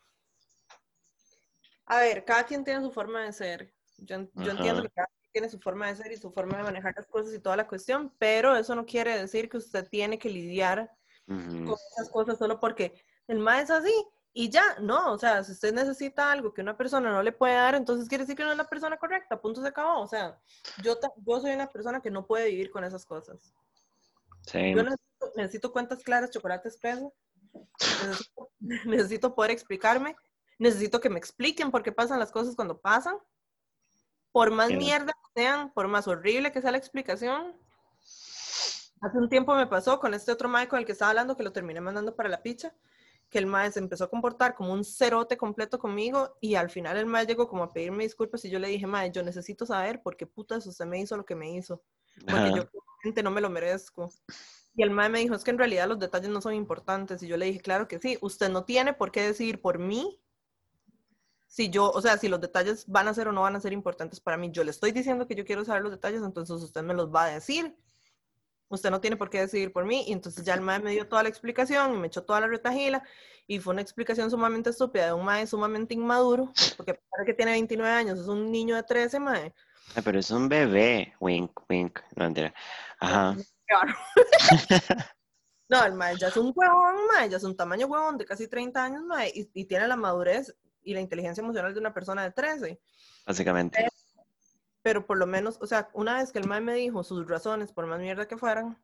a 1.91 1.99
ver, 1.99 2.23
cada 2.23 2.45
quien 2.45 2.63
tiene 2.63 2.79
su 2.79 2.89
forma 2.89 3.25
de 3.25 3.33
ser. 3.33 3.73
Yo, 3.97 4.15
yo 4.33 4.51
entiendo 4.51 4.81
que 4.81 4.89
cada 4.91 5.07
quien 5.07 5.31
tiene 5.33 5.49
su 5.49 5.59
forma 5.59 5.87
de 5.87 5.97
ser 5.97 6.09
y 6.13 6.15
su 6.15 6.31
forma 6.31 6.55
de 6.55 6.63
manejar 6.63 6.93
las 6.95 7.05
cosas 7.05 7.33
y 7.33 7.39
toda 7.39 7.57
la 7.57 7.67
cuestión, 7.67 8.13
pero 8.17 8.55
eso 8.55 8.73
no 8.75 8.85
quiere 8.85 9.17
decir 9.17 9.49
que 9.49 9.57
usted 9.57 9.85
tiene 9.89 10.17
que 10.17 10.29
lidiar 10.29 10.89
Ujú. 11.27 11.65
con 11.65 11.75
esas 11.91 12.09
cosas 12.09 12.37
solo 12.37 12.61
porque 12.61 12.93
el 13.27 13.39
mae 13.39 13.63
es 13.63 13.71
así 13.71 13.93
y 14.31 14.49
ya, 14.49 14.77
no, 14.79 15.11
o 15.11 15.17
sea, 15.17 15.43
si 15.43 15.51
usted 15.51 15.73
necesita 15.73 16.31
algo 16.31 16.53
que 16.53 16.61
una 16.61 16.77
persona 16.77 17.11
no 17.11 17.21
le 17.21 17.33
puede 17.33 17.55
dar, 17.55 17.75
entonces 17.75 18.07
quiere 18.07 18.23
decir 18.23 18.37
que 18.37 18.45
no 18.45 18.51
es 18.51 18.57
la 18.57 18.69
persona 18.69 18.95
correcta, 18.95 19.41
punto 19.41 19.61
se 19.61 19.67
acabó, 19.67 19.99
o 19.99 20.07
sea, 20.07 20.39
yo, 20.81 20.97
yo 21.17 21.41
soy 21.41 21.51
una 21.51 21.67
persona 21.67 21.99
que 21.99 22.09
no 22.09 22.25
puede 22.25 22.47
vivir 22.47 22.71
con 22.71 22.85
esas 22.85 23.05
cosas. 23.05 23.53
Same. 24.43 24.75
Yo 24.75 24.83
necesito, 24.83 25.31
necesito 25.35 25.71
cuentas 25.73 26.01
claras, 26.03 26.31
chocolate 26.31 26.69
espeso, 26.69 27.13
necesito, 28.01 28.49
necesito 28.85 29.35
poder 29.35 29.51
explicarme, 29.51 30.15
necesito 30.61 31.01
que 31.01 31.09
me 31.09 31.17
expliquen 31.17 31.71
por 31.71 31.81
qué 31.81 31.91
pasan 31.91 32.19
las 32.19 32.31
cosas 32.31 32.55
cuando 32.55 32.79
pasan, 32.79 33.15
por 34.31 34.51
más 34.51 34.69
Yeah. 34.69 34.77
mierda 34.77 35.13
que 35.13 35.41
sean, 35.41 35.73
por 35.73 35.87
más 35.87 36.07
horrible 36.07 36.51
que 36.51 36.61
sea 36.61 36.71
la 36.71 36.77
explicación. 36.77 37.55
Hace 39.01 39.17
un 39.17 39.27
tiempo 39.27 39.55
me 39.55 39.65
pasó 39.65 39.99
con 39.99 40.13
este 40.13 40.31
otro 40.31 40.47
mae 40.47 40.67
con 40.67 40.77
el 40.77 40.85
que 40.85 40.91
estaba 40.91 41.09
hablando, 41.09 41.35
que 41.35 41.41
lo 41.41 41.51
terminé 41.51 41.81
mandando 41.81 42.15
para 42.15 42.29
la 42.29 42.43
picha, 42.43 42.75
que 43.27 43.39
el 43.39 43.47
mae 43.47 43.71
se 43.71 43.79
empezó 43.79 44.03
a 44.03 44.09
comportar 44.11 44.53
como 44.53 44.71
un 44.71 44.85
cerote 44.85 45.35
completo 45.35 45.79
conmigo 45.79 46.37
y 46.39 46.53
al 46.53 46.69
final 46.69 46.95
el 46.95 47.07
mae 47.07 47.25
llegó 47.25 47.47
como 47.47 47.63
a 47.63 47.73
pedirme 47.73 48.03
disculpas 48.03 48.45
y 48.45 48.51
yo 48.51 48.59
le 48.59 48.67
dije, 48.67 48.85
mae, 48.85 49.11
yo 49.11 49.23
necesito 49.23 49.65
saber 49.65 50.03
por 50.03 50.15
qué 50.15 50.27
putas 50.27 50.67
usted 50.67 50.85
me 50.85 50.99
hizo 51.01 51.17
lo 51.17 51.25
que 51.25 51.33
me 51.35 51.51
hizo, 51.51 51.81
porque 52.23 52.49
Ajá. 52.49 52.55
yo 52.57 52.69
realmente 52.99 53.23
no 53.23 53.31
me 53.31 53.41
lo 53.41 53.49
merezco. 53.49 54.13
Y 54.75 54.83
el 54.83 54.91
mae 54.91 55.09
me 55.09 55.19
dijo, 55.19 55.33
es 55.33 55.43
que 55.43 55.51
en 55.51 55.57
realidad 55.57 55.87
los 55.87 55.97
detalles 55.97 56.29
no 56.29 56.39
son 56.39 56.53
importantes. 56.53 57.23
Y 57.23 57.27
yo 57.27 57.35
le 57.35 57.47
dije, 57.47 57.59
claro 57.61 57.87
que 57.87 57.97
sí, 57.97 58.19
usted 58.21 58.49
no 58.49 58.63
tiene 58.63 58.93
por 58.93 59.11
qué 59.11 59.23
decidir 59.23 59.59
por 59.59 59.79
mí 59.79 60.21
si 61.51 61.69
yo, 61.69 61.91
o 61.91 62.01
sea, 62.01 62.17
si 62.17 62.29
los 62.29 62.39
detalles 62.39 62.85
van 62.87 63.09
a 63.09 63.13
ser 63.13 63.27
o 63.27 63.33
no 63.33 63.41
van 63.41 63.57
a 63.57 63.59
ser 63.59 63.73
importantes 63.73 64.21
para 64.21 64.37
mí. 64.37 64.51
Yo 64.53 64.63
le 64.63 64.71
estoy 64.71 64.93
diciendo 64.93 65.27
que 65.27 65.35
yo 65.35 65.43
quiero 65.43 65.65
saber 65.65 65.81
los 65.81 65.91
detalles, 65.91 66.21
entonces 66.23 66.61
usted 66.61 66.81
me 66.81 66.93
los 66.93 67.13
va 67.13 67.25
a 67.25 67.31
decir. 67.31 67.75
Usted 68.69 68.89
no 68.89 69.01
tiene 69.01 69.17
por 69.17 69.29
qué 69.29 69.41
decidir 69.41 69.73
por 69.73 69.83
mí. 69.83 70.05
Y 70.07 70.13
entonces 70.13 70.45
ya 70.45 70.53
el 70.53 70.61
mae 70.61 70.79
me 70.79 70.91
dio 70.91 71.09
toda 71.09 71.23
la 71.23 71.29
explicación 71.29 71.93
y 71.93 71.97
me 71.97 72.07
echó 72.07 72.23
toda 72.23 72.39
la 72.39 72.47
retajila. 72.47 73.03
Y 73.47 73.59
fue 73.59 73.73
una 73.73 73.81
explicación 73.81 74.31
sumamente 74.31 74.69
estúpida 74.69 75.07
de 75.07 75.11
un 75.11 75.25
mae 75.25 75.45
sumamente 75.45 75.93
inmaduro, 75.93 76.53
porque 76.77 76.93
de 76.93 77.25
que 77.25 77.33
tiene 77.33 77.51
29 77.51 77.93
años, 77.93 78.19
es 78.19 78.27
un 78.27 78.49
niño 78.49 78.77
de 78.77 78.83
13, 78.83 79.19
mae. 79.19 79.53
Ah, 79.93 80.01
pero 80.01 80.19
es 80.19 80.31
un 80.31 80.47
bebé. 80.47 81.13
Wink, 81.19 81.51
wink. 81.69 81.99
No, 82.15 82.23
mentira. 82.23 82.53
Ajá. 82.99 83.35
Claro. 83.67 83.93
No, 85.69 85.85
el 85.85 85.93
mae 85.93 86.17
ya 86.17 86.27
es 86.27 86.35
un 86.35 86.51
huevón, 86.53 87.07
mae, 87.07 87.29
ya 87.29 87.37
es 87.37 87.43
un 87.45 87.55
tamaño 87.55 87.87
huevón 87.87 88.17
de 88.17 88.25
casi 88.25 88.49
30 88.49 88.83
años, 88.83 89.03
mae, 89.05 89.31
y, 89.33 89.49
y 89.53 89.63
tiene 89.63 89.87
la 89.87 89.95
madurez 89.95 90.53
y 90.83 90.93
la 90.93 91.01
inteligencia 91.01 91.41
emocional 91.41 91.73
de 91.73 91.79
una 91.79 91.93
persona 91.93 92.23
de 92.23 92.31
13. 92.31 92.79
Básicamente. 93.25 93.85
Pero 94.83 95.05
por 95.05 95.17
lo 95.17 95.27
menos, 95.27 95.57
o 95.61 95.67
sea, 95.67 95.89
una 95.93 96.17
vez 96.17 96.31
que 96.31 96.39
el 96.39 96.47
mae 96.47 96.61
me 96.61 96.73
dijo 96.73 97.03
sus 97.03 97.27
razones, 97.27 97.71
por 97.71 97.85
más 97.85 97.99
mierda 97.99 98.27
que 98.27 98.37
fueran, 98.37 98.77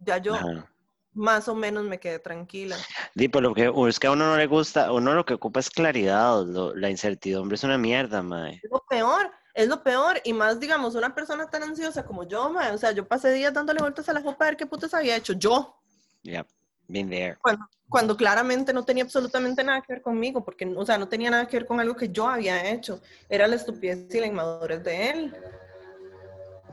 ya 0.00 0.16
yo 0.18 0.34
Ajá. 0.36 0.70
más 1.12 1.48
o 1.48 1.54
menos 1.54 1.84
me 1.84 2.00
quedé 2.00 2.18
tranquila. 2.18 2.76
Di, 3.14 3.28
por 3.28 3.42
lo 3.42 3.52
que 3.54 3.70
es 3.88 3.98
que 3.98 4.06
a 4.06 4.12
uno 4.12 4.26
no 4.26 4.36
le 4.38 4.46
gusta, 4.46 4.86
a 4.86 4.92
uno 4.92 5.12
lo 5.14 5.26
que 5.26 5.34
ocupa 5.34 5.60
es 5.60 5.68
claridad. 5.68 6.44
lo- 6.46 6.74
la 6.74 6.88
incertidumbre 6.88 7.56
es 7.56 7.64
una 7.64 7.76
mierda, 7.76 8.22
mae. 8.22 8.60
Es 8.62 8.70
lo 8.70 8.82
peor, 8.88 9.30
es 9.52 9.68
lo 9.68 9.82
peor, 9.82 10.18
y 10.24 10.32
más, 10.32 10.58
digamos, 10.60 10.94
una 10.94 11.14
persona 11.14 11.50
tan 11.50 11.62
ansiosa 11.62 12.06
como 12.06 12.26
yo, 12.26 12.48
mae, 12.48 12.72
o 12.72 12.78
sea, 12.78 12.92
yo 12.92 13.06
pasé 13.06 13.30
días 13.32 13.52
dándole 13.52 13.80
vueltas 13.80 14.08
a 14.08 14.14
la 14.14 14.22
copa 14.22 14.46
a 14.46 14.48
ver 14.48 14.56
qué 14.56 14.64
putas 14.66 14.94
había 14.94 15.16
hecho 15.16 15.34
yo. 15.34 15.76
Yep. 16.22 16.46
Been 16.88 17.10
there. 17.10 17.36
cuando, 17.40 17.66
cuando 17.88 18.16
claramente 18.16 18.72
no 18.72 18.84
tenía 18.84 19.04
absolutamente 19.04 19.62
nada 19.62 19.82
que 19.82 19.92
ver 19.92 20.02
conmigo, 20.02 20.44
porque, 20.44 20.66
o 20.66 20.86
sea, 20.86 20.98
no 20.98 21.08
tenía 21.08 21.30
nada 21.30 21.46
que 21.46 21.58
ver 21.58 21.66
con 21.66 21.80
algo 21.80 21.94
que 21.94 22.08
yo 22.08 22.26
había 22.26 22.70
hecho, 22.70 23.00
era 23.28 23.46
la 23.46 23.56
estupidez 23.56 24.14
y 24.14 24.20
la 24.20 24.26
inmadurez 24.26 24.82
de 24.82 25.10
él. 25.10 25.36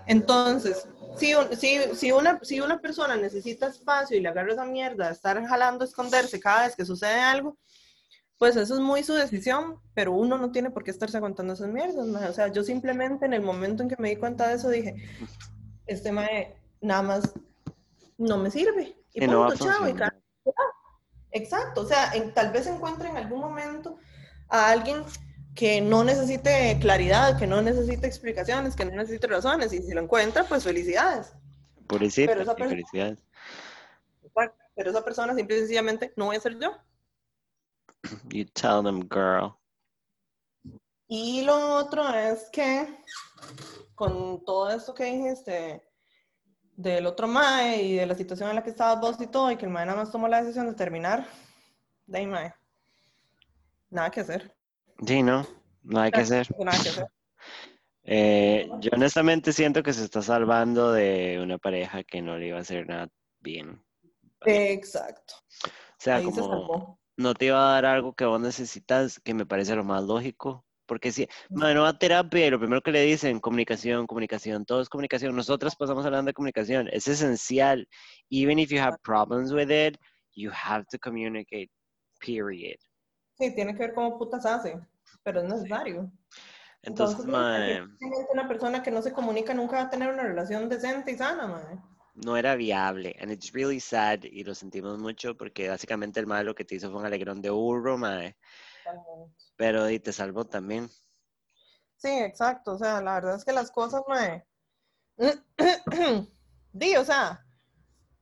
Entonces, 0.07 0.88
si, 1.18 1.34
si, 1.57 1.80
si, 1.95 2.11
una, 2.11 2.39
si 2.43 2.61
una 2.61 2.80
persona 2.80 3.16
necesita 3.16 3.68
espacio 3.68 4.18
y 4.18 4.22
le 4.22 4.30
agarra 4.30 4.53
esa 4.53 4.66
mierda 4.66 5.11
estar 5.11 5.43
jalando, 5.45 5.84
esconderse 5.86 6.39
cada 6.39 6.66
vez 6.68 6.76
que 6.76 6.86
sucede 6.86 7.20
algo, 7.20 7.57
pues 8.38 8.55
eso 8.57 8.74
es 8.74 8.80
muy 8.80 9.03
su 9.03 9.13
decisión, 9.13 9.80
pero 9.93 10.11
uno 10.11 10.38
no 10.38 10.51
tiene 10.51 10.70
por 10.70 10.84
qué 10.84 10.91
estarse 10.91 11.18
aguantando 11.18 11.53
esas 11.53 11.70
mierdas. 11.70 12.07
O 12.30 12.34
sea, 12.34 12.49
yo 12.49 12.63
simplemente 12.63 13.26
en 13.26 13.34
el 13.34 13.41
momento 13.41 13.82
en 13.82 13.89
que 13.89 13.95
me 13.97 14.09
di 14.09 14.18
cuenta 14.18 14.47
de 14.47 14.55
eso 14.55 14.70
dije, 14.70 14.95
este 15.88 16.11
mae 16.11 16.55
nada 16.82 17.01
más 17.01 17.34
no 18.18 18.38
me 18.38 18.51
sirve. 18.51 18.95
Y 19.16 19.28
no 19.28 19.47
punto, 19.47 19.66
chao, 19.66 19.88
y. 19.88 19.95
Exacto, 21.32 21.82
o 21.82 21.86
sea, 21.86 22.13
en- 22.13 22.34
tal 22.34 22.51
vez 22.51 22.68
encuentre 22.68 23.09
en 23.09 23.18
algún 23.18 23.39
momento 23.41 23.97
a 24.49 24.70
alguien 24.70 25.03
que 25.55 25.82
no 25.82 26.03
necesite 26.03 26.78
claridad, 26.80 27.38
que 27.38 27.47
no 27.47 27.61
necesite 27.61 28.07
explicaciones, 28.07 28.76
que 28.76 28.86
no 28.86 28.91
necesite 28.91 29.28
razones, 29.28 29.72
y 29.74 29.82
si 29.82 29.93
lo 29.93 30.01
encuentra, 30.01 30.43
pues 30.43 30.63
felicidades. 30.63 31.34
Pero 31.88 32.05
esa 32.05 32.13
sí, 32.16 32.28
persona- 32.28 32.70
felicidades. 32.70 33.20
Pero 34.76 34.91
esa 34.91 35.03
persona 35.05 35.34
simple 35.34 35.55
y 35.55 35.59
sencillamente 35.59 36.13
no 36.18 36.26
voy 36.26 36.36
a 36.36 36.41
ser 36.41 36.59
yo. 36.59 36.78
You 38.26 38.45
tell 38.45 38.84
them, 38.84 39.07
girl. 39.09 39.55
Y 41.07 41.43
lo 41.43 41.76
otro 41.76 42.09
es 42.09 42.49
que 42.51 42.97
con 43.93 44.43
todo 44.43 44.70
esto 44.72 44.93
que 44.93 45.05
dijiste 45.05 45.84
del 46.76 47.05
otro 47.05 47.28
mae 47.28 47.82
y 47.82 47.95
de 47.95 48.05
la 48.05 48.15
situación 48.15 48.49
en 48.49 48.55
la 48.55 48.63
que 48.63 48.69
estabas 48.69 48.99
vos 48.99 49.21
y 49.21 49.28
todo, 49.28 49.51
y 49.51 49.57
que 49.57 49.65
el 49.65 49.71
mae 49.71 49.86
nada 49.86 49.99
más 49.99 50.11
tomó 50.11 50.28
la 50.28 50.41
decisión 50.41 50.67
de 50.67 50.73
terminar, 50.73 51.26
de 52.05 52.17
ahí 52.17 52.28
mae, 52.28 52.53
nada 53.89 54.09
que 54.09 54.21
hacer. 54.21 54.55
Sí, 55.05 55.23
no, 55.23 55.45
no 55.84 55.99
hay 55.99 56.11
que 56.11 56.21
hacer. 56.21 56.47
Nada 56.59 56.82
que 56.82 56.89
hacer. 56.89 57.07
Eh, 58.07 58.69
yo 58.82 58.91
honestamente 58.93 59.51
siento 59.51 59.82
que 59.82 59.91
se 59.91 60.03
está 60.03 60.21
salvando 60.21 60.91
de 60.91 61.39
una 61.41 61.57
pareja 61.57 62.03
que 62.03 62.21
no 62.21 62.38
le 62.38 62.47
iba 62.49 62.57
a 62.59 62.61
hacer 62.61 62.88
nada 62.88 63.09
bien. 63.39 63.84
Exacto. 64.45 65.34
O 65.63 65.69
sea, 65.97 66.17
Ahí 66.17 66.26
como 66.26 66.99
no 67.17 67.34
te 67.34 67.45
iba 67.45 67.57
a 67.57 67.73
dar 67.73 67.86
algo 67.86 68.13
que 68.13 68.26
vos 68.26 68.39
necesitas, 68.39 69.19
que 69.19 69.34
me 69.34 69.45
parece 69.45 69.76
lo 69.76 69.84
más 69.84 70.03
lógico. 70.03 70.64
Porque 70.86 71.11
si, 71.11 71.27
bueno, 71.49 71.81
va 71.81 71.89
a 71.89 71.97
terapia 71.97 72.47
y 72.47 72.49
lo 72.49 72.59
primero 72.59 72.81
que 72.81 72.91
le 72.91 73.01
dicen, 73.01 73.39
comunicación, 73.39 74.05
comunicación, 74.07 74.65
todo 74.65 74.81
es 74.81 74.89
comunicación. 74.89 75.36
Nosotras 75.36 75.75
pasamos 75.75 76.05
hablando 76.05 76.29
de 76.29 76.33
comunicación, 76.33 76.88
es 76.91 77.07
esencial. 77.07 77.88
Even 78.29 78.59
if 78.59 78.69
you 78.69 78.79
have 78.79 78.97
problems 79.03 79.51
with 79.51 79.71
it, 79.71 79.97
you 80.36 80.51
have 80.51 80.86
to 80.91 80.99
communicate, 80.99 81.69
period. 82.19 82.77
Sí, 83.38 83.53
tiene 83.55 83.73
que 83.73 83.79
ver 83.79 83.93
cómo 83.93 84.17
putas 84.17 84.45
hace, 84.45 84.79
pero 85.23 85.41
es 85.41 85.49
necesario. 85.49 86.11
Entonces, 86.83 87.25
mae, 87.25 87.81
definitivamente 87.81 88.31
una 88.31 88.47
persona 88.47 88.83
que 88.83 88.91
no 88.91 89.01
se 89.01 89.11
comunica 89.11 89.53
nunca 89.53 89.77
va 89.77 89.81
a 89.83 89.89
tener 89.89 90.13
una 90.13 90.23
relación 90.23 90.69
decente 90.69 91.11
y 91.11 91.17
sana, 91.17 91.47
mae. 91.47 91.79
no 92.15 92.38
era 92.38 92.55
viable. 92.55 93.15
And 93.19 93.31
it's 93.31 93.51
really 93.51 93.79
sad 93.79 94.23
y 94.23 94.43
lo 94.43 94.55
sentimos 94.55 94.99
mucho 94.99 95.36
porque 95.36 95.69
básicamente 95.69 96.19
el 96.19 96.27
mae 96.27 96.43
lo 96.43 96.55
que 96.55 96.65
te 96.65 96.75
hizo 96.75 96.89
fue 96.89 96.99
un 96.99 97.05
alegrón 97.05 97.41
de 97.41 97.49
burro, 97.49 97.97
Pero 99.55 99.89
y 99.89 99.99
te 99.99 100.13
salvó 100.13 100.45
también. 100.45 100.89
Sí, 101.97 102.09
exacto. 102.09 102.73
O 102.73 102.77
sea, 102.77 103.01
la 103.01 103.15
verdad 103.15 103.36
es 103.36 103.45
que 103.45 103.51
las 103.51 103.71
cosas, 103.71 104.01
mae. 104.07 104.45
Di, 106.73 106.95
o 106.97 107.05
sea, 107.05 107.45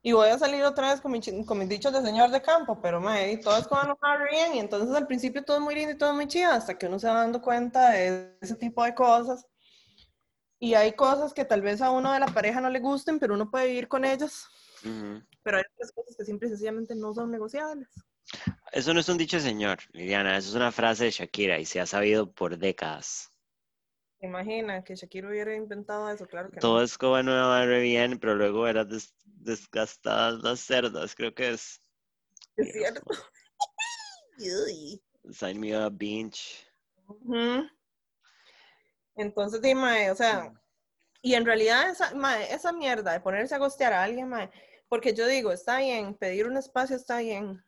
y 0.06 0.12
voy 0.12 0.28
a 0.28 0.38
salir 0.38 0.64
otra 0.66 0.92
vez 0.92 1.00
con, 1.00 1.14
mi 1.14 1.22
con 1.46 1.58
mis 1.58 1.70
dichos 1.70 1.94
de 1.94 2.02
señor 2.02 2.30
de 2.30 2.42
campo, 2.42 2.80
pero 2.82 3.00
mae, 3.00 3.32
y 3.32 3.42
cuando 3.42 3.68
uno 3.84 3.98
va 4.04 4.18
bien, 4.30 4.56
y 4.56 4.60
entonces 4.60 4.94
al 4.94 5.08
principio 5.08 5.46
todo 5.46 5.58
es 5.58 5.64
muy 5.64 5.76
lindo 5.76 5.94
y 5.94 5.98
todo 5.98 6.10
es 6.10 6.16
muy 6.16 6.28
chido, 6.28 6.52
hasta 6.52 6.78
que 6.78 6.88
uno 6.88 7.00
se 7.00 7.08
va 7.08 7.22
dando 7.22 7.42
cuenta 7.42 7.92
de 7.92 8.38
ese 8.42 8.56
tipo 8.56 8.84
de 8.84 8.94
cosas. 8.94 9.48
Y 10.60 10.74
hay 10.74 10.92
cosas 10.94 11.34
que 11.34 11.46
tal 11.46 11.62
vez 11.62 11.82
a 11.82 11.90
uno 11.90 12.12
de 12.12 12.20
la 12.20 12.28
pareja 12.28 12.60
no 12.60 12.70
le 12.70 12.82
gusten, 12.82 13.18
pero 13.18 13.34
uno 13.34 13.50
puede 13.50 13.68
vivir 13.68 13.88
con 13.88 14.04
ellas. 14.04 14.46
Pero 14.82 15.58
hay 15.58 15.64
otras 15.74 15.92
cosas 15.94 16.16
que 16.18 16.26
simple 16.26 16.48
y 16.48 16.52
sencillamente 16.52 16.96
no 16.96 17.14
son 17.14 17.32
negociables. 17.32 17.90
Eso 18.72 18.94
no 18.94 19.00
es 19.00 19.10
un 19.10 19.18
dicho 19.18 19.40
señor, 19.40 19.80
Liliana, 19.92 20.38
eso 20.38 20.50
es 20.50 20.56
una 20.56 20.72
frase 20.72 21.06
de 21.06 21.12
Shakira 21.12 21.60
y 21.60 21.66
se 21.66 21.80
ha 21.80 21.86
sabido 21.86 22.32
por 22.32 22.58
décadas. 22.58 23.30
Imagina 24.20 24.84
que 24.84 24.96
Shakira 24.96 25.28
hubiera 25.30 25.54
inventado 25.56 26.10
eso, 26.10 26.26
claro 26.26 26.50
que 26.50 26.60
Todo 26.60 26.78
no. 26.78 26.84
escoba 26.84 27.22
nueva 27.24 27.48
barre 27.48 27.82
bien, 27.82 28.18
pero 28.20 28.36
luego 28.36 28.68
eran 28.68 28.88
des- 28.90 29.14
desgastadas 29.26 30.42
las 30.42 30.60
cerdas, 30.62 31.14
creo 31.14 31.36
que 31.36 31.50
es. 31.50 31.82
Es 32.56 32.72
cierto. 32.72 33.02
Sign 35.32 35.60
me 35.60 35.76
a 35.76 35.90
bench. 35.90 36.66
Ujú. 37.08 37.68
Entonces, 39.16 39.62
di, 39.62 39.76
mae, 39.76 40.10
o 40.12 40.16
sea, 40.16 40.52
y 41.22 41.36
en 41.36 41.46
realidad 41.46 41.90
esa, 41.90 42.14
mae, 42.16 42.52
esa 42.54 42.72
mierda 42.72 43.14
de 43.14 43.20
ponerse 43.20 43.56
a 43.56 43.60
gostear 43.60 43.94
a 43.94 44.04
alguien, 44.04 44.28
mae, 44.30 44.50
porque 44.90 45.14
yo 45.14 45.28
digo, 45.28 45.52
está 45.52 45.78
bien, 45.80 46.16
pedir 46.16 46.48
un 46.48 46.58
espacio 46.58 46.96
está 46.96 47.20
bien, 47.20 47.64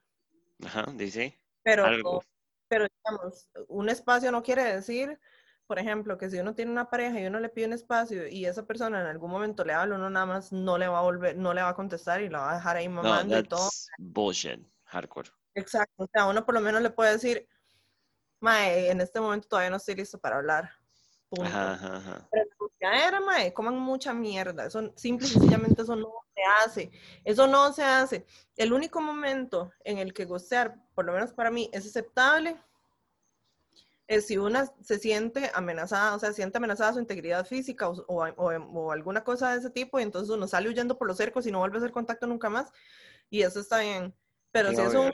Ajá, 0.63 0.85
dice. 0.93 1.39
pero, 1.63 1.85
Algo. 1.85 2.23
pero 2.67 2.87
digamos, 2.87 3.49
un 3.67 3.89
espacio 3.89 4.31
no 4.31 4.43
quiere 4.43 4.63
decir, 4.63 5.19
por 5.67 5.79
ejemplo, 5.79 6.17
que 6.17 6.29
si 6.29 6.37
uno 6.39 6.53
tiene 6.53 6.71
una 6.71 6.89
pareja 6.89 7.19
y 7.19 7.25
uno 7.25 7.39
le 7.39 7.49
pide 7.49 7.65
un 7.65 7.73
espacio 7.73 8.27
y 8.27 8.45
esa 8.45 8.65
persona 8.65 9.01
en 9.01 9.07
algún 9.07 9.31
momento 9.31 9.65
le 9.65 9.73
habla, 9.73 9.95
uno 9.95 10.09
nada 10.09 10.25
más 10.25 10.51
no 10.51 10.77
le 10.77 10.87
va 10.87 10.99
a 10.99 11.03
volver, 11.03 11.35
no 11.37 11.53
le 11.53 11.61
va 11.61 11.69
a 11.69 11.75
contestar 11.75 12.21
y 12.21 12.29
la 12.29 12.39
va 12.39 12.51
a 12.51 12.55
dejar 12.55 12.77
ahí 12.77 12.87
No, 12.87 13.01
mamando 13.01 13.37
y 13.37 13.43
todo. 13.43 13.59
that's 13.59 13.87
bullshit. 13.97 14.59
Hardcore. 14.85 15.29
Exacto, 15.55 16.03
o 16.03 16.07
sea, 16.11 16.27
uno 16.27 16.45
por 16.45 16.53
lo 16.53 16.61
menos 16.61 16.81
le 16.81 16.91
puede 16.91 17.13
decir, 17.13 17.47
mae, 18.41 18.91
en 18.91 19.01
este 19.01 19.19
momento 19.19 19.47
todavía 19.47 19.71
no 19.71 19.77
estoy 19.77 19.95
listo 19.95 20.19
para 20.19 20.37
hablar. 20.37 20.71
Punto. 21.29 21.45
Ajá, 21.45 21.97
ajá. 21.97 22.27
Pero 22.31 22.45
ya 22.81 23.07
era, 23.07 23.19
mae, 23.19 23.53
coman 23.53 23.77
mucha 23.77 24.13
mierda. 24.13 24.65
Eso, 24.65 24.91
simple 24.95 25.27
y 25.27 25.31
sencillamente 25.31 25.81
eso 25.81 25.95
no 25.95 26.11
se 26.33 26.41
hace. 26.63 26.91
Eso 27.23 27.47
no 27.47 27.71
se 27.73 27.83
hace. 27.83 28.25
El 28.57 28.73
único 28.73 29.01
momento 29.01 29.71
en 29.83 29.97
el 29.97 30.13
que 30.13 30.25
gostear, 30.25 30.75
por 30.93 31.05
lo 31.05 31.13
menos 31.13 31.33
para 31.33 31.51
mí, 31.51 31.69
es 31.73 31.85
aceptable 31.85 32.57
es 34.07 34.27
si 34.27 34.37
una 34.37 34.71
se 34.83 34.99
siente 34.99 35.49
amenazada, 35.55 36.15
o 36.15 36.19
sea, 36.19 36.31
siente 36.31 36.57
amenazada 36.59 36.93
su 36.93 36.99
integridad 36.99 37.45
física 37.45 37.89
o, 37.89 37.93
o- 38.07 38.23
o- 38.37 38.53
o 38.53 38.91
alguna 38.91 39.23
cosa 39.23 39.51
de 39.51 39.57
ese 39.59 39.71
tipo, 39.71 39.99
y 39.99 40.03
entonces 40.03 40.29
uno 40.29 40.47
sale 40.47 40.69
huyendo 40.69 40.97
por 40.97 41.07
los 41.07 41.17
cercos 41.17 41.47
y 41.47 41.51
no 41.51 41.57
vuelve 41.59 41.77
a 41.77 41.79
hacer 41.79 41.91
contacto 41.91 42.27
nunca 42.27 42.49
más, 42.49 42.71
y 43.31 43.41
eso 43.41 43.59
está 43.59 43.79
bien. 43.79 44.13
Pero 44.51 44.69
Sí, 44.69 44.75
si 44.75 44.81
es 44.83 44.93
un, 44.93 45.11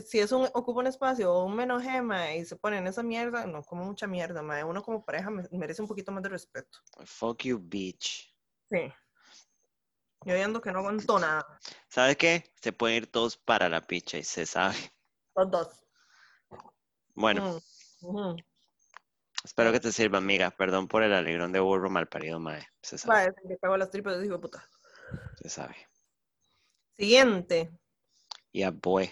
si 0.00 0.20
es 0.20 0.32
un, 0.32 0.44
ocupa 0.54 0.80
un 0.80 0.86
espacio 0.86 1.32
o 1.32 1.44
un 1.44 1.54
me 1.54 1.64
enojé, 1.64 2.00
mae, 2.02 2.38
y 2.38 2.44
se 2.44 2.56
pone 2.56 2.78
en 2.78 2.86
esa 2.86 3.02
mierda, 3.02 3.46
no, 3.46 3.62
como 3.62 3.84
mucha 3.84 4.06
mierda, 4.06 4.42
mae. 4.42 4.64
Uno 4.64 4.82
como 4.82 5.04
pareja 5.04 5.30
me- 5.30 5.46
merece 5.52 5.82
un 5.82 5.88
poquito 5.88 6.10
más 6.12 6.22
de 6.22 6.30
respeto. 6.30 6.78
Fuck 7.04 7.42
you, 7.44 7.58
bitch. 7.58 8.34
Sí. 8.70 8.92
Yo 10.24 10.34
viendo 10.34 10.60
que 10.62 10.70
no 10.72 10.78
aguanto 10.78 11.18
nada. 11.18 11.44
¿Sabes 11.88 12.16
qué? 12.16 12.44
Se 12.62 12.72
pueden 12.72 12.96
ir 12.98 13.06
todos 13.10 13.36
para 13.36 13.68
la 13.68 13.80
picha 13.82 14.16
y 14.18 14.24
se 14.24 14.46
sabe. 14.46 14.76
Los 15.34 15.50
dos. 15.50 15.68
Bueno, 17.14 17.60
Mm, 18.04 18.36
espero 19.44 19.70
que 19.70 19.78
te 19.80 19.92
sirva, 19.92 20.18
amiga. 20.18 20.50
Perdón 20.50 20.88
por 20.88 21.02
el 21.04 21.12
alegrón 21.12 21.52
de 21.52 21.60
burro 21.60 21.88
malparido, 21.90 22.40
mae. 22.40 22.66
Se 22.82 22.98
sabe, 22.98 23.32
cago 23.60 23.76
las 23.76 23.90
tripas 23.90 24.18
de 24.18 24.26
hijo 24.26 24.40
puta. 24.40 24.68
se 25.40 25.48
sabe. 25.48 25.76
Siguiente. 26.96 27.70
Ya, 28.52 28.70
boy. 28.70 29.08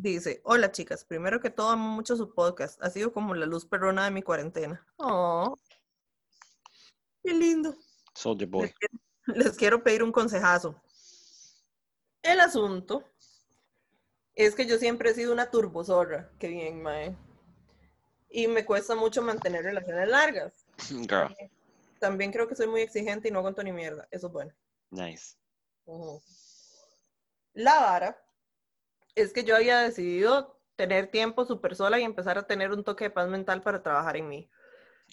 Dice, 0.00 0.40
hola 0.44 0.72
chicas, 0.72 1.04
primero 1.04 1.40
que 1.40 1.50
todo 1.50 1.68
amo 1.68 1.90
mucho 1.90 2.16
su 2.16 2.32
podcast. 2.32 2.82
Ha 2.82 2.88
sido 2.88 3.12
como 3.12 3.34
la 3.34 3.44
luz 3.44 3.66
perrona 3.66 4.06
de 4.06 4.10
mi 4.10 4.22
cuarentena. 4.22 4.82
Oh, 4.96 5.54
qué 7.22 7.34
lindo. 7.34 7.76
Soldier 8.14 8.48
boy. 8.48 8.62
Les 8.62 8.74
quiero, 8.74 8.94
les 9.26 9.56
quiero 9.58 9.82
pedir 9.82 10.02
un 10.02 10.10
consejazo. 10.10 10.80
El 12.22 12.40
asunto 12.40 13.04
es 14.34 14.54
que 14.54 14.64
yo 14.64 14.78
siempre 14.78 15.10
he 15.10 15.14
sido 15.14 15.34
una 15.34 15.50
turbozorra. 15.50 16.30
Qué 16.38 16.48
bien, 16.48 16.82
mae. 16.82 17.14
Y 18.30 18.48
me 18.48 18.64
cuesta 18.64 18.94
mucho 18.94 19.20
mantener 19.20 19.64
relaciones 19.64 20.08
largas. 20.08 20.64
Girl. 21.10 21.36
También 21.98 22.32
creo 22.32 22.48
que 22.48 22.56
soy 22.56 22.68
muy 22.68 22.80
exigente 22.80 23.28
y 23.28 23.32
no 23.32 23.40
aguanto 23.40 23.62
ni 23.62 23.72
mierda. 23.72 24.08
Eso 24.10 24.28
es 24.28 24.32
bueno. 24.32 24.54
Nice. 24.90 25.36
La 27.52 27.80
vara 27.80 28.29
es 29.14 29.32
que 29.32 29.44
yo 29.44 29.56
había 29.56 29.80
decidido 29.80 30.58
tener 30.76 31.08
tiempo 31.10 31.44
súper 31.44 31.76
sola 31.76 31.98
y 31.98 32.04
empezar 32.04 32.38
a 32.38 32.46
tener 32.46 32.70
un 32.72 32.84
toque 32.84 33.04
de 33.04 33.10
paz 33.10 33.28
mental 33.28 33.62
para 33.62 33.82
trabajar 33.82 34.16
en 34.16 34.28
mí. 34.28 34.50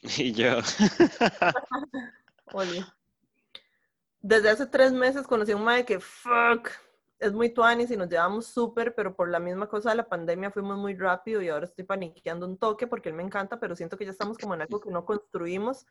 Y 0.18 0.32
yo. 0.32 0.60
Oli. 2.54 2.86
Desde 4.22 4.50
hace 4.50 4.66
tres 4.68 4.92
meses 4.94 5.26
conocí 5.28 5.52
a 5.52 5.56
un 5.56 5.64
mae 5.64 5.86
que, 5.86 6.00
fuck, 6.00 6.70
es 7.20 7.34
muy 7.34 7.50
tuanis 7.50 7.90
y 7.92 7.98
nos 7.98 8.10
llevamos 8.10 8.46
súper, 8.48 8.94
pero 8.94 9.16
por 9.16 9.30
la 9.30 9.40
misma 9.40 9.68
cosa 9.68 9.90
de 9.90 9.96
la 9.96 10.08
pandemia 10.08 10.52
fuimos 10.52 10.78
muy 10.78 10.96
rápido 10.96 11.42
y 11.42 11.50
ahora 11.50 11.66
estoy 11.66 11.84
paniqueando 11.86 12.46
un 12.46 12.58
toque 12.58 12.88
porque 12.88 13.10
él 13.10 13.16
me 13.16 13.24
encanta, 13.24 13.60
pero 13.60 13.76
siento 13.76 13.98
que 13.98 14.06
ya 14.06 14.12
estamos 14.12 14.38
como 14.38 14.54
en 14.54 14.62
algo 14.62 14.80
que 14.80 14.92
no 14.92 15.06
construimos, 15.06 15.86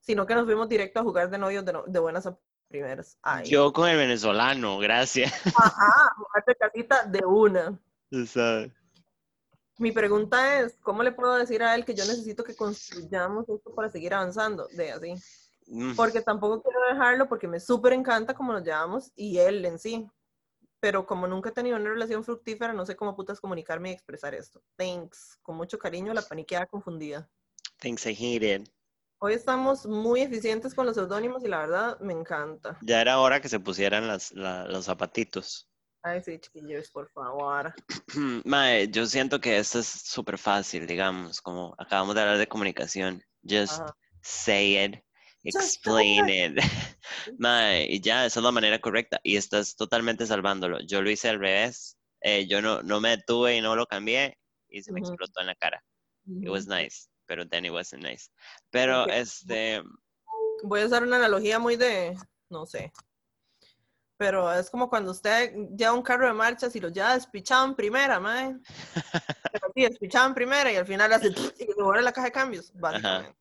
sino 0.00 0.26
que 0.26 0.34
nos 0.34 0.44
fuimos 0.44 0.68
directo 0.68 1.00
a 1.00 1.02
jugar 1.02 1.30
de 1.30 1.38
novios 1.38 1.64
de, 1.64 1.72
no- 1.72 1.84
de 1.86 1.98
buenas 1.98 2.26
a 2.26 2.38
primeras. 2.66 3.18
Ay. 3.22 3.48
Yo 3.48 3.72
con 3.72 3.88
el 3.88 3.96
venezolano, 3.96 4.78
gracias. 4.78 5.32
Ajá, 5.56 6.14
jugarte 6.16 6.54
casita 6.54 7.04
de 7.04 7.24
una. 7.24 7.78
Tú 8.10 8.26
sabes. 8.26 8.72
Mi 9.78 9.92
pregunta 9.92 10.60
es, 10.60 10.78
¿cómo 10.82 11.02
le 11.02 11.12
puedo 11.12 11.36
decir 11.36 11.62
a 11.62 11.74
él 11.74 11.84
que 11.84 11.94
yo 11.94 12.04
necesito 12.04 12.42
que 12.44 12.56
construyamos 12.56 13.48
esto 13.48 13.74
para 13.74 13.90
seguir 13.90 14.14
avanzando? 14.14 14.66
De 14.68 14.90
así. 14.90 15.14
Mm, 15.66 15.94
Porque 15.94 16.22
tampoco 16.22 16.62
quiero 16.62 16.78
dejarlo 16.88 17.28
porque 17.28 17.48
me 17.48 17.60
súper 17.60 17.92
encanta 17.92 18.34
cómo 18.34 18.52
nos 18.52 18.62
llevamos 18.62 19.12
y 19.16 19.38
él 19.38 19.64
en 19.64 19.78
sí. 19.78 20.08
Pero 20.80 21.06
como 21.06 21.26
nunca 21.26 21.50
he 21.50 21.52
tenido 21.52 21.76
una 21.76 21.90
relación 21.90 22.24
fructífera, 22.24 22.72
no 22.72 22.86
sé 22.86 22.96
cómo 22.96 23.16
putas 23.16 23.40
comunicarme 23.40 23.90
y 23.90 23.92
expresar 23.92 24.34
esto. 24.34 24.62
Thanks. 24.76 25.38
Con 25.42 25.56
mucho 25.56 25.78
cariño, 25.78 26.14
la 26.14 26.22
paniqueada 26.22 26.66
confundida. 26.66 27.28
Thanks, 27.78 28.06
I 28.06 28.14
hate 28.14 28.42
it. 28.42 28.75
Hoy 29.18 29.32
estamos 29.32 29.86
muy 29.86 30.20
eficientes 30.20 30.74
con 30.74 30.84
los 30.84 30.94
seudónimos 30.94 31.42
y 31.42 31.48
la 31.48 31.60
verdad 31.60 31.98
me 32.00 32.12
encanta. 32.12 32.78
Ya 32.82 33.00
era 33.00 33.18
hora 33.18 33.40
que 33.40 33.48
se 33.48 33.58
pusieran 33.58 34.06
las, 34.06 34.30
la- 34.32 34.66
los 34.66 34.84
zapatitos. 34.84 35.70
Ay, 36.02 36.22
sí, 36.22 36.38
chiquillos, 36.38 36.90
por 36.90 37.10
favor. 37.10 37.74
Mae, 38.44 38.88
yo 38.90 39.06
siento 39.06 39.40
que 39.40 39.56
esto 39.56 39.78
es 39.78 39.86
súper 39.86 40.36
fácil, 40.36 40.86
digamos, 40.86 41.40
como 41.40 41.74
acabamos 41.78 42.14
de 42.14 42.20
hablar 42.20 42.38
de 42.38 42.46
comunicación. 42.46 43.22
Just 43.42 43.72
Ajá. 43.80 43.96
say 44.22 44.84
it, 44.84 44.96
explain 45.44 46.28
it. 46.28 46.58
Mae, 47.38 47.86
y 47.90 48.00
ya, 48.00 48.26
esa 48.26 48.40
es 48.40 48.44
la 48.44 48.52
manera 48.52 48.78
correcta. 48.80 49.18
Y 49.22 49.36
estás 49.36 49.76
totalmente 49.76 50.26
salvándolo. 50.26 50.78
Yo 50.86 51.00
lo 51.00 51.10
hice 51.10 51.30
al 51.30 51.40
revés. 51.40 51.96
Eh, 52.20 52.46
yo 52.46 52.60
no, 52.60 52.82
no 52.82 53.00
me 53.00 53.10
detuve 53.16 53.56
y 53.56 53.60
no 53.62 53.74
lo 53.76 53.86
cambié 53.86 54.38
y 54.68 54.82
se 54.82 54.92
me 54.92 55.00
Ujú. 55.00 55.08
explotó 55.08 55.40
en 55.40 55.46
la 55.46 55.54
cara. 55.54 55.82
It 56.42 56.50
was 56.50 56.66
nice, 56.66 57.08
pero 57.26 57.46
then 57.48 57.64
it 57.64 57.72
wasn't 57.72 58.02
nice. 58.02 58.30
Pero 58.70 59.04
Ok. 59.04 59.10
este, 59.12 59.82
Voy 60.62 60.80
a 60.80 60.86
usar 60.86 61.02
una 61.02 61.16
analogía 61.16 61.58
muy 61.58 61.76
de, 61.76 62.16
no 62.48 62.64
sé, 62.66 62.92
pero 64.16 64.52
es 64.52 64.70
como 64.70 64.88
cuando 64.88 65.10
usted 65.10 65.52
lleva 65.76 65.92
un 65.92 66.02
carro 66.02 66.26
de 66.26 66.32
marchas 66.32 66.74
y 66.74 66.80
lo 66.80 66.88
lleva 66.88 67.14
despichado 67.14 67.66
en 67.66 67.74
primera. 67.74 68.18
Pero 68.18 68.60
sí, 69.74 69.82
despichado 69.82 70.26
en 70.28 70.34
primera 70.34 70.72
y 70.72 70.76
al 70.76 70.86
final 70.86 71.12
hace 71.12 71.28
y 71.28 71.66
se 71.66 71.82
muere 71.82 72.02
la 72.02 72.12
caja 72.12 72.28
de 72.28 72.32
cambios, 72.32 72.72
básicamente. 72.74 73.36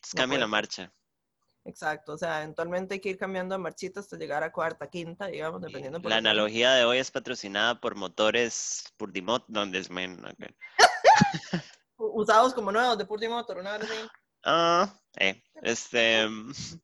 pues, 0.00 0.14
No 0.14 0.18
cambia 0.18 0.38
la 0.40 0.46
marcha. 0.48 0.92
Exacto, 1.64 2.14
o 2.14 2.18
sea, 2.18 2.38
eventualmente 2.42 2.94
hay 2.94 3.00
que 3.00 3.10
ir 3.10 3.18
cambiando 3.18 3.54
de 3.54 3.58
marchita 3.58 4.00
hasta 4.00 4.16
llegar 4.16 4.42
a 4.42 4.50
cuarta, 4.50 4.88
quinta, 4.88 5.26
digamos, 5.26 5.60
dependiendo. 5.60 6.00
por 6.00 6.10
La 6.10 6.16
analogía 6.16 6.72
de 6.72 6.84
hoy 6.86 6.96
es 6.98 7.10
patrocinada 7.10 7.78
por 7.78 7.94
motores 7.94 8.84
Purdimot, 8.96 9.44
donde 9.48 9.78
es 9.78 9.90
men. 9.90 10.18
ok. 10.24 10.46
Usados 11.98 12.54
como 12.54 12.72
nuevos 12.72 12.96
de 12.96 13.04
Purdy 13.04 13.28
Motor, 13.28 13.58
una 13.58 13.76
vez. 13.76 13.90
Ah, 14.44 14.92
eh, 15.18 15.42
este, 15.62 16.26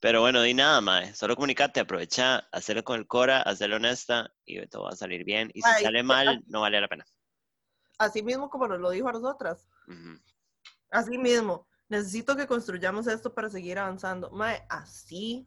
pero 0.00 0.20
bueno, 0.20 0.42
di 0.42 0.54
nada, 0.54 0.80
mae. 0.80 1.14
Solo 1.14 1.36
comunicate, 1.36 1.80
aprovecha, 1.80 2.38
hacerlo 2.52 2.82
con 2.82 2.98
el 2.98 3.06
Cora, 3.06 3.42
hacerlo 3.42 3.76
honesta 3.76 4.32
y 4.44 4.66
todo 4.66 4.84
va 4.84 4.90
a 4.90 4.96
salir 4.96 5.24
bien. 5.24 5.50
Y 5.54 5.62
si 5.62 5.68
Ay, 5.68 5.84
sale 5.84 6.02
mal, 6.02 6.42
no 6.46 6.62
vale 6.62 6.80
la 6.80 6.88
pena. 6.88 7.06
Así 7.98 8.22
mismo 8.22 8.50
como 8.50 8.66
nos 8.66 8.80
lo 8.80 8.90
dijo 8.90 9.08
a 9.08 9.12
nosotras. 9.12 9.68
Ujú. 9.86 10.18
Así 10.90 11.16
mismo, 11.16 11.68
necesito 11.88 12.34
que 12.34 12.46
construyamos 12.46 13.06
esto 13.06 13.32
para 13.32 13.48
seguir 13.48 13.78
avanzando. 13.78 14.30
Mae, 14.30 14.66
así 14.68 15.46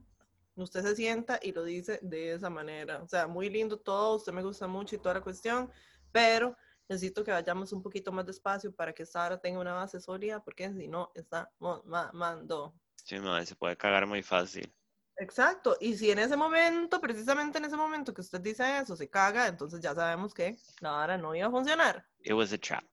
usted 0.56 0.82
se 0.84 0.96
sienta 0.96 1.40
y 1.42 1.52
lo 1.52 1.64
dice 1.64 2.00
de 2.02 2.34
esa 2.34 2.50
manera. 2.50 3.02
O 3.02 3.08
sea, 3.08 3.28
muy 3.28 3.50
lindo 3.50 3.80
todo, 3.80 4.16
usted 4.16 4.32
me 4.32 4.44
gusta 4.44 4.68
mucho 4.68 4.96
y 4.96 5.00
toda 5.00 5.16
la 5.16 5.22
cuestión, 5.22 5.72
pero 6.12 6.56
necesito 6.88 7.24
que 7.24 7.32
vayamos 7.32 7.72
un 7.74 7.82
poquito 7.82 8.12
más 8.12 8.26
despacio 8.26 8.74
para 8.74 8.94
que 8.94 9.06
Sara 9.06 9.40
tenga 9.40 9.60
una 9.60 9.74
base 9.74 10.00
sólida, 10.00 10.44
porque 10.44 10.72
si 10.74 10.88
no, 10.88 11.12
estamos 11.16 11.84
mamando. 11.86 12.74
Sí, 12.96 13.20
mae, 13.20 13.46
se 13.46 13.56
puede 13.56 13.76
cagar 13.76 14.06
muy 14.06 14.24
fácil. 14.24 14.74
Exacto, 15.18 15.78
y 15.80 15.96
si 15.96 16.10
en 16.10 16.20
ese 16.20 16.36
momento, 16.36 17.00
precisamente 17.00 17.60
en 17.60 17.66
ese 17.66 17.78
momento 17.78 18.14
que 18.14 18.22
usted 18.22 18.42
dice 18.42 18.80
eso, 18.80 18.96
se 18.96 19.10
caga, 19.10 19.48
entonces 19.48 19.80
ya 19.80 19.94
sabemos 19.94 20.34
que 20.34 20.58
la 20.80 20.92
vara 20.92 21.18
no 21.18 21.36
iba 21.36 21.48
a 21.48 21.52
funcionar. 21.52 22.04
It 22.20 22.34
was 22.34 22.52
a 22.52 22.58
trap. 22.58 22.84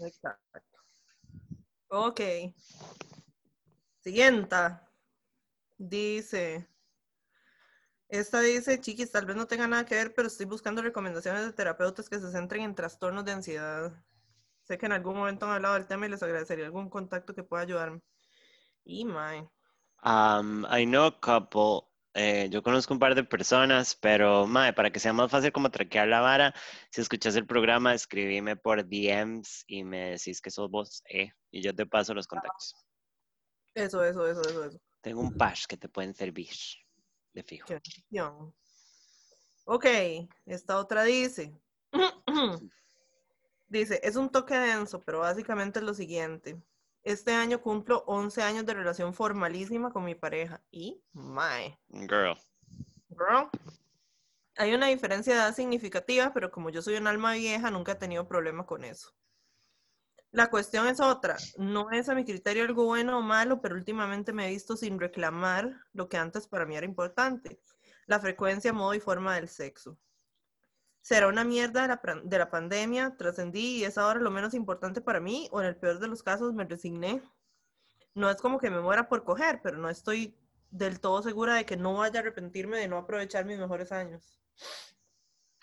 Exacto. 0.00 0.78
Ok. 1.88 2.20
Siguiente. 4.00 4.56
Dice. 5.78 6.68
Esta 8.14 8.40
dice, 8.40 8.80
chiquis, 8.80 9.10
tal 9.10 9.26
vez 9.26 9.34
no 9.34 9.48
tenga 9.48 9.66
nada 9.66 9.84
que 9.84 9.96
ver, 9.96 10.14
pero 10.14 10.28
estoy 10.28 10.46
buscando 10.46 10.80
recomendaciones 10.82 11.44
de 11.44 11.52
terapeutas 11.52 12.08
que 12.08 12.20
se 12.20 12.30
centren 12.30 12.62
en 12.62 12.76
trastornos 12.76 13.24
de 13.24 13.32
ansiedad. 13.32 13.92
Sé 14.62 14.78
que 14.78 14.86
en 14.86 14.92
algún 14.92 15.16
momento 15.16 15.46
han 15.46 15.52
hablado 15.52 15.74
del 15.74 15.88
tema 15.88 16.06
y 16.06 16.10
les 16.10 16.22
agradecería 16.22 16.66
algún 16.66 16.88
contacto 16.88 17.34
que 17.34 17.42
pueda 17.42 17.64
ayudarme. 17.64 18.00
Y 18.84 19.04
mae. 19.04 19.40
Um, 20.04 20.64
I 20.66 20.84
know 20.86 21.06
a 21.06 21.20
couple. 21.20 21.88
eh, 22.14 22.48
yo 22.50 22.62
conozco 22.62 22.94
un 22.94 23.00
par 23.00 23.16
de 23.16 23.24
personas, 23.24 23.96
pero 23.96 24.46
mae, 24.46 24.72
para 24.72 24.92
que 24.92 25.00
sea 25.00 25.12
más 25.12 25.28
fácil 25.28 25.50
como 25.50 25.72
traquear 25.72 26.06
la 26.06 26.20
vara, 26.20 26.54
si 26.92 27.00
escuchas 27.00 27.34
el 27.34 27.48
programa, 27.48 27.94
escribime 27.94 28.54
por 28.54 28.88
DMs 28.88 29.64
y 29.66 29.82
me 29.82 30.10
decís 30.10 30.40
que 30.40 30.52
sos 30.52 30.70
vos, 30.70 31.02
eh, 31.08 31.32
y 31.50 31.62
yo 31.62 31.74
te 31.74 31.84
paso 31.84 32.14
los 32.14 32.28
contactos. 32.28 32.76
Eso, 33.74 34.04
eso, 34.04 34.24
eso, 34.28 34.40
eso, 34.42 34.64
eso. 34.66 34.78
Tengo 35.00 35.20
un 35.20 35.36
pash 35.36 35.64
que 35.66 35.76
te 35.76 35.88
pueden 35.88 36.14
servir, 36.14 36.54
de 37.34 37.42
fijo. 37.42 37.66
Qué 37.66 37.74
bendición. 37.74 38.54
Ok, 39.66 39.86
esta 40.46 40.78
otra 40.78 41.04
dice. 41.04 41.52
dice, 43.68 44.00
es 44.02 44.16
un 44.16 44.30
toque 44.30 44.54
denso, 44.56 45.00
pero 45.00 45.20
básicamente 45.20 45.80
es 45.80 45.84
lo 45.84 45.94
siguiente. 45.94 46.62
Este 47.02 47.32
año 47.32 47.60
cumplo 47.60 48.02
11 48.06 48.42
años 48.42 48.64
de 48.64 48.74
relación 48.74 49.12
formalísima 49.12 49.92
con 49.92 50.04
mi 50.04 50.14
pareja. 50.14 50.62
Y, 50.70 51.02
mae, 51.12 51.78
Girl. 51.90 52.38
girl, 53.10 53.50
hay 54.56 54.72
una 54.72 54.86
diferencia 54.86 55.34
de 55.34 55.40
edad 55.40 55.54
significativa, 55.54 56.32
pero 56.32 56.50
como 56.50 56.70
yo 56.70 56.80
soy 56.80 56.96
un 56.96 57.06
alma 57.06 57.34
vieja, 57.34 57.70
nunca 57.70 57.92
he 57.92 57.96
tenido 57.96 58.26
problema 58.26 58.64
con 58.64 58.84
eso. 58.84 59.12
La 60.34 60.50
cuestión 60.50 60.88
es 60.88 60.98
otra. 60.98 61.36
No 61.58 61.92
es 61.92 62.08
a 62.08 62.14
mi 62.16 62.24
criterio 62.24 62.64
algo 62.64 62.86
bueno 62.86 63.16
o 63.16 63.22
malo, 63.22 63.60
pero 63.60 63.76
últimamente 63.76 64.32
me 64.32 64.48
he 64.48 64.50
visto 64.50 64.76
sin 64.76 64.98
reclamar 64.98 65.72
lo 65.92 66.08
que 66.08 66.16
antes 66.16 66.48
para 66.48 66.66
mí 66.66 66.74
era 66.74 66.84
importante. 66.84 67.60
La 68.06 68.18
frecuencia, 68.18 68.72
modo 68.72 68.94
y 68.94 68.98
forma 68.98 69.36
del 69.36 69.48
sexo. 69.48 69.96
Será 71.02 71.28
una 71.28 71.44
mierda 71.44 71.82
de 72.24 72.38
la, 72.38 72.50
pandemia, 72.50 73.14
trascendí 73.16 73.76
y 73.76 73.84
es 73.84 73.96
ahora 73.96 74.18
lo 74.18 74.32
menos 74.32 74.54
importante 74.54 75.00
para 75.00 75.20
mí, 75.20 75.48
o 75.52 75.60
en 75.60 75.68
el 75.68 75.76
peor 75.76 76.00
de 76.00 76.08
los 76.08 76.24
casos 76.24 76.52
me 76.52 76.64
resigné. 76.64 77.22
No 78.16 78.28
es 78.28 78.40
como 78.40 78.58
que 78.58 78.70
me 78.70 78.80
muera 78.80 79.08
por 79.08 79.22
coger, 79.22 79.60
pero 79.62 79.78
no 79.78 79.88
estoy 79.88 80.36
del 80.68 80.98
todo 80.98 81.22
segura 81.22 81.54
de 81.54 81.64
que 81.64 81.76
no 81.76 81.94
vaya 81.94 82.18
a 82.18 82.22
arrepentirme 82.22 82.78
de 82.78 82.88
no 82.88 82.98
aprovechar 82.98 83.44
mis 83.44 83.60
mejores 83.60 83.92
años. 83.92 84.40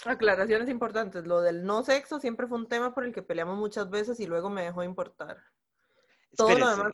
Aclaraciones 0.05 0.69
importantes. 0.69 1.25
Lo 1.27 1.41
del 1.41 1.63
no 1.65 1.83
sexo 1.83 2.19
siempre 2.19 2.47
fue 2.47 2.57
un 2.57 2.67
tema 2.67 2.93
por 2.93 3.03
el 3.05 3.13
que 3.13 3.21
peleamos 3.21 3.57
muchas 3.57 3.89
veces 3.89 4.19
y 4.19 4.25
luego 4.27 4.49
me 4.49 4.63
dejó 4.63 4.81
de 4.81 4.87
importar. 4.87 5.37
Todo 6.35 6.57
lo 6.57 6.69
demás- 6.69 6.93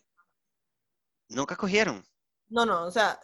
Nunca 1.29 1.55
cogieron. 1.55 2.03
No, 2.49 2.65
no, 2.65 2.85
o 2.85 2.91
sea, 2.91 3.19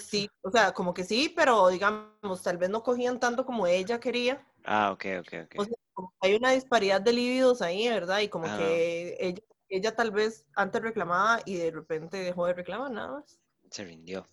sí, 0.00 0.28
o 0.42 0.50
sea, 0.50 0.72
como 0.72 0.94
que 0.94 1.04
sí, 1.04 1.32
pero 1.36 1.68
digamos, 1.68 2.42
tal 2.42 2.56
vez 2.58 2.70
no 2.70 2.82
cogían 2.82 3.20
tanto 3.20 3.44
como 3.44 3.66
ella 3.66 4.00
quería. 4.00 4.46
Ah, 4.64 4.90
ok, 4.92 5.04
ok, 5.20 5.32
ok. 5.44 5.54
O 5.58 5.64
sea, 5.64 5.76
como 5.92 6.14
hay 6.20 6.34
una 6.36 6.50
disparidad 6.52 7.00
de 7.00 7.12
líbidos 7.12 7.62
ahí, 7.62 7.88
¿verdad? 7.88 8.20
Y 8.20 8.28
como 8.28 8.46
Ah. 8.48 8.56
que 8.58 9.16
ella, 9.20 9.42
ella 9.68 9.94
tal 9.94 10.10
vez 10.10 10.46
antes 10.56 10.80
reclamaba 10.82 11.40
y 11.44 11.56
de 11.56 11.70
repente 11.70 12.16
dejó 12.18 12.46
de 12.46 12.54
reclamar 12.54 12.90
nada 12.90 13.12
más. 13.12 13.38
Se 13.70 13.84
rindió. 13.84 14.26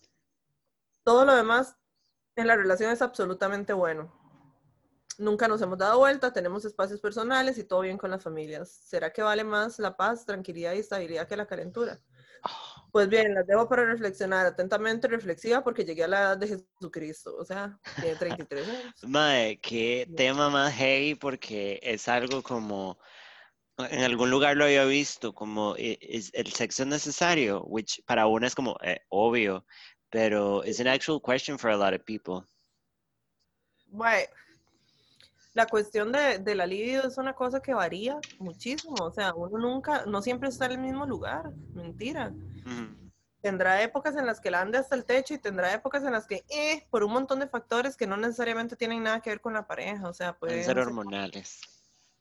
Todo 1.04 1.24
lo 1.26 1.34
demás 1.34 1.76
en 2.36 2.46
la 2.46 2.56
relación 2.56 2.90
es 2.90 3.02
absolutamente 3.02 3.72
bueno. 3.74 4.10
Nunca 5.18 5.48
nos 5.48 5.62
hemos 5.62 5.78
dado 5.78 5.98
vuelta, 5.98 6.32
tenemos 6.32 6.64
espacios 6.64 7.00
personales 7.00 7.58
y 7.58 7.64
todo 7.64 7.80
bien 7.80 7.96
con 7.96 8.10
las 8.10 8.22
familias. 8.22 8.70
¿Será 8.70 9.12
que 9.12 9.22
vale 9.22 9.44
más 9.44 9.78
la 9.78 9.96
paz, 9.96 10.24
tranquilidad 10.24 10.74
y 10.74 10.78
estabilidad 10.78 11.26
que 11.26 11.36
la 11.36 11.46
calentura? 11.46 12.00
Oh, 12.44 12.88
Pues 12.92 13.08
bien, 13.08 13.34
las 13.34 13.46
dejo 13.46 13.68
para 13.68 13.84
reflexionar 13.84 14.46
atentamente, 14.46 15.08
reflexiva, 15.08 15.64
porque 15.64 15.84
llegué 15.84 16.04
a 16.04 16.08
la 16.08 16.20
edad 16.20 16.38
de 16.38 16.48
Jesucristo. 16.48 17.34
O 17.36 17.44
sea, 17.44 17.78
tiene 18.00 18.16
33 18.16 18.68
años. 18.68 18.94
Mae, 19.04 19.58
qué 19.60 20.08
tema 20.16 20.50
más 20.50 20.74
heavy 20.74 21.14
porque 21.14 21.80
es 21.82 22.08
algo 22.08 22.42
como 22.42 22.98
en 23.78 24.02
algún 24.02 24.30
lugar 24.30 24.56
lo 24.56 24.64
había 24.64 24.84
visto 24.84 25.34
como 25.34 25.74
e- 25.76 25.98
es 26.00 26.30
el 26.34 26.52
sexo 26.52 26.82
es 26.82 26.88
necesario, 26.88 27.62
which 27.64 28.02
para 28.06 28.26
uno 28.26 28.46
es 28.46 28.54
como 28.54 28.76
eh, 28.82 29.00
obvio, 29.08 29.66
pero 30.10 30.62
es 30.62 30.80
an 30.80 30.88
actual 30.88 31.20
question 31.20 31.58
for 31.58 31.70
a 31.70 31.76
lot 31.76 31.94
of 31.94 32.02
people. 32.04 32.46
Bueno, 33.88 34.26
la 35.56 35.66
cuestión 35.66 36.12
de, 36.12 36.38
de 36.38 36.54
la 36.54 36.66
libido 36.66 37.08
es 37.08 37.16
una 37.16 37.32
cosa 37.32 37.60
que 37.60 37.72
varía 37.72 38.18
muchísimo. 38.38 38.94
O 39.00 39.10
sea, 39.10 39.32
uno 39.32 39.56
nunca, 39.56 40.04
no 40.04 40.20
siempre 40.20 40.50
está 40.50 40.66
en 40.66 40.72
el 40.72 40.78
mismo 40.80 41.06
lugar. 41.06 41.50
Mentira. 41.72 42.30
Tendrá 43.40 43.82
épocas 43.82 44.14
en 44.16 44.26
las 44.26 44.38
que 44.38 44.50
la 44.50 44.60
ande 44.60 44.76
hasta 44.76 44.94
el 44.94 45.06
techo 45.06 45.32
y 45.32 45.38
tendrá 45.38 45.72
épocas 45.72 46.04
en 46.04 46.12
las 46.12 46.26
que, 46.26 46.44
eh, 46.50 46.86
por 46.90 47.02
un 47.02 47.14
montón 47.14 47.40
de 47.40 47.48
factores 47.48 47.96
que 47.96 48.06
no 48.06 48.18
necesariamente 48.18 48.76
tienen 48.76 49.02
nada 49.02 49.22
que 49.22 49.30
ver 49.30 49.40
con 49.40 49.54
la 49.54 49.66
pareja. 49.66 50.06
O 50.06 50.12
sea, 50.12 50.36
Pueden 50.36 50.56
pueden 50.56 50.66
ser 50.66 50.78
hormonales. 50.78 51.60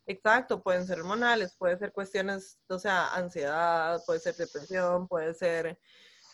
Exacto, 0.07 0.63
pueden 0.63 0.87
ser 0.87 1.01
hormonales, 1.01 1.53
puede 1.57 1.77
ser 1.77 1.91
cuestiones, 1.91 2.57
o 2.69 2.79
sea, 2.79 3.13
ansiedad, 3.15 4.01
puede 4.05 4.21
ser 4.21 4.35
depresión, 4.35 5.09
puede 5.09 5.33
ser 5.33 5.77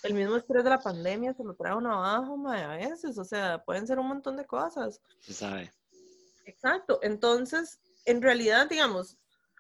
el 0.03 0.13
mismo 0.13 0.35
estrés 0.35 0.63
de 0.63 0.69
la 0.69 0.79
pandemia, 0.79 1.33
se 1.33 1.43
lo 1.43 1.55
trae 1.55 1.73
uno 1.73 1.93
abajo, 1.93 2.37
mae, 2.37 2.63
a 2.63 2.75
veces, 2.75 3.17
o 3.17 3.23
sea, 3.23 3.63
pueden 3.63 3.87
ser 3.87 3.97
un 3.97 4.07
montón 4.07 4.37
de 4.37 4.45
cosas. 4.45 5.01
Se 5.19 5.33
sabe. 5.33 5.71
Exacto, 6.51 6.99
entonces, 7.01 7.79
en 8.05 8.21
realidad, 8.21 8.67
digamos, 8.69 9.17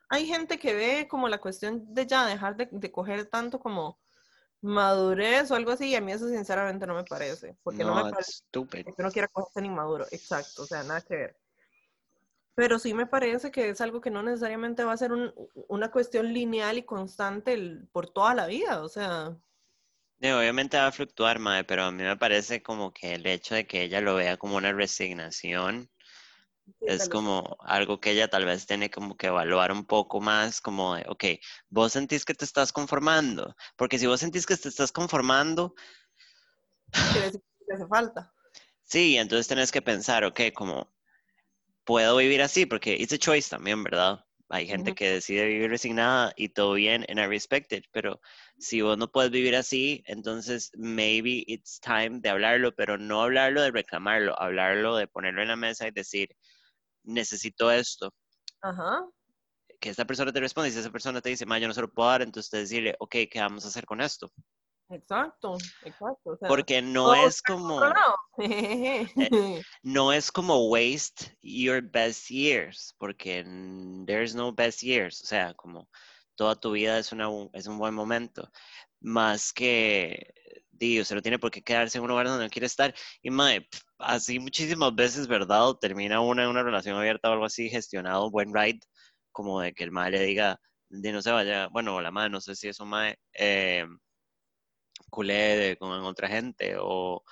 hay 0.09 0.27
gente 0.27 0.59
que 0.59 0.73
ve 0.73 1.07
como 1.07 1.29
la 1.29 1.39
cuestión 1.39 1.93
de 1.93 2.05
ya 2.05 2.25
dejar 2.25 2.57
de, 2.57 2.67
de 2.71 2.91
coger 2.91 3.27
tanto 3.27 3.59
como 3.59 3.97
madurez 4.61 5.49
o 5.51 5.55
algo 5.55 5.71
así, 5.71 5.89
y 5.89 5.95
a 5.95 6.01
mí 6.01 6.11
eso 6.11 6.27
sinceramente 6.27 6.85
no 6.85 6.95
me 6.95 7.05
parece, 7.05 7.55
porque 7.63 7.83
no, 7.85 7.95
No, 7.95 8.03
me 8.03 8.11
parece 8.11 8.41
que 8.51 8.93
uno 8.97 9.11
quiera 9.11 9.27
coger 9.29 9.53
tan 9.53 9.65
inmaduro, 9.65 10.05
exacto, 10.11 10.63
o 10.63 10.65
sea, 10.65 10.83
nada 10.83 11.01
que 11.01 11.15
ver. 11.15 11.37
Pero 12.55 12.77
sí 12.77 12.93
me 12.93 13.05
parece 13.07 13.51
que 13.51 13.69
es 13.69 13.79
algo 13.79 14.01
que 14.01 14.11
no 14.11 14.21
necesariamente 14.21 14.83
va 14.83 14.91
a 14.93 14.97
ser 14.97 15.13
un- 15.13 15.33
una 15.69 15.89
cuestión 15.91 16.33
lineal 16.33 16.77
y 16.77 16.83
constante 16.83 17.53
el- 17.53 17.87
por 17.93 18.09
toda 18.11 18.35
la 18.35 18.47
vida, 18.47 18.83
o 18.83 18.89
sea, 18.89 19.37
obviamente 20.21 20.77
va 20.77 20.87
a 20.87 20.91
fluctuar, 20.93 21.39
mae, 21.39 21.63
pero 21.65 21.83
a 21.83 21.91
mí 21.91 22.01
me 22.03 22.15
parece 22.15 22.63
como 22.63 22.93
que 22.93 23.13
el 23.15 23.25
hecho 23.25 23.55
de 23.55 23.67
que 23.67 23.81
ella 23.83 23.99
lo 24.01 24.15
vea 24.15 24.37
como 24.37 24.55
una 24.55 24.71
resignación 24.71 25.90
es 26.81 27.09
como 27.09 27.57
algo 27.61 27.99
que 27.99 28.11
ella 28.11 28.29
tal 28.29 28.45
vez 28.45 28.65
tiene 28.65 28.89
como 28.89 29.17
que 29.17 29.27
evaluar 29.27 29.71
un 29.71 29.85
poco 29.85 30.21
más, 30.21 30.61
como 30.61 30.95
de, 30.95 31.05
ok, 31.07 31.25
vos 31.69 31.93
sentís 31.93 32.25
que 32.25 32.33
te 32.33 32.45
estás 32.45 32.71
conformando, 32.71 33.55
porque 33.75 33.99
si 33.99 34.07
vos 34.07 34.19
sentís 34.19 34.45
que 34.45 34.57
te 34.57 34.69
estás 34.69 34.91
conformando, 34.91 35.75
decir 36.91 37.41
que 37.67 37.73
hace 37.73 37.87
falta. 37.87 38.33
sí, 38.83 39.17
entonces 39.17 39.47
tenés 39.47 39.71
que 39.71 39.81
pensar, 39.81 40.23
ok, 40.23 40.41
como 40.53 40.91
puedo 41.83 42.17
vivir 42.17 42.41
así, 42.41 42.65
porque 42.65 42.95
it's 42.95 43.13
a 43.13 43.17
choice 43.17 43.49
también, 43.49 43.83
¿verdad? 43.83 44.25
Hay 44.49 44.67
gente 44.67 44.93
que 44.93 45.09
decide 45.09 45.45
vivir 45.45 45.69
resignada 45.69 46.33
y 46.35 46.49
todo 46.49 46.73
bien, 46.73 47.05
and 47.07 47.19
I 47.19 47.25
respect 47.25 47.71
it, 47.71 47.85
pero 47.91 48.19
si 48.59 48.81
vos 48.81 48.97
no 48.97 49.09
puedes 49.09 49.31
vivir 49.31 49.55
así, 49.55 50.03
entonces 50.07 50.71
maybe 50.75 51.45
it's 51.47 51.79
time 51.79 52.19
de 52.19 52.29
hablarlo, 52.29 52.75
pero 52.75 52.97
no 52.97 53.21
hablarlo 53.21 53.61
de 53.61 53.71
reclamarlo, 53.71 54.37
hablarlo 54.41 54.97
de 54.97 55.07
ponerlo 55.07 55.41
en 55.41 55.47
la 55.47 55.55
mesa 55.55 55.87
y 55.87 55.91
decir, 55.91 56.35
necesito 57.03 57.71
esto, 57.71 58.13
Ajá, 58.61 59.05
que 59.81 59.89
esta 59.89 60.05
persona 60.05 60.31
te 60.31 60.39
responde 60.39 60.69
y 60.69 60.71
si 60.71 60.79
esa 60.79 60.91
persona 60.91 61.21
te 61.21 61.29
dice, 61.29 61.45
ma, 61.45 61.57
yo 61.57 61.67
no 61.67 61.73
se 61.73 61.81
lo 61.81 61.91
puedo 61.91 62.07
dar, 62.07 62.21
entonces 62.21 62.47
usted 62.47 62.59
decirle, 62.59 62.95
ok, 62.99 63.15
¿qué 63.29 63.39
vamos 63.39 63.65
a 63.65 63.69
hacer 63.69 63.85
con 63.85 63.99
esto? 63.99 64.31
exacto, 64.89 65.57
exacto. 65.83 66.31
O 66.31 66.37
sea, 66.37 66.47
Porque 66.47 66.81
no 66.81 67.15
es 67.15 67.41
como, 67.41 67.79
lado. 67.79 68.15
no 69.83 70.13
es 70.13 70.31
como 70.31 70.69
waste 70.69 71.37
your 71.41 71.81
best 71.81 72.29
years, 72.29 72.93
porque 72.99 73.43
there's 74.05 74.35
no 74.35 74.53
best 74.53 74.81
years, 74.83 75.21
o 75.23 75.25
sea, 75.25 75.53
como 75.55 75.89
toda 76.35 76.55
tu 76.55 76.71
vida 76.71 76.99
es, 76.99 77.11
una, 77.11 77.29
es 77.53 77.67
un 77.67 77.77
buen 77.77 77.93
momento, 77.93 78.49
más 78.99 79.51
que, 79.51 80.33
digo, 80.85 81.05
se 81.05 81.15
lo 81.15 81.21
tiene 81.21 81.39
por 81.39 81.51
qué 81.51 81.61
quedarse 81.61 81.97
en 81.97 82.03
un 82.03 82.09
lugar 82.09 82.27
donde 82.27 82.45
no 82.45 82.49
quiere 82.49 82.67
estar, 82.67 82.93
y 83.21 83.29
mae, 83.29 83.67
así 83.99 84.39
muchísimas 84.39 84.93
veces, 84.95 85.27
¿verdad? 85.27 85.73
Termina 85.79 86.21
una 86.21 86.43
en 86.43 86.49
una 86.49 86.63
relación 86.63 86.97
abierta 86.97 87.29
o 87.29 87.33
algo 87.33 87.45
así, 87.45 87.69
gestionado, 87.69 88.29
buen 88.31 88.53
ride, 88.53 88.79
como 89.31 89.61
de 89.61 89.73
que 89.73 89.83
el 89.83 89.91
mae 89.91 90.11
le 90.11 90.21
diga, 90.21 90.59
de 90.89 91.11
no 91.11 91.21
se 91.21 91.31
vaya, 91.31 91.67
bueno, 91.67 92.01
la 92.01 92.11
mae, 92.11 92.29
no 92.29 92.41
sé 92.41 92.55
si 92.55 92.67
eso 92.69 92.85
mae, 92.85 93.17
eh, 93.33 93.85
culé 95.09 95.33
de- 95.57 95.77
con 95.77 95.91
otra 96.05 96.27
gente, 96.27 96.75
o 96.79 97.23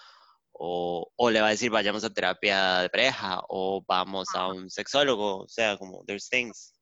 o, 0.60 1.10
o 1.16 1.30
le 1.32 1.40
va 1.42 1.48
a 1.48 1.52
decir 1.52 1.72
vayamos 1.72 2.04
a 2.04 2.10
terapia 2.10 2.80
de 2.80 2.90
pareja 2.90 3.40
o 3.48 3.82
vamos 3.88 4.28
a 4.36 4.48
un 4.48 4.70
sexólogo, 4.70 5.44
o 5.44 5.48
sea, 5.48 5.78
como 5.78 6.04
there's 6.06 6.28
things. 6.30 6.74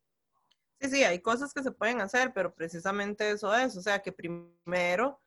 Sí, 0.81 0.89
sí, 0.89 1.03
hay 1.03 1.19
cosas 1.21 1.53
que 1.53 1.61
se 1.63 1.71
pueden 1.71 2.01
hacer, 2.01 2.33
pero 2.33 2.53
precisamente 2.53 3.29
eso 3.29 3.53
es, 3.55 3.77
o 3.77 3.81
sea, 3.81 3.99
que 3.99 4.11
primero 4.11 5.21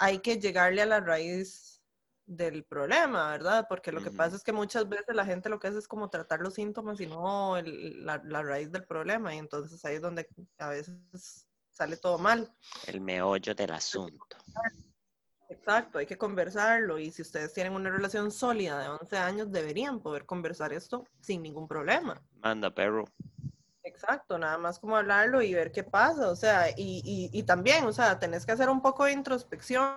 hay 0.00 0.20
que 0.20 0.38
llegarle 0.40 0.80
a 0.82 0.86
la 0.86 1.00
raíz 1.00 1.82
del 2.26 2.64
problema, 2.64 3.30
¿verdad? 3.32 3.66
Porque 3.68 3.92
lo 3.92 4.02
que 4.02 4.10
pasa 4.10 4.36
es 4.36 4.42
que 4.42 4.52
muchas 4.52 4.88
veces 4.88 5.14
la 5.14 5.26
gente 5.26 5.48
lo 5.50 5.58
que 5.58 5.68
hace 5.68 5.78
es 5.78 5.86
como 5.88 6.08
tratar 6.08 6.40
los 6.40 6.54
síntomas 6.54 6.98
y 7.00 7.06
no 7.06 7.56
el- 7.58 8.04
la, 8.06 8.20
la 8.24 8.42
raíz 8.42 8.72
del 8.72 8.84
problema, 8.84 9.34
y 9.34 9.38
entonces 9.38 9.84
ahí 9.84 9.96
es 9.96 10.02
donde 10.02 10.26
a 10.58 10.68
veces 10.70 11.46
sale 11.70 11.96
todo 11.98 12.18
mal. 12.18 12.50
El 12.86 13.00
meollo 13.02 13.54
del 13.54 13.72
asunto. 13.72 14.36
Exacto, 15.50 15.98
hay 15.98 16.06
que 16.06 16.16
conversarlo, 16.16 16.98
y 16.98 17.10
si 17.10 17.20
ustedes 17.22 17.52
tienen 17.52 17.74
una 17.74 17.90
relación 17.90 18.30
sólida 18.30 18.78
de 18.80 18.88
11 18.88 19.18
años, 19.18 19.50
deberían 19.50 20.00
poder 20.00 20.24
conversar 20.24 20.72
esto 20.72 21.04
sin 21.20 21.42
ningún 21.42 21.66
problema. 21.68 22.22
Manda, 22.40 22.70
perro. 22.72 23.04
Exacto, 23.90 24.38
nada 24.38 24.56
más 24.56 24.78
como 24.78 24.96
hablarlo 24.96 25.42
y 25.42 25.52
ver 25.52 25.72
qué 25.72 25.82
pasa, 25.82 26.30
o 26.30 26.36
sea, 26.36 26.70
y, 26.70 27.02
y, 27.04 27.30
y 27.32 27.42
también, 27.42 27.84
o 27.84 27.92
sea, 27.92 28.18
tenés 28.18 28.46
que 28.46 28.52
hacer 28.52 28.68
un 28.68 28.80
poco 28.80 29.04
de 29.04 29.12
introspección 29.12 29.96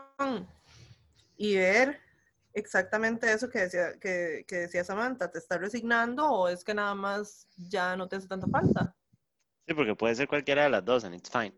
y 1.37 1.55
ver 1.55 2.01
exactamente 2.53 3.31
eso 3.31 3.49
que 3.49 3.59
decía, 3.59 3.99
que, 3.99 4.45
que 4.47 4.55
decía 4.55 4.83
Samantha, 4.83 5.31
¿te 5.31 5.37
estás 5.37 5.59
resignando 5.59 6.27
o 6.27 6.47
es 6.47 6.63
que 6.63 6.73
nada 6.73 6.95
más 6.95 7.47
ya 7.69 7.95
no 7.95 8.07
te 8.07 8.15
hace 8.15 8.27
tanta 8.27 8.47
falta? 8.47 8.95
Sí, 9.67 9.75
porque 9.75 9.95
puede 9.95 10.15
ser 10.15 10.27
cualquiera 10.27 10.63
de 10.63 10.69
las 10.71 10.83
dos, 10.83 11.03
and 11.03 11.15
it's 11.15 11.29
fine. 11.29 11.53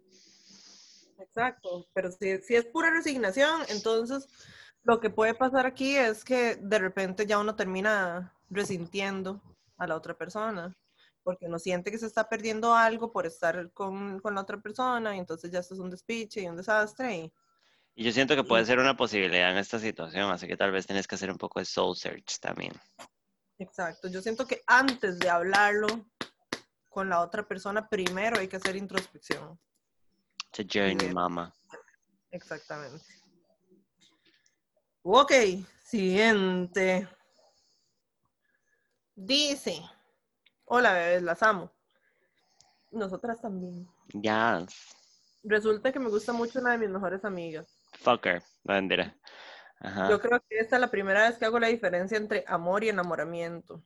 Exacto, 1.17 1.87
pero 1.93 2.11
si, 2.11 2.37
si 2.39 2.55
es 2.55 2.65
pura 2.65 2.91
resignación, 2.91 3.61
entonces 3.69 4.27
lo 4.83 4.99
que 4.99 5.09
puede 5.09 5.33
pasar 5.33 5.65
aquí 5.65 5.95
es 5.95 6.25
que 6.25 6.57
de 6.57 6.79
repente 6.79 7.25
ya 7.25 7.39
uno 7.39 7.55
termina 7.55 8.33
resintiendo 8.49 9.41
a 9.77 9.87
la 9.87 9.95
otra 9.95 10.17
persona, 10.17 10.75
porque 11.25 11.47
uno 11.47 11.57
siente 11.57 11.89
que 11.89 11.97
se 11.97 12.05
está 12.05 12.29
perdiendo 12.29 12.75
algo 12.75 13.11
por 13.11 13.25
estar 13.25 13.71
con, 13.71 14.19
con 14.19 14.35
la 14.35 14.41
otra 14.41 14.61
persona 14.61 15.15
y 15.15 15.19
entonces 15.19 15.49
ya 15.49 15.59
esto 15.59 15.73
es 15.73 15.79
un 15.79 15.89
despiche 15.89 16.41
y 16.41 16.47
un 16.47 16.55
desastre. 16.55 17.15
Y, 17.17 17.33
Y 17.95 18.03
yo 18.03 18.11
siento 18.11 18.35
que 18.35 18.43
puede 18.43 18.61
y- 18.61 18.65
ser 18.67 18.77
una 18.77 18.95
posibilidad 18.95 19.49
en 19.51 19.57
esta 19.57 19.79
situación, 19.79 20.29
así 20.29 20.45
que 20.47 20.55
tal 20.55 20.71
vez 20.71 20.85
tienes 20.85 21.07
que 21.07 21.15
hacer 21.15 21.31
un 21.31 21.37
poco 21.39 21.59
de 21.59 21.65
soul 21.65 21.95
search 21.97 22.39
también. 22.39 22.73
exacto, 23.57 24.07
yo 24.07 24.21
siento 24.21 24.45
que 24.45 24.61
antes 24.67 25.17
de 25.17 25.29
hablarlo 25.29 25.87
con 26.89 27.09
la 27.09 27.19
otra 27.21 27.41
persona, 27.47 27.89
primero 27.89 28.37
hay 28.37 28.47
que 28.47 28.57
hacer 28.57 28.75
introspección. 28.75 29.59
It's 30.51 30.59
a 30.59 30.63
journey, 30.79 31.11
mama. 31.11 31.51
Exactamente. 32.31 33.03
Ok, 35.01 35.31
siguiente. 35.83 37.07
Dice, 39.15 39.81
hola 40.65 40.93
bebés, 40.93 41.23
las 41.23 41.41
amo. 41.43 41.71
Nosotras 42.91 43.41
también. 43.41 43.87
Yes. 44.13 44.95
Resulta 45.43 45.91
que 45.91 45.99
me 45.99 46.09
gusta 46.09 46.33
mucho 46.33 46.59
una 46.59 46.71
de 46.71 46.77
mis 46.79 46.89
mejores 46.89 47.23
amigas. 47.23 47.67
Fucker. 47.99 48.41
No, 48.63 48.73
mentira. 48.73 49.15
Ajá. 49.79 50.09
Yo 50.09 50.19
creo 50.19 50.39
que 50.49 50.57
esta 50.59 50.77
es 50.77 50.81
la 50.81 50.89
primera 50.89 51.27
vez 51.27 51.37
que 51.37 51.45
hago 51.45 51.59
la 51.59 51.67
diferencia 51.67 52.17
entre 52.17 52.43
amor 52.47 52.83
y 52.83 52.89
enamoramiento. 52.89 53.83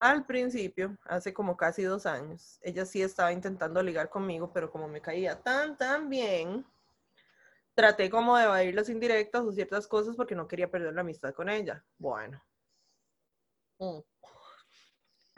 Al 0.00 0.24
principio, 0.24 0.96
hace 1.04 1.34
como 1.34 1.58
casi 1.58 1.82
dos 1.82 2.06
años, 2.06 2.58
ella 2.62 2.86
sí 2.86 3.02
estaba 3.02 3.32
intentando 3.32 3.82
ligar 3.82 4.08
conmigo, 4.08 4.50
pero 4.50 4.70
como 4.70 4.88
me 4.88 5.02
caía 5.02 5.42
tan, 5.42 5.76
tan 5.76 6.08
bien, 6.08 6.64
traté 7.74 8.08
como 8.08 8.36
de 8.36 8.44
evadir 8.44 8.74
las 8.74 8.88
indirectas 8.88 9.42
o 9.42 9.52
ciertas 9.52 9.86
cosas 9.86 10.16
porque 10.16 10.34
no 10.34 10.48
quería 10.48 10.70
perder 10.70 10.94
la 10.94 11.02
amistad 11.02 11.34
con 11.34 11.50
ella. 11.50 11.84
Bueno. 11.98 12.42
Mm. 13.78 14.00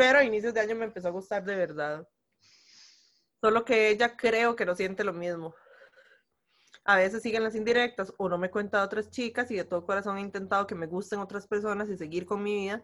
Pero 0.02 0.18
a 0.18 0.24
inicios 0.24 0.52
de 0.52 0.58
año 0.58 0.74
me 0.74 0.86
empezó 0.86 1.06
a 1.06 1.12
gustar 1.12 1.44
de 1.44 1.54
verdad. 1.54 2.08
Solo 3.40 3.64
que 3.64 3.88
ella 3.88 4.16
creo 4.16 4.56
que 4.56 4.66
no 4.66 4.74
siente 4.74 5.04
lo 5.04 5.12
mismo. 5.12 5.54
A 6.82 6.96
veces 6.96 7.22
siguen 7.22 7.44
las 7.44 7.54
indirectas 7.54 8.12
o 8.16 8.28
no 8.28 8.36
me 8.36 8.50
cuenta 8.50 8.80
a 8.80 8.84
otras 8.84 9.10
chicas 9.10 9.48
y 9.52 9.54
de 9.54 9.62
todo 9.62 9.86
corazón 9.86 10.18
he 10.18 10.20
intentado 10.20 10.66
que 10.66 10.74
me 10.74 10.88
gusten 10.88 11.20
otras 11.20 11.46
personas 11.46 11.88
y 11.88 11.96
seguir 11.96 12.26
con 12.26 12.42
mi 12.42 12.52
vida. 12.52 12.82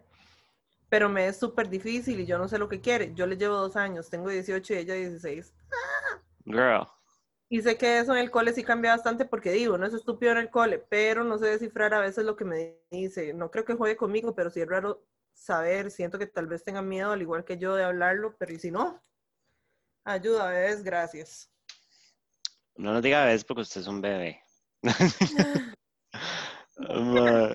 Pero 0.87 1.09
me 1.09 1.27
es 1.27 1.37
súper 1.37 1.67
difícil 1.67 2.21
y 2.21 2.25
yo 2.25 2.37
no 2.37 2.47
sé 2.47 2.57
lo 2.57 2.69
que 2.69 2.79
quiere. 2.79 3.13
Yo 3.13 3.27
le 3.27 3.35
llevo 3.35 3.57
dos 3.57 3.75
años, 3.75 4.09
tengo 4.09 4.29
18 4.29 4.75
y 4.75 4.77
ella 4.77 4.93
16. 4.93 5.53
Girl. 6.45 6.87
Y 7.49 7.61
sé 7.61 7.77
que 7.77 7.99
eso 7.99 8.13
en 8.13 8.19
el 8.19 8.31
cole 8.31 8.53
sí 8.53 8.63
cambia 8.63 8.91
bastante 8.91 9.25
porque 9.25 9.51
digo, 9.51 9.77
no 9.77 9.85
es 9.85 9.93
estúpido 9.93 10.31
en 10.31 10.37
el 10.37 10.49
cole, 10.49 10.79
pero 10.89 11.25
no 11.25 11.37
sé 11.37 11.47
descifrar 11.47 11.93
a 11.93 11.99
veces 11.99 12.23
lo 12.23 12.37
que 12.37 12.45
me 12.45 12.77
dice. 12.89 13.33
No 13.33 13.51
creo 13.51 13.65
que 13.65 13.73
juegue 13.73 13.97
conmigo, 13.97 14.33
pero 14.33 14.49
sí 14.49 14.61
es 14.61 14.69
raro 14.69 15.03
saber. 15.33 15.91
Siento 15.91 16.17
que 16.19 16.27
tal 16.27 16.47
vez 16.47 16.63
tenga 16.63 16.81
miedo, 16.81 17.11
al 17.11 17.21
igual 17.21 17.43
que 17.45 17.57
yo, 17.57 17.75
de 17.75 17.83
hablarlo, 17.83 18.35
pero 18.37 18.53
¿y 18.53 18.59
si 18.59 18.71
no? 18.71 19.01
Ayuda, 20.03 20.49
bebés, 20.49 20.83
gracias. 20.83 21.51
No 22.75 22.93
nos 22.93 23.03
diga 23.03 23.25
ves 23.25 23.43
porque 23.43 23.63
usted 23.63 23.81
es 23.81 23.87
un 23.87 24.01
bebé. 24.01 24.41
Ma, 26.79 27.53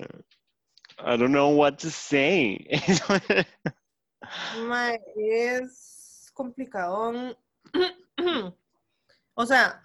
I 0.99 1.17
don't 1.17 1.31
know 1.31 1.49
what 1.49 1.77
to 1.77 1.89
say. 1.89 2.67
Mae, 4.67 5.01
es 5.17 6.29
complicado. 6.33 7.35
o 9.33 9.45
sea, 9.45 9.81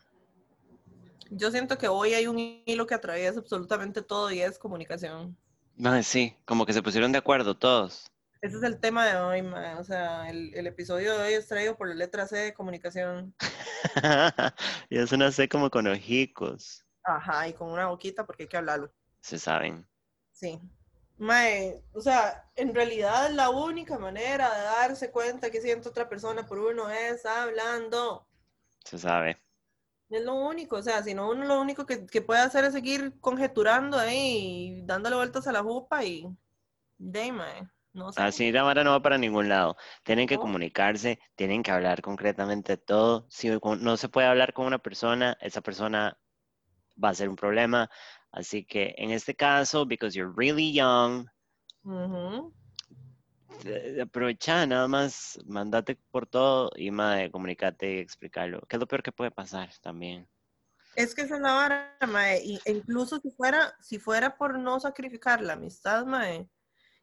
yo 1.31 1.51
siento 1.51 1.79
que 1.79 1.89
hoy 1.89 2.15
hay 2.15 2.27
un 2.27 2.39
hilo 2.39 2.87
que 2.87 2.95
atraviesa 2.95 3.41
absolutamente 3.41 4.03
todo 4.03 4.31
y 4.31 4.41
es 4.41 4.59
comunicación. 4.59 5.37
No, 5.81 6.03
sí, 6.03 6.37
como 6.45 6.67
que 6.67 6.75
se 6.75 6.83
pusieron 6.83 7.11
de 7.11 7.17
acuerdo 7.17 7.57
todos. 7.57 8.13
Ese 8.43 8.59
es 8.59 8.63
el 8.65 8.79
tema 8.81 9.07
de 9.07 9.17
hoy, 9.17 9.41
mae. 9.41 9.77
O 9.77 9.85
sea, 9.85 10.29
el, 10.29 10.55
el 10.55 10.67
episodio 10.67 11.17
de 11.17 11.29
hoy 11.29 11.33
es 11.33 11.49
traído 11.49 11.75
por 11.75 11.89
la 11.89 11.95
letra 11.95 12.27
C 12.27 12.37
de 12.37 12.53
comunicación. 12.53 13.35
y 14.91 14.99
es 14.99 15.11
una 15.13 15.33
C 15.33 15.49
como 15.49 15.71
con 15.71 15.87
ojicos. 15.87 16.85
Ajá, 17.03 17.49
y 17.49 17.55
con 17.55 17.71
una 17.71 17.87
boquita 17.87 18.27
porque 18.27 18.43
hay 18.43 18.49
que 18.51 18.59
hablarlo. 18.59 18.93
Se 19.23 19.39
saben. 19.39 19.89
Sí. 20.33 20.61
Mae, 21.17 21.83
o 21.95 22.03
sea, 22.03 22.51
en 22.57 22.75
realidad 22.75 23.31
la 23.31 23.49
única 23.49 23.99
manera 23.99 24.55
de 24.55 24.63
darse 24.65 25.11
cuenta 25.11 25.51
que 25.51 25.63
siente 25.63 25.89
otra 25.89 26.11
persona 26.11 26.47
por 26.47 26.59
uno 26.59 26.91
es 26.91 27.25
hablando. 27.25 28.29
Se 28.85 28.99
sabe. 28.99 29.39
Es 30.11 30.23
lo 30.25 30.35
único, 30.35 30.77
o 30.77 30.83
sea, 30.83 31.03
si 31.03 31.15
no, 31.15 31.31
uno 31.31 31.45
lo 31.45 31.61
único 31.61 31.87
que, 31.87 32.05
que 32.05 32.21
puede 32.21 32.41
hacer 32.41 32.65
es 32.65 32.73
seguir 32.73 33.19
conjeturando 33.21 33.97
ahí, 33.97 34.81
y 34.81 34.83
dándole 34.83 35.17
vueltas 35.17 35.47
a 35.47 35.53
la 35.53 35.63
jupa 35.63 36.05
y... 36.05 36.27
De, 36.99 37.33
mae, 37.33 37.67
no 37.95 38.13
sé. 38.13 38.21
Así 38.21 38.53
la 38.53 38.63
vara 38.63 38.85
no 38.85 38.91
va 38.91 39.01
para 39.01 39.17
ningún 39.17 39.49
lado. 39.49 39.77
Tienen 40.03 40.27
que 40.27 40.35
No. 40.35 40.43
comunicarse, 40.43 41.19
tienen 41.35 41.63
que 41.63 41.71
hablar 41.71 42.03
concretamente 42.03 42.77
todo. 42.77 43.27
Si 43.31 43.49
no 43.49 43.97
se 43.97 44.09
puede 44.09 44.27
hablar 44.27 44.53
con 44.53 44.67
una 44.67 44.79
persona, 44.79 45.39
esa 45.41 45.63
persona 45.63 46.19
va 47.03 47.09
a 47.09 47.15
ser 47.15 47.29
un 47.31 47.37
problema. 47.37 47.89
Así 48.33 48.67
que 48.67 48.95
en 48.99 49.13
este 49.13 49.35
caso, 49.35 49.87
because 49.87 50.15
you're 50.15 50.35
really 50.37 50.73
young, 50.75 51.27
aprovecha 54.03 54.67
nada 54.67 54.89
más, 54.89 55.39
mandate 55.47 55.97
por 56.11 56.27
todo 56.27 56.71
y 56.77 56.91
madre, 56.91 57.31
comunicate 57.31 57.95
y 57.95 57.99
explicarlo. 57.99 58.61
¿Qué 58.69 58.77
es 58.77 58.81
lo 58.81 58.87
peor 58.87 59.03
que 59.03 59.13
puede 59.13 59.31
pasar 59.31 59.71
también? 59.81 60.29
Es 60.97 61.15
que 61.15 61.23
esa 61.23 61.37
es 61.37 61.41
la 61.41 61.53
vara, 61.53 61.97
mae, 62.09 62.43
y, 62.45 62.61
e 62.65 62.73
incluso 62.73 63.21
si 63.21 63.31
fuera, 63.31 63.75
si 63.81 63.99
fuera 63.99 64.37
por 64.37 64.59
no 64.59 64.81
sacrificar 64.81 65.41
la 65.41 65.53
amistad, 65.53 66.05
mae, 66.05 66.49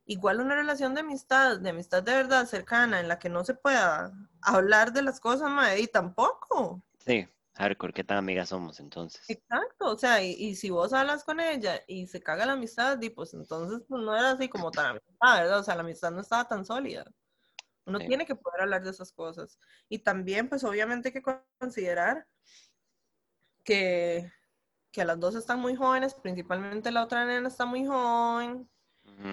igual 0.05 0.41
una 0.41 0.55
relación 0.55 0.93
de 0.93 1.01
amistad, 1.01 1.59
de 1.59 1.69
amistad 1.69 2.03
de 2.03 2.13
verdad 2.13 2.45
cercana, 2.45 2.99
en 2.99 3.07
la 3.07 3.17
que 3.17 3.29
no 3.29 3.45
se 3.45 3.53
pueda 3.53 4.11
hablar 4.41 4.91
de 4.91 5.03
las 5.03 5.19
cosas, 5.19 5.49
mae, 5.49 5.79
y 5.79 5.87
tampoco. 5.87 6.83
Sí, 6.99 7.27
hardcore, 7.57 7.93
¿qué 7.93 8.03
tan 8.03 8.17
amigas 8.17 8.49
somos 8.49 8.79
entonces? 8.79 9.21
Exacto, 9.29 9.91
o 9.91 9.97
sea, 9.97 10.23
y, 10.23 10.31
y 10.31 10.55
si 10.55 10.69
vos 10.69 10.93
hablas 10.93 11.23
con 11.23 11.39
ella 11.39 11.83
y 11.87 12.07
se 12.07 12.21
caga 12.21 12.45
la 12.45 12.53
amistad, 12.53 13.01
y 13.01 13.09
pues 13.09 13.33
entonces 13.33 13.83
pues, 13.87 14.01
no 14.01 14.15
era 14.15 14.31
así 14.31 14.47
como 14.49 14.71
tan 14.71 14.85
amistad, 14.97 15.37
¿verdad? 15.41 15.59
O 15.59 15.63
sea, 15.63 15.75
la 15.75 15.81
amistad 15.81 16.11
no 16.11 16.21
estaba 16.21 16.47
tan 16.47 16.65
sólida. 16.65 17.05
Uno 17.85 17.99
Sí. 17.99 18.07
tiene 18.07 18.25
que 18.25 18.35
poder 18.35 18.61
hablar 18.61 18.83
de 18.83 18.89
esas 18.91 19.11
cosas. 19.13 19.59
Y 19.89 19.99
también, 19.99 20.49
pues 20.49 20.63
obviamente 20.63 21.09
hay 21.09 21.13
que 21.13 21.23
considerar 21.59 22.27
que, 23.63 24.31
que 24.91 25.05
las 25.05 25.19
dos 25.19 25.35
están 25.35 25.59
muy 25.59 25.75
jóvenes, 25.75 26.13
principalmente 26.13 26.91
la 26.91 27.03
otra 27.03 27.25
nena 27.25 27.47
está 27.47 27.65
muy 27.65 27.85
joven, 27.85 28.69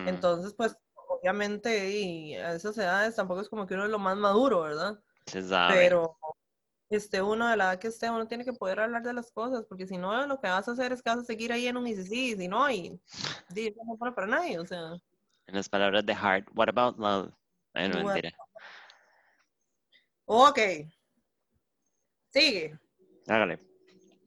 entonces 0.07 0.55
pues 0.55 0.77
obviamente 1.09 1.91
y 1.91 2.35
a 2.35 2.55
esas 2.55 2.77
edades 2.79 3.17
tampoco 3.17 3.41
es 3.41 3.49
como 3.49 3.67
que 3.67 3.75
uno 3.75 3.85
es 3.85 3.91
lo 3.91 3.99
más 3.99 4.17
maduro, 4.17 4.63
¿verdad? 4.63 5.01
Se 5.27 5.43
sabe. 5.43 5.75
Pero 5.75 6.17
este 6.97 7.23
uno 7.23 7.49
de 7.49 7.57
la 7.57 7.65
edad 7.65 7.79
que 7.79 7.89
esté, 7.89 8.11
uno 8.11 8.27
tiene 8.27 8.45
que 8.45 8.53
poder 8.53 8.81
hablar 8.81 9.03
de 9.03 9.13
las 9.13 9.31
cosas, 9.31 9.65
porque 9.69 9.87
si 9.87 9.97
no, 9.97 10.27
lo 10.27 10.41
que 10.41 10.49
vas 10.49 10.69
a 10.69 10.73
hacer 10.73 10.93
es 10.93 11.03
que 11.03 11.11
vas 11.11 11.21
a 11.21 11.25
seguir 11.25 11.53
ahí 11.53 11.67
en 11.67 11.77
un 11.77 11.87
y 11.87 11.95
si 11.95 12.05
sí, 12.05 12.37
si 12.37 12.49
no, 12.49 12.71
y, 12.71 13.01
y 13.55 13.67
eso 13.69 13.81
no 13.87 13.97
pone 13.97 14.13
para 14.13 14.27
nadie, 14.27 14.59
o 14.59 14.67
sea. 14.67 14.93
En 15.47 15.55
las 15.55 15.69
palabras 15.69 16.05
de 16.07 16.15
Hart, 16.15 16.49
what 16.55 16.69
about 16.69 16.99
love? 16.99 17.33
Ay, 17.75 17.89
no, 17.89 18.05
mentira. 18.05 18.33
Ok. 20.27 20.59
Sigue. 22.31 22.79
Hágale. 23.27 23.61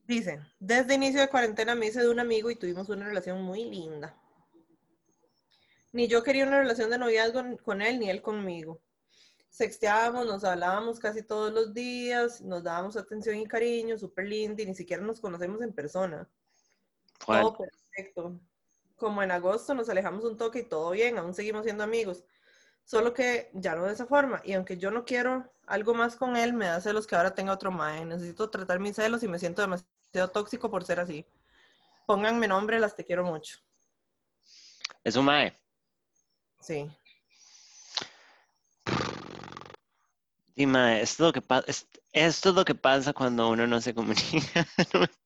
Dice, 0.05 0.39
desde 0.59 0.95
inicio 0.95 1.19
de 1.19 1.27
cuarentena 1.27 1.75
me 1.75 1.87
hice 1.87 2.01
de 2.01 2.09
un 2.09 2.19
amigo 2.19 2.49
y 2.49 2.55
tuvimos 2.55 2.87
una 2.89 3.07
relación 3.07 3.41
muy 3.41 3.65
linda. 3.65 4.15
Ni 5.91 6.07
yo 6.07 6.23
quería 6.23 6.45
una 6.45 6.59
relación 6.59 6.89
de 6.89 6.97
noviazgo 6.97 7.57
con 7.63 7.81
él, 7.81 7.99
ni 7.99 8.09
él 8.09 8.21
conmigo. 8.21 8.79
Sexteábamos, 9.49 10.25
nos 10.25 10.43
hablábamos 10.43 10.99
casi 10.99 11.23
todos 11.23 11.51
los 11.51 11.73
días, 11.73 12.41
nos 12.41 12.63
dábamos 12.63 12.95
atención 12.95 13.37
y 13.37 13.47
cariño, 13.47 13.97
súper 13.97 14.27
lindo, 14.27 14.61
y 14.61 14.65
ni 14.65 14.75
siquiera 14.75 15.03
nos 15.03 15.19
conocemos 15.19 15.61
en 15.61 15.73
persona. 15.73 16.29
Todo 17.25 17.57
perfecto. 17.57 18.39
Como 18.95 19.23
en 19.23 19.31
agosto 19.31 19.73
nos 19.73 19.89
alejamos 19.89 20.23
un 20.25 20.37
toque 20.37 20.59
y 20.59 20.63
todo 20.63 20.91
bien, 20.91 21.17
aún 21.17 21.33
seguimos 21.33 21.63
siendo 21.63 21.83
amigos. 21.83 22.23
Solo 22.83 23.13
que 23.13 23.49
ya 23.53 23.75
no 23.75 23.85
de 23.85 23.93
esa 23.93 24.05
forma. 24.05 24.41
Y 24.45 24.53
aunque 24.53 24.77
yo 24.77 24.91
no 24.91 25.03
quiero 25.03 25.51
algo 25.65 25.93
más 25.93 26.15
con 26.15 26.37
él, 26.37 26.53
me 26.53 26.67
da 26.67 26.79
celos 26.79 27.05
que 27.05 27.15
ahora 27.15 27.35
tenga 27.35 27.53
otro 27.53 27.69
mae. 27.69 28.05
Necesito 28.05 28.49
tratar 28.49 28.79
mis 28.79 28.95
celos 28.95 29.23
y 29.23 29.27
me 29.27 29.39
siento 29.39 29.61
demasiado 29.61 30.29
tóxico 30.31 30.71
por 30.71 30.85
ser 30.85 31.01
así. 31.01 31.25
Pónganme 32.05 32.47
nombre, 32.47 32.79
las 32.79 32.95
te 32.95 33.03
quiero 33.03 33.25
mucho. 33.25 33.59
Es 35.03 35.15
un 35.17 35.25
mae. 35.25 35.53
Sí. 36.61 36.89
Dime, 40.57 41.01
esto 41.01 41.23
es 41.23 41.27
lo 41.27 41.33
que 41.33 41.41
pasa, 41.43 41.65
esto 42.11 42.49
es 42.49 42.55
lo 42.55 42.65
que 42.65 42.73
pasa 42.73 43.13
cuando 43.13 43.47
uno 43.47 43.67
no 43.67 43.79
se 43.79 43.93
comunica. 43.93 44.65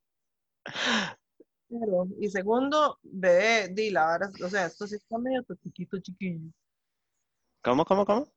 Pero, 1.69 2.05
y 2.19 2.29
segundo, 2.29 2.99
bebé, 3.01 3.69
di 3.69 3.91
la 3.91 4.07
verdad, 4.07 4.29
o 4.43 4.49
sea, 4.49 4.65
esto 4.65 4.85
sí 4.85 4.95
está 4.95 5.17
medio 5.17 5.41
toxiquito, 5.43 5.97
chiquillo. 6.01 6.51
¿Cómo, 7.63 7.85
cómo, 7.85 8.05
cómo? 8.05 8.27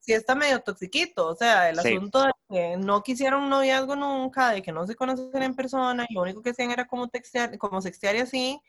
Sí 0.00 0.14
está 0.14 0.34
medio 0.34 0.58
toxiquito, 0.60 1.28
o 1.28 1.36
sea, 1.36 1.70
el 1.70 1.78
Sí. 1.78 1.94
asunto 1.94 2.24
de 2.24 2.32
que 2.50 2.76
no 2.76 3.04
quisieron 3.04 3.44
un 3.44 3.50
noviazgo 3.50 3.94
nunca, 3.94 4.50
de 4.50 4.62
que 4.62 4.72
no 4.72 4.84
se 4.84 4.96
conocen 4.96 5.44
en 5.44 5.54
persona, 5.54 6.06
y 6.08 6.14
lo 6.14 6.22
único 6.22 6.42
que 6.42 6.50
hacían 6.50 6.72
era 6.72 6.88
como 6.88 7.08
textear, 7.08 7.56
como 7.56 7.80
sextear 7.80 8.16
y 8.16 8.18
así, 8.18 8.60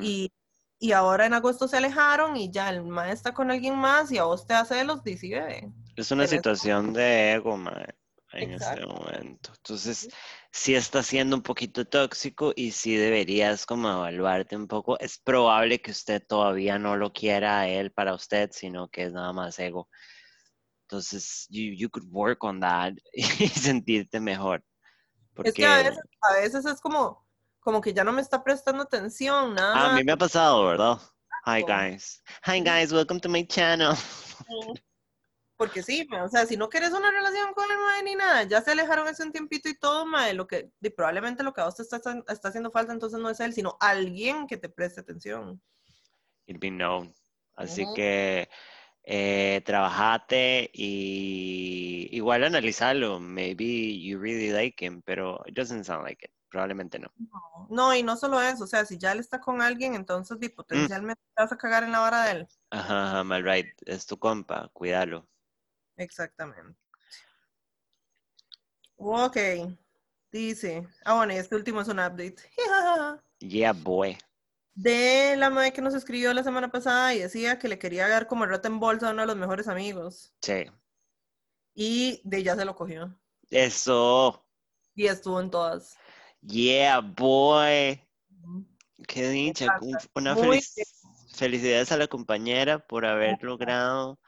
y, 0.00 0.32
y 0.80 0.92
ahora 0.92 1.26
en 1.26 1.34
agosto 1.34 1.68
se 1.68 1.76
alejaron 1.76 2.36
y 2.36 2.50
ya 2.50 2.70
el 2.70 2.82
mae 2.82 3.12
está 3.12 3.34
con 3.34 3.50
alguien 3.50 3.76
más 3.76 4.10
y 4.10 4.16
a 4.16 4.24
vos 4.24 4.46
te 4.46 4.54
hace 4.54 4.82
los 4.82 5.04
DC, 5.04 5.28
bebé. 5.28 5.70
Es 5.94 6.10
una 6.10 6.26
situación 6.26 6.94
de 6.94 7.34
ego, 7.34 7.58
mae, 7.58 7.94
en 8.32 8.52
este 8.52 8.72
Exacto. 8.72 8.88
momento. 8.88 9.52
Entonces, 9.54 10.08
sí 10.50 10.74
está 10.74 11.02
siendo 11.02 11.36
un 11.36 11.42
poquito 11.42 11.84
tóxico 11.84 12.54
y 12.56 12.70
sí 12.70 12.96
deberías 12.96 13.66
como 13.66 13.90
evaluarte 13.90 14.56
un 14.56 14.66
poco. 14.66 14.98
Es 14.98 15.18
probable 15.18 15.82
que 15.82 15.90
usted 15.90 16.26
todavía 16.26 16.78
no 16.78 16.96
lo 16.96 17.12
quiera 17.12 17.60
a 17.60 17.68
él 17.68 17.92
para 17.92 18.14
usted, 18.14 18.50
sino 18.50 18.88
que 18.88 19.04
es 19.04 19.12
nada 19.12 19.34
más 19.34 19.58
ego. 19.58 19.90
Entonces, 20.88 21.46
you, 21.50 21.74
you 21.74 21.90
could 21.90 22.08
work 22.10 22.42
on 22.42 22.58
that 22.60 22.94
y 23.12 23.48
sentirte 23.48 24.18
mejor. 24.18 24.64
Es 25.44 25.54
que 25.54 25.66
a 25.66 25.76
Porque 25.76 25.90
veces, 25.90 26.04
a 26.22 26.32
veces 26.40 26.64
es 26.64 26.80
como, 26.80 27.19
como 27.60 27.80
que 27.80 27.92
ya 27.92 28.04
no 28.04 28.12
me 28.12 28.22
está 28.22 28.42
prestando 28.42 28.82
atención, 28.82 29.54
nada 29.54 29.92
a 29.92 29.94
mí 29.94 30.02
me 30.02 30.12
ha 30.12 30.16
pasado, 30.16 30.66
¿verdad? 30.66 30.98
Hi 31.46 31.62
guys. 31.62 32.22
Hi 32.44 32.60
guys, 32.60 32.92
welcome 32.92 33.20
to 33.20 33.28
my 33.28 33.46
channel. 33.46 33.94
Porque 35.56 35.82
sí, 35.82 36.06
mae, 36.08 36.22
o 36.22 36.28
sea, 36.28 36.46
si 36.46 36.56
no 36.56 36.70
quieres 36.70 36.90
una 36.92 37.10
relación 37.10 37.52
con 37.52 37.70
el 37.70 37.76
mae 37.76 38.02
ni 38.02 38.14
nada, 38.14 38.44
ya 38.44 38.62
se 38.62 38.70
alejaron 38.70 39.06
hace 39.06 39.22
un 39.22 39.32
tiempito 39.32 39.68
y 39.68 39.78
todo, 39.78 40.06
mae, 40.06 40.32
lo 40.32 40.46
que, 40.46 40.70
y 40.80 40.90
probablemente 40.90 41.42
lo 41.42 41.52
que 41.52 41.60
a 41.60 41.66
vos 41.66 41.76
te 41.76 41.82
está, 41.82 42.00
está 42.28 42.48
haciendo 42.48 42.70
falta 42.70 42.92
entonces 42.92 43.20
no 43.20 43.28
es 43.28 43.40
él, 43.40 43.52
sino 43.52 43.76
alguien 43.78 44.46
que 44.46 44.56
te 44.56 44.70
preste 44.70 45.02
atención. 45.02 45.60
It'd 46.46 46.60
be 46.60 46.70
known. 46.70 47.14
Así 47.56 47.84
que 47.94 48.48
eh, 49.04 49.60
trabajate 49.66 50.70
y 50.72 52.08
igual 52.10 52.44
analizarlo. 52.44 53.20
Maybe 53.20 54.00
you 54.00 54.18
really 54.18 54.50
like 54.50 54.82
him, 54.82 55.02
pero 55.02 55.42
it 55.46 55.54
doesn't 55.54 55.84
sound 55.84 56.04
like 56.04 56.24
it. 56.24 56.32
Probablemente 56.50 56.98
no. 56.98 57.12
No, 57.68 57.94
y 57.94 58.02
no 58.02 58.16
solo 58.16 58.40
eso, 58.40 58.64
o 58.64 58.66
sea, 58.66 58.84
si 58.84 58.98
ya 58.98 59.12
él 59.12 59.20
está 59.20 59.40
con 59.40 59.62
alguien, 59.62 59.94
entonces 59.94 60.36
potencialmente 60.50 61.22
te 61.34 61.42
vas 61.42 61.52
a 61.52 61.56
cagar 61.56 61.84
en 61.84 61.92
la 61.92 62.00
vara 62.00 62.24
de 62.24 62.30
él. 62.32 62.48
Ajá, 62.70 63.08
ajá, 63.08 63.24
mal 63.24 63.44
right. 63.44 63.68
Es 63.86 64.04
tu 64.04 64.18
compa, 64.18 64.68
cuídalo. 64.72 65.28
Exactamente. 65.96 66.76
Ok, 68.96 69.36
dice, 70.32 70.86
ah 71.04 71.14
bueno, 71.14 71.32
y 71.32 71.36
este 71.36 71.54
último 71.54 71.80
es 71.80 71.88
un 71.88 72.00
update. 72.00 72.36
Yeah, 73.38 73.72
boy. 73.72 74.18
De 74.74 75.34
la 75.38 75.48
madre 75.48 75.72
que 75.72 75.80
nos 75.80 75.94
escribió 75.94 76.34
la 76.34 76.42
semana 76.42 76.70
pasada 76.70 77.14
y 77.14 77.20
decía 77.20 77.58
que 77.58 77.68
le 77.68 77.78
quería 77.78 78.06
dar 78.06 78.26
como 78.26 78.44
rata 78.44 78.68
en 78.68 78.78
bolsa 78.78 79.08
a 79.08 79.12
uno 79.12 79.22
de 79.22 79.28
los 79.28 79.36
mejores 79.36 79.66
amigos. 79.66 80.34
Sí. 80.42 80.66
Y 81.74 82.20
de 82.24 82.36
ella 82.36 82.56
se 82.56 82.66
lo 82.66 82.76
cogió. 82.76 83.18
Eso. 83.48 84.46
Y 84.94 85.06
estuvo 85.06 85.40
en 85.40 85.50
todas. 85.50 85.96
Yeah, 86.42 87.00
boy. 87.00 88.00
Qué 89.06 89.28
dicha. 89.28 89.66
Una 90.14 90.36
feliz- 90.36 90.74
felicidades 91.34 91.92
a 91.92 91.96
la 91.96 92.06
compañera 92.06 92.78
por 92.86 93.04
haber 93.06 93.42
logrado, 93.42 94.18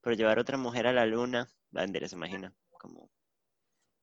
por 0.00 0.16
llevar 0.16 0.38
otra 0.38 0.56
mujer 0.56 0.86
a 0.86 0.92
la 0.92 1.06
luna. 1.06 1.48
Bandera, 1.70 2.08
se 2.08 2.16
imagina. 2.16 2.54
Como, 2.78 3.08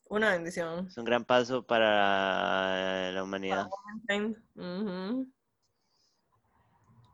Una 0.06 0.32
bendición. 0.32 0.88
es 0.88 0.98
un 0.98 1.06
gran 1.06 1.26
paso 1.26 1.64
para 1.64 3.12
la 3.12 3.24
humanidad. 3.24 3.70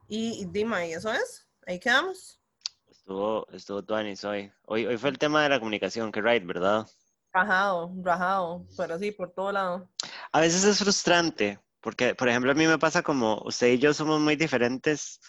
Y, 0.08 0.42
y 0.42 0.46
dime, 0.46 0.90
¿y 0.90 0.94
eso 0.94 1.12
es? 1.12 1.48
Ahí 1.66 1.80
quedamos. 1.80 2.40
Estuvo, 2.88 3.48
estuvo 3.52 3.84
Tuanis 3.84 4.24
hoy. 4.24 4.52
hoy. 4.66 4.86
Hoy 4.86 4.98
fue 4.98 5.10
el 5.10 5.18
tema 5.18 5.44
de 5.44 5.50
la 5.50 5.60
comunicación, 5.60 6.12
que 6.12 6.22
right, 6.22 6.46
¿verdad? 6.46 6.88
Rajado, 7.36 7.92
rajado, 8.02 8.66
pero 8.78 8.98
sí, 8.98 9.12
por 9.12 9.30
todo 9.34 9.52
lado. 9.52 9.90
A 10.32 10.40
veces 10.40 10.64
es 10.64 10.80
frustrante, 10.80 11.60
porque, 11.82 12.16
por 12.16 12.30
ejemplo, 12.30 12.50
a 12.50 12.54
mí 12.54 12.66
me 12.66 12.80
pasa 12.80 13.04
como 13.04 13.42
usted 13.44 13.74
y 13.74 13.78
yo 13.78 13.94
somos 13.94 14.22
muy 14.22 14.38
diferentes, 14.38 15.20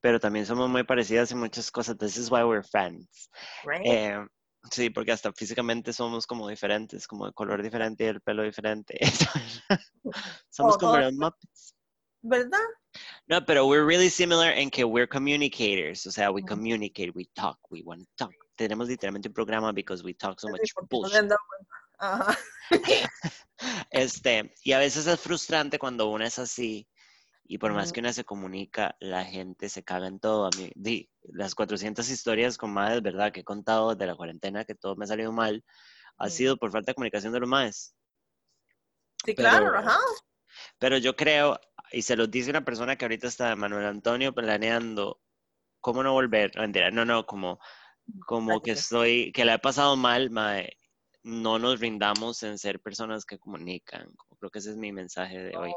pero 0.00 0.20
también 0.20 0.46
somos 0.46 0.70
muy 0.70 0.84
parecidas 0.84 1.32
en 1.32 1.38
muchas 1.38 1.72
cosas. 1.72 1.98
This 1.98 2.18
is 2.18 2.30
why 2.30 2.44
we're 2.44 2.62
friends. 2.62 3.28
Right? 3.64 3.84
Eh, 3.84 4.24
sí, 4.70 4.90
porque 4.90 5.10
hasta 5.10 5.32
físicamente 5.32 5.92
somos 5.92 6.24
como 6.24 6.48
diferentes, 6.48 7.04
como 7.08 7.26
de 7.26 7.32
color 7.32 7.60
diferente 7.64 8.04
y 8.04 8.06
el 8.06 8.20
pelo 8.20 8.44
diferente. 8.44 8.96
somos 10.48 10.78
como 10.78 10.98
los 10.98 11.14
Muppets. 11.14 11.74
¿Verdad? 12.22 12.60
No, 13.26 13.44
pero 13.44 13.66
we're 13.66 13.84
really 13.84 14.08
similar 14.08 14.56
en 14.56 14.70
que 14.70 14.84
we're 14.84 15.08
communicators. 15.08 16.06
O 16.06 16.12
sea, 16.12 16.30
we 16.30 16.42
communicate, 16.42 17.10
we 17.16 17.24
talk, 17.34 17.58
we 17.70 17.82
want 17.82 18.02
to 18.02 18.08
talk. 18.16 18.45
Tenemos 18.56 18.88
literalmente 18.88 19.28
un 19.28 19.34
programa 19.34 19.72
because 19.72 20.02
we 20.02 20.14
talk 20.14 20.40
so 20.40 20.48
much 20.48 20.60
bullshit. 20.88 21.30
Ajá. 21.98 22.36
Este, 23.90 24.54
y 24.62 24.72
a 24.72 24.78
veces 24.78 25.06
es 25.06 25.18
frustrante 25.18 25.78
cuando 25.78 26.08
uno 26.10 26.24
es 26.26 26.38
así 26.38 26.86
y 27.48 27.58
por 27.58 27.72
más 27.72 27.92
que 27.92 28.00
uno 28.00 28.12
se 28.12 28.24
comunica, 28.24 28.96
la 29.00 29.24
gente 29.24 29.68
se 29.68 29.84
caga 29.84 30.08
en 30.08 30.18
todo. 30.18 30.46
A 30.46 30.50
mí, 30.58 30.70
di, 30.74 31.08
las 31.22 31.54
400 31.54 32.08
historias 32.10 32.58
con 32.58 32.72
madres, 32.72 33.02
¿verdad? 33.02 33.32
Que 33.32 33.40
he 33.40 33.44
contado 33.44 33.94
de 33.94 34.06
la 34.06 34.16
cuarentena, 34.16 34.64
que 34.64 34.74
todo 34.74 34.96
me 34.96 35.04
ha 35.04 35.08
salido 35.08 35.32
mal, 35.32 35.64
ha 36.18 36.28
sido 36.28 36.56
por 36.56 36.72
falta 36.72 36.90
de 36.90 36.94
comunicación 36.94 37.32
de 37.32 37.40
los 37.40 37.48
madres. 37.48 37.94
Sí, 39.24 39.34
Pero- 39.34 39.48
claro, 39.48 39.70
rajado. 39.70 40.02
Pero 40.78 40.98
yo 40.98 41.14
creo, 41.14 41.60
y 41.92 42.02
se 42.02 42.16
los 42.16 42.30
dice 42.30 42.50
una 42.50 42.64
persona 42.64 42.96
que 42.96 43.04
ahorita 43.04 43.28
está, 43.28 43.54
Manuel 43.54 43.86
Antonio, 43.86 44.34
planeando 44.34 45.20
cómo 45.80 46.02
no 46.02 46.12
volver, 46.12 46.50
no, 46.92 47.04
no, 47.04 47.26
como, 47.26 47.60
como 48.26 48.60
que 48.60 48.72
estoy, 48.72 49.32
que 49.32 49.44
la 49.44 49.54
he 49.54 49.58
pasado 49.58 49.96
mal, 49.96 50.30
mae, 50.30 50.76
no 51.22 51.58
nos 51.58 51.80
rindamos 51.80 52.42
en 52.42 52.58
ser 52.58 52.80
personas 52.80 53.24
que 53.24 53.38
comunican. 53.38 54.08
Creo 54.38 54.50
que 54.50 54.58
ese 54.60 54.70
es 54.70 54.76
mi 54.76 54.92
mensaje 54.92 55.38
de 55.38 55.56
hoy. 55.56 55.72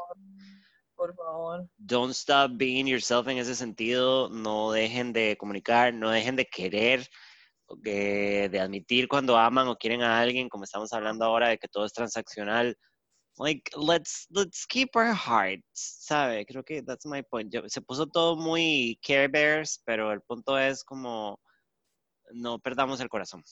Por 0.96 1.16
favor. 1.16 1.68
Don't 1.78 2.14
stop 2.14 2.52
being 2.56 2.86
yourself 2.86 3.28
en 3.28 3.38
ese 3.38 3.56
sentido, 3.56 4.30
no 4.30 4.72
dejen 4.72 5.14
de 5.14 5.38
comunicar, 5.38 5.94
no 5.94 6.10
dejen 6.10 6.36
de 6.36 6.46
querer, 6.46 7.08
de, 7.78 8.50
de 8.50 8.60
admitir 8.60 9.08
cuando 9.08 9.38
aman 9.38 9.68
o 9.68 9.76
quieren 9.76 10.02
a 10.02 10.20
alguien, 10.20 10.50
como 10.50 10.66
estamos 10.66 10.92
hablando 10.94 11.26
ahora 11.26 11.50
de 11.50 11.58
que 11.58 11.68
todo 11.68 11.86
es 11.86 11.94
transaccional. 11.94 12.78
Like, 13.38 13.72
let's, 13.78 14.28
let's 14.32 14.66
keep 14.68 14.90
our 14.96 15.14
hearts, 15.16 15.64
¿sabe? 16.02 16.46
Creo 16.46 16.64
que 16.64 16.84
that's 16.84 17.06
my 17.06 17.24
point. 17.24 17.54
Yo- 17.54 17.68
se 17.70 17.82
puso 17.82 18.06
todo 18.06 18.36
muy 18.36 19.00
Care 19.02 19.30
Bears, 19.30 19.82
pero 19.86 20.12
el 20.12 20.22
punto 20.22 20.60
es 20.60 20.84
como 20.84 21.40
no 22.32 22.60
perdamos 22.60 23.00
el 23.00 23.10
corazón. 23.10 23.44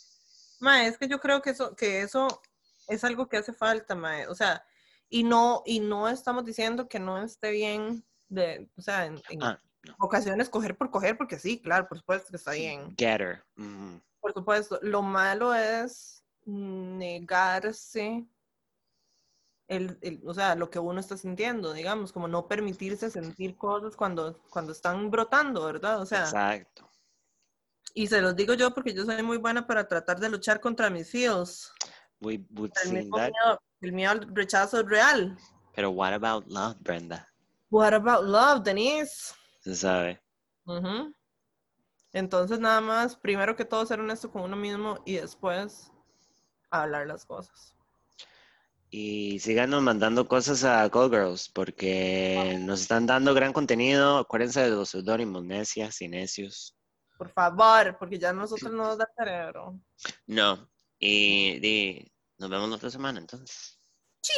Mae, 0.60 0.88
es 0.88 0.98
que 0.98 1.08
yo 1.08 1.20
creo 1.20 1.42
que 1.42 1.52
eso, 1.52 1.76
que 1.76 2.02
eso 2.02 2.28
es 2.88 3.04
algo 3.04 3.28
que 3.30 3.38
hace 3.38 3.54
falta, 3.54 3.96
mae. 3.96 4.28
O 4.28 4.36
sea, 4.36 4.66
y 5.10 5.24
no, 5.24 5.62
y 5.66 5.80
no 5.80 6.10
estamos 6.10 6.44
diciendo 6.46 6.88
que 6.88 7.00
no 7.00 7.22
esté 7.22 7.52
bien 7.52 8.04
de, 8.30 8.70
o 8.78 8.82
sea, 8.82 9.06
en, 9.06 9.22
en 9.30 9.44
Ah, 9.44 9.60
no. 9.84 9.96
ocasiones 10.00 10.50
coger 10.50 10.76
por 10.78 10.90
coger, 10.92 11.18
porque 11.18 11.40
sí, 11.40 11.62
claro, 11.62 11.88
por 11.88 11.98
supuesto 12.00 12.30
que 12.32 12.38
está 12.38 12.52
bien. 12.52 12.96
Getter. 12.98 13.44
ujú. 13.58 14.02
Por 14.20 14.34
supuesto. 14.34 14.80
Lo 14.82 15.02
malo 15.02 15.54
es 15.54 16.24
negarse 16.46 18.26
el, 19.68 19.98
el- 20.02 20.22
o 20.26 20.34
sea, 20.34 20.56
lo 20.56 20.70
que 20.70 20.80
uno 20.80 21.00
está 21.00 21.18
sintiendo, 21.18 21.74
digamos, 21.74 22.12
como 22.12 22.28
no 22.28 22.48
permitirse 22.48 23.10
sentir 23.12 23.56
cosas 23.58 23.96
cuando, 23.96 24.40
cuando 24.50 24.72
están 24.72 25.12
brotando, 25.12 25.66
¿verdad? 25.66 26.02
O 26.02 26.06
sea, 26.06 26.22
Exacto. 26.24 26.90
Y 27.98 28.06
se 28.06 28.22
los 28.22 28.36
digo 28.36 28.54
yo 28.54 28.72
porque 28.76 28.94
yo 28.94 29.06
soy 29.06 29.24
muy 29.24 29.38
buena 29.38 29.66
para 29.66 29.88
tratar 29.88 30.20
de 30.20 30.30
luchar 30.30 30.62
contra 30.62 30.88
mis 30.88 31.10
feels. 31.10 31.74
We 32.22 32.46
would 32.52 32.72
El 32.86 32.94
mismo 32.94 33.18
that. 33.18 33.32
miedo, 33.32 33.62
el 33.82 33.92
miedo 33.92 34.12
al 34.12 34.36
rechazo 34.36 34.84
real. 34.84 35.36
Pero 35.74 35.90
what 35.90 36.14
about 36.14 36.46
love, 36.46 36.78
Brenda? 36.82 37.28
What 37.72 37.94
about 37.94 38.24
love, 38.24 38.62
Denise? 38.64 39.34
Se 39.62 39.76
sabe. 39.76 40.22
Entonces, 42.14 42.60
nada 42.60 42.82
más, 42.82 43.16
primero 43.16 43.56
que 43.56 43.66
todo, 43.66 43.84
ser 43.84 44.00
honesto 44.00 44.32
con 44.32 44.44
uno 44.44 44.56
mismo 44.56 45.00
y 45.04 45.16
después 45.16 45.92
hablar 46.70 47.08
las 47.08 47.26
cosas. 47.26 47.74
Y 48.92 49.40
síganos 49.40 49.82
mandando 49.82 50.28
cosas 50.28 50.64
a 50.64 50.88
Call 50.92 51.10
Girls 51.10 51.50
porque 51.50 52.60
nos 52.60 52.82
están 52.82 53.08
dando 53.08 53.34
gran 53.34 53.54
contenido. 53.54 54.20
Acuérdense 54.20 54.62
de 54.62 54.70
los 54.70 54.90
seudónimos, 54.90 55.44
necias 55.44 56.00
y 56.04 56.08
necios. 56.08 56.78
Por 57.18 57.30
favor, 57.30 57.98
porque 57.98 58.20
ya 58.20 58.32
nosotros 58.32 58.72
no 58.72 58.84
nos 58.84 58.98
da 58.98 59.10
cerebro. 59.18 59.80
No. 60.28 60.70
Eh, 61.00 61.60
de, 61.60 62.12
nos 62.38 62.50
vemos 62.50 62.70
la 62.70 62.76
otra 62.76 62.90
semana 62.90 63.20
entonces. 63.20 63.80
Sí. 64.22 64.34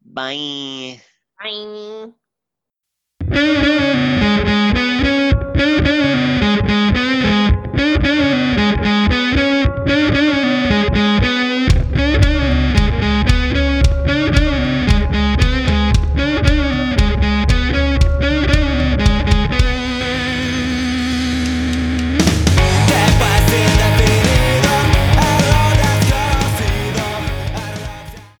Bye. 0.00 1.02
Bye. 1.38 2.14